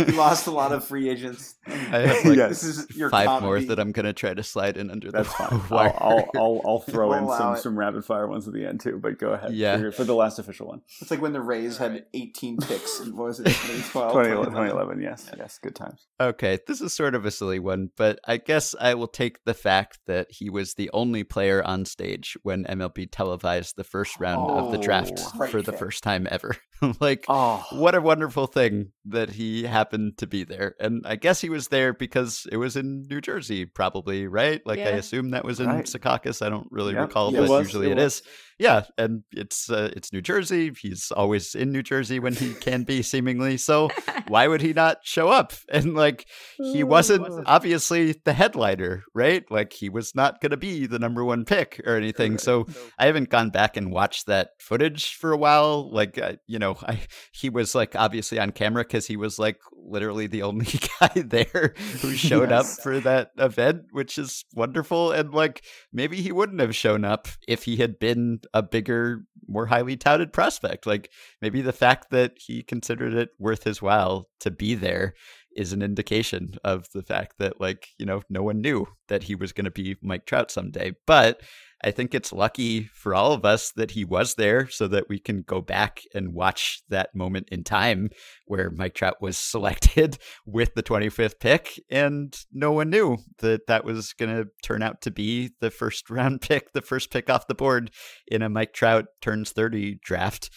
of 0.00 0.06
he 0.06 0.12
lost 0.12 0.46
a 0.46 0.50
lot 0.50 0.72
of 0.72 0.84
free 0.84 1.08
agents. 1.08 1.56
I 1.66 1.70
have 1.98 2.24
like 2.24 2.36
Yes. 2.36 2.60
This 2.62 2.64
is 2.78 2.96
your 2.96 3.10
five 3.10 3.26
comedy. 3.26 3.46
more 3.46 3.60
that 3.60 3.80
I'm 3.80 3.92
gonna 3.92 4.12
try 4.12 4.34
to 4.34 4.42
slide 4.42 4.76
in 4.76 4.90
under 4.90 5.10
That's 5.10 5.28
the 5.36 5.44
fine. 5.44 5.68
wire. 5.68 5.92
I'll, 5.98 6.10
I'll, 6.18 6.30
I'll, 6.36 6.62
I'll 6.66 6.80
throw 6.80 7.08
We'll 7.08 7.32
in 7.32 7.38
some, 7.38 7.54
it. 7.54 7.58
some 7.60 7.78
rapid 7.78 8.04
fire 8.04 8.26
ones 8.28 8.46
at 8.46 8.54
the 8.54 8.64
end 8.66 8.80
too. 8.80 8.98
But 9.02 9.18
go 9.18 9.30
ahead. 9.30 9.52
Yeah. 9.52 9.76
for, 9.76 9.82
your- 9.82 9.92
for 9.92 10.04
the 10.04 10.14
last 10.14 10.38
official 10.38 10.68
one. 10.68 10.82
It's 11.00 11.10
like 11.10 11.20
when 11.20 11.32
the 11.32 11.40
Rays 11.40 11.78
had 11.78 12.04
18 12.14 12.58
picks. 12.58 13.00
in- 13.00 13.16
What 13.16 13.26
was 13.28 13.40
it? 13.40 13.44
2012? 13.46 14.12
2011, 14.12 14.52
2011. 14.52 15.00
Yes, 15.08 15.30
yes, 15.38 15.58
good 15.62 15.74
times. 15.74 16.06
Okay, 16.20 16.58
this 16.66 16.80
is 16.82 16.92
sort 16.94 17.14
of 17.14 17.24
a 17.24 17.30
silly 17.30 17.58
one, 17.58 17.90
but 17.96 18.18
I 18.26 18.36
guess 18.36 18.74
I 18.78 18.92
will 18.94 19.06
take 19.08 19.42
the 19.44 19.54
fact 19.54 20.00
that 20.06 20.26
he 20.30 20.50
was 20.50 20.74
the 20.74 20.90
only 20.92 21.24
player 21.24 21.62
on 21.64 21.86
stage 21.86 22.36
when 22.42 22.64
MLB 22.64 23.08
televised 23.10 23.76
the 23.76 23.84
first 23.84 24.20
round 24.20 24.50
of 24.50 24.70
the 24.70 24.78
draft 24.78 25.14
Oh, 25.18 25.46
for 25.46 25.62
the 25.62 25.72
pick. 25.72 25.78
first 25.78 26.02
time 26.02 26.28
ever. 26.30 26.56
like, 27.00 27.24
Oh, 27.28 27.64
what 27.72 27.94
a 27.94 28.00
wonderful 28.00 28.46
thing 28.46 28.92
that 29.06 29.30
he 29.30 29.64
happened 29.64 30.18
to 30.18 30.26
be 30.26 30.44
there. 30.44 30.74
And 30.78 31.02
I 31.06 31.16
guess 31.16 31.40
he 31.40 31.48
was 31.48 31.68
there 31.68 31.92
because 31.92 32.46
it 32.52 32.56
was 32.56 32.76
in 32.76 33.02
New 33.08 33.20
Jersey, 33.20 33.64
probably, 33.64 34.26
right? 34.26 34.60
Like, 34.66 34.80
I 34.80 34.90
assume 34.90 35.30
that 35.30 35.44
was 35.44 35.60
in 35.60 35.68
Right. 35.68 35.84
Secaucus. 35.84 36.44
I 36.44 36.48
don't 36.48 36.68
really 36.70 36.92
Yep, 36.94 37.02
recall, 37.08 37.34
it 37.34 37.38
but 37.40 37.48
was, 37.48 37.66
usually 37.66 37.86
it 37.88 37.92
it 37.92 38.02
was. 38.02 38.14
is. 38.16 38.22
Yeah, 38.60 38.82
and 38.98 39.22
it's 39.30 39.70
uh, 39.70 39.90
it's 39.94 40.12
New 40.12 40.20
Jersey. 40.20 40.72
He's 40.76 41.12
always 41.12 41.54
in 41.54 41.70
New 41.70 41.82
Jersey 41.82 42.18
when 42.18 42.34
he 42.34 42.54
can 42.54 42.82
be, 42.82 43.02
seemingly. 43.02 43.56
So 43.56 43.88
why 44.26 44.48
would 44.48 44.60
he 44.60 44.72
not 44.72 44.98
show 45.04 45.28
up? 45.28 45.52
And 45.70 45.94
like, 45.94 46.26
he 46.56 46.82
wasn't 46.82 47.46
obviously 47.46 48.20
the 48.24 48.32
headliner, 48.32 49.04
right? 49.14 49.48
Like 49.48 49.72
he 49.72 49.88
was 49.88 50.12
not 50.16 50.40
going 50.40 50.50
to 50.50 50.56
be 50.56 50.86
the 50.86 50.98
number 50.98 51.24
one 51.24 51.44
pick 51.44 51.80
or 51.86 51.94
anything. 51.94 52.36
So 52.38 52.66
I 52.98 53.06
haven't 53.06 53.28
gone 53.30 53.50
back 53.50 53.76
and 53.76 53.92
watched 53.92 54.26
that 54.26 54.50
footage 54.58 55.14
for 55.14 55.30
a 55.30 55.36
while. 55.36 55.88
Like, 55.92 56.18
uh, 56.18 56.32
you 56.48 56.58
know, 56.58 56.67
I 56.82 57.00
he 57.32 57.48
was 57.48 57.74
like 57.74 57.94
obviously 57.96 58.38
on 58.38 58.52
camera 58.52 58.82
because 58.84 59.06
he 59.06 59.16
was 59.16 59.38
like 59.38 59.58
literally 59.72 60.26
the 60.26 60.42
only 60.42 60.66
guy 61.00 61.10
there 61.14 61.74
who 62.00 62.12
showed 62.12 62.50
Yes. 62.50 62.78
up 62.78 62.82
for 62.82 63.00
that 63.00 63.30
event, 63.38 63.84
which 63.92 64.18
is 64.18 64.44
wonderful. 64.54 65.12
And 65.12 65.32
like, 65.32 65.64
maybe 65.92 66.20
he 66.20 66.32
wouldn't 66.32 66.60
have 66.60 66.74
shown 66.74 67.04
up 67.04 67.28
if 67.46 67.64
he 67.64 67.76
had 67.76 67.98
been 67.98 68.40
a 68.52 68.62
bigger, 68.62 69.24
more 69.46 69.66
highly 69.66 69.96
touted 69.96 70.32
prospect. 70.32 70.86
Like, 70.86 71.10
maybe 71.40 71.62
the 71.62 71.72
fact 71.72 72.10
that 72.10 72.32
he 72.36 72.62
considered 72.62 73.14
it 73.14 73.30
worth 73.38 73.64
his 73.64 73.80
while 73.80 74.28
to 74.40 74.50
be 74.50 74.74
there 74.74 75.14
is 75.56 75.72
an 75.72 75.82
indication 75.82 76.54
of 76.62 76.86
the 76.94 77.02
fact 77.02 77.36
that 77.38 77.60
like 77.60 77.88
you 77.98 78.06
know 78.06 78.22
no 78.30 78.42
one 78.42 78.60
knew 78.60 78.86
that 79.08 79.24
he 79.24 79.34
was 79.34 79.50
going 79.52 79.64
to 79.64 79.70
be 79.72 79.96
Mike 80.02 80.24
Trout 80.24 80.52
someday 80.52 80.92
but 81.06 81.40
I 81.84 81.92
think 81.92 82.14
it's 82.14 82.32
lucky 82.32 82.84
for 82.92 83.14
all 83.14 83.32
of 83.32 83.44
us 83.44 83.70
that 83.72 83.92
he 83.92 84.04
was 84.04 84.34
there 84.34 84.68
so 84.68 84.88
that 84.88 85.08
we 85.08 85.18
can 85.18 85.42
go 85.42 85.60
back 85.60 86.00
and 86.12 86.34
watch 86.34 86.82
that 86.88 87.14
moment 87.14 87.48
in 87.50 87.62
time 87.62 88.10
where 88.46 88.70
Mike 88.70 88.94
Trout 88.94 89.16
was 89.20 89.36
selected 89.54 90.18
with 90.44 90.74
the 90.74 90.82
25th 90.82 91.38
pick 91.38 91.80
and 91.90 92.36
no 92.52 92.72
one 92.72 92.90
knew 92.90 93.18
that 93.38 93.66
that 93.68 93.84
was 93.84 94.12
going 94.12 94.34
to 94.34 94.48
turn 94.62 94.82
out 94.82 95.00
to 95.02 95.10
be 95.10 95.50
the 95.60 95.70
first 95.70 96.10
round 96.10 96.40
pick 96.40 96.72
the 96.72 96.82
first 96.82 97.10
pick 97.10 97.30
off 97.30 97.46
the 97.46 97.54
board 97.54 97.90
in 98.26 98.42
a 98.42 98.48
Mike 98.48 98.72
Trout 98.72 99.06
turns 99.20 99.52
30 99.52 100.00
draft 100.02 100.50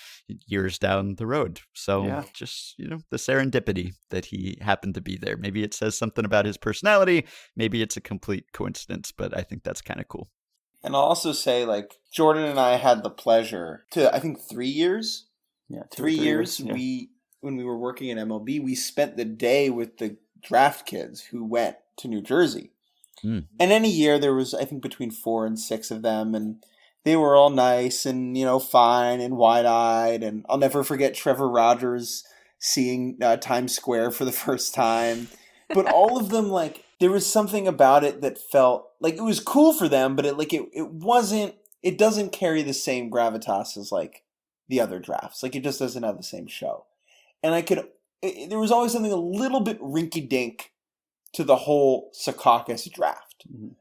years 0.48 0.80
down 0.80 1.16
the 1.16 1.28
road. 1.28 1.60
So 1.74 2.06
Yeah. 2.06 2.24
just 2.34 2.76
you 2.78 2.88
know 2.88 3.00
the 3.12 3.18
serendipity 3.18 3.94
that 4.10 4.26
he 4.26 4.58
happened 4.62 4.96
to 4.96 5.02
be 5.02 5.18
there. 5.18 5.38
Maybe 5.38 5.64
it 5.64 5.74
says 5.74 5.98
something 5.98 6.26
about 6.26 6.46
his 6.46 6.58
personality 6.58 7.26
maybe 7.56 7.82
it's 7.82 7.98
a 7.98 8.02
complete 8.02 8.46
coincidence 8.54 9.12
but 9.12 9.36
I 9.38 9.42
think 9.42 9.64
that's 9.64 9.82
kind 9.82 10.00
of 10.00 10.08
cool 10.08 10.30
And 10.84 10.96
I'll 10.96 11.02
also 11.02 11.32
say, 11.32 11.66
like, 11.66 12.00
Jordan 12.12 12.44
and 12.44 12.60
I 12.60 12.78
had 12.78 13.04
the 13.04 13.10
pleasure 13.10 13.86
to, 13.92 14.14
I 14.14 14.20
think, 14.20 14.40
three 14.40 14.68
years, 14.68 15.26
yeah, 15.70 15.82
or 15.82 15.88
three 15.94 16.16
years, 16.16 16.60
yeah. 16.60 16.74
we, 16.74 17.12
when 17.42 17.56
we 17.56 17.64
were 17.64 17.78
working 17.78 18.10
in 18.10 18.18
MLB, 18.18 18.64
we 18.64 18.76
spent 18.76 19.16
the 19.16 19.26
day 19.26 19.70
with 19.70 19.98
the 19.98 20.18
draft 20.42 20.86
kids 20.86 21.22
who 21.26 21.46
went 21.46 21.78
to 21.98 22.08
New 22.08 22.22
Jersey. 22.22 22.72
Hmm. 23.22 23.40
And 23.60 23.72
any 23.72 23.90
year 23.90 24.18
there 24.18 24.34
was, 24.34 24.54
I 24.54 24.66
think, 24.66 24.82
between 24.82 25.12
four 25.12 25.46
and 25.46 25.60
six 25.60 25.92
of 25.92 26.02
them, 26.02 26.34
and 26.34 26.64
they 27.04 27.16
were 27.16 27.36
all 27.36 27.52
nice 27.52 28.06
and, 28.06 28.38
you 28.38 28.46
know, 28.46 28.60
fine 28.60 29.22
and 29.22 29.38
wide 29.38 29.66
eyed. 29.66 30.24
And 30.24 30.46
I'll 30.50 30.58
never 30.58 30.84
forget 30.84 31.14
Trevor 31.14 31.50
Rogers 31.50 32.24
seeing 32.60 33.18
uh, 33.22 33.38
Times 33.38 33.76
Square 33.76 34.12
for 34.12 34.26
the 34.26 34.32
first 34.32 34.74
time. 34.74 35.28
But 35.70 35.86
all 35.86 36.18
of 36.18 36.30
them, 36.30 36.50
like, 36.50 36.84
there 37.02 37.12
was 37.12 37.28
something 37.28 37.68
about 37.68 38.06
it 38.06 38.22
that 38.22 38.40
felt 38.40 38.92
like 39.02 39.16
it 39.16 39.24
was 39.24 39.42
cool 39.42 39.74
for 39.74 39.90
them, 39.90 40.16
but 40.16 40.26
it 40.28 40.38
like 40.38 40.54
it, 40.54 40.64
it 40.74 40.90
wasn't 40.90 41.56
it 41.84 41.98
doesn't 41.98 42.32
carry 42.32 42.64
the 42.64 42.74
same 42.76 43.12
gravitas 43.12 43.78
as 43.78 43.92
like 43.92 44.24
the 44.70 44.82
other 44.82 45.00
drafts. 45.00 45.44
Like 45.44 45.56
it 45.56 45.64
just 45.66 45.80
doesn't 45.80 46.04
have 46.04 46.18
the 46.18 46.24
same 46.24 46.48
show. 46.48 46.86
And 47.44 47.56
I 47.56 47.64
could 47.64 47.88
it, 48.24 48.50
there 48.52 48.60
was 48.60 48.72
always 48.72 48.94
something 48.94 49.12
a 49.12 49.18
little 49.18 49.62
bit 49.62 49.82
rinky 49.82 50.30
dink 50.30 50.72
to 51.34 51.44
the 51.44 51.58
whole 51.58 52.12
Secaucus 52.14 52.92
draft. 52.92 53.46
Mhm. 53.52 53.72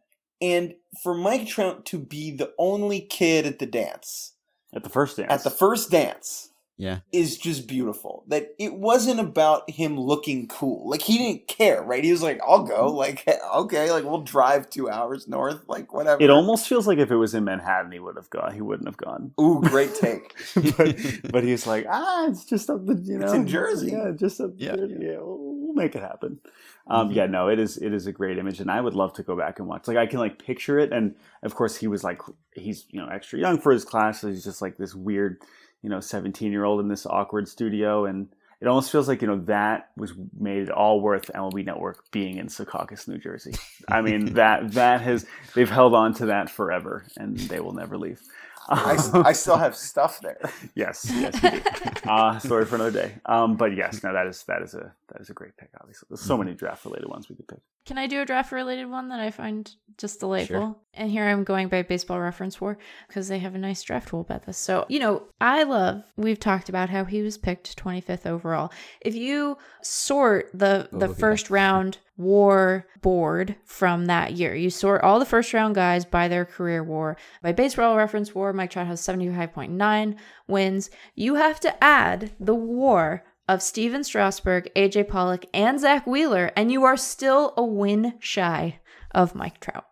And 0.43 0.75
for 1.03 1.15
Mike 1.15 1.47
Trout 1.47 1.85
to 1.87 1.99
be 1.99 2.31
the 2.33 2.55
only 2.59 3.03
kid 3.03 3.47
at 3.47 3.59
the 3.59 3.67
dance, 3.67 4.33
at 4.75 4.83
the 4.83 4.91
first 4.91 5.19
dance. 5.19 5.31
at 5.31 5.45
the 5.45 5.51
first 5.51 5.91
dance, 5.91 6.51
yeah 6.81 6.99
is 7.13 7.37
just 7.37 7.67
beautiful. 7.69 8.25
That 8.29 8.55
it 8.59 8.75
wasn't 8.75 9.21
about 9.21 9.69
him 9.71 9.99
looking 10.01 10.49
cool. 10.49 10.89
Like 10.89 11.03
he 11.03 11.19
didn't 11.19 11.47
care, 11.47 11.83
right? 11.83 12.03
He 12.03 12.11
was 12.11 12.23
like, 12.23 12.41
"I'll 12.47 12.65
go." 12.65 12.89
Like, 12.93 13.25
okay, 13.55 13.91
like 13.93 14.05
we'll 14.05 14.23
drive 14.23 14.71
two 14.71 14.89
hours 14.89 15.29
north, 15.29 15.61
like 15.69 15.93
whatever. 15.93 16.23
it 16.23 16.31
almost 16.31 16.67
feels 16.67 16.87
like 16.87 16.99
if 16.99 17.11
it 17.11 17.17
was 17.17 17.35
in 17.35 17.45
Manhattan, 17.45 17.93
he 17.93 17.99
would 18.01 18.17
have 18.17 18.31
gone. 18.31 18.55
He 18.55 18.63
wouldn't 18.63 18.89
have 18.89 18.97
gone. 18.97 19.33
Ooh, 19.41 19.61
great 19.65 19.95
take. 19.95 20.35
but, 20.77 20.97
but 21.31 21.45
he's 21.45 21.67
like, 21.67 21.87
ah, 21.89 22.29
it's 22.29 22.45
just 22.45 22.71
up 22.71 22.87
the, 22.87 22.95
you 22.95 23.19
know, 23.19 23.27
It's 23.27 23.35
in 23.35 23.47
Jersey. 23.47 23.91
Yeah, 23.93 24.13
just 24.17 24.41
up 24.41 24.53
Yeah. 24.57 24.77
there. 24.77 24.87
Yeah, 24.89 25.19
we'll, 25.19 25.39
we'll 25.61 25.75
make 25.75 25.95
it 25.95 26.03
happen. 26.03 26.41
Um, 26.87 27.11
Mhm. 27.11 27.15
yeah, 27.15 27.27
no, 27.27 27.49
it 27.49 27.59
is. 27.61 27.77
It 27.77 27.93
is 27.93 28.07
a 28.07 28.13
great 28.13 28.39
image, 28.39 28.59
and 28.59 28.71
I 28.71 28.81
would 28.81 28.95
love 28.95 29.13
to 29.15 29.23
go 29.23 29.37
back 29.37 29.59
and 29.61 29.69
watch. 29.69 29.87
Like, 29.87 29.97
I 29.99 30.07
can 30.07 30.19
like 30.19 30.43
picture 30.43 30.79
it, 30.79 30.93
and 30.93 31.15
of 31.43 31.55
course, 31.55 31.77
he 31.77 31.87
was 31.87 32.03
like, 32.03 32.21
he's 32.55 32.87
you 32.91 33.01
know 33.01 33.07
extra 33.09 33.39
young 33.39 33.61
for 33.61 33.71
his 33.71 33.85
class, 33.85 34.21
so 34.23 34.29
he's 34.29 34.43
just 34.43 34.61
like 34.61 34.77
this 34.77 34.95
weird, 34.95 35.41
you 35.83 35.89
know, 35.91 36.01
seventeen 36.01 36.53
year 36.53 36.65
old 36.65 36.81
in 36.81 36.89
this 36.89 37.07
awkward 37.07 37.49
studio, 37.49 38.05
and 38.05 38.29
it 38.61 38.67
almost 38.69 38.93
feels 38.93 39.09
like 39.09 39.23
you 39.23 39.29
know 39.29 39.39
that 39.47 39.91
was 39.97 40.13
made 40.39 40.63
it 40.65 40.71
all 40.71 41.01
worth 41.01 41.31
MLB 41.35 41.65
Network 41.65 42.11
being 42.11 42.37
in 42.37 42.47
Secaucus, 42.49 43.09
New 43.09 43.19
Jersey. 43.19 43.55
I 43.89 44.03
mean 44.03 44.35
that 44.35 44.73
that 44.73 45.01
has 45.01 45.27
they've 45.55 45.71
held 45.71 45.95
on 45.95 46.15
to 46.15 46.27
that 46.27 46.51
forever, 46.51 47.05
and 47.17 47.37
they 47.37 47.61
will 47.61 47.73
never 47.73 47.97
leave. 47.97 48.21
I 48.69 49.33
still 49.33 49.57
have 49.57 49.75
stuff 49.75 50.21
there. 50.21 50.39
Yes, 50.75 51.11
yes, 51.13 51.43
you 51.43 51.51
do. 51.51 52.09
uh, 52.09 52.39
story 52.39 52.65
for 52.65 52.77
another 52.77 52.93
day. 52.93 53.15
Um, 53.27 53.57
but 53.57 53.75
yes, 53.77 54.03
no, 54.03 54.13
that 54.13 54.27
is 54.27 54.45
that 54.45 54.63
is 54.63 54.75
a 54.75 54.95
that 55.09 55.21
is 55.21 55.31
a 55.31 55.35
great 55.35 55.57
pick. 55.57 55.71
Obviously, 55.81 56.07
there's 56.09 56.21
so 56.21 56.37
many 56.37 56.55
draft 56.55 56.85
related 56.85 57.09
ones 57.09 57.29
we 57.29 57.35
could 57.37 57.49
pick. 57.49 57.59
Can 57.87 57.99
I 57.99 58.07
do 58.07 58.21
a 58.21 58.25
draft 58.27 58.53
related 58.53 58.89
one 58.89 59.09
that 59.09 59.21
I 59.21 59.31
find 59.31 59.71
just 59.99 60.21
delightful? 60.21 60.79
And 60.95 61.11
here 61.11 61.25
I'm 61.25 61.45
going 61.45 61.69
by 61.69 61.83
Baseball 61.83 62.21
Reference 62.21 62.61
War 62.61 62.79
because 63.09 63.29
they 63.29 63.39
have 63.39 63.55
a 63.55 63.59
nice 63.59 63.83
draft 63.83 64.13
rule 64.13 64.23
about 64.23 64.45
this. 64.47 64.59
So, 64.59 64.87
you 64.89 64.99
know, 65.01 65.23
I 65.41 65.63
love, 65.63 66.05
we've 66.17 66.39
talked 66.39 66.69
about 66.69 66.91
how 66.91 67.05
he 67.05 67.23
was 67.23 67.39
picked 67.39 67.77
25th 67.83 68.27
overall. 68.27 68.71
If 69.01 69.15
you 69.15 69.57
sort 69.83 70.51
the, 70.53 70.89
the 70.93 71.07
Oh, 71.07 71.09
yeah. 71.09 71.15
first 71.15 71.51
round 71.51 71.99
war 72.17 72.87
board 73.01 73.57
from 73.65 74.07
that 74.07 74.33
year, 74.33 74.55
you 74.55 74.69
sort 74.71 75.03
all 75.03 75.19
the 75.19 75.25
first 75.25 75.55
round 75.55 75.75
guys 75.75 76.05
by 76.05 76.29
their 76.29 76.45
career 76.45 76.85
war. 76.85 77.17
By 77.43 77.53
Baseball 77.53 77.97
Reference 77.97 78.35
War, 78.35 78.53
Mike 78.53 78.71
Trout 78.71 78.87
has 78.87 79.01
75.9 79.01 80.17
wins. 80.47 80.91
You 81.15 81.37
have 81.37 81.61
to 81.61 81.83
add 81.85 82.31
the 82.39 82.55
war 82.55 83.25
of 83.51 83.63
Stephen 83.63 84.05
Strasburg, 84.05 84.71
AJ 84.77 85.09
Pollock, 85.09 85.45
and 85.53 85.81
Zack 85.81 86.07
Wheeler, 86.07 86.53
and 86.55 86.71
you 86.71 86.85
are 86.85 86.97
still 86.97 87.53
a 87.57 87.65
win 87.65 88.15
shy 88.21 88.79
of 89.11 89.35
Mike 89.35 89.59
Trout. 89.59 89.87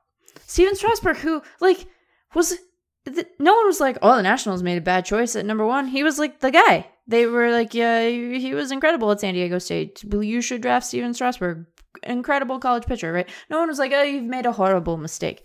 Stephen 0.47 0.77
Strasburg, 0.77 1.17
who 1.17 1.43
like 1.61 1.89
was 2.37 2.57
no 3.41 3.55
one 3.55 3.67
was 3.67 3.81
like, 3.81 3.99
oh, 4.01 4.17
the 4.17 4.23
Nationals 4.23 4.63
made 4.63 4.79
a 4.79 4.83
bad 4.83 5.05
choice 5.05 5.35
at 5.35 5.45
number 5.45 5.67
one. 5.67 5.89
He 5.89 6.05
was 6.05 6.21
like 6.21 6.39
the 6.39 6.53
guy. 6.53 6.87
They 7.09 7.27
were 7.27 7.51
like, 7.51 7.75
yeah, 7.75 8.07
he 8.07 8.39
he 8.39 8.55
was 8.55 8.71
incredible 8.71 9.11
at 9.11 9.21
San 9.21 9.35
Diego 9.35 9.59
State. 9.59 10.05
You 10.05 10.41
should 10.41 10.63
draft 10.63 10.87
Stephen 10.87 11.13
Strasburg. 11.13 11.67
Incredible 12.05 12.61
college 12.61 12.87
pitcher, 12.87 13.13
right? 13.13 13.29
No 13.51 13.59
one 13.59 13.69
was 13.69 13.81
like, 13.81 13.91
oh, 13.93 14.03
you've 14.03 14.23
made 14.23 14.47
a 14.47 14.53
horrible 14.53 14.99
mistake. 14.99 15.45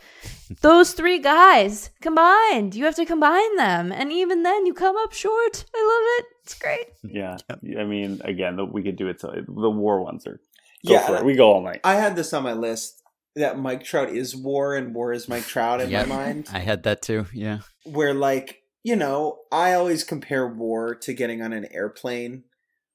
Those 0.61 0.93
three 0.93 1.18
guys 1.18 1.89
combined, 1.99 2.76
you 2.76 2.86
have 2.86 2.95
to 2.97 3.05
combine 3.05 3.55
them. 3.55 3.91
And 3.91 4.11
even 4.11 4.43
then, 4.43 4.68
you 4.68 4.76
come 4.76 4.95
up 4.97 5.14
short. 5.14 5.66
I 5.74 5.82
love 5.82 6.26
it. 6.26 6.32
It's 6.44 6.56
great. 6.56 6.86
Yeah, 7.04 7.38
I 7.52 7.84
mean, 7.86 8.22
again, 8.24 8.56
the, 8.58 8.66
we 8.66 8.84
could 8.84 8.96
do 8.98 9.08
it. 9.08 9.20
To, 9.20 9.28
the 9.48 9.70
war 9.70 10.02
ones 10.04 10.28
are. 10.28 10.39
Go 10.86 10.94
Yeah, 10.94 11.08
for 11.08 11.16
it. 11.18 11.26
we 11.26 11.36
go 11.36 11.54
all 11.54 11.62
night. 11.64 11.80
I 11.84 11.96
had 11.96 12.16
this 12.18 12.34
on 12.34 12.44
my 12.44 12.52
list 12.54 13.02
that 13.36 13.58
Mike 13.58 13.84
Trout 13.84 14.10
is 14.10 14.36
War 14.36 14.76
and 14.76 14.94
War 14.94 15.14
is 15.14 15.30
Mike 15.30 15.46
Trout 15.46 15.80
in 15.82 15.89
Yep. 15.89 16.08
my 16.08 16.16
mind. 16.16 16.50
I 16.52 16.60
had 16.60 16.84
that 16.84 17.02
too. 17.02 17.26
Yeah. 17.34 17.60
Where 17.86 18.14
like 18.14 18.60
you 18.84 18.98
know, 18.98 19.39
I 19.50 19.74
always 19.74 20.04
compare 20.04 20.46
War 20.46 20.94
to 20.96 21.14
getting 21.14 21.41
on 21.41 21.54
an 21.54 21.66
airplane. 21.72 22.44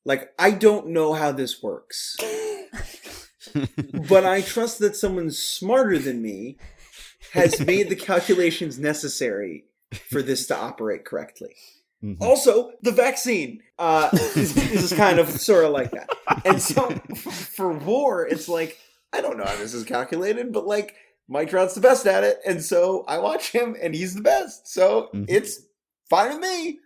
Like 0.05 0.33
I 0.39 0.51
don't 0.51 0.89
know 0.89 1.15
how 1.15 1.33
this 1.33 1.63
works, 1.63 2.17
but 4.09 4.25
I 4.25 4.43
trust 4.43 4.79
that 4.81 4.97
someone 4.97 5.31
smarter 5.31 5.99
than 5.99 6.21
me 6.23 6.59
has 7.33 7.61
made 7.61 7.89
the 7.89 7.97
calculations 7.97 8.79
necessary 8.79 9.65
for 10.11 10.23
this 10.23 10.47
to 10.49 10.57
operate 10.57 11.05
correctly. 11.05 11.55
Mhm. 12.03 12.17
Also, 12.21 12.71
the 12.83 12.93
vaccine 12.93 13.61
uh, 13.79 14.09
is, 14.37 14.57
is 14.57 14.93
kind 14.93 15.19
of 15.19 15.29
sort 15.41 15.65
of 15.65 15.73
like 15.73 15.91
that. 15.91 16.09
And 16.45 16.61
so 16.63 16.91
for 17.21 17.73
war, 17.73 18.27
it's 18.27 18.49
like, 18.49 18.79
I 19.13 19.21
don't 19.21 19.37
know 19.37 19.45
how 19.45 19.57
this 19.57 19.75
is 19.75 19.85
calculated, 19.85 20.53
but 20.53 20.67
like 20.67 20.95
Mike 21.29 21.51
Trout's 21.51 21.75
the 21.75 21.81
best 21.81 22.07
at 22.07 22.23
it. 22.25 22.39
And 22.47 22.63
so 22.63 23.05
I 23.09 23.19
watch 23.19 23.51
him 23.51 23.77
and 23.83 23.95
he's 23.95 24.15
the 24.15 24.23
best. 24.23 24.69
So 24.69 25.09
Mhm. 25.15 25.27
it's 25.29 25.61
fine 26.09 26.31
with 26.31 26.41
me. 26.41 26.79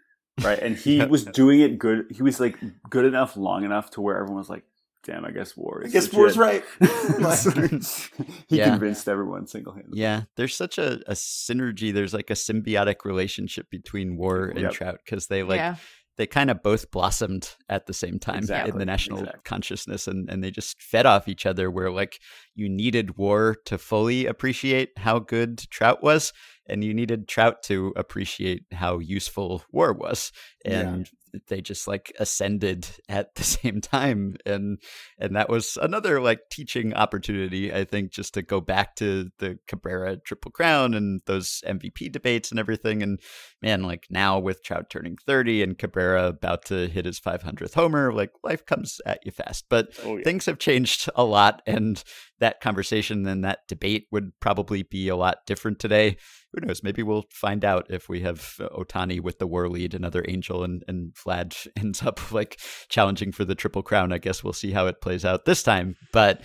right? 0.42 0.58
And 0.58 0.76
he 0.76 1.04
was 1.04 1.24
doing 1.40 1.60
it 1.60 1.78
good. 1.78 2.06
He 2.10 2.22
was 2.22 2.40
like 2.40 2.56
good 2.88 3.04
enough, 3.04 3.36
long 3.36 3.64
enough 3.64 3.90
to 3.92 4.00
where 4.00 4.16
everyone 4.16 4.38
was 4.38 4.48
like, 4.50 4.64
"Damn, 5.04 5.24
I 5.24 5.30
guess 5.30 5.56
war." 5.56 5.82
I 5.84 5.88
guess. 5.88 6.12
War's 6.12 6.36
right. 6.38 6.64
he 8.48 8.56
Yeah. 8.58 8.70
convinced 8.70 9.08
everyone 9.08 9.46
single 9.46 9.72
handedly. 9.74 10.00
Yeah, 10.00 10.22
there's 10.36 10.54
such 10.54 10.78
a, 10.78 11.00
a 11.06 11.14
synergy. 11.14 11.92
There's 11.92 12.14
like 12.14 12.30
a 12.30 12.34
symbiotic 12.34 13.04
relationship 13.04 13.70
between 13.70 14.16
War 14.16 14.46
and 14.46 14.60
Yep. 14.60 14.72
Trout 14.72 14.98
because 15.04 15.26
they 15.26 15.42
like 15.42 15.58
yeah. 15.58 15.76
they 16.16 16.26
kind 16.26 16.50
of 16.50 16.62
both 16.62 16.90
blossomed 16.90 17.54
at 17.68 17.86
the 17.86 17.94
same 17.94 18.18
time 18.18 18.44
in 18.50 18.78
the 18.78 18.84
national 18.84 19.20
exactly. 19.20 19.40
consciousness 19.44 20.06
and, 20.06 20.28
and 20.30 20.42
they 20.44 20.50
just 20.50 20.80
fed 20.80 21.06
off 21.06 21.28
each 21.28 21.46
other 21.46 21.70
where 21.70 21.90
like 21.90 22.18
you 22.54 22.68
needed 22.68 23.16
war 23.16 23.56
to 23.64 23.78
fully 23.78 24.26
appreciate 24.26 24.90
how 24.98 25.18
good 25.18 25.58
trout 25.70 26.02
was 26.02 26.32
and 26.66 26.82
you 26.84 26.94
needed 26.94 27.28
trout 27.28 27.62
to 27.62 27.92
appreciate 27.96 28.64
how 28.72 28.98
useful 28.98 29.62
war 29.70 29.92
was 29.92 30.32
Yeah. 30.64 30.80
and 30.80 31.10
they 31.48 31.62
just 31.62 31.88
like 31.88 32.12
ascended 32.20 32.86
at 33.08 33.34
the 33.36 33.42
same 33.56 33.80
time 33.80 34.36
and 34.44 34.78
and 35.18 35.34
that 35.34 35.48
was 35.48 35.78
another 35.80 36.20
like 36.20 36.40
teaching 36.50 36.92
opportunity 36.92 37.72
i 37.72 37.84
think 37.84 38.12
just 38.12 38.34
to 38.34 38.42
go 38.42 38.60
back 38.60 38.94
to 38.96 39.30
the 39.38 39.58
cabrera 39.66 40.18
triple 40.18 40.50
crown 40.50 40.92
and 40.92 41.22
those 41.24 41.62
mvp 41.66 42.12
debates 42.12 42.50
and 42.50 42.60
everything 42.60 43.02
and 43.02 43.18
man, 43.62 43.84
like 43.84 44.06
now 44.10 44.38
with 44.40 44.62
Trout 44.64 44.90
turning 44.90 45.16
30 45.24 45.62
and 45.62 45.78
Cabrera 45.78 46.26
about 46.26 46.64
to 46.64 46.88
hit 46.88 47.04
his 47.04 47.20
500th 47.20 47.74
homer, 47.74 48.12
like 48.12 48.32
life 48.42 48.66
comes 48.66 49.00
at 49.06 49.24
you 49.24 49.30
fast. 49.30 49.66
But 49.68 49.90
Oh, 50.04 50.16
yeah. 50.16 50.24
things 50.24 50.46
have 50.46 50.58
changed 50.58 51.08
a 51.14 51.22
lot, 51.22 51.62
and 51.64 52.02
that 52.40 52.60
conversation 52.60 53.24
and 53.24 53.44
that 53.44 53.60
debate 53.68 54.06
would 54.10 54.32
probably 54.40 54.82
be 54.82 55.06
a 55.08 55.14
lot 55.14 55.46
different 55.46 55.78
today. 55.78 56.16
Who 56.52 56.66
knows? 56.66 56.82
Maybe 56.82 57.02
we'll 57.02 57.24
find 57.30 57.64
out 57.64 57.86
if 57.88 58.08
we 58.08 58.20
have 58.20 58.56
uh, 58.60 58.68
Ohtani 58.68 59.20
with 59.20 59.38
the 59.38 59.46
war 59.46 59.68
lead, 59.68 59.94
another 59.94 60.24
Angel, 60.28 60.64
and, 60.64 60.84
and 60.86 61.14
Vlad 61.14 61.66
ends 61.76 62.02
up 62.02 62.32
like 62.32 62.60
challenging 62.88 63.32
for 63.32 63.44
the 63.44 63.54
Triple 63.54 63.82
Crown. 63.82 64.12
I 64.12 64.18
guess 64.18 64.44
we'll 64.44 64.52
see 64.52 64.72
how 64.72 64.86
it 64.86 65.00
plays 65.00 65.24
out 65.24 65.44
this 65.44 65.62
time. 65.62 65.96
But 66.12 66.42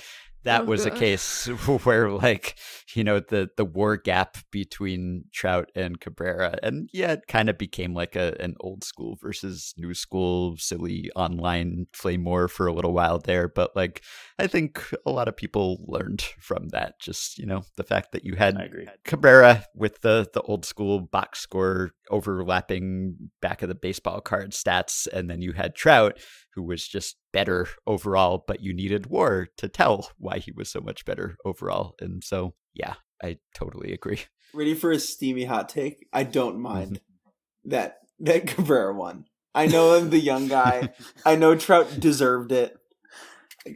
that 0.47 0.61
Oh, 0.61 0.65
was 0.65 0.85
a 0.85 0.91
case 0.91 1.45
where 1.83 2.09
like 2.09 2.57
you 2.95 3.03
know 3.03 3.19
the 3.19 3.49
the 3.57 3.65
war 3.65 3.97
gap 3.97 4.37
between 4.51 5.25
Trout 5.33 5.69
and 5.75 5.99
Cabrera 5.99 6.57
and 6.63 6.89
yeah 6.93 7.13
it 7.13 7.27
kind 7.27 7.49
of 7.49 7.57
became 7.57 7.93
like 7.93 8.15
a 8.15 8.35
an 8.39 8.55
old 8.59 8.83
school 8.83 9.17
versus 9.21 9.73
new 9.77 9.93
school 9.93 10.55
silly 10.57 11.11
online 11.15 11.87
flame 11.93 12.23
war 12.23 12.47
for 12.47 12.67
a 12.67 12.73
little 12.73 12.93
while 12.93 13.19
there 13.19 13.47
but 13.47 13.75
like 13.75 14.01
I 14.39 14.47
think 14.47 14.83
a 15.05 15.11
lot 15.11 15.27
of 15.27 15.35
people 15.35 15.83
learned 15.87 16.21
from 16.39 16.69
that 16.69 16.99
just 16.99 17.37
you 17.37 17.45
know 17.45 17.63
the 17.75 17.83
fact 17.83 18.11
that 18.13 18.23
you 18.25 18.35
had. 18.35 18.55
Cabrera 19.03 19.65
with 19.75 20.01
the 20.01 20.27
the 20.33 20.41
old 20.41 20.65
school 20.65 20.99
box 21.01 21.39
score 21.39 21.91
overlapping 22.09 23.15
back 23.41 23.61
of 23.61 23.69
the 23.69 23.75
baseball 23.75 24.21
card 24.21 24.51
stats, 24.51 25.07
and 25.11 25.29
then 25.29 25.41
you 25.41 25.53
had 25.53 25.75
Trout, 25.75 26.19
who 26.53 26.63
was 26.63 26.87
just 26.87 27.17
better 27.37 27.67
overall, 27.85 28.43
but 28.47 28.61
you 28.61 28.73
needed 28.73 29.05
War 29.05 29.49
to 29.57 29.67
tell 29.69 30.09
why 30.17 30.39
he 30.39 30.51
was 30.51 30.71
so 30.71 30.81
much 30.81 31.05
better 31.05 31.37
overall. 31.45 31.93
And 31.99 32.23
so, 32.23 32.55
yeah, 32.73 32.95
I 33.23 33.37
totally 33.53 33.93
agree. 33.93 34.21
Ready 34.55 34.73
for 34.73 34.91
a 34.91 34.97
steamy 34.99 35.45
hot 35.45 35.69
take? 35.69 36.07
I 36.11 36.23
don't 36.23 36.59
mind 36.59 36.93
Mm-hmm. 36.93 37.69
that 37.69 37.99
that 38.21 38.47
Cabrera 38.51 38.91
won. 38.93 39.25
I 39.53 39.67
know 39.67 39.95
I'm 39.95 40.09
the 40.09 40.17
young 40.19 40.47
guy. 40.47 40.89
I 41.23 41.35
know 41.35 41.55
Trout 41.55 41.99
deserved 41.99 42.51
it. 42.51 42.75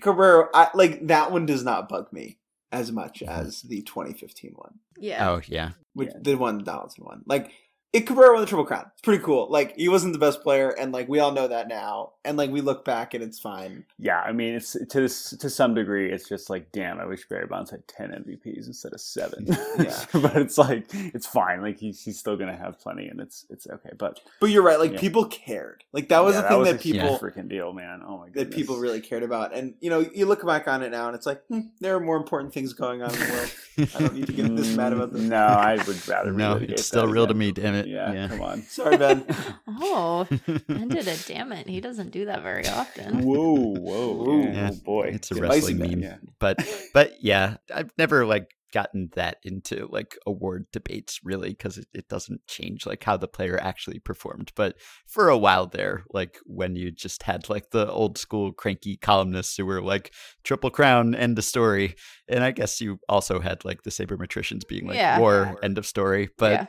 Cabrera, 0.01 0.47
I, 0.55 0.69
like 0.73 1.05
that 1.07 1.31
one 1.31 1.45
does 1.45 1.63
not 1.63 1.87
bug 1.87 2.11
me 2.11 2.39
as 2.71 2.91
much 2.91 3.21
as 3.21 3.61
the 3.61 3.81
2015 3.83 4.53
one, 4.55 4.79
Yeah. 4.97 5.29
Oh 5.29 5.41
yeah, 5.47 5.71
which 5.93 6.09
Yeah. 6.13 6.19
the 6.21 6.35
one 6.35 6.63
Donaldson 6.63 7.03
won. 7.05 7.21
Like 7.27 7.51
it, 7.93 8.07
Cabrera 8.07 8.31
won 8.31 8.41
the 8.41 8.47
Triple 8.47 8.65
Crown. 8.65 8.85
It's 8.93 9.01
pretty 9.01 9.21
cool. 9.21 9.47
Like 9.49 9.75
he 9.75 9.89
wasn't 9.89 10.13
the 10.13 10.19
best 10.19 10.41
player, 10.43 10.69
and 10.69 10.93
like 10.93 11.09
we 11.09 11.19
all 11.19 11.31
know 11.31 11.47
that 11.49 11.67
now. 11.67 12.11
And 12.23 12.37
like 12.37 12.49
we 12.51 12.61
look 12.61 12.85
back 12.85 13.13
and 13.13 13.23
it's 13.23 13.39
fine. 13.39 13.83
Yeah, 13.99 14.21
I 14.21 14.31
mean, 14.31 14.53
it's 14.53 14.73
to 14.73 15.01
this, 15.01 15.31
to 15.31 15.49
some 15.49 15.73
degree, 15.73 16.11
it's 16.11 16.29
just 16.29 16.49
like, 16.49 16.71
damn, 16.71 16.99
I 16.99 17.05
wish 17.05 17.27
Barry 17.27 17.47
Bonds 17.47 17.71
had 17.71 17.85
ten 17.87 18.11
MVPs 18.11 18.67
instead 18.67 18.93
of 18.93 19.01
seven. 19.01 19.47
Yeah. 19.79 20.05
but 20.13 20.35
it's 20.37 20.57
like 20.57 20.85
it's 20.93 21.25
fine. 21.25 21.61
Like 21.61 21.79
he's 21.79 22.01
he's 22.03 22.19
still 22.19 22.37
gonna 22.37 22.55
have 22.55 22.79
plenty, 22.79 23.07
and 23.07 23.19
it's 23.19 23.45
it's 23.49 23.67
okay. 23.67 23.89
But 23.97 24.19
But 24.39 24.51
you're 24.51 24.63
right. 24.63 24.79
Like 24.79 24.93
Yeah. 24.93 24.99
people 24.99 25.25
cared. 25.25 25.83
Like 25.91 26.09
that 26.09 26.23
was 26.23 26.35
yeah, 26.35 26.41
the 26.41 26.47
thing 26.49 26.59
was 26.59 26.67
that 26.69 26.79
a 26.79 26.83
huge 26.83 26.95
people 26.97 27.17
freaking 27.17 27.49
deal, 27.49 27.73
man. 27.73 28.01
Oh 28.05 28.17
my 28.19 28.25
god, 28.27 28.35
that 28.35 28.51
people 28.51 28.77
really 28.77 29.01
cared 29.01 29.23
about. 29.23 29.53
And 29.53 29.73
you 29.81 29.89
know, 29.89 29.99
you 29.99 30.25
look 30.25 30.45
back 30.45 30.67
on 30.67 30.83
it 30.83 30.91
now, 30.91 31.07
and 31.07 31.15
it's 31.15 31.25
like 31.25 31.41
hmm, 31.47 31.61
there 31.79 31.95
are 31.95 31.99
more 31.99 32.17
important 32.17 32.53
things 32.53 32.73
going 32.73 33.01
on 33.01 33.13
in 33.13 33.19
the 33.19 33.33
world. 33.33 33.89
I 33.95 33.99
don't 33.99 34.13
need 34.15 34.27
to 34.27 34.33
get 34.33 34.55
this 34.55 34.75
mad 34.75 34.93
about 34.93 35.13
this. 35.13 35.21
No, 35.21 35.37
I 35.45 35.75
would 35.75 36.07
rather. 36.07 36.31
no, 36.31 36.55
it's 36.57 36.85
still 36.85 37.07
that 37.07 37.13
real 37.13 37.27
to 37.27 37.33
me. 37.33 37.51
Damn 37.51 37.75
it. 37.75 37.80
Yeah, 37.87 38.27
come 38.27 38.41
on. 38.41 38.61
Sorry, 38.69 38.97
Ben. 38.97 39.25
Oh, 39.67 40.27
Ben 40.67 40.87
did 40.87 41.07
it. 41.07 41.23
Damn 41.27 41.51
it. 41.51 41.67
He 41.67 41.81
doesn't 41.81 42.11
do 42.11 42.25
that 42.25 42.43
very 42.43 42.67
often. 42.67 43.23
Whoa, 43.23 43.53
whoa, 43.55 44.29
Ooh. 44.29 44.41
yeah, 44.43 44.53
Yeah, 44.53 44.69
oh 44.73 44.75
boy, 44.83 45.11
it's 45.13 45.31
a 45.31 45.35
Get 45.35 45.43
wrestling 45.43 45.77
spicy, 45.77 45.95
meme. 45.95 46.03
Yeah. 46.03 46.17
but 46.39 46.57
but 46.93 47.13
yeah 47.21 47.57
i've 47.73 47.91
never 47.97 48.25
like 48.25 48.49
gotten 48.71 49.09
that 49.15 49.37
into 49.43 49.87
like 49.91 50.17
award 50.25 50.65
debates 50.71 51.19
really 51.23 51.49
because 51.49 51.77
it, 51.77 51.87
it 51.93 52.07
doesn't 52.07 52.45
change 52.47 52.85
like 52.85 53.03
how 53.03 53.17
the 53.17 53.27
player 53.27 53.59
actually 53.61 53.99
performed 53.99 54.51
but 54.55 54.75
for 55.07 55.29
a 55.29 55.37
while 55.37 55.67
there 55.67 56.03
like 56.11 56.37
when 56.45 56.75
you 56.75 56.91
just 56.91 57.23
had 57.23 57.49
like 57.49 57.71
the 57.71 57.89
old 57.91 58.17
school 58.17 58.51
cranky 58.53 58.97
columnists 58.97 59.57
who 59.57 59.65
were 59.65 59.81
like 59.81 60.13
triple 60.43 60.69
crown 60.69 61.13
end 61.15 61.37
of 61.37 61.43
story 61.43 61.95
and 62.27 62.43
i 62.43 62.51
guess 62.51 62.79
you 62.81 62.97
also 63.09 63.39
had 63.39 63.63
like 63.65 63.83
the 63.83 63.89
sabermetricians 63.91 64.67
being 64.67 64.87
like 64.87 64.95
Yeah. 64.97 65.19
war 65.19 65.57
end 65.63 65.77
of 65.77 65.85
story 65.85 66.29
but 66.37 66.51
yeah. 66.51 66.65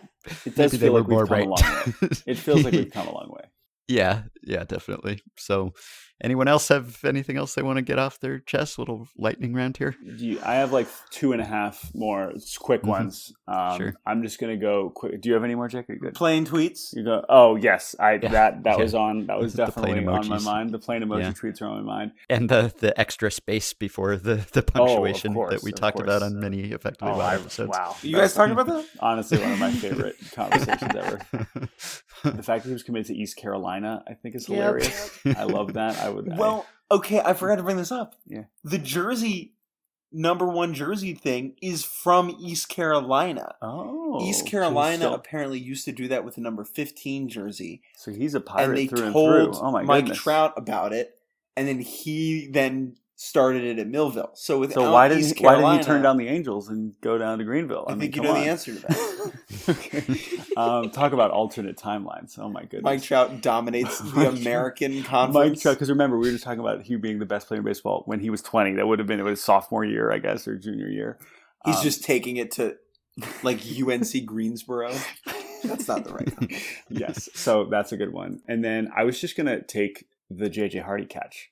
It 0.46 0.54
does 0.54 0.72
maybe 0.72 0.76
they 0.76 0.86
feel 0.86 0.92
like 0.94 1.06
we've 1.08 1.16
more 1.16 1.26
come 1.26 1.36
right 1.36 1.46
a 1.46 1.50
long 1.50 1.94
way. 2.02 2.08
It 2.26 2.38
feels 2.38 2.62
like 2.64 2.72
we've 2.74 2.90
come 2.92 3.08
a 3.08 3.12
long 3.14 3.28
way. 3.30 3.44
yeah 3.88 4.22
yeah 4.44 4.64
definitely 4.64 5.20
so 5.36 5.72
anyone 6.22 6.46
else 6.46 6.68
have 6.68 7.04
anything 7.04 7.36
else 7.36 7.54
they 7.54 7.62
want 7.62 7.76
to 7.76 7.82
get 7.82 7.98
off 7.98 8.20
their 8.20 8.38
chest 8.38 8.78
little 8.78 9.08
lightning 9.18 9.52
round 9.54 9.76
here 9.76 9.96
Do 10.16 10.26
you, 10.26 10.40
I 10.44 10.54
have 10.54 10.72
like 10.72 10.86
two 11.10 11.32
and 11.32 11.40
a 11.40 11.44
half 11.44 11.90
more 11.94 12.32
s- 12.36 12.56
quick 12.58 12.82
Mhm. 12.82 12.88
ones. 12.88 13.32
Um, 13.48 13.76
Sure. 13.78 13.94
I'm 14.06 14.22
just 14.22 14.38
gonna 14.38 14.56
go 14.56 14.90
quick. 14.94 15.20
Do 15.20 15.28
you 15.28 15.34
have 15.34 15.42
any 15.44 15.54
more, 15.56 15.66
Jack? 15.68 15.90
Are 15.90 15.94
you 15.94 15.98
good? 15.98 16.14
Plane 16.14 16.46
tweets. 16.46 16.94
You 16.94 17.02
go. 17.04 17.24
Oh 17.28 17.56
yes, 17.56 17.96
I 17.98 18.12
Yeah. 18.14 18.28
that 18.28 18.62
that 18.62 18.76
Yeah. 18.78 18.82
was 18.82 18.94
on. 18.94 19.26
That 19.26 19.38
was 19.38 19.54
definitely 19.54 20.06
on 20.06 20.28
my 20.28 20.38
mind. 20.38 20.70
The 20.70 20.78
plane 20.78 21.02
emoji 21.02 21.22
Yeah. 21.22 21.32
tweets 21.32 21.60
are 21.60 21.66
on 21.66 21.84
my 21.84 21.96
mind. 21.96 22.12
and 22.30 22.48
the 22.48 22.72
the 22.78 22.98
extra 23.00 23.30
space 23.30 23.72
before 23.72 24.16
the 24.16 24.46
the 24.52 24.60
of 24.60 24.66
punctuation 24.66 25.34
course, 25.34 25.52
that 25.54 25.62
we 25.64 25.72
of 25.72 25.78
talked 25.80 25.98
about 26.00 26.22
on 26.22 26.38
many 26.38 26.60
effectively 26.70 27.08
Oh, 27.14 27.18
Wild 27.18 27.22
I, 27.22 27.34
episodes. 27.42 27.70
wow! 27.76 27.96
You 28.02 28.16
guys 28.16 28.32
talking 28.34 28.52
about 28.52 28.66
that? 28.68 28.84
Honestly, 29.00 29.38
one 29.38 29.52
of 29.52 29.58
my 29.58 29.70
favorite 29.72 30.16
conversations 30.32 30.94
ever. 30.94 31.18
The 32.24 32.42
fact 32.42 32.62
that 32.62 32.68
he 32.68 32.72
was 32.72 32.84
committed 32.84 33.06
to 33.08 33.14
East 33.16 33.36
Carolina, 33.36 34.04
I 34.08 34.14
think, 34.14 34.31
is 34.34 34.48
Yep. 34.48 34.56
hilarious. 34.58 35.18
I 35.36 35.44
love 35.44 35.74
that. 35.74 35.98
I 35.98 36.08
would. 36.10 36.30
I- 36.30 36.36
Well, 36.36 36.66
okay, 36.90 37.20
I 37.20 37.34
forgot 37.34 37.56
to 37.56 37.62
bring 37.62 37.76
this 37.76 37.92
up. 37.92 38.14
Yeah. 38.26 38.44
The 38.64 38.78
jersey 38.78 39.54
number 40.14 40.46
one 40.46 40.74
jersey 40.74 41.14
thing 41.14 41.54
is 41.62 41.84
from 41.84 42.36
East 42.38 42.68
Carolina. 42.68 43.54
oh, 43.62 44.20
East 44.22 44.46
Carolina 44.46 44.96
still- 44.96 45.14
apparently 45.14 45.58
used 45.58 45.84
to 45.86 45.92
do 45.92 46.08
that 46.08 46.24
with 46.24 46.34
the 46.34 46.40
number 46.42 46.64
15 46.64 47.28
jersey. 47.28 47.82
So 47.96 48.10
he's 48.12 48.34
a 48.34 48.38
And 48.38 48.46
pirate 48.46 48.74
they 48.76 48.86
through 48.88 49.04
and 49.04 49.12
told 49.12 49.54
through. 49.56 49.62
Oh 49.66 49.70
my 49.70 49.82
Mike 49.82 50.04
goodness. 50.04 50.18
Trout 50.18 50.52
about 50.56 50.92
it. 50.92 51.18
and 51.56 51.66
then 51.68 51.80
he 51.80 52.48
then 52.50 52.96
started 53.22 53.62
it 53.62 53.78
at 53.78 53.86
Millville. 53.86 54.32
So 54.34 54.58
with 54.58 54.72
So 54.72 54.90
why 54.92 55.06
didn't 55.08 55.36
he, 55.38 55.44
why 55.44 55.54
didn't 55.54 55.78
he 55.78 55.84
turn 55.84 56.02
down 56.02 56.16
the 56.16 56.26
Angels 56.26 56.68
and 56.68 56.92
go 57.00 57.18
down 57.18 57.38
to 57.38 57.44
Greenville? 57.44 57.84
I, 57.86 57.92
mean, 57.92 58.00
think 58.00 58.16
you 58.16 58.22
come 58.22 58.30
know 58.32 58.36
on. 58.36 58.40
the 58.44 58.50
answer 58.50 58.74
to 58.74 58.80
that. 58.80 59.32
okay. 59.68 60.04
Um, 60.56 60.90
talk 60.90 61.12
about 61.12 61.30
alternate 61.30 61.76
timelines. 61.76 62.36
Oh 62.38 62.48
my 62.48 62.62
goodness. 62.62 62.82
Mike 62.82 63.02
Trout 63.02 63.40
dominates 63.40 63.98
the 64.00 64.12
Mike- 64.16 64.40
American 64.40 64.94
Mike. 65.10 65.58
Trout, 65.60 65.76
because 65.76 65.88
remember 65.88 66.18
we 66.18 66.26
were 66.28 66.32
just 66.32 66.44
talking 66.44 66.60
about 66.60 66.82
he 66.82 66.96
being 66.96 67.20
the 67.20 67.26
best 67.26 67.46
player 67.46 67.58
in 67.60 67.64
baseball 67.64 68.02
when 68.06 68.18
he 68.20 68.28
was 68.28 68.42
twenty. 68.42 68.72
That 68.74 68.86
would 68.88 68.98
have 68.98 69.06
been 69.06 69.20
it 69.20 69.24
was 69.24 69.40
sophomore 69.42 69.84
year, 69.84 70.10
I 70.12 70.18
guess, 70.18 70.48
or 70.48 70.56
junior 70.56 70.88
year. 70.88 71.18
He's 71.64 71.76
Um, 71.76 71.82
just 71.84 72.02
taking 72.02 72.36
it 72.38 72.50
to 72.52 72.76
like 73.44 73.60
UNC 73.64 74.08
Greensboro. 74.26 74.92
That's 75.62 75.86
not 75.86 76.04
the 76.04 76.12
right. 76.12 76.40
One. 76.40 76.48
yes, 76.88 77.28
so 77.34 77.66
that's 77.70 77.92
a 77.92 77.96
good 77.96 78.12
one. 78.12 78.40
And 78.48 78.64
then 78.64 78.90
I 78.96 79.04
was 79.04 79.20
just 79.20 79.36
gonna 79.36 79.62
take 79.62 80.06
the 80.28 80.50
JJ 80.50 80.82
Hardy 80.82 81.06
catch. 81.06 81.50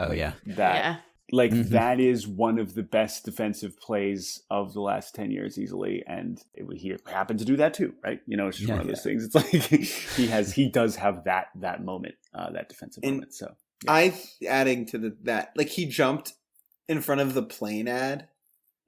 Oh 0.00 0.12
yeah. 0.12 0.32
That 0.46 0.74
yeah. 0.74 0.96
Like 1.34 1.50
Mhm. 1.50 1.70
that 1.70 1.98
is 1.98 2.28
one 2.28 2.58
of 2.58 2.74
the 2.74 2.82
best 2.82 3.24
defensive 3.24 3.80
plays 3.80 4.42
of 4.50 4.74
the 4.74 4.80
last 4.82 5.14
10 5.14 5.30
years 5.30 5.58
easily 5.58 6.04
and 6.06 6.42
it, 6.54 6.66
he 6.76 6.94
happened 7.06 7.38
to 7.38 7.44
do 7.46 7.56
that 7.56 7.72
too 7.74 7.94
right 8.04 8.20
you 8.26 8.36
know 8.36 8.48
it's 8.48 8.58
just 8.58 8.68
Yeah. 8.68 8.74
one 8.74 8.82
of 8.82 8.86
those 8.88 9.02
things 9.02 9.24
it's 9.24 9.34
like 9.34 9.46
he 10.16 10.26
has 10.28 10.52
he 10.52 10.68
does 10.68 10.96
have 10.96 11.24
that 11.24 11.46
that 11.56 11.82
moment 11.84 12.16
uh 12.34 12.50
that 12.50 12.68
defensive 12.68 13.02
And- 13.02 13.14
moment 13.16 13.34
so 13.34 13.56
I 13.88 14.14
adding 14.46 14.86
to 14.86 14.98
the 14.98 15.16
that 15.24 15.52
like 15.56 15.68
he 15.70 15.86
jumped 15.86 16.34
in 16.88 17.00
front 17.00 17.20
of 17.20 17.34
the 17.34 17.42
plane 17.42 17.88
ad 17.88 18.28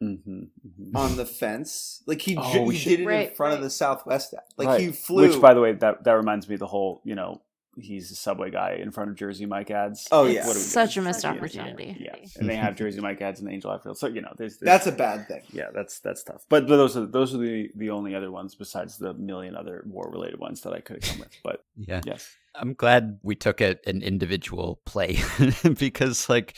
mhm, 0.03 0.19
mhm. 0.67 0.95
on 0.95 1.17
the 1.17 1.25
fence. 1.27 2.03
Like 2.07 2.21
he, 2.21 2.37
Oh, 2.39 2.53
ju- 2.53 2.69
he 2.69 2.85
did 2.85 3.01
it 3.01 3.03
in 3.03 3.09
Right, 3.09 3.37
front 3.37 3.55
of 3.55 3.63
the 3.63 3.71
Southwest 3.71 4.35
ad. 4.35 4.43
Like 4.57 4.69
Right. 4.69 4.81
he 4.83 4.93
flew. 4.93 5.29
which 5.29 5.41
by 5.41 5.55
the 5.55 5.61
way 5.61 5.73
that 5.73 6.05
that 6.05 6.13
reminds 6.13 6.47
me 6.49 6.55
of 6.55 6.61
the 6.61 6.67
whole 6.67 7.01
you 7.05 7.15
know 7.15 7.41
he's 7.77 8.11
a 8.11 8.15
subway 8.15 8.51
guy 8.51 8.79
in 8.81 8.91
front 8.91 9.11
of 9.11 9.17
jersey 9.17 9.47
mike 9.47 9.71
ads 9.71 10.07
Oh, 10.13 10.27
yeah. 10.27 10.47
What 10.47 10.57
are 10.57 10.59
we 10.59 10.65
such 10.65 10.95
doing? 10.95 11.07
a 11.07 11.09
missed 11.09 11.25
opportunity. 11.25 11.97
yeah 12.01 12.17
and 12.39 12.49
they 12.49 12.57
have 12.57 12.77
jersey 12.77 13.01
mike 13.01 13.21
ads 13.21 13.41
in 13.41 13.47
the 13.47 13.53
angel 13.53 13.71
outfield 13.71 13.99
so 13.99 14.07
you 14.09 14.21
know 14.21 14.33
there's, 14.37 14.59
there's 14.59 14.67
That's 14.67 14.87
a 14.87 14.93
bad 14.93 15.29
thing. 15.29 15.43
yeah, 15.53 15.71
that's 15.75 15.99
that's 16.01 16.23
tough. 16.23 16.45
But, 16.49 16.67
but 16.67 16.77
those 16.77 16.97
are 16.97 17.07
those 17.07 17.35
are 17.35 17.39
the 17.39 17.71
the 17.75 17.91
only 17.91 18.15
other 18.15 18.31
ones 18.31 18.55
besides 18.55 18.99
the 18.99 19.15
million 19.15 19.57
other 19.57 19.85
war 19.87 20.09
related 20.11 20.39
ones 20.39 20.61
that 20.63 20.73
I 20.73 20.81
could 20.81 21.03
have 21.03 21.11
come 21.13 21.21
with. 21.21 21.31
But 21.43 21.65
Yeah. 21.77 22.01
yes, 22.05 22.35
I'm 22.57 22.75
glad 22.75 23.19
we 23.23 23.35
took 23.35 23.61
it 23.61 23.81
an 23.87 24.03
individual 24.03 24.81
play 24.87 25.19
because 25.79 26.29
like 26.29 26.57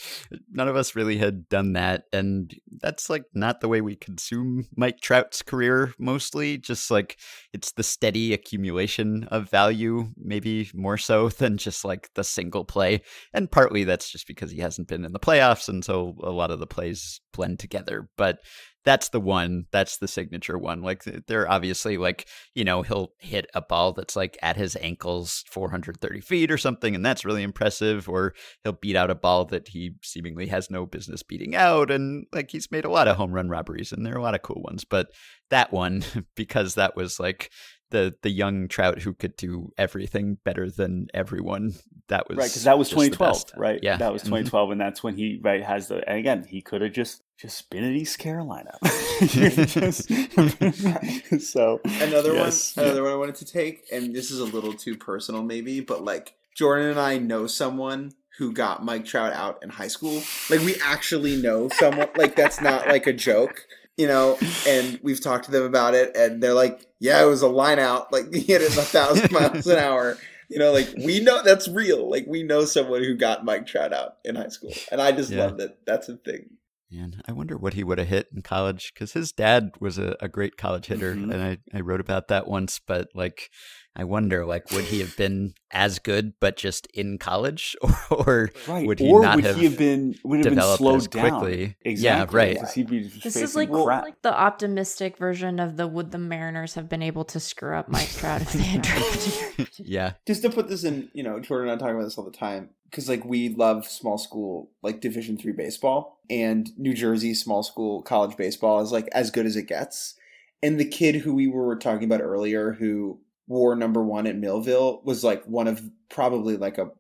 none 0.51 0.69
of 0.69 0.77
us 0.77 0.95
really 0.95 1.17
had 1.17 1.49
done 1.49 1.73
that 1.73 2.05
and 2.13 2.55
that's 2.81 3.09
like 3.09 3.25
not 3.35 3.61
the 3.61 3.69
way 3.69 3.81
we 3.81 3.97
consume 3.97 4.67
Mike 4.77 5.01
Trout's 5.01 5.43
career 5.43 5.95
mostly 5.99 6.59
just 6.59 6.91
like 6.91 7.19
it's 7.53 7.73
the 7.73 7.83
steady 7.83 8.35
accumulation 8.35 9.25
of 9.31 9.51
value 9.51 10.09
maybe 10.17 10.71
more 10.75 10.99
so 10.99 11.29
than 11.29 11.57
just 11.57 11.85
like 11.85 12.11
the 12.15 12.25
single 12.25 12.65
play 12.65 13.01
and 13.33 13.51
partly 13.51 13.85
that's 13.85 14.11
just 14.11 14.27
because 14.27 14.51
he 14.51 14.59
hasn't 14.59 14.89
been 14.89 15.05
in 15.05 15.13
the 15.13 15.21
playoffs 15.21 15.69
and 15.69 15.85
so 15.85 16.17
a 16.23 16.31
lot 16.31 16.51
of 16.51 16.59
the 16.59 16.67
plays 16.67 17.21
blend 17.33 17.59
together 17.59 18.09
but 18.17 18.39
that's 18.87 19.11
the 19.11 19.21
one 19.21 19.67
that's 19.73 19.99
the 19.99 20.09
signature 20.09 20.57
one 20.57 20.81
like 20.81 21.05
they're 21.27 21.51
obviously 21.51 21.99
like 21.99 22.27
you 22.55 22.65
know, 22.65 22.83
he'll 22.83 23.13
hit 23.19 23.51
a 23.55 23.61
ball 23.61 23.93
that's 23.93 24.17
like 24.17 24.39
at 24.43 24.57
his 24.57 24.77
ankles 24.81 25.45
430 25.51 26.21
feet 26.23 26.51
or 26.51 26.57
something, 26.57 26.95
and 26.95 27.05
that's 27.05 27.25
really 27.25 27.43
impressive. 27.43 28.09
Or 28.09 28.35
he'll 28.65 28.73
beat 28.73 28.97
out 28.97 29.11
a 29.11 29.15
ball 29.15 29.45
that 29.47 29.69
he 29.69 29.93
seemingly 30.03 30.47
has 30.47 30.71
no 30.71 30.87
business 30.87 31.23
beating 31.23 31.55
out. 31.55 31.91
And 31.91 32.27
like 32.33 32.51
he's 32.51 32.71
made 32.71 32.87
a 32.87 32.91
lot 32.91 33.09
of 33.09 33.17
home 33.17 33.33
run 33.33 33.51
robberies, 33.51 33.93
and 33.93 34.07
there 34.07 34.15
are 34.15 34.19
a 34.19 34.23
lot 34.23 34.35
of 34.35 34.43
cool 34.43 34.63
ones. 34.63 34.85
But 34.85 35.09
that 35.51 35.73
one, 35.73 36.03
because 36.35 36.75
that 36.75 36.97
was 36.97 37.21
like 37.21 37.51
the 37.91 38.15
the 38.23 38.31
young 38.31 38.69
Trout 38.69 39.01
who 39.03 39.15
could 39.15 39.37
do 39.37 39.73
everything 39.79 40.39
better 40.45 40.71
than 40.71 41.09
everyone. 41.15 41.75
That 42.09 42.29
was 42.29 42.37
right 42.39 42.45
because 42.49 42.65
that 42.65 42.79
was 42.79 42.89
2012, 42.91 43.45
right? 43.57 43.81
Yeah. 43.83 43.97
that 43.97 44.13
was 44.13 44.23
Mhm. 44.23 44.27
2012, 44.27 44.71
and 44.73 44.81
that's 44.81 45.03
when 45.03 45.17
he 45.17 45.41
right 45.43 45.63
has 45.63 45.89
the. 45.89 46.09
And 46.09 46.19
again, 46.19 46.45
he 46.49 46.63
could 46.63 46.83
have 46.83 46.93
just 46.93 47.23
just 47.39 47.69
been 47.71 47.85
at 47.85 47.93
East 47.93 48.19
Carolina. 48.19 48.79
Just- 49.21 50.09
so 51.41 51.81
Another 51.85 52.35
yes, 52.35 52.77
one, 52.77 52.87
another 52.87 53.03
one 53.03 53.13
I 53.13 53.17
wanted 53.17 53.35
to 53.37 53.45
take, 53.45 53.85
and 53.93 54.15
this 54.15 54.31
is 54.31 54.41
a 54.41 54.45
little 54.45 54.73
too 54.73 54.97
personal, 54.97 55.43
maybe, 55.43 55.81
but 55.81 56.05
like 56.05 56.35
Jordan 56.57 56.91
and 56.91 57.01
I 57.01 57.19
know 57.19 57.47
someone 57.47 58.13
who 58.39 58.53
got 58.53 58.85
Mike 58.85 59.05
Trout 59.05 59.33
out 59.33 59.59
in 59.63 59.71
high 59.71 59.89
school. 59.89 60.23
Like 60.51 60.61
we 60.61 60.77
actually 60.83 61.37
know 61.41 61.69
someone. 61.71 62.09
like 62.17 62.37
that's 62.37 62.61
not 62.61 62.87
like 62.89 63.07
a 63.07 63.13
joke, 63.13 63.67
you 63.97 64.07
know. 64.07 64.39
And 64.67 64.99
we've 65.03 65.21
talked 65.23 65.47
to 65.47 65.51
them 65.51 65.65
about 65.65 65.95
it, 65.95 66.17
and 66.17 66.43
they're 66.43 66.55
like, 66.55 66.87
"Yeah, 67.01 67.23
it 67.23 67.27
was 67.27 67.43
a 67.43 67.49
line 67.49 67.79
out. 67.79 68.13
Like 68.13 68.31
he 68.33 68.41
hit 68.41 68.63
it 68.63 68.77
a 68.77 68.83
thousand 68.83 69.33
miles 69.33 69.67
an 69.67 69.79
hour." 69.79 70.17
You 70.49 70.59
know, 70.61 70.73
like 70.73 70.93
we 71.05 71.19
know 71.21 71.43
that's 71.43 71.67
real. 71.69 72.09
Like 72.09 72.25
we 72.29 72.43
know 72.45 72.65
someone 72.65 73.03
who 73.03 73.15
got 73.17 73.45
Mike 73.45 73.67
Trout 73.67 73.93
out 73.93 74.19
in 74.25 74.37
high 74.37 74.49
school, 74.49 74.73
and 74.93 75.01
I 75.03 75.11
just 75.13 75.31
Yeah. 75.31 75.45
love 75.47 75.59
that. 75.59 75.85
That's 75.87 76.09
a 76.09 76.17
thing. 76.17 76.51
Man, 76.89 77.21
I 77.27 77.33
wonder 77.33 77.57
what 77.59 77.75
he 77.75 77.83
would 77.83 77.99
have 77.99 78.07
hit 78.07 78.29
in 78.33 78.43
college 78.43 78.93
because 78.95 79.13
his 79.13 79.33
dad 79.33 79.71
was 79.81 79.99
a, 79.99 80.17
a 80.21 80.29
great 80.29 80.57
college 80.57 80.87
hitter, 80.87 81.17
Mhm. 81.17 81.33
and 81.35 81.43
I, 81.43 81.59
I 81.77 81.81
wrote 81.81 81.99
about 82.01 82.29
that 82.29 82.47
once. 82.47 82.79
But 82.87 83.09
like, 83.13 83.51
I 83.99 84.05
wonder, 84.05 84.45
like, 84.45 84.71
would 84.73 84.85
he 84.85 85.01
have 85.01 85.17
been 85.17 85.55
as 85.71 85.99
good, 85.99 86.35
but 86.39 86.59
just 86.59 86.87
in 86.93 87.17
college, 87.17 87.75
or, 88.11 88.51
right, 88.69 88.87
would 88.87 88.99
he 88.99 89.11
or 89.11 89.23
not 89.23 89.37
would 89.37 89.45
have 89.47 89.57
he 89.57 89.65
have 89.65 89.79
been 89.79 90.15
would 90.23 90.37
have 90.41 90.45
been 90.45 90.55
developed 90.55 90.79
slowed 90.79 90.97
as 90.97 91.09
down 91.09 91.31
quickly? 91.31 91.77
Yeah, 91.83 92.27
right. 92.31 92.55
because 92.55 92.75
he'd 92.75 92.91
be 92.91 93.05
just 93.05 93.25
This 93.25 93.37
is 93.37 93.57
like, 93.57 93.73
crap. 93.73 94.03
like 94.03 94.21
the 94.21 94.35
optimistic 94.35 95.17
version 95.17 95.59
of 95.59 95.79
the 95.79 95.87
would 95.89 96.11
the 96.11 96.19
Mariners 96.19 96.75
have 96.75 96.91
been 96.91 97.01
able 97.03 97.25
to 97.25 97.41
screw 97.41 97.75
up 97.75 97.89
Mike 97.89 98.11
Trout 98.11 98.43
if 98.43 98.53
they 98.53 98.63
had 98.65 98.83
drafted 98.83 99.33
him? 99.33 99.67
yeah, 99.79 100.13
just 100.27 100.43
to 100.43 100.51
put 100.51 100.69
this 100.69 100.85
in, 100.85 101.09
you 101.15 101.23
know, 101.23 101.41
Jordan 101.41 101.71
and 101.71 101.81
I 101.81 101.83
talk 101.83 101.95
about 101.95 102.05
this 102.05 102.19
all 102.19 102.25
the 102.25 102.31
time 102.31 102.69
because 102.91 103.09
like 103.09 103.25
we 103.25 103.49
love 103.49 103.87
small 103.87 104.19
school 104.19 104.73
like 104.83 105.01
Division 105.01 105.39
three 105.39 105.53
baseball, 105.53 106.21
and 106.29 106.71
New 106.77 106.93
Jersey 106.93 107.33
small 107.33 107.63
school 107.63 108.03
college 108.03 108.37
baseball 108.37 108.83
is 108.83 108.93
like 108.93 109.09
as 109.13 109.31
good 109.31 109.47
as 109.47 109.57
it 109.57 109.69
gets. 109.69 110.17
And 110.63 110.79
the 110.79 110.89
kid 110.89 111.17
who 111.17 111.35
we 111.35 111.47
were 111.47 111.77
talking 111.77 112.05
about 112.05 112.23
earlier, 112.23 112.73
who 112.73 113.21
wore 113.47 113.77
number 113.77 114.03
one 114.03 114.27
at 114.27 114.37
Millville, 114.37 115.01
was 115.05 115.23
like 115.25 115.45
one 115.45 115.69
of 115.69 115.83
probably 116.09 116.57
like 116.57 116.79
a 116.79 116.91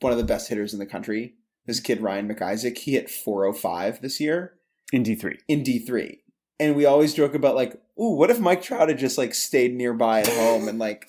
one 0.00 0.12
of 0.12 0.18
the 0.18 0.24
best 0.24 0.48
hitters 0.48 0.72
in 0.72 0.78
the 0.78 0.86
country. 0.86 1.34
This 1.66 1.80
kid 1.80 2.00
Ryan 2.00 2.28
McIsaac, 2.32 2.78
he 2.78 2.92
hit 2.92 3.10
405 3.10 4.00
this 4.00 4.20
year 4.20 4.54
in 4.92 5.02
D 5.02 5.14
three. 5.14 5.38
in 5.48 5.62
D3. 5.62 6.18
And 6.60 6.74
we 6.74 6.86
always 6.86 7.14
joke 7.14 7.34
about 7.34 7.54
like, 7.54 7.74
ooh, 8.00 8.16
what 8.16 8.30
if 8.30 8.40
Mike 8.40 8.62
Trout 8.62 8.88
had 8.88 8.98
just 8.98 9.16
like 9.16 9.32
stayed 9.32 9.76
nearby 9.76 10.20
at 10.22 10.26
home 10.28 10.66
and 10.66 10.78
like 10.78 11.08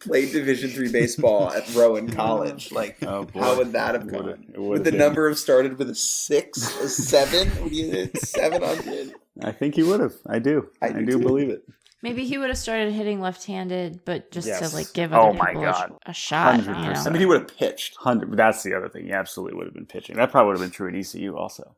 played 0.00 0.32
Division 0.32 0.70
three 0.70 0.90
baseball 0.90 1.52
at 1.52 1.72
Rowan 1.74 2.10
College? 2.10 2.72
Like, 2.78 2.96
Oh, 3.02 3.24
boy. 3.24 3.38
how 3.40 3.56
would 3.58 3.72
that 3.72 3.94
have 3.94 4.08
gone? 4.10 4.24
would've 4.24 4.56
Would 4.56 4.84
the 4.84 4.90
been- 4.90 4.98
number 4.98 5.28
have 5.28 5.38
started 5.38 5.78
with 5.78 5.88
a 5.90 5.94
six, 5.94 6.58
a 6.80 6.88
seven? 6.88 7.62
Would 7.62 7.72
you 7.72 7.90
hit 7.90 8.16
seven 8.18 8.60
hundred? 8.62 9.12
I 9.44 9.52
think 9.52 9.76
he 9.76 9.84
would 9.84 10.00
have. 10.00 10.14
I 10.26 10.40
do. 10.40 10.68
I 10.82 10.86
I, 10.88 10.92
do 10.94 11.06
do, 11.06 11.18
believe 11.20 11.50
it. 11.50 11.62
Maybe 12.02 12.24
he 12.26 12.38
would 12.38 12.48
have 12.48 12.58
started 12.58 12.92
hitting 12.92 13.20
left-handed, 13.20 14.04
but 14.04 14.30
just 14.30 14.46
Yes. 14.46 14.70
to 14.70 14.76
like 14.76 14.92
give 14.92 15.12
Oh 15.12 15.30
other 15.30 15.38
my 15.38 15.46
people 15.46 15.62
a, 15.62 15.72
God. 15.72 15.92
a 16.06 16.12
shot. 16.12 16.56
You 16.58 16.62
100%. 16.62 16.82
know? 16.94 17.00
I 17.06 17.10
mean, 17.10 17.20
he 17.20 17.26
would 17.26 17.40
have 17.40 17.56
pitched. 17.58 17.96
Hundred. 17.96 18.36
That's 18.36 18.62
the 18.62 18.74
other 18.74 18.88
thing. 18.88 19.06
He 19.06 19.12
absolutely 19.12 19.56
would 19.56 19.66
have 19.66 19.74
been 19.74 19.86
pitching. 19.86 20.16
That 20.16 20.30
probably 20.30 20.48
would 20.52 20.58
have 20.60 20.64
been 20.64 20.70
true 20.74 20.88
at 20.88 20.94
ECU 20.94 21.36
also. 21.36 21.74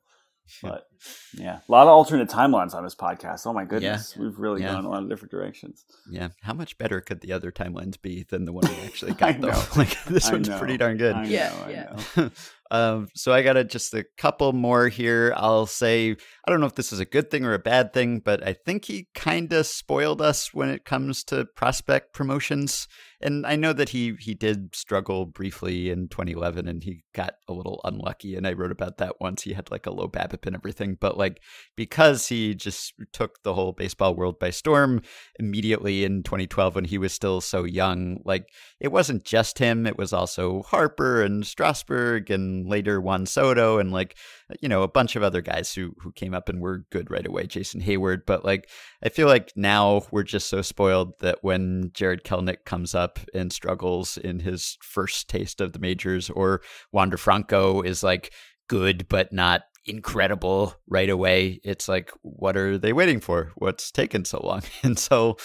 Hmm. 0.60 0.68
But 0.68 0.86
yeah, 1.32 1.60
a 1.66 1.72
lot 1.72 1.82
of 1.84 1.88
alternate 1.90 2.28
timelines 2.28 2.74
on 2.74 2.82
this 2.84 2.94
podcast. 2.96 3.46
Oh 3.46 3.52
my 3.52 3.64
goodness, 3.64 4.16
we've 4.16 4.36
really 4.38 4.62
Yeah. 4.62 4.72
gone 4.72 4.84
a 4.84 4.90
lot 4.90 5.02
of 5.02 5.08
different 5.08 5.30
directions. 5.30 5.84
yeah. 6.10 6.28
How 6.42 6.52
much 6.54 6.76
better 6.76 7.00
could 7.00 7.20
the 7.20 7.32
other 7.32 7.50
timelines 7.52 8.00
be 8.02 8.24
than 8.28 8.44
the 8.46 8.52
one 8.52 8.64
we 8.68 8.74
actually 8.84 9.12
got? 9.14 9.40
though, 9.40 9.48
like 9.76 9.96
this 10.04 10.28
I 10.28 10.32
one's 10.32 10.48
know. 10.48 10.58
pretty 10.58 10.76
darn 10.76 10.96
good. 10.96 11.14
I 11.14 11.22
know, 11.22 11.28
Yeah, 11.28 11.54
I 11.64 11.70
yeah. 11.70 12.28
um, 12.70 13.08
so 13.14 13.32
I 13.32 13.42
got 13.42 13.56
a, 13.56 13.64
just 13.64 13.92
a 13.94 14.04
couple 14.16 14.52
more 14.52 14.88
here. 14.88 15.32
I'll 15.36 15.66
say 15.66 16.12
I 16.12 16.50
don't 16.50 16.60
know 16.60 16.66
if 16.66 16.74
this 16.74 16.92
is 16.92 17.00
a 17.00 17.04
good 17.04 17.30
thing 17.30 17.44
or 17.44 17.54
a 17.54 17.58
bad 17.58 17.92
thing, 17.92 18.20
but 18.20 18.46
I 18.46 18.52
think 18.52 18.84
he 18.84 19.08
kind 19.14 19.52
of 19.52 19.66
spoiled 19.66 20.22
us 20.22 20.54
when 20.54 20.68
it 20.68 20.84
comes 20.84 21.24
to 21.24 21.46
prospect 21.56 22.12
promotions. 22.12 22.86
And 23.22 23.46
I 23.46 23.56
know 23.56 23.72
that 23.74 23.90
he 23.90 24.14
he 24.18 24.34
did 24.34 24.74
struggle 24.74 25.26
briefly 25.26 25.90
in 25.90 26.08
2011, 26.08 26.66
and 26.66 26.82
he 26.82 27.04
got 27.14 27.34
a 27.48 27.52
little 27.52 27.80
unlucky. 27.84 28.34
And 28.34 28.46
I 28.46 28.54
wrote 28.54 28.72
about 28.72 28.96
that 28.98 29.20
once. 29.20 29.42
He 29.42 29.52
had 29.52 29.70
like 29.70 29.86
a 29.86 29.90
low 29.90 30.08
BABIP 30.08 30.46
and 30.46 30.56
everything, 30.56 30.96
but 30.98 31.18
like 31.18 31.40
because 31.76 32.28
he 32.28 32.54
just 32.54 32.94
took 33.12 33.42
the 33.42 33.54
whole 33.54 33.72
baseball 33.72 34.14
world 34.14 34.38
by 34.38 34.50
storm 34.50 35.02
immediately 35.38 36.04
in 36.04 36.22
2012 36.22 36.74
when 36.74 36.84
he 36.84 36.98
was 36.98 37.12
still 37.12 37.40
so 37.40 37.64
young, 37.64 38.20
like 38.24 38.48
it 38.80 38.92
wasn't 38.92 39.24
just 39.24 39.58
him. 39.58 39.86
It 39.86 39.98
was 39.98 40.12
also 40.12 40.62
Harper 40.62 41.22
and 41.22 41.46
Strasburg 41.46 42.30
and 42.30 42.66
later 42.66 43.00
Juan 43.00 43.26
Soto 43.26 43.78
and 43.78 43.92
like, 43.92 44.16
you 44.60 44.68
know, 44.68 44.82
a 44.82 44.88
bunch 44.88 45.16
of 45.16 45.22
other 45.22 45.40
guys 45.40 45.74
who, 45.74 45.94
who 46.00 46.12
came 46.12 46.34
up 46.34 46.48
and 46.48 46.60
were 46.60 46.84
good 46.90 47.10
right 47.10 47.26
away, 47.26 47.46
Jason 47.46 47.80
Heyward. 47.80 48.22
But 48.26 48.44
like, 48.44 48.68
I 49.02 49.08
feel 49.08 49.26
like 49.28 49.52
now 49.56 50.02
we're 50.10 50.22
just 50.22 50.48
so 50.48 50.62
spoiled 50.62 51.18
that 51.20 51.38
when 51.42 51.90
Jarred 51.94 52.24
Kelenic 52.24 52.64
comes 52.64 52.94
up 52.94 53.18
and 53.34 53.52
struggles 53.52 54.16
in 54.16 54.40
his 54.40 54.76
first 54.82 55.28
taste 55.28 55.60
of 55.60 55.72
the 55.72 55.78
majors 55.78 56.30
or 56.30 56.62
Wander 56.92 57.16
Franco 57.16 57.82
is 57.82 58.02
like, 58.02 58.32
good 58.70 59.08
but 59.08 59.32
not 59.32 59.62
incredible 59.86 60.74
right 60.86 61.08
away. 61.08 61.60
It's 61.64 61.88
like, 61.88 62.12
what 62.22 62.56
are 62.56 62.78
they 62.78 62.92
waiting 62.92 63.20
for? 63.20 63.52
What's 63.56 63.90
taken 63.90 64.24
so 64.24 64.40
long? 64.42 64.62
And 64.82 64.98
so 64.98 65.36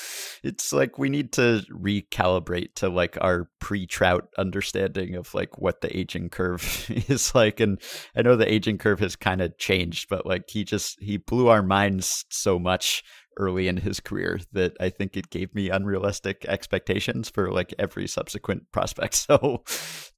it's 0.44 0.72
like 0.72 0.98
we 0.98 1.10
need 1.10 1.34
to 1.34 1.64
recalibrate 1.72 2.76
to 2.76 2.90
like 2.90 3.18
our 3.22 3.50
pre 3.60 3.86
trout 3.86 4.30
understanding 4.38 5.16
of 5.16 5.34
like 5.34 5.58
what 5.58 5.82
the 5.82 5.96
aging 5.96 6.30
curve 6.30 6.86
is 7.10 7.36
like. 7.36 7.60
And 7.60 7.82
I 8.16 8.22
know 8.22 8.36
the 8.36 8.52
aging 8.52 8.78
curve 8.78 9.00
has 9.00 9.16
kind 9.16 9.42
of 9.42 9.58
changed, 9.58 10.08
but 10.10 10.26
like 10.26 10.50
he 10.50 10.64
just, 10.64 10.98
he 11.02 11.18
blew 11.18 11.48
our 11.50 11.64
minds 11.64 12.26
so 12.30 12.58
much 12.58 13.04
early 13.38 13.68
in 13.68 13.78
his 13.78 14.00
career 14.00 14.40
that 14.52 14.74
I 14.80 14.90
think 14.90 15.16
it 15.18 15.30
gave 15.30 15.54
me 15.54 15.70
unrealistic 15.70 16.46
expectations 16.48 17.30
for 17.30 17.52
like 17.52 17.74
every 17.80 18.08
subsequent 18.08 18.72
prospect. 18.72 19.16
So 19.36 19.64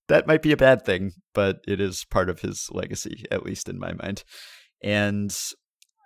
that 0.08 0.28
might 0.28 0.42
be 0.42 0.52
a 0.52 0.58
bad 0.58 0.86
thing, 0.86 1.14
but 1.34 1.60
it 1.68 1.80
is 1.80 2.06
part 2.06 2.30
of 2.30 2.42
his 2.42 2.70
legacy, 2.72 3.26
at 3.32 3.44
least 3.44 3.70
in 3.70 3.80
my 3.80 3.94
mind. 3.94 4.24
And 4.84 5.36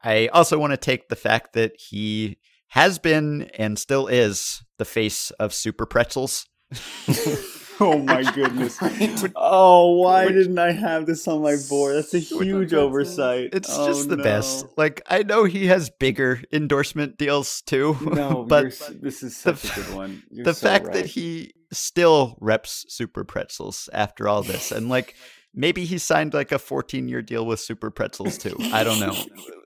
I 0.03 0.27
also 0.27 0.57
want 0.59 0.71
to 0.71 0.77
take 0.77 1.09
the 1.09 1.15
fact 1.15 1.53
that 1.53 1.73
he 1.77 2.37
has 2.69 2.99
been 2.99 3.43
and 3.57 3.77
still 3.77 4.07
is 4.07 4.63
the 4.77 4.85
face 4.85 5.31
of 5.31 5.53
Super 5.53 5.85
Pretzels. 5.85 6.47
Oh 7.91 7.97
my 7.97 8.21
goodness! 8.33 8.77
oh, 9.35 9.95
why 9.95 10.27
didn't 10.27 10.59
I 10.59 10.71
have 10.71 11.07
this 11.07 11.27
on 11.27 11.41
my 11.41 11.55
board? 11.67 11.95
That's 11.95 12.13
a 12.13 12.19
huge 12.19 12.75
oversight. 12.75 13.49
It's 13.53 13.75
oh, 13.75 13.87
just 13.87 14.07
the 14.07 14.17
no. 14.17 14.23
best. 14.23 14.67
Like 14.77 15.01
I 15.09 15.23
know 15.23 15.45
he 15.45 15.65
has 15.65 15.89
bigger 15.89 16.43
endorsement 16.53 17.17
deals 17.17 17.61
too. 17.63 17.97
No, 18.11 18.43
but 18.47 18.65
this 19.01 19.23
is 19.23 19.41
the 19.41 19.51
a 19.51 19.75
good 19.75 19.95
one. 19.95 20.21
You're 20.29 20.45
the 20.45 20.53
so 20.53 20.67
fact 20.67 20.85
right. 20.85 20.93
that 20.93 21.05
he 21.07 21.53
still 21.71 22.37
reps 22.39 22.85
Super 22.89 23.23
Pretzels 23.23 23.89
after 23.93 24.27
all 24.27 24.43
this, 24.43 24.71
and 24.71 24.87
like 24.87 25.15
maybe 25.55 25.85
he 25.85 25.97
signed 25.97 26.35
like 26.35 26.51
a 26.51 26.59
14 26.59 27.07
year 27.07 27.23
deal 27.23 27.47
with 27.47 27.59
Super 27.59 27.89
Pretzels 27.89 28.37
too. 28.37 28.55
I 28.71 28.83
don't 28.83 28.99
know. 28.99 29.15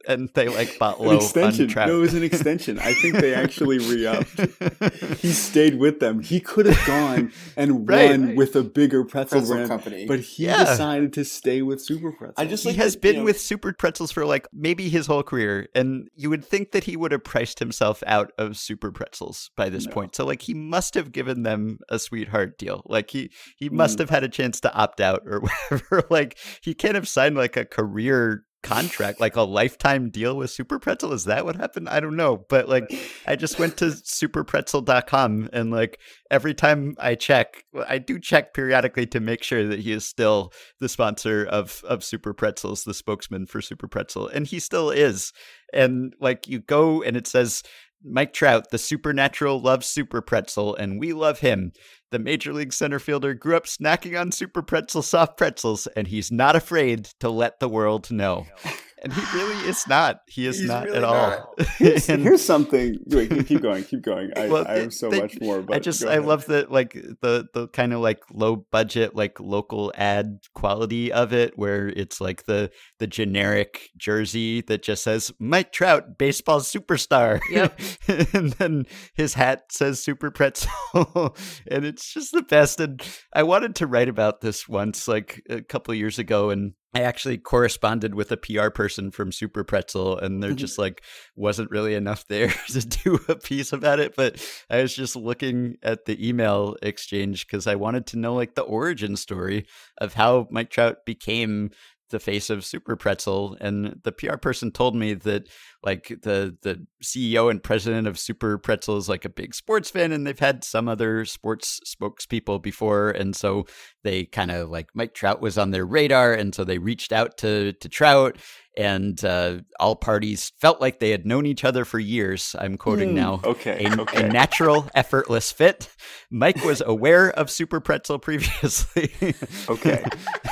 And 0.07 0.29
they 0.33 0.47
like 0.47 0.77
bought 0.79 0.99
an 0.99 1.05
low 1.07 1.15
extension. 1.17 1.69
on 1.77 1.87
No, 1.89 1.97
it 1.97 2.01
was 2.01 2.13
an 2.13 2.23
extension. 2.23 2.79
I 2.79 2.93
think 2.93 3.15
they 3.15 3.33
actually 3.33 3.79
re-upped. 3.79 4.39
He 5.21 5.31
stayed 5.31 5.79
with 5.79 5.99
them. 5.99 6.19
He 6.21 6.39
could 6.39 6.65
have 6.65 6.85
gone 6.87 7.31
and 7.57 7.87
Right. 7.89 8.11
run 8.11 8.35
with 8.35 8.55
a 8.55 8.63
bigger 8.63 9.03
pretzel, 9.03 9.39
Pretzel 9.39 9.55
brand, 9.55 9.69
company. 9.69 10.05
but 10.07 10.19
he 10.19 10.45
Yeah. 10.45 10.63
decided 10.65 11.13
to 11.13 11.25
stay 11.25 11.61
with 11.61 11.81
Super 11.81 12.11
Pretzel. 12.11 12.35
I 12.37 12.45
just 12.45 12.63
he 12.63 12.69
like 12.69 12.77
has 12.77 12.93
that, 12.93 13.01
been 13.01 13.13
you 13.15 13.19
know, 13.21 13.25
with 13.25 13.39
Super 13.39 13.73
Pretzels 13.73 14.11
for 14.11 14.25
like 14.25 14.47
maybe 14.53 14.89
his 14.89 15.07
whole 15.07 15.23
career, 15.23 15.67
and 15.75 16.07
you 16.15 16.29
would 16.29 16.43
think 16.45 16.71
that 16.71 16.83
he 16.85 16.95
would 16.95 17.11
have 17.11 17.23
priced 17.23 17.59
himself 17.59 18.03
out 18.07 18.31
of 18.37 18.57
Super 18.57 18.91
Pretzels 18.91 19.49
by 19.55 19.69
this 19.69 19.85
No. 19.87 19.91
point. 19.93 20.15
So 20.15 20.25
like 20.25 20.41
he 20.43 20.53
must 20.53 20.93
have 20.93 21.11
given 21.11 21.43
them 21.43 21.79
a 21.89 21.99
sweetheart 21.99 22.57
deal. 22.57 22.81
Like 22.85 23.09
he 23.11 23.29
he 23.57 23.69
must 23.69 23.97
Mm. 23.97 24.01
have 24.01 24.09
had 24.09 24.23
a 24.23 24.29
chance 24.29 24.59
to 24.61 24.73
opt 24.73 25.01
out 25.01 25.23
or 25.25 25.41
whatever. 25.41 26.03
like 26.09 26.37
he 26.61 26.73
can't 26.73 26.95
have 26.95 27.07
signed 27.07 27.35
like 27.35 27.57
a 27.57 27.65
career 27.65 28.43
contract, 28.65 29.21
like 29.21 29.35
a 29.35 29.43
lifetime 29.43 30.09
deal 30.09 30.35
with 30.35 30.49
Super 30.49 30.79
Pretzel. 30.79 31.13
Is 31.13 31.25
that 31.25 31.45
what 31.45 31.55
happened? 31.55 31.87
I 31.87 31.99
don't 31.99 32.15
know. 32.15 32.45
But 32.49 32.67
like 32.67 32.91
I 33.27 33.35
just 33.35 33.59
went 33.59 33.77
to 33.77 33.85
superpretzel.com 33.85 35.49
and 35.53 35.71
like 35.71 35.99
every 36.31 36.55
time 36.55 36.95
I 36.99 37.13
check, 37.13 37.63
I 37.87 37.99
do 37.99 38.19
check 38.19 38.53
periodically 38.55 39.05
to 39.07 39.19
make 39.19 39.43
sure 39.43 39.67
that 39.67 39.79
he 39.79 39.91
is 39.91 40.03
still 40.03 40.51
the 40.79 40.89
sponsor 40.89 41.45
of 41.45 41.83
of 41.87 42.03
Super 42.03 42.33
Pretzels, 42.33 42.83
the 42.83 42.95
spokesman 42.95 43.45
for 43.45 43.61
Super 43.61 43.87
Pretzel, 43.87 44.27
and 44.27 44.47
he 44.47 44.59
still 44.59 44.89
is. 44.89 45.31
And 45.71 46.15
like 46.19 46.47
you 46.47 46.59
go 46.59 47.03
and 47.03 47.15
it 47.15 47.27
says 47.27 47.61
Mike 48.07 48.33
Trout, 48.33 48.69
the 48.71 48.77
supernatural 48.77 49.59
loves 49.59 49.87
Super 49.87 50.21
Pretzel, 50.21 50.75
and 50.75 50.99
we 50.99 51.11
love 51.11 51.39
him. 51.39 51.71
The 52.11 52.19
major 52.19 52.53
league 52.53 52.73
center 52.73 52.99
fielder 52.99 53.33
grew 53.33 53.57
up 53.57 53.65
snacking 53.65 54.19
on 54.19 54.31
Super 54.31 54.61
Pretzel 54.61 55.01
soft 55.01 55.37
pretzels, 55.37 55.87
and 55.95 56.07
he's 56.07 56.31
not 56.31 56.55
afraid 56.55 57.05
to 57.19 57.29
let 57.29 57.59
the 57.59 57.69
world 57.69 58.11
know. 58.11 58.45
And 59.03 59.11
he 59.13 59.21
really 59.37 59.67
is 59.69 59.85
not. 59.87 60.21
He 60.27 60.45
is 60.47 60.57
He's 60.59 60.67
not 60.69 60.85
really 60.85 60.97
at 60.97 61.03
all. 61.03 61.53
here's, 61.77 62.09
And- 62.09 62.23
here's 62.23 62.43
something. 62.43 62.97
Wait, 63.07 63.29
keep- 63.29 63.47
keep 63.47 63.61
going. 63.61 63.83
Keep 63.83 64.03
going. 64.03 64.31
I, 64.35 64.47
Well, 64.47 64.65
I 64.67 64.79
have 64.79 64.93
so 64.93 65.09
they- 65.09 65.21
much 65.21 65.39
more. 65.41 65.61
But 65.61 65.75
I 65.75 65.79
just 65.79 66.03
I 66.05 66.17
love 66.19 66.45
the 66.45 66.65
like 66.69 66.93
the 66.93 67.45
the 67.53 67.67
kind 67.67 67.93
of 67.93 67.99
like 67.99 68.21
low 68.31 68.55
budget 68.55 69.15
like 69.15 69.39
local 69.39 69.91
ad 69.95 70.39
quality 70.53 71.11
of 71.11 71.33
it 71.33 71.57
where 71.57 71.87
it's 71.89 72.21
like 72.21 72.45
the 72.45 72.71
the 72.99 73.07
generic 73.07 73.89
jersey 73.97 74.61
that 74.61 74.81
just 74.81 75.03
says 75.03 75.31
Mike 75.39 75.71
Trout 75.73 76.17
baseball 76.17 76.61
superstar. 76.61 77.39
Yep. 77.51 77.79
and 78.33 78.53
then 78.53 78.85
his 79.13 79.33
hat 79.33 79.63
says 79.71 80.01
Super 80.01 80.31
Pretzel 80.31 80.69
and 81.69 81.85
it's 81.85 82.13
just 82.13 82.31
the 82.31 82.43
best 82.43 82.79
and 82.79 83.01
I 83.33 83.43
wanted 83.43 83.75
to 83.75 83.87
write 83.87 84.09
about 84.09 84.41
this 84.41 84.67
once 84.69 85.07
like 85.07 85.43
a 85.49 85.61
couple 85.61 85.93
years 85.93 86.17
ago 86.17 86.49
and 86.49 86.73
I 86.93 87.01
actually 87.01 87.37
corresponded 87.37 88.15
with 88.15 88.31
a 88.31 88.37
PR 88.37 88.69
person 88.69 89.11
from 89.11 89.33
Super 89.33 89.65
Pretzel, 89.65 90.17
and 90.17 90.41
there 90.41 90.51
mm-hmm. 90.51 90.57
just 90.57 90.77
like 90.77 91.03
wasn't 91.35 91.71
really 91.71 91.93
enough 91.93 92.25
there 92.27 92.47
to 92.69 92.81
do 92.81 93.19
a 93.27 93.35
piece 93.35 93.73
about 93.73 93.99
it. 93.99 94.15
But 94.15 94.41
I 94.69 94.81
was 94.81 94.95
just 94.95 95.15
looking 95.15 95.75
at 95.83 96.05
the 96.05 96.25
email 96.25 96.77
exchange 96.81 97.47
because 97.47 97.67
I 97.67 97.75
wanted 97.75 98.05
to 98.07 98.17
know 98.17 98.33
like 98.33 98.55
the 98.55 98.61
origin 98.61 99.17
story 99.17 99.65
of 99.97 100.13
how 100.13 100.47
Mike 100.49 100.69
Trout 100.69 101.05
became 101.05 101.71
the 102.15 102.19
face 102.21 102.49
of 102.49 102.63
Super 102.63 102.95
Pretzel. 102.95 103.57
And 103.59 103.99
the 104.03 104.13
PR 104.13 104.37
person 104.37 104.71
told 104.71 104.95
me 104.95 105.15
that 105.15 105.49
like 105.83 106.07
the 106.07 106.57
the 106.61 106.87
CEO 107.03 107.51
and 107.51 107.61
president 107.61 108.07
of 108.07 108.17
Super 108.17 108.57
Pretzel 108.57 108.95
is 108.95 109.09
like 109.09 109.25
a 109.25 109.29
big 109.29 109.53
sports 109.53 109.89
fan, 109.89 110.13
and 110.13 110.25
they've 110.25 110.39
had 110.39 110.63
some 110.63 110.87
other 110.87 111.25
sports 111.25 111.81
spokespeople 111.85 112.63
before, 112.63 113.09
and 113.11 113.35
so 113.35 113.65
they 114.03 114.23
kind 114.23 114.49
of 114.49 114.69
like 114.69 114.87
Mike 114.93 115.13
Trout 115.13 115.41
was 115.41 115.57
on 115.57 115.71
their 115.71 115.85
radar, 115.85 116.33
and 116.33 116.55
so 116.55 116.63
they 116.63 116.77
reached 116.77 117.11
out 117.11 117.37
to 117.39 117.73
to 117.73 117.89
Trout, 117.89 118.37
and 118.77 119.23
uh, 119.23 119.59
all 119.79 119.95
parties 119.95 120.51
felt 120.59 120.81
like 120.81 120.99
they 120.99 121.11
had 121.11 121.25
known 121.25 121.45
each 121.45 121.63
other 121.63 121.85
for 121.85 121.99
years. 121.99 122.55
I'm 122.59 122.77
quoting 122.77 123.09
Hmm, 123.09 123.15
now. 123.15 123.41
Okay. 123.43 123.85
A, 123.85 124.01
okay. 124.01 124.25
a 124.25 124.27
natural, 124.29 124.89
effortless 124.93 125.51
fit. 125.51 125.89
Mike 126.29 126.63
was 126.65 126.81
aware 126.85 127.29
of 127.31 127.49
Super 127.49 127.79
Pretzel 127.79 128.19
previously. 128.19 129.13
okay. 129.69 130.03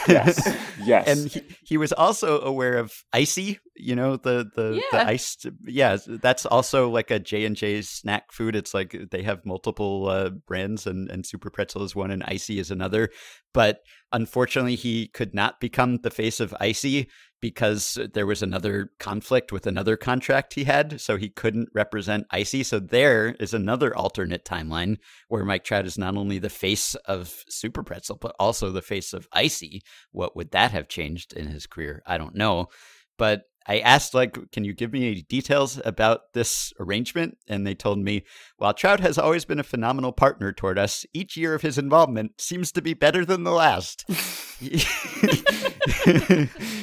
Yes. 0.08 0.56
Yes. 0.86 1.08
and 1.08 1.32
he, 1.32 1.42
he 1.64 1.78
was 1.78 1.94
also 1.94 2.42
aware 2.42 2.78
of 2.78 2.92
ICEE 3.14 3.60
you 3.78 3.96
know 3.96 4.18
the 4.18 4.50
the, 4.56 4.74
Yeah. 4.76 4.82
the 5.04 5.08
iced 5.08 5.48
yeah 5.66 5.98
that's 6.22 6.46
also 6.46 6.90
like 6.90 7.10
a 7.10 7.20
j&j 7.20 7.82
snack 7.84 8.32
food 8.34 8.56
it's 8.56 8.74
like 8.74 8.96
they 9.12 9.24
have 9.24 9.46
multiple 9.46 10.10
uh, 10.10 10.30
brands 10.30 10.86
and, 10.86 11.10
and 11.10 11.26
super 11.26 11.50
pretzel 11.50 11.84
is 11.84 11.96
one 11.96 12.12
and 12.12 12.24
ICEE 12.24 12.60
is 12.60 12.70
another 12.70 13.10
but 13.54 13.80
unfortunately 14.12 14.76
he 14.76 15.08
could 15.08 15.34
not 15.34 15.60
become 15.62 15.98
the 15.98 16.12
face 16.12 16.40
of 16.42 16.54
ICEE 16.60 17.08
because 17.44 18.00
there 18.14 18.26
was 18.26 18.42
another 18.42 18.90
conflict 19.00 19.52
with 19.52 19.68
another 19.68 19.98
contract 19.98 20.54
he 20.54 20.64
had 20.64 21.02
so 21.02 21.18
he 21.18 21.28
couldn't 21.28 21.68
represent 21.74 22.26
ICEE 22.32 22.64
so 22.64 22.80
there 22.80 23.36
is 23.38 23.54
another 23.54 23.94
alternate 23.94 24.46
timeline 24.46 24.96
where 25.28 25.44
mike 25.44 25.66
trout 25.66 25.86
is 25.86 25.98
not 25.98 26.16
only 26.16 26.40
the 26.40 26.50
face 26.50 26.96
of 27.04 27.44
super 27.50 27.84
pretzel 27.84 28.16
but 28.16 28.34
also 28.40 28.72
the 28.72 28.82
face 28.82 29.12
of 29.12 29.28
ICEE 29.34 29.82
what 30.14 30.38
would 30.38 30.52
that 30.52 30.72
have 30.72 30.88
changed 30.88 31.34
in 31.34 31.48
his 31.48 31.68
career? 31.68 32.02
I 32.06 32.18
don't 32.18 32.36
know. 32.36 32.68
But 33.18 33.44
I 33.66 33.80
asked, 33.80 34.14
like, 34.14 34.52
can 34.52 34.66
you 34.66 34.74
give 34.74 34.92
me 34.92 35.08
any 35.10 35.22
details 35.22 35.80
about 35.86 36.34
this 36.34 36.74
arrangement? 36.80 37.38
And 37.48 37.66
they 37.66 37.76
told 37.76 38.00
me, 38.00 38.24
while 38.58 38.74
Trout 38.74 39.00
has 39.00 39.18
always 39.18 39.46
been 39.46 39.60
a 39.60 39.64
phenomenal 39.64 40.12
partner 40.12 40.52
toward 40.52 40.78
us, 40.78 41.06
each 41.14 41.38
year 41.38 41.54
of 41.54 41.62
his 41.62 41.78
involvement 41.78 42.42
seems 42.42 42.72
to 42.74 42.82
be 42.82 42.94
better 42.94 43.24
than 43.26 43.44
the 43.44 43.52
last. 43.52 44.04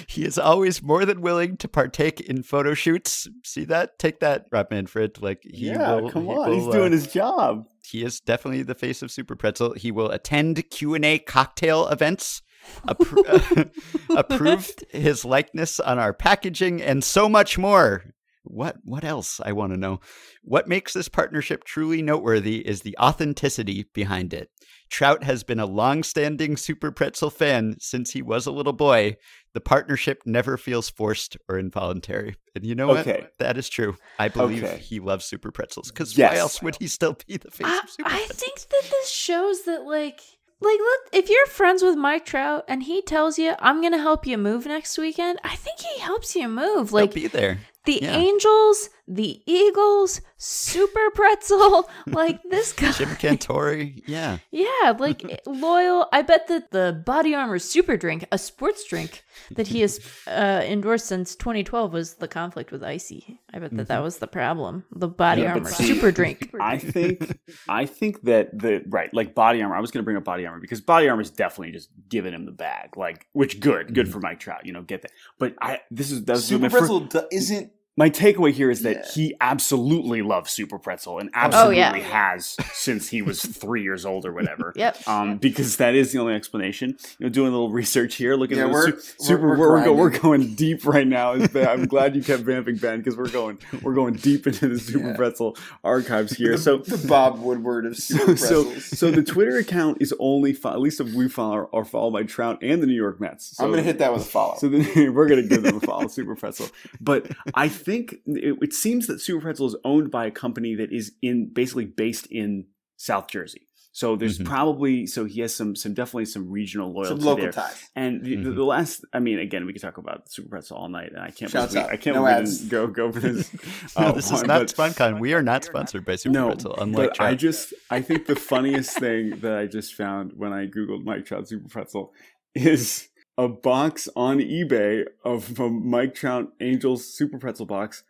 he 0.07 0.25
is 0.25 0.39
always 0.39 0.83
more 0.83 1.05
than 1.05 1.21
willing 1.21 1.57
to 1.59 1.69
partake 1.69 2.21
in 2.21 2.43
photo 2.43 2.75
shoots. 2.75 3.29
See 3.45 3.65
that? 3.67 3.99
Take 3.99 4.21
that, 4.21 4.47
Rob 4.51 4.71
Manfred. 4.71 5.23
Like, 5.23 5.43
he 5.43 5.67
yeah, 5.69 5.95
will, 5.95 6.11
come 6.11 6.25
he 6.25 6.31
on. 6.31 6.53
He's 6.53 6.65
will, 6.65 6.73
doing 6.73 6.93
uh, 6.93 6.97
his 6.97 7.07
job. 7.07 7.67
he 7.87 8.05
is 8.05 8.21
definitely 8.21 8.63
the 8.63 8.75
face 8.75 9.03
of 9.03 9.11
Super 9.11 9.37
Pretzel. 9.37 9.75
He 9.75 9.91
will 9.91 10.11
attend 10.11 10.71
Q 10.71 10.95
and 10.95 11.05
A 11.05 11.19
cocktail 11.19 11.89
events, 11.89 12.43
appro- 12.87 13.71
approved 14.17 14.85
his 14.91 15.25
likeness 15.25 15.81
on 15.81 15.99
our 15.99 16.13
packaging, 16.13 16.83
and 16.83 17.03
so 17.05 17.29
much 17.29 17.59
more. 17.59 18.05
What 18.43 18.77
what 18.85 19.05
else? 19.05 19.39
I 19.45 19.53
want 19.53 19.73
to 19.73 19.79
know. 19.79 20.01
What 20.43 20.67
makes 20.67 20.95
this 20.95 21.09
partnership 21.09 21.63
truly 21.65 22.01
noteworthy 22.01 22.67
is 22.67 22.81
the 22.81 22.97
authenticity 22.99 23.87
behind 23.93 24.33
it. 24.33 24.49
Trout 24.89 25.23
has 25.23 25.45
been 25.45 25.61
a 25.61 25.67
long-standing 25.67 26.57
Super 26.57 26.91
Pretzel 26.91 27.31
fan 27.31 27.77
since 27.79 28.11
he 28.13 28.23
was 28.23 28.47
a 28.47 28.51
little 28.51 28.73
boy. 28.73 29.17
The 29.53 29.61
partnership 29.61 30.23
never 30.27 30.57
feels 30.57 30.89
forced 30.91 31.37
or 31.49 31.59
involuntary. 31.59 32.35
And 32.57 32.65
you 32.65 32.75
know 32.75 32.91
Okay. 32.99 33.21
what? 33.21 33.33
That 33.39 33.59
is 33.59 33.69
true. 33.69 33.97
I 34.19 34.29
believe 34.29 34.65
Okay. 34.65 34.79
he 34.79 34.99
loves 35.01 35.27
Super 35.27 35.53
Pretzels. 35.53 35.91
Because 35.93 36.17
Yes. 36.17 36.33
why 36.33 36.39
else 36.39 36.63
would 36.63 36.77
he 36.81 36.89
still 36.89 37.17
be 37.29 37.37
the 37.37 37.51
face 37.51 37.67
I, 37.69 37.79
of 37.79 37.91
Super 37.91 38.09
I 38.09 38.13
Pretzels? 38.17 38.31
I 38.31 38.35
think 38.47 38.59
that 38.71 38.91
this 38.91 39.11
shows 39.11 39.63
that 39.65 39.83
like 39.83 40.21
like 40.61 40.79
look 40.79 41.01
if 41.13 41.29
you're 41.29 41.47
friends 41.47 41.83
with 41.83 41.97
Mike 41.97 42.25
Trout 42.27 42.65
and 42.69 42.83
he 42.83 43.03
tells 43.03 43.39
you 43.39 43.55
I'm 43.59 43.83
gonna 43.83 43.99
help 43.99 44.27
you 44.27 44.39
move 44.39 44.67
next 44.67 44.99
weekend, 44.99 45.39
I 45.43 45.57
think 45.57 45.81
he 45.81 46.01
helps 46.01 46.37
you 46.37 46.49
move. 46.49 46.93
Like, 46.93 47.13
He'll 47.13 47.23
be 47.23 47.29
there. 47.29 47.59
The 47.91 48.05
Yeah. 48.05 48.17
Angels, 48.19 48.89
the 49.09 49.43
Eagles, 49.47 50.21
Super 50.37 51.11
Pretzel, 51.15 51.91
like 52.07 52.41
this 52.49 52.73
guy. 52.73 52.93
Jim 52.93 53.09
Cantore. 53.17 54.01
Yeah. 54.07 54.39
Yeah, 54.53 54.95
like 54.97 55.25
eh, 55.25 55.39
loyal. 55.47 56.07
I 56.13 56.23
bet 56.23 56.47
that 56.47 56.71
the 56.71 57.03
Body 57.05 57.35
Armor 57.35 57.59
Super 57.59 57.97
Drink, 57.97 58.27
a 58.31 58.39
sports 58.39 58.85
drink 58.85 59.25
that 59.51 59.67
he 59.67 59.81
has 59.81 59.99
uh, 60.29 60.63
endorsed 60.65 61.07
since 61.07 61.35
2012, 61.35 61.93
was 61.93 62.15
the 62.15 62.29
conflict 62.29 62.71
with 62.71 62.85
ICEE. 62.85 63.41
I 63.53 63.59
bet 63.59 63.77
that 63.77 63.89
that 63.89 63.95
mm-hmm. 63.97 64.05
was 64.05 64.19
the 64.19 64.29
problem. 64.29 64.85
The 64.93 65.09
Body 65.09 65.43
Yeah, 65.43 65.55
Armor 65.55 65.69
see, 65.69 65.89
Super 65.89 66.13
Drink. 66.13 66.55
I 66.61 66.79
think 66.79 67.41
I 67.69 67.87
think 67.87 68.23
that 68.23 68.57
the 68.57 68.85
right 68.87 69.13
like 69.13 69.35
body 69.35 69.63
armor. 69.63 69.75
I 69.75 69.81
was 69.81 69.91
going 69.91 70.03
to 70.03 70.05
bring 70.05 70.17
up 70.17 70.23
body 70.23 70.47
armor 70.47 70.61
because 70.61 70.81
body 70.81 71.09
armor 71.09 71.23
is 71.23 71.31
definitely 71.31 71.73
just 71.73 71.89
giving 72.09 72.33
him 72.33 72.45
the 72.47 72.53
bag. 72.53 72.97
Like, 72.97 73.27
which 73.33 73.59
good, 73.59 73.93
good 73.95 74.07
mm-hmm. 74.07 74.13
for 74.13 74.21
Mike 74.21 74.39
Trout. 74.39 74.65
You 74.65 74.75
know, 74.75 74.83
get 74.83 75.03
that. 75.03 75.11
But 75.41 75.57
I 75.61 75.81
this 75.91 76.13
is 76.13 76.25
that 76.27 76.35
was 76.35 76.47
Super 76.47 76.63
my, 76.63 76.69
fir- 76.69 76.79
Pretzel 76.79 77.09
isn't. 77.33 77.73
My 78.01 78.09
takeaway 78.09 78.51
here 78.53 78.71
is 78.71 78.81
that 78.83 78.97
Yeah. 78.97 79.13
he 79.15 79.35
absolutely 79.43 80.23
loves 80.23 80.51
Super 80.51 80.79
Pretzel 80.79 81.19
and 81.19 81.29
Oh, 81.35 81.39
absolutely 81.39 81.77
yeah. 81.79 81.93
has 82.33 82.57
since 82.73 83.09
he 83.11 83.21
was 83.21 83.43
three 83.43 83.83
years 83.83 84.07
old 84.07 84.25
or 84.25 84.33
whatever. 84.33 84.73
Yep. 84.81 85.07
Um, 85.07 85.37
because 85.37 85.77
that 85.77 85.95
is 85.95 86.11
the 86.13 86.19
only 86.19 86.33
explanation. 86.35 86.97
You 87.19 87.27
know, 87.27 87.29
doing 87.29 87.49
a 87.49 87.51
little 87.51 87.71
research 87.71 88.15
here, 88.15 88.35
looking 88.37 88.57
Yeah, 88.57 88.65
at 88.67 88.71
we're- 88.73 88.93
su- 88.93 88.97
we're- 88.97 89.03
super. 89.29 89.49
we're 89.49 89.59
We're, 89.71 89.85
go, 89.85 89.93
we're 89.93 90.19
going 90.19 90.55
deep 90.55 90.87
right 90.87 91.07
now. 91.07 91.33
I'm 91.33 91.85
glad 91.87 92.17
you 92.17 92.23
kept 92.23 92.43
vamping 92.45 92.77
Ben 92.77 92.99
because 93.01 93.17
we're 93.19 93.29
going 93.29 93.59
we're 93.83 93.95
going 93.95 94.15
deep 94.15 94.47
into 94.47 94.69
the 94.69 94.79
Super. 94.79 95.13
Pretzel 95.15 95.57
archives 95.85 96.33
here. 96.37 96.57
So 96.57 96.79
the 96.79 97.07
Bob 97.07 97.41
Woodward 97.41 97.85
of 97.85 97.97
Super 97.99 98.37
so, 98.49 98.65
Pretzels. 98.65 98.99
so 98.99 99.11
the 99.11 99.23
Twitter 99.23 99.59
account 99.59 99.99
is 100.01 100.15
only 100.19 100.55
fo- 100.55 100.71
at 100.73 100.81
least 100.81 101.01
if 101.01 101.13
we 101.13 101.29
follow 101.29 101.69
are 101.75 101.85
followed 101.85 102.13
by 102.13 102.23
Trout 102.23 102.59
and 102.63 102.83
the 102.83 102.87
New 102.87 102.95
York 102.95 103.21
Mets. 103.21 103.57
So, 103.57 103.65
I'm 103.65 103.71
gonna 103.71 103.83
hit 103.83 103.99
that 103.99 104.13
with 104.13 104.23
a 104.23 104.25
follow. 104.25 104.55
So 104.59 104.69
then 104.71 105.13
we're 105.15 105.29
gonna 105.29 105.43
give 105.43 105.63
them 105.63 105.77
a 105.77 105.81
follow, 105.81 106.09
Super 106.09 106.35
Pretzel. 106.37 106.69
But 107.01 107.31
I 107.55 107.69
think 107.69 107.90
it, 107.91 108.59
it 108.63 108.73
seems 108.73 109.07
that 109.09 109.21
Super 109.21 109.41
Pretzel 109.43 109.67
is 109.69 109.77
owned 109.85 110.11
by 110.11 110.27
a 110.27 110.31
company 110.31 110.75
that 110.77 110.93
is 110.93 111.13
in 111.23 111.53
basically 111.53 111.85
based 111.87 112.27
in 112.27 112.67
South 112.97 113.29
Jersey. 113.29 113.67
So 113.93 114.15
there's 114.15 114.39
Mhm. 114.39 114.45
probably 114.45 115.07
so 115.09 115.25
he 115.25 115.41
has 115.41 115.53
some 115.53 115.75
some 115.75 115.95
definitely 115.95 116.27
some 116.27 116.49
regional 116.49 116.93
loyalty 116.93 117.09
Some 117.09 117.19
local 117.27 117.43
there. 117.43 117.53
ties. 117.53 117.89
And 117.97 118.23
the, 118.25 118.37
the, 118.37 118.51
Mhm. 118.51 118.55
the 118.55 118.65
last, 118.65 119.05
I 119.13 119.19
mean, 119.19 119.41
again, 119.41 119.67
we 119.67 119.73
could 119.73 119.83
talk 119.83 119.99
about 119.99 120.31
Super 120.31 120.49
Pretzel 120.49 120.77
all 120.77 120.89
night, 120.89 121.09
and 121.11 121.19
I 121.19 121.31
can't. 121.33 121.51
Shouts 121.51 121.73
believe 121.73 121.87
we, 121.87 121.89
out. 121.89 121.93
I 121.95 121.97
can't 121.97 122.15
No 122.15 122.23
believe 122.23 122.37
ads. 122.37 122.65
go 122.69 122.87
go 122.87 123.11
for 123.11 123.19
this. 123.19 123.51
No, 123.99 124.07
uh, 124.07 124.13
this 124.13 124.31
is 124.31 124.43
not 124.45 124.61
but- 124.61 124.69
SpunCon. 124.95 125.19
We 125.19 125.35
are 125.35 125.43
not 125.43 125.65
sponsored 125.65 126.05
by 126.05 126.15
Super 126.15 126.35
no, 126.35 126.47
Pretzel, 126.51 126.77
unlike 126.79 127.11
but 127.19 127.21
I 127.21 127.35
just 127.35 127.75
I 127.91 128.01
think 128.01 128.27
the 128.27 128.37
funniest 128.37 128.97
thing 128.97 129.41
that 129.41 129.57
I 129.59 129.67
just 129.67 129.95
found 129.95 130.35
when 130.37 130.53
I 130.53 130.67
googled 130.69 131.03
Mike 131.05 131.27
Trout 131.27 131.49
Super 131.49 131.69
Pretzel 131.69 132.13
is 132.55 133.09
a 133.45 133.49
box 133.49 134.09
on 134.15 134.39
eBay 134.39 135.05
of 135.25 135.59
a 135.59 135.69
Mike 135.71 136.15
Trout 136.15 136.53
Angels 136.61 137.05
Super 137.07 137.39
Pretzel 137.39 137.67
box 137.67 138.03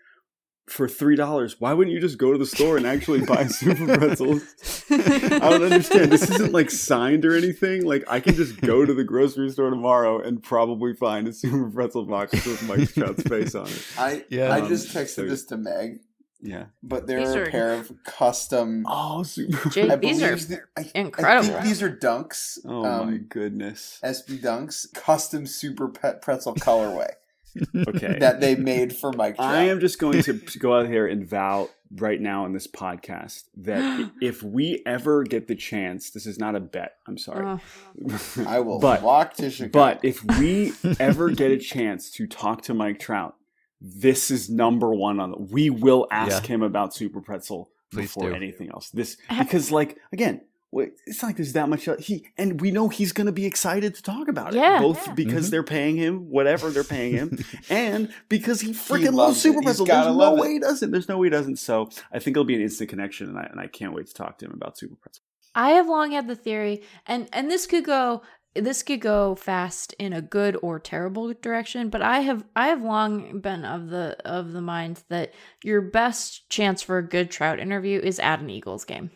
for 0.69 0.89
three 0.89 1.16
dollars. 1.16 1.57
Why 1.61 1.73
wouldn't 1.73 1.93
you 1.94 2.01
just 2.01 2.16
go 2.19 2.32
to 2.32 2.39
the 2.39 2.47
store 2.47 2.77
and 2.77 2.86
actually 2.86 3.20
buy 3.24 3.47
Super 3.48 3.97
Pretzels? 3.98 4.43
I 4.90 5.39
don't 5.39 5.62
understand. 5.65 6.12
This 6.12 6.31
isn't 6.31 6.52
like 6.52 6.70
signed 6.70 7.24
or 7.24 7.35
anything. 7.36 7.85
Like 7.85 8.05
I 8.09 8.20
can 8.20 8.35
just 8.35 8.61
go 8.61 8.85
to 8.86 8.94
the 8.94 9.05
grocery 9.05 9.51
store 9.51 9.70
tomorrow 9.70 10.20
and 10.20 10.43
probably 10.43 10.94
find 10.94 11.27
a 11.28 11.32
Super 11.32 11.69
Pretzel 11.70 12.05
box 12.07 12.32
with 12.47 12.62
Mike 12.69 12.93
Trout's 12.93 13.23
face 13.24 13.55
on 13.55 13.66
it. 13.69 13.85
I 13.98 14.24
Yeah. 14.31 14.51
I 14.55 14.61
Um, 14.61 14.69
just 14.69 14.89
texted 14.94 15.09
so- 15.15 15.27
this 15.27 15.44
to 15.47 15.57
Meg, 15.57 16.01
Yeah. 16.43 16.67
but 16.83 17.07
there 17.07 17.21
These 17.21 17.35
are 17.35 17.43
are- 17.43 17.45
a 17.45 17.51
pair 17.51 17.75
of 17.75 17.93
custom. 18.05 18.85
Oh, 18.89 19.23
Super. 19.23 19.69
Jake, 19.71 19.91
I 19.91 19.97
these 19.97 20.23
are 20.23 20.29
believe 20.31 20.49
th- 20.49 20.61
I- 20.77 20.81
I 20.81 20.91
incredible. 20.95 21.49
think 21.49 21.65
these 21.65 21.83
are 21.83 21.91
Dunks. 21.95 22.59
Oh 22.65 22.83
my 22.83 22.89
um, 23.01 23.27
goodness. 23.29 24.01
SB 24.03 24.41
Dunks, 24.41 24.93
custom 24.95 25.47
Super 25.47 25.89
Pet 25.89 26.23
Pretzel 26.23 26.55
colorway 26.55 27.11
Okay. 27.77 28.19
that 28.21 28.41
they 28.41 28.55
made 28.55 28.95
for 28.95 29.12
Mike. 29.12 29.37
Trout. 29.37 29.55
I 29.55 29.65
am 29.65 29.81
just 29.81 29.99
going 29.99 30.23
to 30.23 30.33
go 30.59 30.79
out 30.79 30.87
here 30.87 31.07
and 31.07 31.27
vow 31.29 31.69
right 31.97 32.21
now 32.21 32.47
in 32.47 32.53
this 32.53 32.69
podcast 32.69 33.45
that 33.57 34.12
if 34.23 34.43
we 34.43 34.81
ever 34.87 35.25
get 35.25 35.49
the 35.49 35.57
chance, 35.57 36.11
this 36.11 36.27
is 36.27 36.39
not 36.39 36.55
a 36.55 36.61
bet. 36.61 36.97
I'm 37.09 37.19
sorry. 37.19 37.45
Oh, 37.47 38.45
I 38.47 38.61
will 38.61 38.79
But 38.79 39.03
walk 39.03 39.35
to 39.35 39.51
Chicago. 39.51 39.73
but 39.73 40.05
if 40.05 40.25
we 40.39 40.73
ever 41.01 41.31
get 41.31 41.51
a 41.51 41.59
chance 41.59 42.11
to 42.12 42.27
talk 42.29 42.62
to 42.62 42.75
Mike 42.75 42.99
Trout, 43.01 43.35
this 43.81 44.31
is 44.31 44.51
number 44.51 44.94
one 44.94 45.20
on 45.20 45.31
the. 45.32 45.39
We 45.39 45.70
will 45.70 46.07
ask 46.11 46.44
him 46.47 46.62
about 46.62 46.94
Super 46.94 47.20
Pretzel 47.20 47.70
Please 47.93 48.02
before 48.02 48.31
do. 48.31 48.35
anything 48.36 48.70
else. 48.70 48.90
This 48.90 49.16
because 49.39 49.70
like 49.73 49.98
again. 50.12 50.43
It's 50.73 51.20
not 51.20 51.31
like 51.31 51.36
there's 51.36 51.55
that 51.55 51.69
much 51.69 51.89
he 51.98 52.28
and 52.39 52.61
we 52.61 52.70
know 52.70 52.89
he's 52.89 53.11
going 53.11 53.27
to 53.27 53.32
be 53.32 53.44
excited 53.44 53.93
to 53.97 54.02
talk 54.05 54.28
about 54.28 54.55
it. 54.55 54.59
Yeah. 54.59 54.78
both 54.81 55.05
Yeah. 55.05 55.15
because 55.15 55.48
Mhm. 55.48 55.51
they're 55.51 55.62
paying 55.65 55.97
him 55.97 56.31
whatever 56.31 56.70
they're 56.70 56.85
paying 56.85 57.12
him, 57.12 57.39
and 57.69 58.09
because 58.28 58.61
he 58.61 58.70
freaking 58.70 59.07
loves 59.07 59.16
loves. 59.16 59.40
Super 59.43 59.62
Pretzel. 59.62 59.86
There's 59.86 60.07
love 60.07 60.16
no 60.16 60.36
it. 60.36 60.40
way 60.47 60.52
he 60.52 60.59
doesn't. 60.61 60.93
There's 60.93 61.09
no 61.09 61.19
way 61.19 61.27
he 61.27 61.31
doesn't. 61.31 61.57
So 61.57 61.90
I 62.12 62.20
think 62.20 62.36
it'll 62.36 62.44
be 62.44 62.55
an 62.55 62.61
instant 62.61 62.89
connection, 62.89 63.28
and 63.28 63.36
I 63.36 63.48
and 63.51 63.59
I 63.59 63.66
can't 63.66 63.93
wait 63.93 64.07
to 64.07 64.15
talk 64.15 64.39
to 64.39 64.44
him 64.47 64.52
about 64.52 64.78
Super 64.78 64.94
Pretzel. 64.94 65.24
I 65.57 65.70
have 65.70 65.89
long 65.89 66.12
had 66.12 66.28
the 66.28 66.36
theory, 66.36 66.82
and 67.05 67.28
and 67.32 67.51
this 67.51 67.66
could 67.66 67.85
go 67.85 68.23
this 68.55 68.82
could 68.82 69.01
go 69.01 69.35
fast 69.35 69.94
in 69.98 70.12
a 70.12 70.20
good 70.20 70.56
or 70.62 70.78
terrible 70.78 71.32
direction, 71.35 71.89
but 71.89 72.02
I 72.02 72.20
have 72.20 72.44
I 72.56 72.68
have 72.68 72.82
long 72.82 73.40
been 73.40 73.64
of 73.64 73.90
the 73.90 74.16
of 74.24 74.52
the 74.52 74.60
mind 74.60 75.02
that 75.09 75.32
your 75.62 75.81
best 75.81 76.48
chance 76.51 76.82
for 76.82 76.98
a 76.98 77.06
good 77.06 77.31
Trout 77.31 77.60
interview 77.60 78.01
is 78.01 78.18
at 78.18 78.40
an 78.40 78.51
Eagles 78.51 78.85
game. 78.85 79.10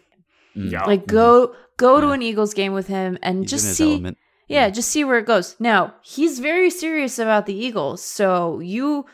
Mm. 0.57 0.71
Yeah. 0.71 0.85
Like 0.85 1.07
go 1.07 1.55
go 1.77 2.01
to 2.01 2.11
an 2.11 2.23
Eagles 2.23 2.55
game 2.55 2.73
with 2.73 2.87
him 2.87 3.19
and 3.23 3.41
He's 3.41 3.51
just 3.51 3.75
see 3.75 3.93
element. 3.93 4.19
yeah, 4.47 4.71
just 4.71 4.91
see 4.91 5.03
where 5.05 5.19
it 5.19 5.27
goes. 5.27 5.57
Now, 5.59 5.95
he's 6.03 6.39
very 6.39 6.71
serious 6.71 7.19
about 7.19 7.47
the 7.47 7.55
Eagles, 7.55 8.03
so 8.03 8.61
you 8.61 9.07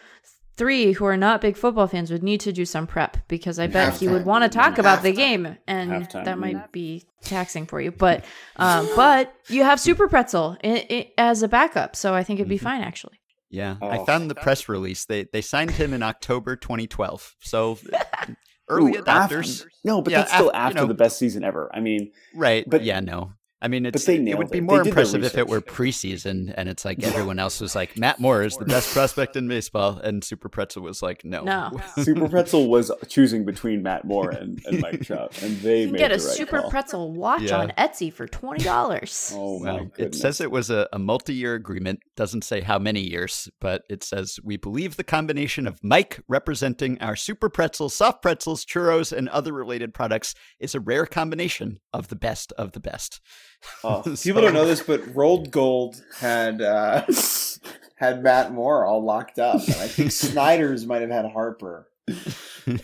three 0.61 0.93
who 0.93 1.07
are 1.07 1.17
not 1.17 1.41
big 1.41 1.57
football 1.57 1.87
fans 1.87 2.11
would 2.11 2.23
need 2.23 2.39
to 2.41 2.53
do 2.53 2.67
some 2.67 2.87
prep 2.87 3.17
because 3.29 3.59
I 3.59 3.67
bet 3.67 3.97
he 3.97 4.07
would 4.09 4.27
want 4.27 4.45
to 4.45 4.51
talk 4.51 4.77
about 4.77 5.03
the 5.03 5.13
game, 5.13 5.57
and 5.67 5.91
Halftime, 5.91 6.25
that 6.27 6.39
might 6.39 6.71
be 6.71 7.05
taxing 7.23 7.65
for 7.67 7.81
you. 7.81 7.91
But 7.91 8.25
um, 8.57 8.87
but 8.95 9.33
you 9.49 9.65
have 9.65 9.81
Super 9.81 10.07
Pretzel 10.07 10.59
i 10.63 10.87
i 10.91 11.11
as 11.17 11.43
a 11.43 11.49
backup, 11.49 11.97
so 11.97 12.15
I 12.15 12.23
think 12.25 12.39
it'd 12.41 12.49
be 12.51 12.59
Mhm. 12.59 12.63
fine 12.63 12.83
actually. 12.83 13.19
Yeah, 13.49 13.77
Oh. 13.81 13.89
I 13.89 14.05
found 14.05 14.31
the 14.31 14.35
press 14.35 14.69
release. 14.69 15.07
They 15.07 15.25
they 15.33 15.41
signed 15.41 15.71
him 15.73 15.95
in 15.95 16.03
October 16.03 16.55
2012. 16.57 17.35
So 17.41 17.79
early 18.69 18.97
Ooh, 18.97 19.03
adopters, 19.03 19.61
after- 19.63 19.71
no, 19.83 20.03
but 20.03 20.11
Yeah, 20.13 20.19
that's 20.19 20.33
still 20.35 20.51
af- 20.51 20.55
you 20.55 20.61
after 20.61 20.75
know- 20.83 20.87
the 20.87 20.95
best 20.95 21.19
season 21.19 21.43
ever. 21.43 21.71
I 21.75 21.81
mean, 21.81 22.13
right? 22.35 22.65
But- 22.65 22.79
But 22.79 22.85
yeah, 22.85 23.01
no. 23.01 23.33
I 23.63 23.69
mean, 23.69 23.85
it's 23.85 24.09
it 24.09 24.39
would 24.39 24.51
be 24.51 24.59
it. 24.59 24.65
more 24.65 24.79
They 24.79 24.85
did 24.85 24.95
their 24.95 25.03
impressive 25.05 25.23
if 25.25 25.37
it 25.37 25.47
were 25.47 25.61
preseason, 25.61 26.53
and 26.57 26.69
it's 26.69 26.85
like 26.85 27.03
everyone 27.03 27.39
else 27.39 27.61
was 27.61 27.75
like 27.75 27.99
Matt 27.99 28.19
Moore 28.19 28.43
is 28.43 28.57
the 28.57 28.65
best 28.65 28.91
prospect 28.95 29.37
in 29.37 29.49
baseball, 29.49 29.99
and 29.99 30.25
Super 30.25 30.49
Pretzel 30.49 30.83
was 30.83 31.03
like 31.03 31.25
no, 31.25 31.43
No. 31.45 31.71
Super 32.03 32.29
Pretzel 32.29 32.69
was 32.71 32.91
choosing 33.09 33.45
between 33.45 33.83
Matt 33.83 34.05
Moore 34.07 34.31
and, 34.31 34.61
and 34.67 34.81
Mike 34.81 35.03
Trout, 35.03 35.41
and 35.43 35.57
they 35.59 35.81
You 35.81 35.85
can 35.89 35.93
made 35.93 35.99
get 35.99 36.09
the 36.09 36.15
a 36.15 36.19
right 36.27 36.37
Super 36.37 36.61
call. 36.63 36.71
Pretzel 36.71 37.13
watch 37.13 37.43
Yeah. 37.43 37.59
on 37.59 37.73
Etsy 37.77 38.13
for 38.13 38.27
twenty 38.27 38.65
dollars. 38.65 39.33
Oh 39.37 39.59
my 39.59 39.73
Well, 39.75 39.85
goodness! 39.85 40.17
it 40.17 40.19
says 40.21 40.41
it 40.41 40.51
was 40.51 40.71
a, 40.71 40.89
a 40.93 40.99
multi-year 40.99 41.55
agreement. 41.55 42.01
Doesn't 42.17 42.45
say 42.45 42.63
how 42.63 42.79
many 42.79 43.01
years, 43.01 43.51
but 43.61 43.83
it 43.91 44.03
says 44.03 44.39
we 44.43 44.57
believe 44.57 44.97
the 44.97 45.05
combination 45.05 45.67
of 45.67 45.79
Mike 45.83 46.21
representing 46.29 46.99
our 47.01 47.15
super 47.17 47.51
pretzels, 47.51 47.95
soft 47.95 48.23
pretzels, 48.23 48.65
churros, 48.65 49.13
and 49.15 49.29
other 49.29 49.53
related 49.53 49.93
products 49.93 50.35
is 50.59 50.75
a 50.75 50.81
rare 50.81 51.05
combination 51.07 51.79
of 51.93 52.09
the 52.09 52.17
best 52.17 52.53
of 52.53 52.73
the 52.73 52.81
best. 52.81 53.21
Oh, 53.85 54.03
So- 54.15 54.23
people 54.31 54.43
don't 54.43 54.55
know 54.55 54.67
this, 54.67 54.83
but 54.83 55.15
Rolled 55.15 55.51
Gold 55.51 56.03
had 56.19 56.61
uh, 56.63 57.05
had 57.97 58.23
Matt 58.23 58.53
Moore 58.53 58.85
all 58.85 59.05
locked 59.05 59.39
up, 59.39 59.57
and 59.67 59.77
I 59.77 59.87
think 59.89 60.13
Snyder's 60.13 60.87
might 60.87 61.03
have 61.03 61.11
had 61.11 61.27
Harper 61.33 61.89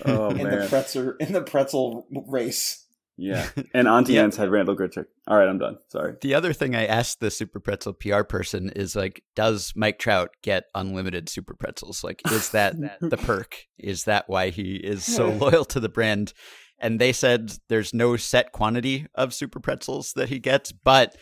Oh 0.04 0.30
in 0.30 0.38
the 0.48 0.66
pretzel 0.68 1.14
in 1.20 1.32
the 1.32 1.42
pretzel 1.42 2.06
race. 2.28 2.84
yeah. 3.16 3.48
And 3.74 3.88
Auntie 3.88 4.12
Yeah. 4.14 4.22
Anne's 4.24 4.36
had 4.36 4.50
Randal 4.50 4.76
Grichuk. 4.76 5.06
All 5.26 5.36
right, 5.36 5.48
I'm 5.48 5.58
done. 5.58 5.78
Sorry. 5.88 6.14
The 6.20 6.34
other 6.34 6.52
thing 6.52 6.74
I 6.76 6.86
asked 6.86 7.20
the 7.20 7.30
Super 7.30 7.58
Pretzel 7.60 7.94
PR 7.94 8.22
person 8.22 8.70
is 8.76 8.94
like, 8.94 9.22
does 9.34 9.72
Mike 9.74 9.98
Trout 9.98 10.30
get 10.42 10.64
unlimited 10.74 11.28
Super 11.28 11.54
Pretzels? 11.54 12.04
Like, 12.04 12.20
is 12.30 12.50
that 12.50 12.74
the 13.00 13.16
perk? 13.16 13.56
Is 13.78 14.04
that 14.04 14.28
why 14.28 14.50
he 14.50 14.76
is 14.76 15.04
so 15.04 15.28
loyal 15.30 15.64
to 15.66 15.80
the 15.80 15.88
brand? 15.88 16.32
And 16.78 17.00
they 17.00 17.12
said 17.12 17.52
there's 17.68 17.94
no 17.94 18.16
set 18.16 18.52
quantity 18.52 19.06
of 19.14 19.32
Super 19.32 19.60
Pretzels 19.60 20.12
that 20.14 20.28
he 20.28 20.38
gets, 20.38 20.72
but, 20.72 21.16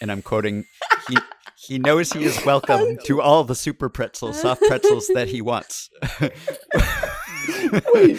and 0.00 0.10
I'm 0.10 0.22
quoting, 0.22 0.64
he 1.08 1.18
he 1.66 1.78
knows 1.78 2.12
he 2.12 2.24
is 2.24 2.42
welcome 2.46 2.96
to 3.04 3.20
all 3.20 3.44
the 3.44 3.54
Super 3.54 3.90
Pretzels, 3.90 4.40
soft 4.40 4.62
pretzels 4.62 5.08
that 5.14 5.28
he 5.28 5.42
wants. 5.42 5.90
Wait, 7.72 7.84
wait, 7.94 8.16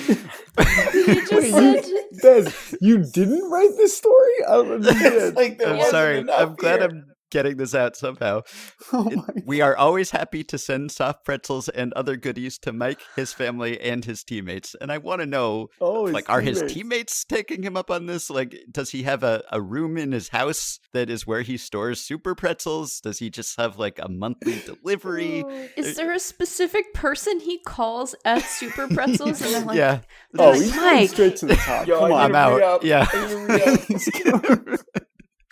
you, 1.88 2.10
Bez, 2.22 2.76
you 2.82 3.04
didn't 3.04 3.50
write 3.50 3.72
this 3.78 3.98
story? 3.98 4.46
I 4.48 4.52
don't 4.52 4.72
understand. 4.74 5.36
like 5.36 5.62
I'm 5.66 5.82
sorry. 5.90 6.20
I'm 6.30 6.56
glad 6.56 6.80
here. 6.82 6.90
I'm 6.90 7.11
getting 7.32 7.58
this 7.58 7.74
out 7.74 7.95
somehow. 7.95 8.41
Oh 8.94 9.08
It- 9.10 9.44
we 9.45 9.62
are 9.62 9.76
always 9.76 10.12
happy 10.12 10.44
to 10.45 10.58
send 10.58 10.91
soft 10.91 11.24
pretzels 11.26 11.70
and 11.70 11.94
other 11.94 12.16
goodies 12.18 12.58
to 12.60 12.72
Mike, 12.74 12.99
his 13.16 13.34
family, 13.34 13.80
and 13.80 14.03
his 14.06 14.24
teammates. 14.24 14.76
And 14.82 14.91
I 14.91 14.98
want 14.98 15.22
to 15.22 15.26
know, 15.26 15.68
Oh, 15.80 16.06
his 16.06 16.14
like, 16.14 16.30
are 16.30 16.41
his 16.41 16.60
teammates. 16.60 16.74
teammates 16.74 17.26
taking 17.26 17.64
him 17.64 17.76
up 17.78 17.90
on 17.90 18.06
this? 18.06 18.30
Like, 18.30 18.56
does 18.72 18.90
he 18.91 19.03
have 19.03 19.24
a, 19.24 19.44
a 19.52 19.62
room 19.62 19.98
in 19.98 20.12
his 20.12 20.30
house 20.30 20.80
that 20.94 21.10
is 21.10 21.26
where 21.26 21.41
he 21.41 21.58
stores 21.58 22.02
super 22.02 22.36
pretzels? 22.36 22.99
Does 23.02 23.20
he 23.20 23.30
just 23.30 23.58
have 23.60 23.80
like 23.80 23.98
a 23.99 24.10
monthly 24.10 24.60
delivery? 24.66 25.44
Oh. 25.45 25.68
Is 25.78 25.95
there 25.95 26.12
a 26.12 26.20
specific 26.20 26.94
person 26.94 27.40
he 27.40 27.60
calls 27.66 28.14
at 28.26 28.40
Super 28.44 28.88
Pretzels? 28.88 29.41
And 29.41 29.53
then 29.53 29.66
like, 29.68 29.78
yeah. 29.78 30.02
Oh, 30.38 30.49
Like, 30.52 30.60
he's 30.60 30.72
going 30.76 30.95
Mike. 30.95 31.10
straight 31.10 31.36
to 31.38 31.45
the 31.45 31.56
top. 31.56 31.88
Yo, 31.88 31.99
Come 31.99 32.12
on. 32.12 32.22
I'm 32.22 32.36
out. 32.36 32.58
re-up. 32.58 32.84
Yeah. 32.84 33.06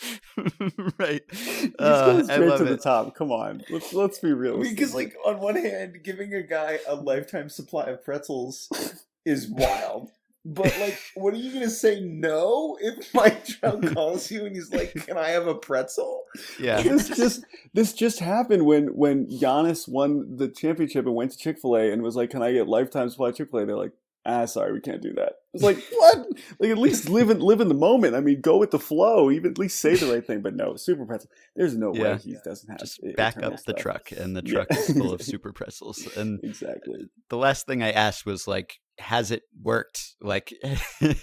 I 0.02 0.42
need 0.42 0.58
to 0.58 0.58
re-up. 0.58 0.60
he's 0.60 0.72
going, 0.78 0.94
right. 1.00 1.22
he's 1.32 1.72
Uh, 1.80 2.06
going 2.06 2.20
I 2.30 2.34
straight 2.36 2.50
love 2.50 2.58
to 2.60 2.66
the 2.66 2.78
top. 2.78 3.16
Come 3.16 3.32
on. 3.32 3.64
Let's 3.70 3.94
let's 3.94 4.20
be 4.20 4.34
real. 4.34 4.60
Because, 4.62 4.94
like, 4.96 5.16
on 5.26 5.40
one 5.40 5.56
hand, 5.56 6.00
giving 6.04 6.34
a 6.34 6.42
guy 6.44 6.80
a 6.88 6.96
lifetime 6.96 7.50
supply 7.50 7.86
of 7.86 8.04
pretzels 8.04 8.70
is 9.26 9.48
wild. 9.50 10.12
But, 10.46 10.74
like, 10.80 10.98
what 11.16 11.34
are 11.34 11.38
you 11.38 11.52
going 11.52 11.66
to 11.66 11.70
say 11.70 12.00
no 12.00 12.78
if 12.80 13.14
Mike 13.14 13.46
Trout 13.46 13.86
calls 13.94 14.32
you 14.32 14.46
and 14.46 14.56
he's 14.56 14.72
like, 14.72 14.94
Can 15.06 15.18
I 15.18 15.30
have 15.30 15.48
a 15.48 15.54
pretzel? 15.56 16.24
Yeah. 16.60 16.82
this 16.82 17.10
just 17.10 17.44
this 17.74 17.92
just 17.94 18.20
happened 18.20 18.66
when 18.66 18.96
when 18.96 19.28
Giannis 19.28 19.88
won 19.88 20.38
the 20.38 20.48
championship 20.48 21.06
and 21.06 21.14
went 21.16 21.32
to 21.32 21.38
Chick 21.38 21.60
Fil 21.60 21.76
A 21.76 21.92
and 21.92 22.02
was 22.04 22.16
like, 22.16 22.30
"Can 22.30 22.42
I 22.42 22.54
get 22.54 22.68
lifetime 22.68 23.10
supply 23.10 23.30
of 23.30 23.36
Chick 23.36 23.50
Fil 23.52 23.60
A?" 23.62 23.66
They're 23.66 23.76
like, 23.76 23.92
"Ah, 24.30 24.46
sorry, 24.46 24.74
we 24.74 24.80
can't 24.82 25.02
do 25.02 25.14
that." 25.14 25.34
It's 25.54 25.64
like 25.64 25.78
what? 25.92 26.28
Like 26.60 26.70
at 26.72 26.78
least 26.78 27.10
live 27.10 27.30
in 27.30 27.40
live 27.40 27.60
in 27.62 27.68
the 27.68 27.74
moment. 27.74 28.16
I 28.16 28.20
mean, 28.20 28.40
go 28.42 28.58
with 28.58 28.72
the 28.72 28.80
flow. 28.80 29.32
Even 29.32 29.52
at 29.52 29.58
least 29.58 29.80
say 29.80 29.96
the 29.96 30.12
right 30.14 30.26
thing. 30.26 30.42
But 30.42 30.56
no, 30.56 30.76
super 30.76 31.06
pretzel. 31.06 31.30
There's 31.56 31.76
no 31.76 31.94
Yeah. 31.96 32.14
way 32.14 32.18
he 32.20 32.36
doesn't 32.46 32.70
have 32.70 32.80
Just 32.80 33.00
back 33.18 33.42
up 33.42 33.54
the 33.54 33.58
stuff. 33.58 33.78
truck, 33.78 34.12
and 34.12 34.36
the 34.36 34.42
Yeah. 34.46 34.52
truck 34.54 34.68
is 34.72 34.92
full 34.98 35.12
of 35.14 35.22
super 35.32 35.52
pretzels. 35.54 36.08
And 36.16 36.40
Exactly. 36.44 37.10
the 37.30 37.38
last 37.38 37.66
thing 37.66 37.82
I 37.82 37.92
asked 37.92 38.26
was 38.26 38.48
like, 38.48 38.76
has 39.00 39.32
it 39.32 39.44
worked? 39.62 40.16
Like, 40.22 40.54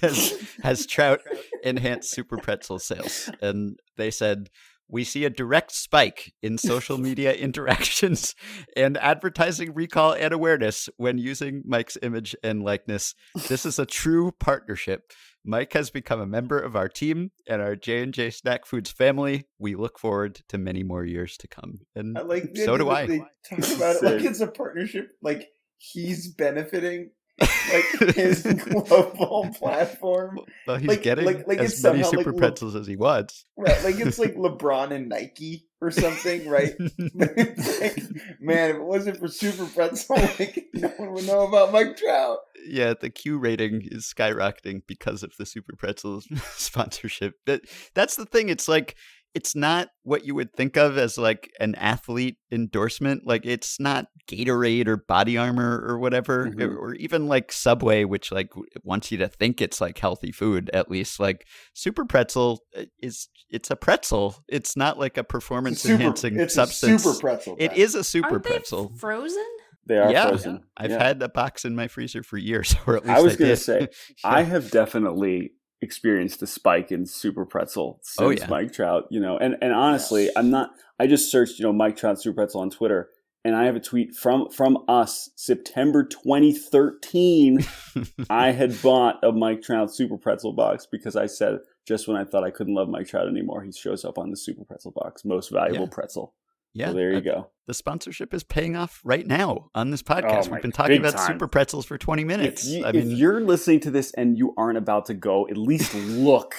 has, 0.01 0.35
has 0.63 0.87
Trout 0.87 1.21
enhanced 1.63 2.11
super 2.11 2.39
pretzel 2.39 2.79
sales? 2.79 3.31
And 3.43 3.79
they 3.97 4.11
said, 4.11 4.49
we 4.89 5.05
see 5.05 5.25
a 5.25 5.31
direct 5.31 5.73
spike 5.73 6.33
in 6.43 6.59
social 6.59 6.99
media 7.09 7.33
interactions 7.33 8.35
and 8.77 8.97
advertising 8.99 9.75
recall 9.75 10.13
and 10.13 10.33
awareness 10.33 10.89
when 10.97 11.19
using 11.19 11.63
Mike's 11.67 11.99
image 12.03 12.37
and 12.43 12.63
likeness. 12.63 13.15
This 13.49 13.67
is 13.67 13.79
a 13.79 13.87
true 13.87 14.33
partnership. 14.39 15.13
Mike 15.45 15.73
has 15.75 15.91
become 15.91 16.21
a 16.21 16.27
member 16.27 16.59
of 16.59 16.75
our 16.75 16.89
team 16.89 17.31
and 17.49 17.63
our 17.63 17.77
J&J 17.77 18.31
Snack 18.31 18.67
Foods 18.67 18.91
family. 18.91 19.47
We 19.59 19.77
look 19.77 19.99
forward 19.99 20.41
to 20.49 20.59
many 20.59 20.83
more 20.83 21.05
years 21.05 21.37
to 21.39 21.49
come. 21.49 21.79
And 21.95 22.19
I 22.19 22.23
like 22.23 22.57
so 22.57 22.77
do 22.77 22.91
I. 22.91 23.07
They 23.07 23.19
talk 23.19 23.59
about 23.77 23.97
it 23.97 24.03
like 24.03 24.25
it's 24.25 24.41
a 24.41 24.49
partnership. 24.49 25.11
Like, 25.23 25.49
he's 25.79 26.29
benefiting 26.35 27.11
like 27.41 28.15
his 28.15 28.43
global 28.69 29.49
platform. 29.59 30.39
Well, 30.67 30.77
he's 30.79 30.89
Like- 30.89 31.03
getting 31.03 31.25
like- 31.27 31.47
like 31.47 31.59
as 31.59 31.83
many 31.83 31.99
like, 32.03 32.11
super 32.11 32.31
look- 32.33 32.39
pretzels 32.39 32.75
as 32.75 32.87
he 32.87 32.97
wants. 32.97 33.45
Right, 33.57 33.83
like 33.85 33.99
it's 34.01 34.19
like 34.19 34.35
LeBron 34.37 34.91
and 34.93 35.09
Nike 35.09 35.67
or 35.81 35.91
something, 35.91 36.49
right? 36.49 36.75
Like, 37.15 37.37
man, 38.41 38.71
if 38.71 38.77
it 38.77 38.83
wasn't 38.83 39.19
for 39.19 39.29
Super 39.29 39.67
Pretzel, 39.67 40.17
like 40.17 40.67
no 40.75 40.89
one 40.97 41.13
would 41.13 41.27
know 41.27 41.47
about 41.47 41.73
Mike 41.73 41.97
Trout. 41.97 42.39
yeah, 42.67 42.95
the 42.99 43.11
Q 43.11 43.39
rating 43.39 43.83
is 43.85 44.13
skyrocketing 44.17 44.83
because 44.87 45.23
of 45.23 45.33
the 45.39 45.45
Super 45.47 45.77
Pretzels 45.77 46.27
sponsorship. 46.55 47.35
But 47.45 47.63
that's 47.95 48.17
the 48.17 48.25
thing. 48.27 48.49
It's 48.49 48.69
like 48.69 48.97
it's 49.37 49.55
not 49.55 49.89
what 50.03 50.25
you 50.25 50.35
would 50.35 50.51
think 50.55 50.77
of 50.79 50.97
as 50.97 51.19
like 51.19 51.51
an 51.61 51.75
athlete 51.75 52.39
endorsement. 52.51 53.27
Like 53.27 53.45
it's 53.45 53.79
not 53.79 54.07
Gatorade 54.29 54.89
or 54.89 54.97
Body 54.97 55.37
Armor 55.37 55.85
or 55.87 55.99
whatever, 55.99 56.47
Mhm. 56.47 56.63
or, 56.63 56.77
or 56.77 56.95
even 56.95 57.29
like 57.29 57.53
Subway, 57.53 58.05
which 58.05 58.33
like 58.33 58.51
wants 58.83 59.13
you 59.13 59.19
to 59.19 59.29
think 59.29 59.61
it's 59.61 59.81
like 59.81 59.99
healthy 59.99 60.33
food. 60.33 60.71
At 60.73 60.91
least 60.91 61.21
like 61.21 61.47
Super 61.75 62.05
Pretzel 62.07 62.61
uh, 62.77 62.85
is 63.03 63.29
it's 63.51 63.71
a 63.71 63.77
pretzel. 63.77 64.43
It's 64.49 64.77
not 64.77 64.99
like 64.99 65.17
a 65.19 65.25
performance 65.25 65.83
Super, 65.83 65.95
enhancing 65.95 66.41
it's 66.41 66.55
substance. 66.55 67.05
a 67.05 67.09
Super 67.13 67.21
Pretzel. 67.21 67.57
It 67.59 67.75
guys. 67.77 67.95
a 67.95 68.03
super 68.05 68.29
Aren't 68.31 68.45
they 68.45 68.51
pretzel. 68.51 68.93
frozen? 68.99 69.47
They 69.87 69.99
are 69.99 70.11
Yeah. 70.11 70.29
frozen. 70.29 70.65
I've 70.77 70.91
Yeah. 70.93 71.03
had 71.05 71.23
a 71.23 71.29
box 71.29 71.65
in 71.65 71.77
my 71.77 71.89
freezer 71.89 72.23
for 72.25 72.39
years, 72.39 72.75
or 72.87 72.97
at 72.97 73.05
least 73.07 73.19
I 73.19 73.23
was 73.23 73.37
gonna 73.37 73.51
gonna 73.51 73.57
say, 73.57 73.89
I 74.25 74.43
have 74.43 74.71
definitely 74.71 75.53
experienced 75.83 76.43
a 76.43 76.47
spike 76.47 76.91
in 76.91 77.07
super 77.07 77.45
pretzel 77.45 77.99
oh, 77.99 78.03
since 78.03 78.43
Oh, 78.43 78.45
yeah. 78.45 78.49
Mike 78.49 78.73
Trout, 78.73 79.05
you 79.11 79.21
know, 79.21 79.37
and, 79.39 79.57
and 79.61 79.73
honestly. 79.73 80.31
I'm 80.37 80.51
not, 80.51 80.71
I 80.99 81.07
just 81.07 81.31
searched, 81.31 81.59
you 81.59 81.65
know, 81.65 81.73
Mike 81.73 81.97
Trout 81.97 82.21
super 82.21 82.35
pretzel 82.37 82.61
on 82.61 82.71
Twitter 82.71 83.11
and 83.45 83.55
I 83.55 83.65
have 83.67 83.77
a 83.77 83.81
tweet 83.81 84.15
from, 84.17 84.51
from 84.51 84.79
us, 84.89 85.31
September 85.37 86.03
2013. 86.03 87.65
I 88.31 88.51
had 88.53 88.81
bought 88.83 89.23
a 89.23 89.33
Mike 89.33 89.63
Trout 89.63 89.95
super 89.95 90.17
pretzel 90.17 90.53
box 90.53 90.87
because 90.91 91.17
I 91.17 91.27
said, 91.27 91.59
just 91.87 92.09
when 92.09 92.17
I 92.17 92.25
thought 92.25 92.43
I 92.45 92.51
couldn't 92.51 92.75
love 92.75 92.89
Mike 92.89 93.07
Trout 93.07 93.29
anymore, 93.29 93.63
he 93.63 93.71
shows 93.73 94.05
up 94.05 94.19
on 94.19 94.31
the 94.31 94.37
super 94.37 94.65
pretzel 94.65 94.91
box, 94.91 95.25
most 95.25 95.51
valuable 95.51 95.85
Yeah. 95.87 95.93
pretzel. 95.93 96.35
Yeah, 96.77 96.89
so 96.89 96.93
there 96.95 97.11
you 97.13 97.17
uh, 97.19 97.21
go. 97.21 97.51
The 97.67 97.75
sponsorship 97.75 98.33
is 98.33 98.45
paying 98.45 98.77
off 98.77 99.01
right 99.03 99.27
now 99.27 99.71
on 99.75 99.91
this 99.91 100.03
podcast. 100.03 100.49
Oh 100.49 100.53
We've 100.53 100.63
been 100.63 100.71
talking 100.73 100.99
about 100.99 101.15
time. 101.15 101.27
super 101.27 101.49
pretzels 101.49 101.85
for 101.87 101.99
20 101.99 102.23
minutes. 102.25 102.65
If, 102.67 102.73
you, 102.73 102.85
I 102.85 102.93
mean, 102.93 103.11
if 103.13 103.19
you're 103.19 103.41
listening 103.41 103.81
to 103.81 103.91
this 103.91 104.13
and 104.15 104.39
you 104.39 104.55
aren't 104.57 104.79
about 104.79 105.07
to 105.07 105.15
go, 105.15 105.49
at 105.49 105.57
least 105.57 105.93
look 105.95 106.55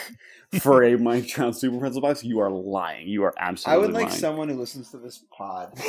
for 0.59 0.83
a 0.83 0.97
Mike 0.97 1.27
Trout 1.27 1.55
Super 1.55 1.77
Pretzel 1.79 2.01
box. 2.01 2.23
You 2.25 2.39
are 2.39 2.49
lying. 2.51 3.07
You 3.07 3.23
are 3.23 3.33
absolutely 3.39 3.83
I 3.83 3.85
would 3.85 3.93
like 3.93 4.07
lying. 4.07 4.19
someone 4.19 4.49
who 4.49 4.55
listens 4.55 4.91
to 4.91 4.97
this 4.97 5.23
pod, 5.31 5.79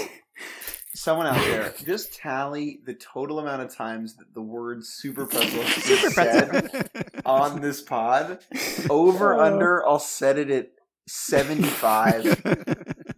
someone 0.95 1.27
out 1.27 1.35
there, 1.47 1.75
just 1.85 2.15
tally 2.15 2.79
the 2.87 2.95
total 2.95 3.41
amount 3.41 3.63
of 3.63 3.75
times 3.75 4.15
that 4.17 4.33
the 4.35 4.43
word 4.43 4.85
Super 4.85 5.27
Pretzel 5.27 5.61
is 5.63 5.75
Super 5.85 6.15
pretzel. 6.15 6.69
said 6.71 7.21
on 7.27 7.61
this 7.61 7.83
pod. 7.83 8.39
Over 8.89 9.35
Oh. 9.35 9.41
under, 9.45 9.85
I'll 9.87 9.99
set 9.99 10.39
it 10.39 10.51
at 10.51 10.71
seventy-five 11.09 12.25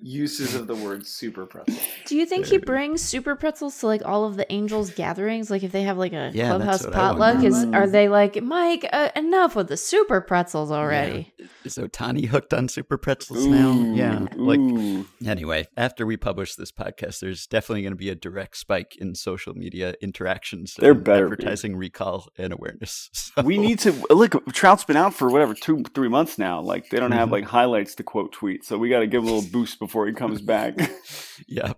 uses 0.03 0.55
of 0.55 0.67
the 0.67 0.75
word 0.75 1.07
Super 1.07 1.47
Pretzel. 1.47 1.75
Do 2.07 2.17
you 2.17 2.27
think 2.27 2.47
he 2.47 2.59
brings 2.59 3.03
super 3.03 3.37
pretzels 3.37 3.79
to 3.81 3.87
like 3.87 4.03
all 4.05 4.25
of 4.25 4.37
the 4.37 4.51
angels 4.53 4.91
gatherings? 4.91 5.51
Like 5.51 5.63
if 5.63 5.73
they 5.73 5.83
have 5.83 5.99
like 5.99 6.13
a 6.13 6.31
Yeah, 6.35 6.49
clubhouse 6.49 6.85
what 6.85 6.95
I 6.95 6.99
potluck, 6.99 7.35
wonder. 7.35 7.49
is 7.49 7.65
are 7.67 7.87
they 7.87 8.09
like 8.09 8.43
Mike? 8.43 8.87
Uh, 8.93 9.11
enough 9.17 9.55
with 9.57 9.69
the 9.69 9.77
super 9.77 10.21
pretzels 10.21 10.71
already. 10.71 11.33
is 11.65 11.77
Ohtani 11.77 12.27
hooked 12.27 12.53
on 12.55 12.69
super 12.69 12.97
pretzels 12.99 13.47
now? 13.47 13.71
Ooh, 13.73 13.95
Yeah. 13.95 14.27
Like, 14.37 14.59
ooh. 14.61 15.07
anyway, 15.25 15.67
after 15.77 16.07
we 16.07 16.17
publish 16.17 16.55
this 16.55 16.73
podcast, 16.73 17.21
there's 17.21 17.47
definitely 17.47 17.83
going 17.83 17.93
to 17.93 17.97
be 17.97 18.11
a 18.11 18.15
direct 18.15 18.57
spike 18.57 18.97
in 18.97 19.15
social 19.15 19.55
media 19.55 19.95
interactions. 20.01 20.75
There 20.79 20.93
and 20.93 21.05
better 21.05 21.29
be. 21.29 21.33
advertising 21.35 21.77
recall 21.77 22.29
and 22.39 22.53
awareness. 22.53 23.11
So- 23.37 23.43
we 23.43 23.59
need 23.59 23.79
to 23.81 23.93
look. 24.11 24.45
Trout's 24.53 24.83
been 24.85 24.97
out 24.97 25.15
for 25.15 25.29
whatever 25.29 25.55
two, 25.55 25.85
three 25.95 26.09
months 26.09 26.37
now. 26.37 26.61
Like 26.61 26.91
they 26.91 26.99
don't 26.99 27.13
have 27.13 27.29
Mhm. 27.29 27.33
like 27.33 27.45
highlights 27.45 27.95
to 27.97 28.03
quote 28.03 28.33
tweet, 28.33 28.65
so 28.65 28.77
we 28.77 28.89
got 28.89 29.01
to 29.01 29.07
give 29.07 29.23
him 29.23 29.29
a 29.29 29.33
little 29.35 29.51
boost 29.51 29.79
before 30.01 30.07
he 30.07 30.15
comes 30.15 30.41
back. 30.41 30.75
yeah. 31.47 31.73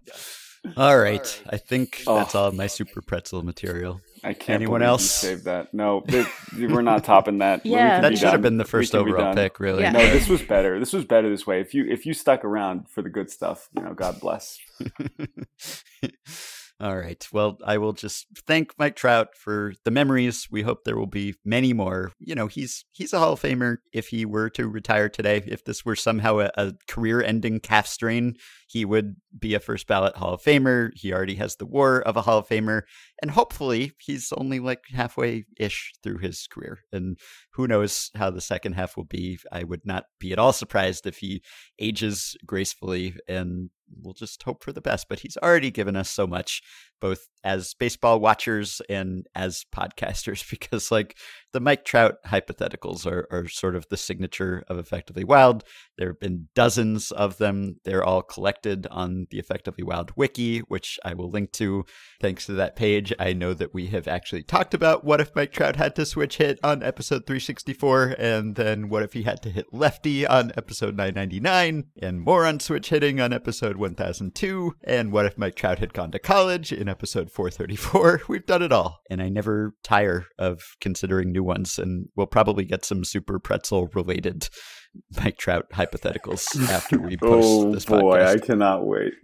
All 0.76 0.96
right. 0.96 1.42
I 1.50 1.56
think 1.56 2.04
Oh. 2.06 2.16
that's 2.16 2.34
all 2.36 2.52
my 2.52 2.68
super 2.68 3.02
pretzel 3.02 3.42
material. 3.42 4.00
I 4.22 4.32
can't. 4.32 4.62
Anyone 4.62 4.82
else? 4.82 5.10
save 5.10 5.42
that? 5.44 5.74
No, 5.74 6.02
th- 6.06 6.26
we're 6.56 6.82
not 6.82 7.02
topping 7.02 7.38
that. 7.38 7.66
Yeah. 7.66 8.00
That 8.00 8.10
be 8.10 8.16
should 8.16 8.28
have 8.28 8.42
been 8.42 8.58
the 8.58 8.64
first 8.64 8.92
can 8.92 9.04
be 9.04 9.10
overall 9.10 9.34
pick, 9.34 9.58
really. 9.58 9.82
Yeah. 9.82 9.90
No, 9.90 9.98
this 9.98 10.28
was 10.28 10.40
better. 10.42 10.78
This 10.78 10.92
was 10.92 11.04
better 11.04 11.28
this 11.28 11.44
way. 11.48 11.60
If 11.60 11.74
you 11.74 11.84
if 11.90 12.06
you 12.06 12.14
stuck 12.14 12.44
around 12.44 12.88
for 12.88 13.02
the 13.02 13.10
good 13.10 13.28
stuff, 13.28 13.68
you 13.76 13.82
know, 13.82 13.92
God 13.94 14.20
bless. 14.20 14.56
All 16.82 16.98
right. 16.98 17.24
Well, 17.32 17.58
I 17.64 17.78
will 17.78 17.92
just 17.92 18.26
thank 18.44 18.76
Mike 18.76 18.96
Trout 18.96 19.36
for 19.36 19.72
the 19.84 19.92
memories. 19.92 20.48
We 20.50 20.62
hope 20.62 20.82
there 20.82 20.96
will 20.96 21.06
be 21.06 21.36
many 21.44 21.72
more. 21.72 22.10
You 22.18 22.34
know, 22.34 22.48
he's 22.48 22.84
he's 22.90 23.12
a 23.12 23.20
Hall 23.20 23.34
of 23.34 23.40
Famer 23.40 23.76
if 23.92 24.08
he 24.08 24.24
were 24.24 24.50
to 24.50 24.66
retire 24.66 25.08
today. 25.08 25.44
If 25.46 25.64
this 25.64 25.84
were 25.84 25.94
somehow 25.94 26.40
a, 26.40 26.50
a 26.56 26.72
career-ending 26.88 27.60
calf 27.60 27.86
strain, 27.86 28.34
he 28.66 28.84
would 28.84 29.14
be 29.38 29.54
a 29.54 29.60
first 29.60 29.86
ballot 29.86 30.16
Hall 30.16 30.34
of 30.34 30.42
Famer. 30.42 30.90
He 30.96 31.12
already 31.12 31.36
has 31.36 31.54
the 31.54 31.66
war 31.66 32.02
of 32.02 32.16
a 32.16 32.22
Hall 32.22 32.38
of 32.38 32.48
Famer, 32.48 32.82
and 33.20 33.30
hopefully 33.30 33.92
he's 34.00 34.32
only 34.36 34.58
like 34.58 34.82
halfway 34.92 35.44
ish 35.56 35.92
through 36.02 36.18
his 36.18 36.48
career. 36.48 36.80
And 36.90 37.16
who 37.52 37.68
knows 37.68 38.10
how 38.16 38.30
the 38.30 38.40
second 38.40 38.72
half 38.72 38.96
will 38.96 39.04
be? 39.04 39.38
I 39.52 39.62
would 39.62 39.86
not 39.86 40.06
be 40.18 40.32
at 40.32 40.38
all 40.40 40.52
surprised 40.52 41.06
if 41.06 41.18
he 41.18 41.42
ages 41.78 42.36
gracefully 42.44 43.14
and 43.28 43.70
we'll 44.00 44.14
just 44.14 44.42
hope 44.42 44.62
for 44.62 44.72
the 44.72 44.80
best. 44.80 45.06
But 45.08 45.20
he's 45.20 45.36
already 45.36 45.70
given 45.70 45.96
us 45.96 46.10
so 46.10 46.26
much 46.26 46.62
both 47.02 47.26
as 47.44 47.74
baseball 47.74 48.20
watchers 48.20 48.80
and 48.88 49.26
as 49.34 49.66
podcasters 49.74 50.48
because 50.50 50.90
like 50.92 51.18
the 51.52 51.60
Mike 51.60 51.84
Trout 51.84 52.14
hypotheticals 52.26 53.04
are, 53.06 53.26
are 53.30 53.48
sort 53.48 53.76
of 53.76 53.86
the 53.88 53.96
signature 53.96 54.64
of 54.68 54.78
Effectively 54.78 55.24
Wild. 55.24 55.64
There 55.98 56.08
have 56.08 56.20
been 56.20 56.48
dozens 56.54 57.10
of 57.10 57.36
them. 57.36 57.76
They're 57.84 58.04
all 58.04 58.22
collected 58.22 58.86
on 58.90 59.26
the 59.30 59.38
Effectively 59.38 59.84
Wild 59.84 60.12
wiki, 60.16 60.60
which 60.60 60.98
I 61.04 61.12
will 61.12 61.30
link 61.30 61.52
to. 61.52 61.84
Thanks 62.20 62.46
to 62.46 62.52
that 62.52 62.76
page, 62.76 63.12
I 63.18 63.34
know 63.34 63.52
that 63.54 63.74
we 63.74 63.88
have 63.88 64.08
actually 64.08 64.44
talked 64.44 64.72
about 64.72 65.04
what 65.04 65.20
if 65.20 65.34
Mike 65.34 65.52
Trout 65.52 65.76
had 65.76 65.94
to 65.96 66.06
switch 66.06 66.38
hit 66.38 66.58
on 66.62 66.82
episode 66.82 67.26
364, 67.26 68.16
and 68.18 68.54
then 68.54 68.88
what 68.88 69.02
if 69.02 69.12
he 69.12 69.24
had 69.24 69.42
to 69.42 69.50
hit 69.50 69.66
lefty 69.72 70.26
on 70.26 70.52
episode 70.56 70.96
999, 70.96 71.84
and 72.00 72.20
more 72.20 72.46
on 72.46 72.60
switch 72.60 72.88
hitting 72.88 73.20
on 73.20 73.32
episode 73.32 73.76
1002, 73.76 74.76
and 74.84 75.12
what 75.12 75.26
if 75.26 75.36
Mike 75.36 75.56
Trout 75.56 75.80
had 75.80 75.92
gone 75.92 76.12
to 76.12 76.18
college 76.18 76.72
in 76.72 76.88
episode 76.92 77.30
434. 77.30 78.22
We've 78.28 78.46
done 78.46 78.62
it 78.62 78.70
all, 78.70 79.00
and 79.10 79.22
I 79.22 79.30
never 79.30 79.74
tire 79.82 80.26
of 80.38 80.60
considering 80.80 81.32
new 81.32 81.42
ones, 81.42 81.78
and 81.78 82.08
we'll 82.14 82.26
probably 82.26 82.64
get 82.64 82.84
some 82.84 83.02
super 83.02 83.38
pretzel 83.38 83.88
related 83.94 84.48
Mike 85.16 85.38
Trout 85.38 85.64
hypotheticals 85.72 86.44
after 86.68 87.00
we 87.00 87.16
post 87.16 87.48
oh 87.48 87.72
this 87.72 87.86
podcast. 87.86 87.96
Oh 87.96 88.00
boy. 88.00 88.24
I 88.24 88.38
cannot 88.38 88.86
wait. 88.86 89.14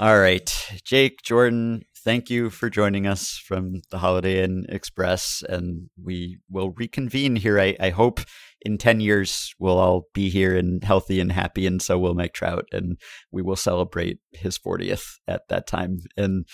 All 0.00 0.18
right, 0.18 0.50
Jake, 0.82 1.20
Jordan, 1.22 1.82
thank 2.04 2.30
you 2.30 2.48
for 2.48 2.70
joining 2.70 3.06
us 3.06 3.40
from 3.46 3.82
the 3.90 3.98
Holiday 3.98 4.42
Inn 4.42 4.64
Express, 4.70 5.42
and 5.46 5.90
we 6.02 6.38
will 6.50 6.70
reconvene 6.70 7.36
here. 7.36 7.60
I, 7.60 7.76
I 7.78 7.90
hope 7.90 8.20
in 8.64 8.78
10 8.78 9.00
years 9.00 9.54
we'll 9.58 9.78
all 9.78 10.06
be 10.14 10.30
here 10.30 10.56
and 10.56 10.82
healthy 10.82 11.20
and 11.20 11.32
happy, 11.32 11.66
and 11.66 11.80
so 11.80 11.98
we'll 11.98 12.14
Mike 12.14 12.34
Trout, 12.34 12.66
and 12.72 12.98
we 13.30 13.42
will 13.42 13.56
celebrate 13.56 14.18
his 14.32 14.58
40th 14.58 15.18
at 15.28 15.42
that 15.48 15.66
time. 15.66 15.98
And 16.16 16.46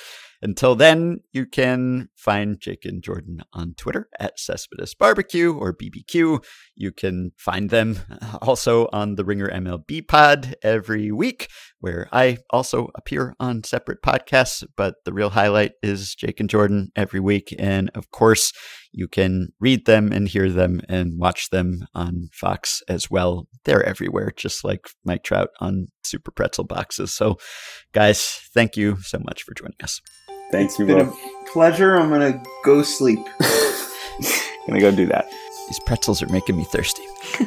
until 0.43 0.75
then, 0.75 1.21
you 1.33 1.45
can 1.45 2.09
find 2.17 2.59
Jake 2.59 2.85
and 2.87 3.03
Jordan 3.03 3.43
on 3.53 3.75
Twitter 3.77 4.09
at 4.19 4.41
Cespedes 4.41 4.95
Barbecue 4.95 5.53
or 5.53 5.77
BBQ. 5.77 6.43
You 6.75 6.93
can 6.93 7.33
find 7.37 7.69
them 7.69 7.99
also 8.41 8.89
on 8.93 9.17
the 9.17 9.25
Ringer 9.25 9.49
MLB 9.49 10.09
pod 10.09 10.55
every 10.63 11.13
week, 11.13 11.49
where 11.79 12.09
I 12.11 12.39
also 12.51 12.89
appear 12.95 13.35
on 13.39 13.65
separate 13.65 14.03
podcasts, 14.03 14.65
but 14.77 14.95
the 15.05 15.13
real 15.13 15.31
highlight 15.31 15.73
is 15.83 16.15
Jake 16.15 16.41
and 16.41 16.49
Jordan 16.49 16.91
every 16.97 17.21
week. 17.21 17.55
And 17.59 17.91
of 17.95 18.11
course, 18.11 18.53
you 18.93 19.07
can 19.09 19.49
read 19.61 19.87
them 19.87 20.13
and 20.13 20.29
hear 20.29 20.51
them 20.51 20.81
and 20.89 21.19
watch 21.19 21.51
them 21.51 21.87
on 21.95 22.29
Fox 22.33 22.83
as 22.89 23.11
well. 23.11 23.47
They're 23.65 23.83
everywhere, 23.85 24.33
just 24.37 24.65
like 24.65 24.89
Mike 25.05 25.23
Trout 25.25 25.51
on 25.61 25.87
Super 26.05 26.31
Pretzel 26.31 26.65
boxes. 26.65 27.13
So, 27.15 27.39
guys, 27.93 28.41
thank 28.55 28.77
you 28.77 28.97
so 29.03 29.19
much 29.19 29.43
for 29.45 29.55
joining 29.55 29.77
us. 29.83 30.01
Thank 30.51 30.71
It's 30.71 30.79
you 30.79 30.87
been 30.87 31.07
both. 31.07 31.15
a 31.17 31.51
pleasure. 31.53 31.97
I'm 31.97 32.11
gonna 32.11 32.43
go 32.65 32.83
sleep. 32.83 33.21
Gonna 34.67 34.81
go 34.81 34.91
do 34.95 35.07
that. 35.07 35.29
These 35.69 35.81
pretzels 35.87 36.23
are 36.23 36.29
making 36.29 36.57
me 36.57 36.65
thirsty. 36.65 37.03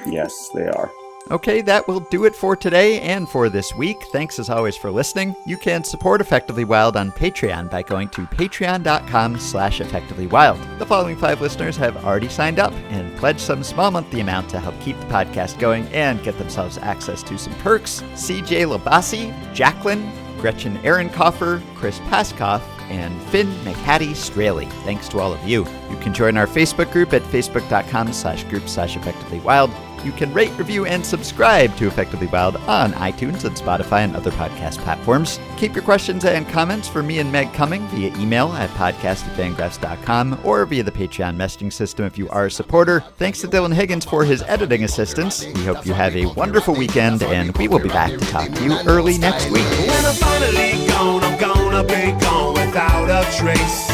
yes, 0.08 0.50
they 0.56 0.68
are. 0.68 0.92
Okay, 1.32 1.62
that 1.62 1.88
will 1.88 2.02
do 2.02 2.26
it 2.26 2.36
for 2.36 2.56
today 2.56 3.00
and 3.00 3.30
for 3.30 3.48
this 3.48 3.74
week. 3.74 3.98
Thanks 4.12 4.40
as 4.40 4.50
always 4.50 4.76
for 4.76 4.92
listening. 4.92 5.36
You 5.46 5.56
can 5.56 5.84
support 5.84 6.20
Effectively 6.20 6.66
Wild 6.66 6.98
on 6.98 7.12
Patreon 7.12 7.72
by 7.72 7.82
going 7.82 8.10
to 8.10 8.26
patreon.com 8.28 9.40
slash 9.40 9.80
effectivelywild. 9.80 10.80
The 10.80 10.86
following 10.86 11.16
five 11.16 11.40
listeners 11.40 11.78
have 11.78 12.04
already 12.04 12.28
signed 12.28 12.60
up 12.60 12.74
and 12.90 13.16
pledged 13.18 13.40
some 13.40 13.64
small 13.64 13.90
monthly 13.90 14.20
amount 14.20 14.50
to 14.50 14.60
help 14.60 14.80
keep 14.82 15.00
the 15.00 15.06
podcast 15.06 15.60
going 15.60 15.88
and 15.88 16.22
get 16.24 16.38
themselves 16.38 16.78
access 16.78 17.24
to 17.24 17.38
some 17.38 17.54
perks. 17.56 18.02
CJ 18.16 18.78
Labasi, 18.78 19.34
Jacqueline, 19.54 20.12
Gretchen 20.40 20.78
Ehrenkoffer, 20.80 21.64
Chris 21.76 22.00
Paskoff, 22.02 22.62
and 22.90 23.20
Finn 23.30 23.48
McHattie 23.64 24.14
Straley. 24.14 24.66
Thanks 24.84 25.08
to 25.10 25.20
all 25.20 25.34
of 25.34 25.42
you. 25.48 25.66
You 25.90 25.98
can 26.02 26.14
join 26.14 26.36
our 26.36 26.48
Facebook 26.48 26.92
group 26.92 27.14
at 27.14 27.22
facebook.com 27.24 28.12
slash 28.12 28.44
group 28.44 28.68
slash 28.68 28.98
effectively 28.98 29.40
wild. 29.40 29.72
You 30.04 30.12
can 30.12 30.34
rate, 30.34 30.52
review, 30.58 30.86
and 30.86 31.06
subscribe 31.06 31.76
to 31.78 31.88
Effectively 31.88 32.28
Wild 32.28 32.58
on 32.68 32.94
iTunes 32.94 33.46
and 33.46 33.56
Spotify 33.56 34.00
and 34.00 34.16
other 34.16 34.32
podcast 34.32 34.80
platforms. 34.80 35.40
Keep 35.58 35.76
your 35.76 35.84
questions 35.84 36.26
and 36.26 36.48
comments 36.50 36.88
for 36.88 37.02
me 37.02 37.20
and 37.20 37.32
Meg 37.32 37.54
coming 37.54 37.88
via 37.88 38.16
email 38.18 38.52
at 38.54 38.70
podcast 38.72 39.14
podcast@fangraphs.com 39.14 40.40
or 40.44 40.66
via 40.66 40.84
the 40.84 40.92
Patreon 40.92 41.36
messaging 41.36 41.72
system 41.72 42.06
if 42.06 42.18
you 42.18 42.30
are 42.30 42.46
a 42.46 42.52
supporter. 42.52 43.04
Thanks 43.18 43.42
to 43.42 43.48
Dylan 43.48 43.74
Higgins 43.74 44.06
for 44.06 44.24
his 44.24 44.42
editing 44.44 44.84
assistance. 44.84 45.46
We 45.46 45.64
hope 45.66 45.86
you 45.86 45.94
have 45.94 46.16
a 46.16 46.26
wonderful 46.34 46.74
weekend, 46.76 47.24
and 47.24 47.56
we 47.58 47.68
will 47.68 47.80
be 47.80 47.90
back 47.90 48.12
to 48.12 48.26
talk 48.28 48.52
to 48.52 48.64
you 48.64 48.78
early 48.86 49.18
next 49.18 49.50
week. 49.52 49.66
When 49.66 50.06
I'm 50.06 50.16
finally 50.16 50.88
gone, 50.88 51.24
I'm 51.24 51.38
gonna 51.40 51.84
be 51.84 52.12
gone 52.24 52.54
without 52.54 53.10
a 53.10 53.24
trace. 53.38 53.92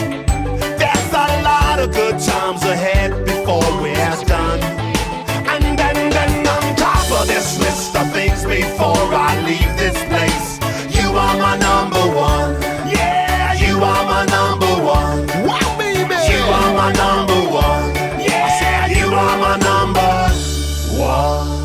A 1.11 1.41
lot 1.41 1.80
of 1.80 1.91
good 1.91 2.19
times 2.19 2.64
ahead 2.64 3.28
before 8.80 9.14
I 9.14 9.41
leave 9.41 9.77
this 9.77 9.97
place, 10.06 10.57
you 10.97 11.10
are 11.10 11.38
my 11.38 11.57
number 11.57 11.99
one. 12.15 12.61
Yeah, 12.89 13.51
you 13.56 13.76
are 13.76 14.06
my 14.06 14.26
number 14.26 14.73
one. 14.81 15.27
Wow, 15.45 15.77
baby. 15.77 16.15
You 16.31 16.41
are 16.57 16.73
my 16.73 16.93
number 16.93 17.41
one. 17.51 17.93
Yeah, 18.23 18.88
you 18.88 19.07
are 19.07 19.38
my 19.38 19.57
number 19.57 19.99
one. 20.97 21.60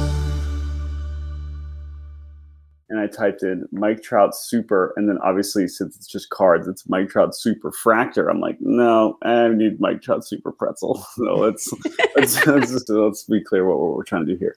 And 2.88 2.98
I 2.98 3.06
typed 3.06 3.44
in 3.44 3.68
Mike 3.70 4.02
Trout 4.02 4.34
Super, 4.34 4.92
and 4.96 5.08
then 5.08 5.18
obviously 5.22 5.68
since 5.68 5.94
it's 5.94 6.08
just 6.08 6.30
cards, 6.30 6.66
it's 6.66 6.88
Mike 6.88 7.10
Trout 7.10 7.36
Super 7.36 7.70
Fractor. 7.70 8.28
I'm 8.28 8.40
like, 8.40 8.56
no, 8.60 9.18
I 9.22 9.50
need 9.50 9.78
Mike 9.78 10.02
Trout 10.02 10.26
Super 10.26 10.50
Pretzel. 10.50 11.06
So 11.14 11.36
let's 11.36 11.72
let's 12.16 12.44
let's, 12.46 12.72
just, 12.72 12.90
let's 12.90 13.22
be 13.22 13.40
clear 13.40 13.64
what 13.68 13.78
what 13.78 13.94
we're 13.94 14.02
trying 14.02 14.26
to 14.26 14.32
do 14.32 14.38
here. 14.38 14.52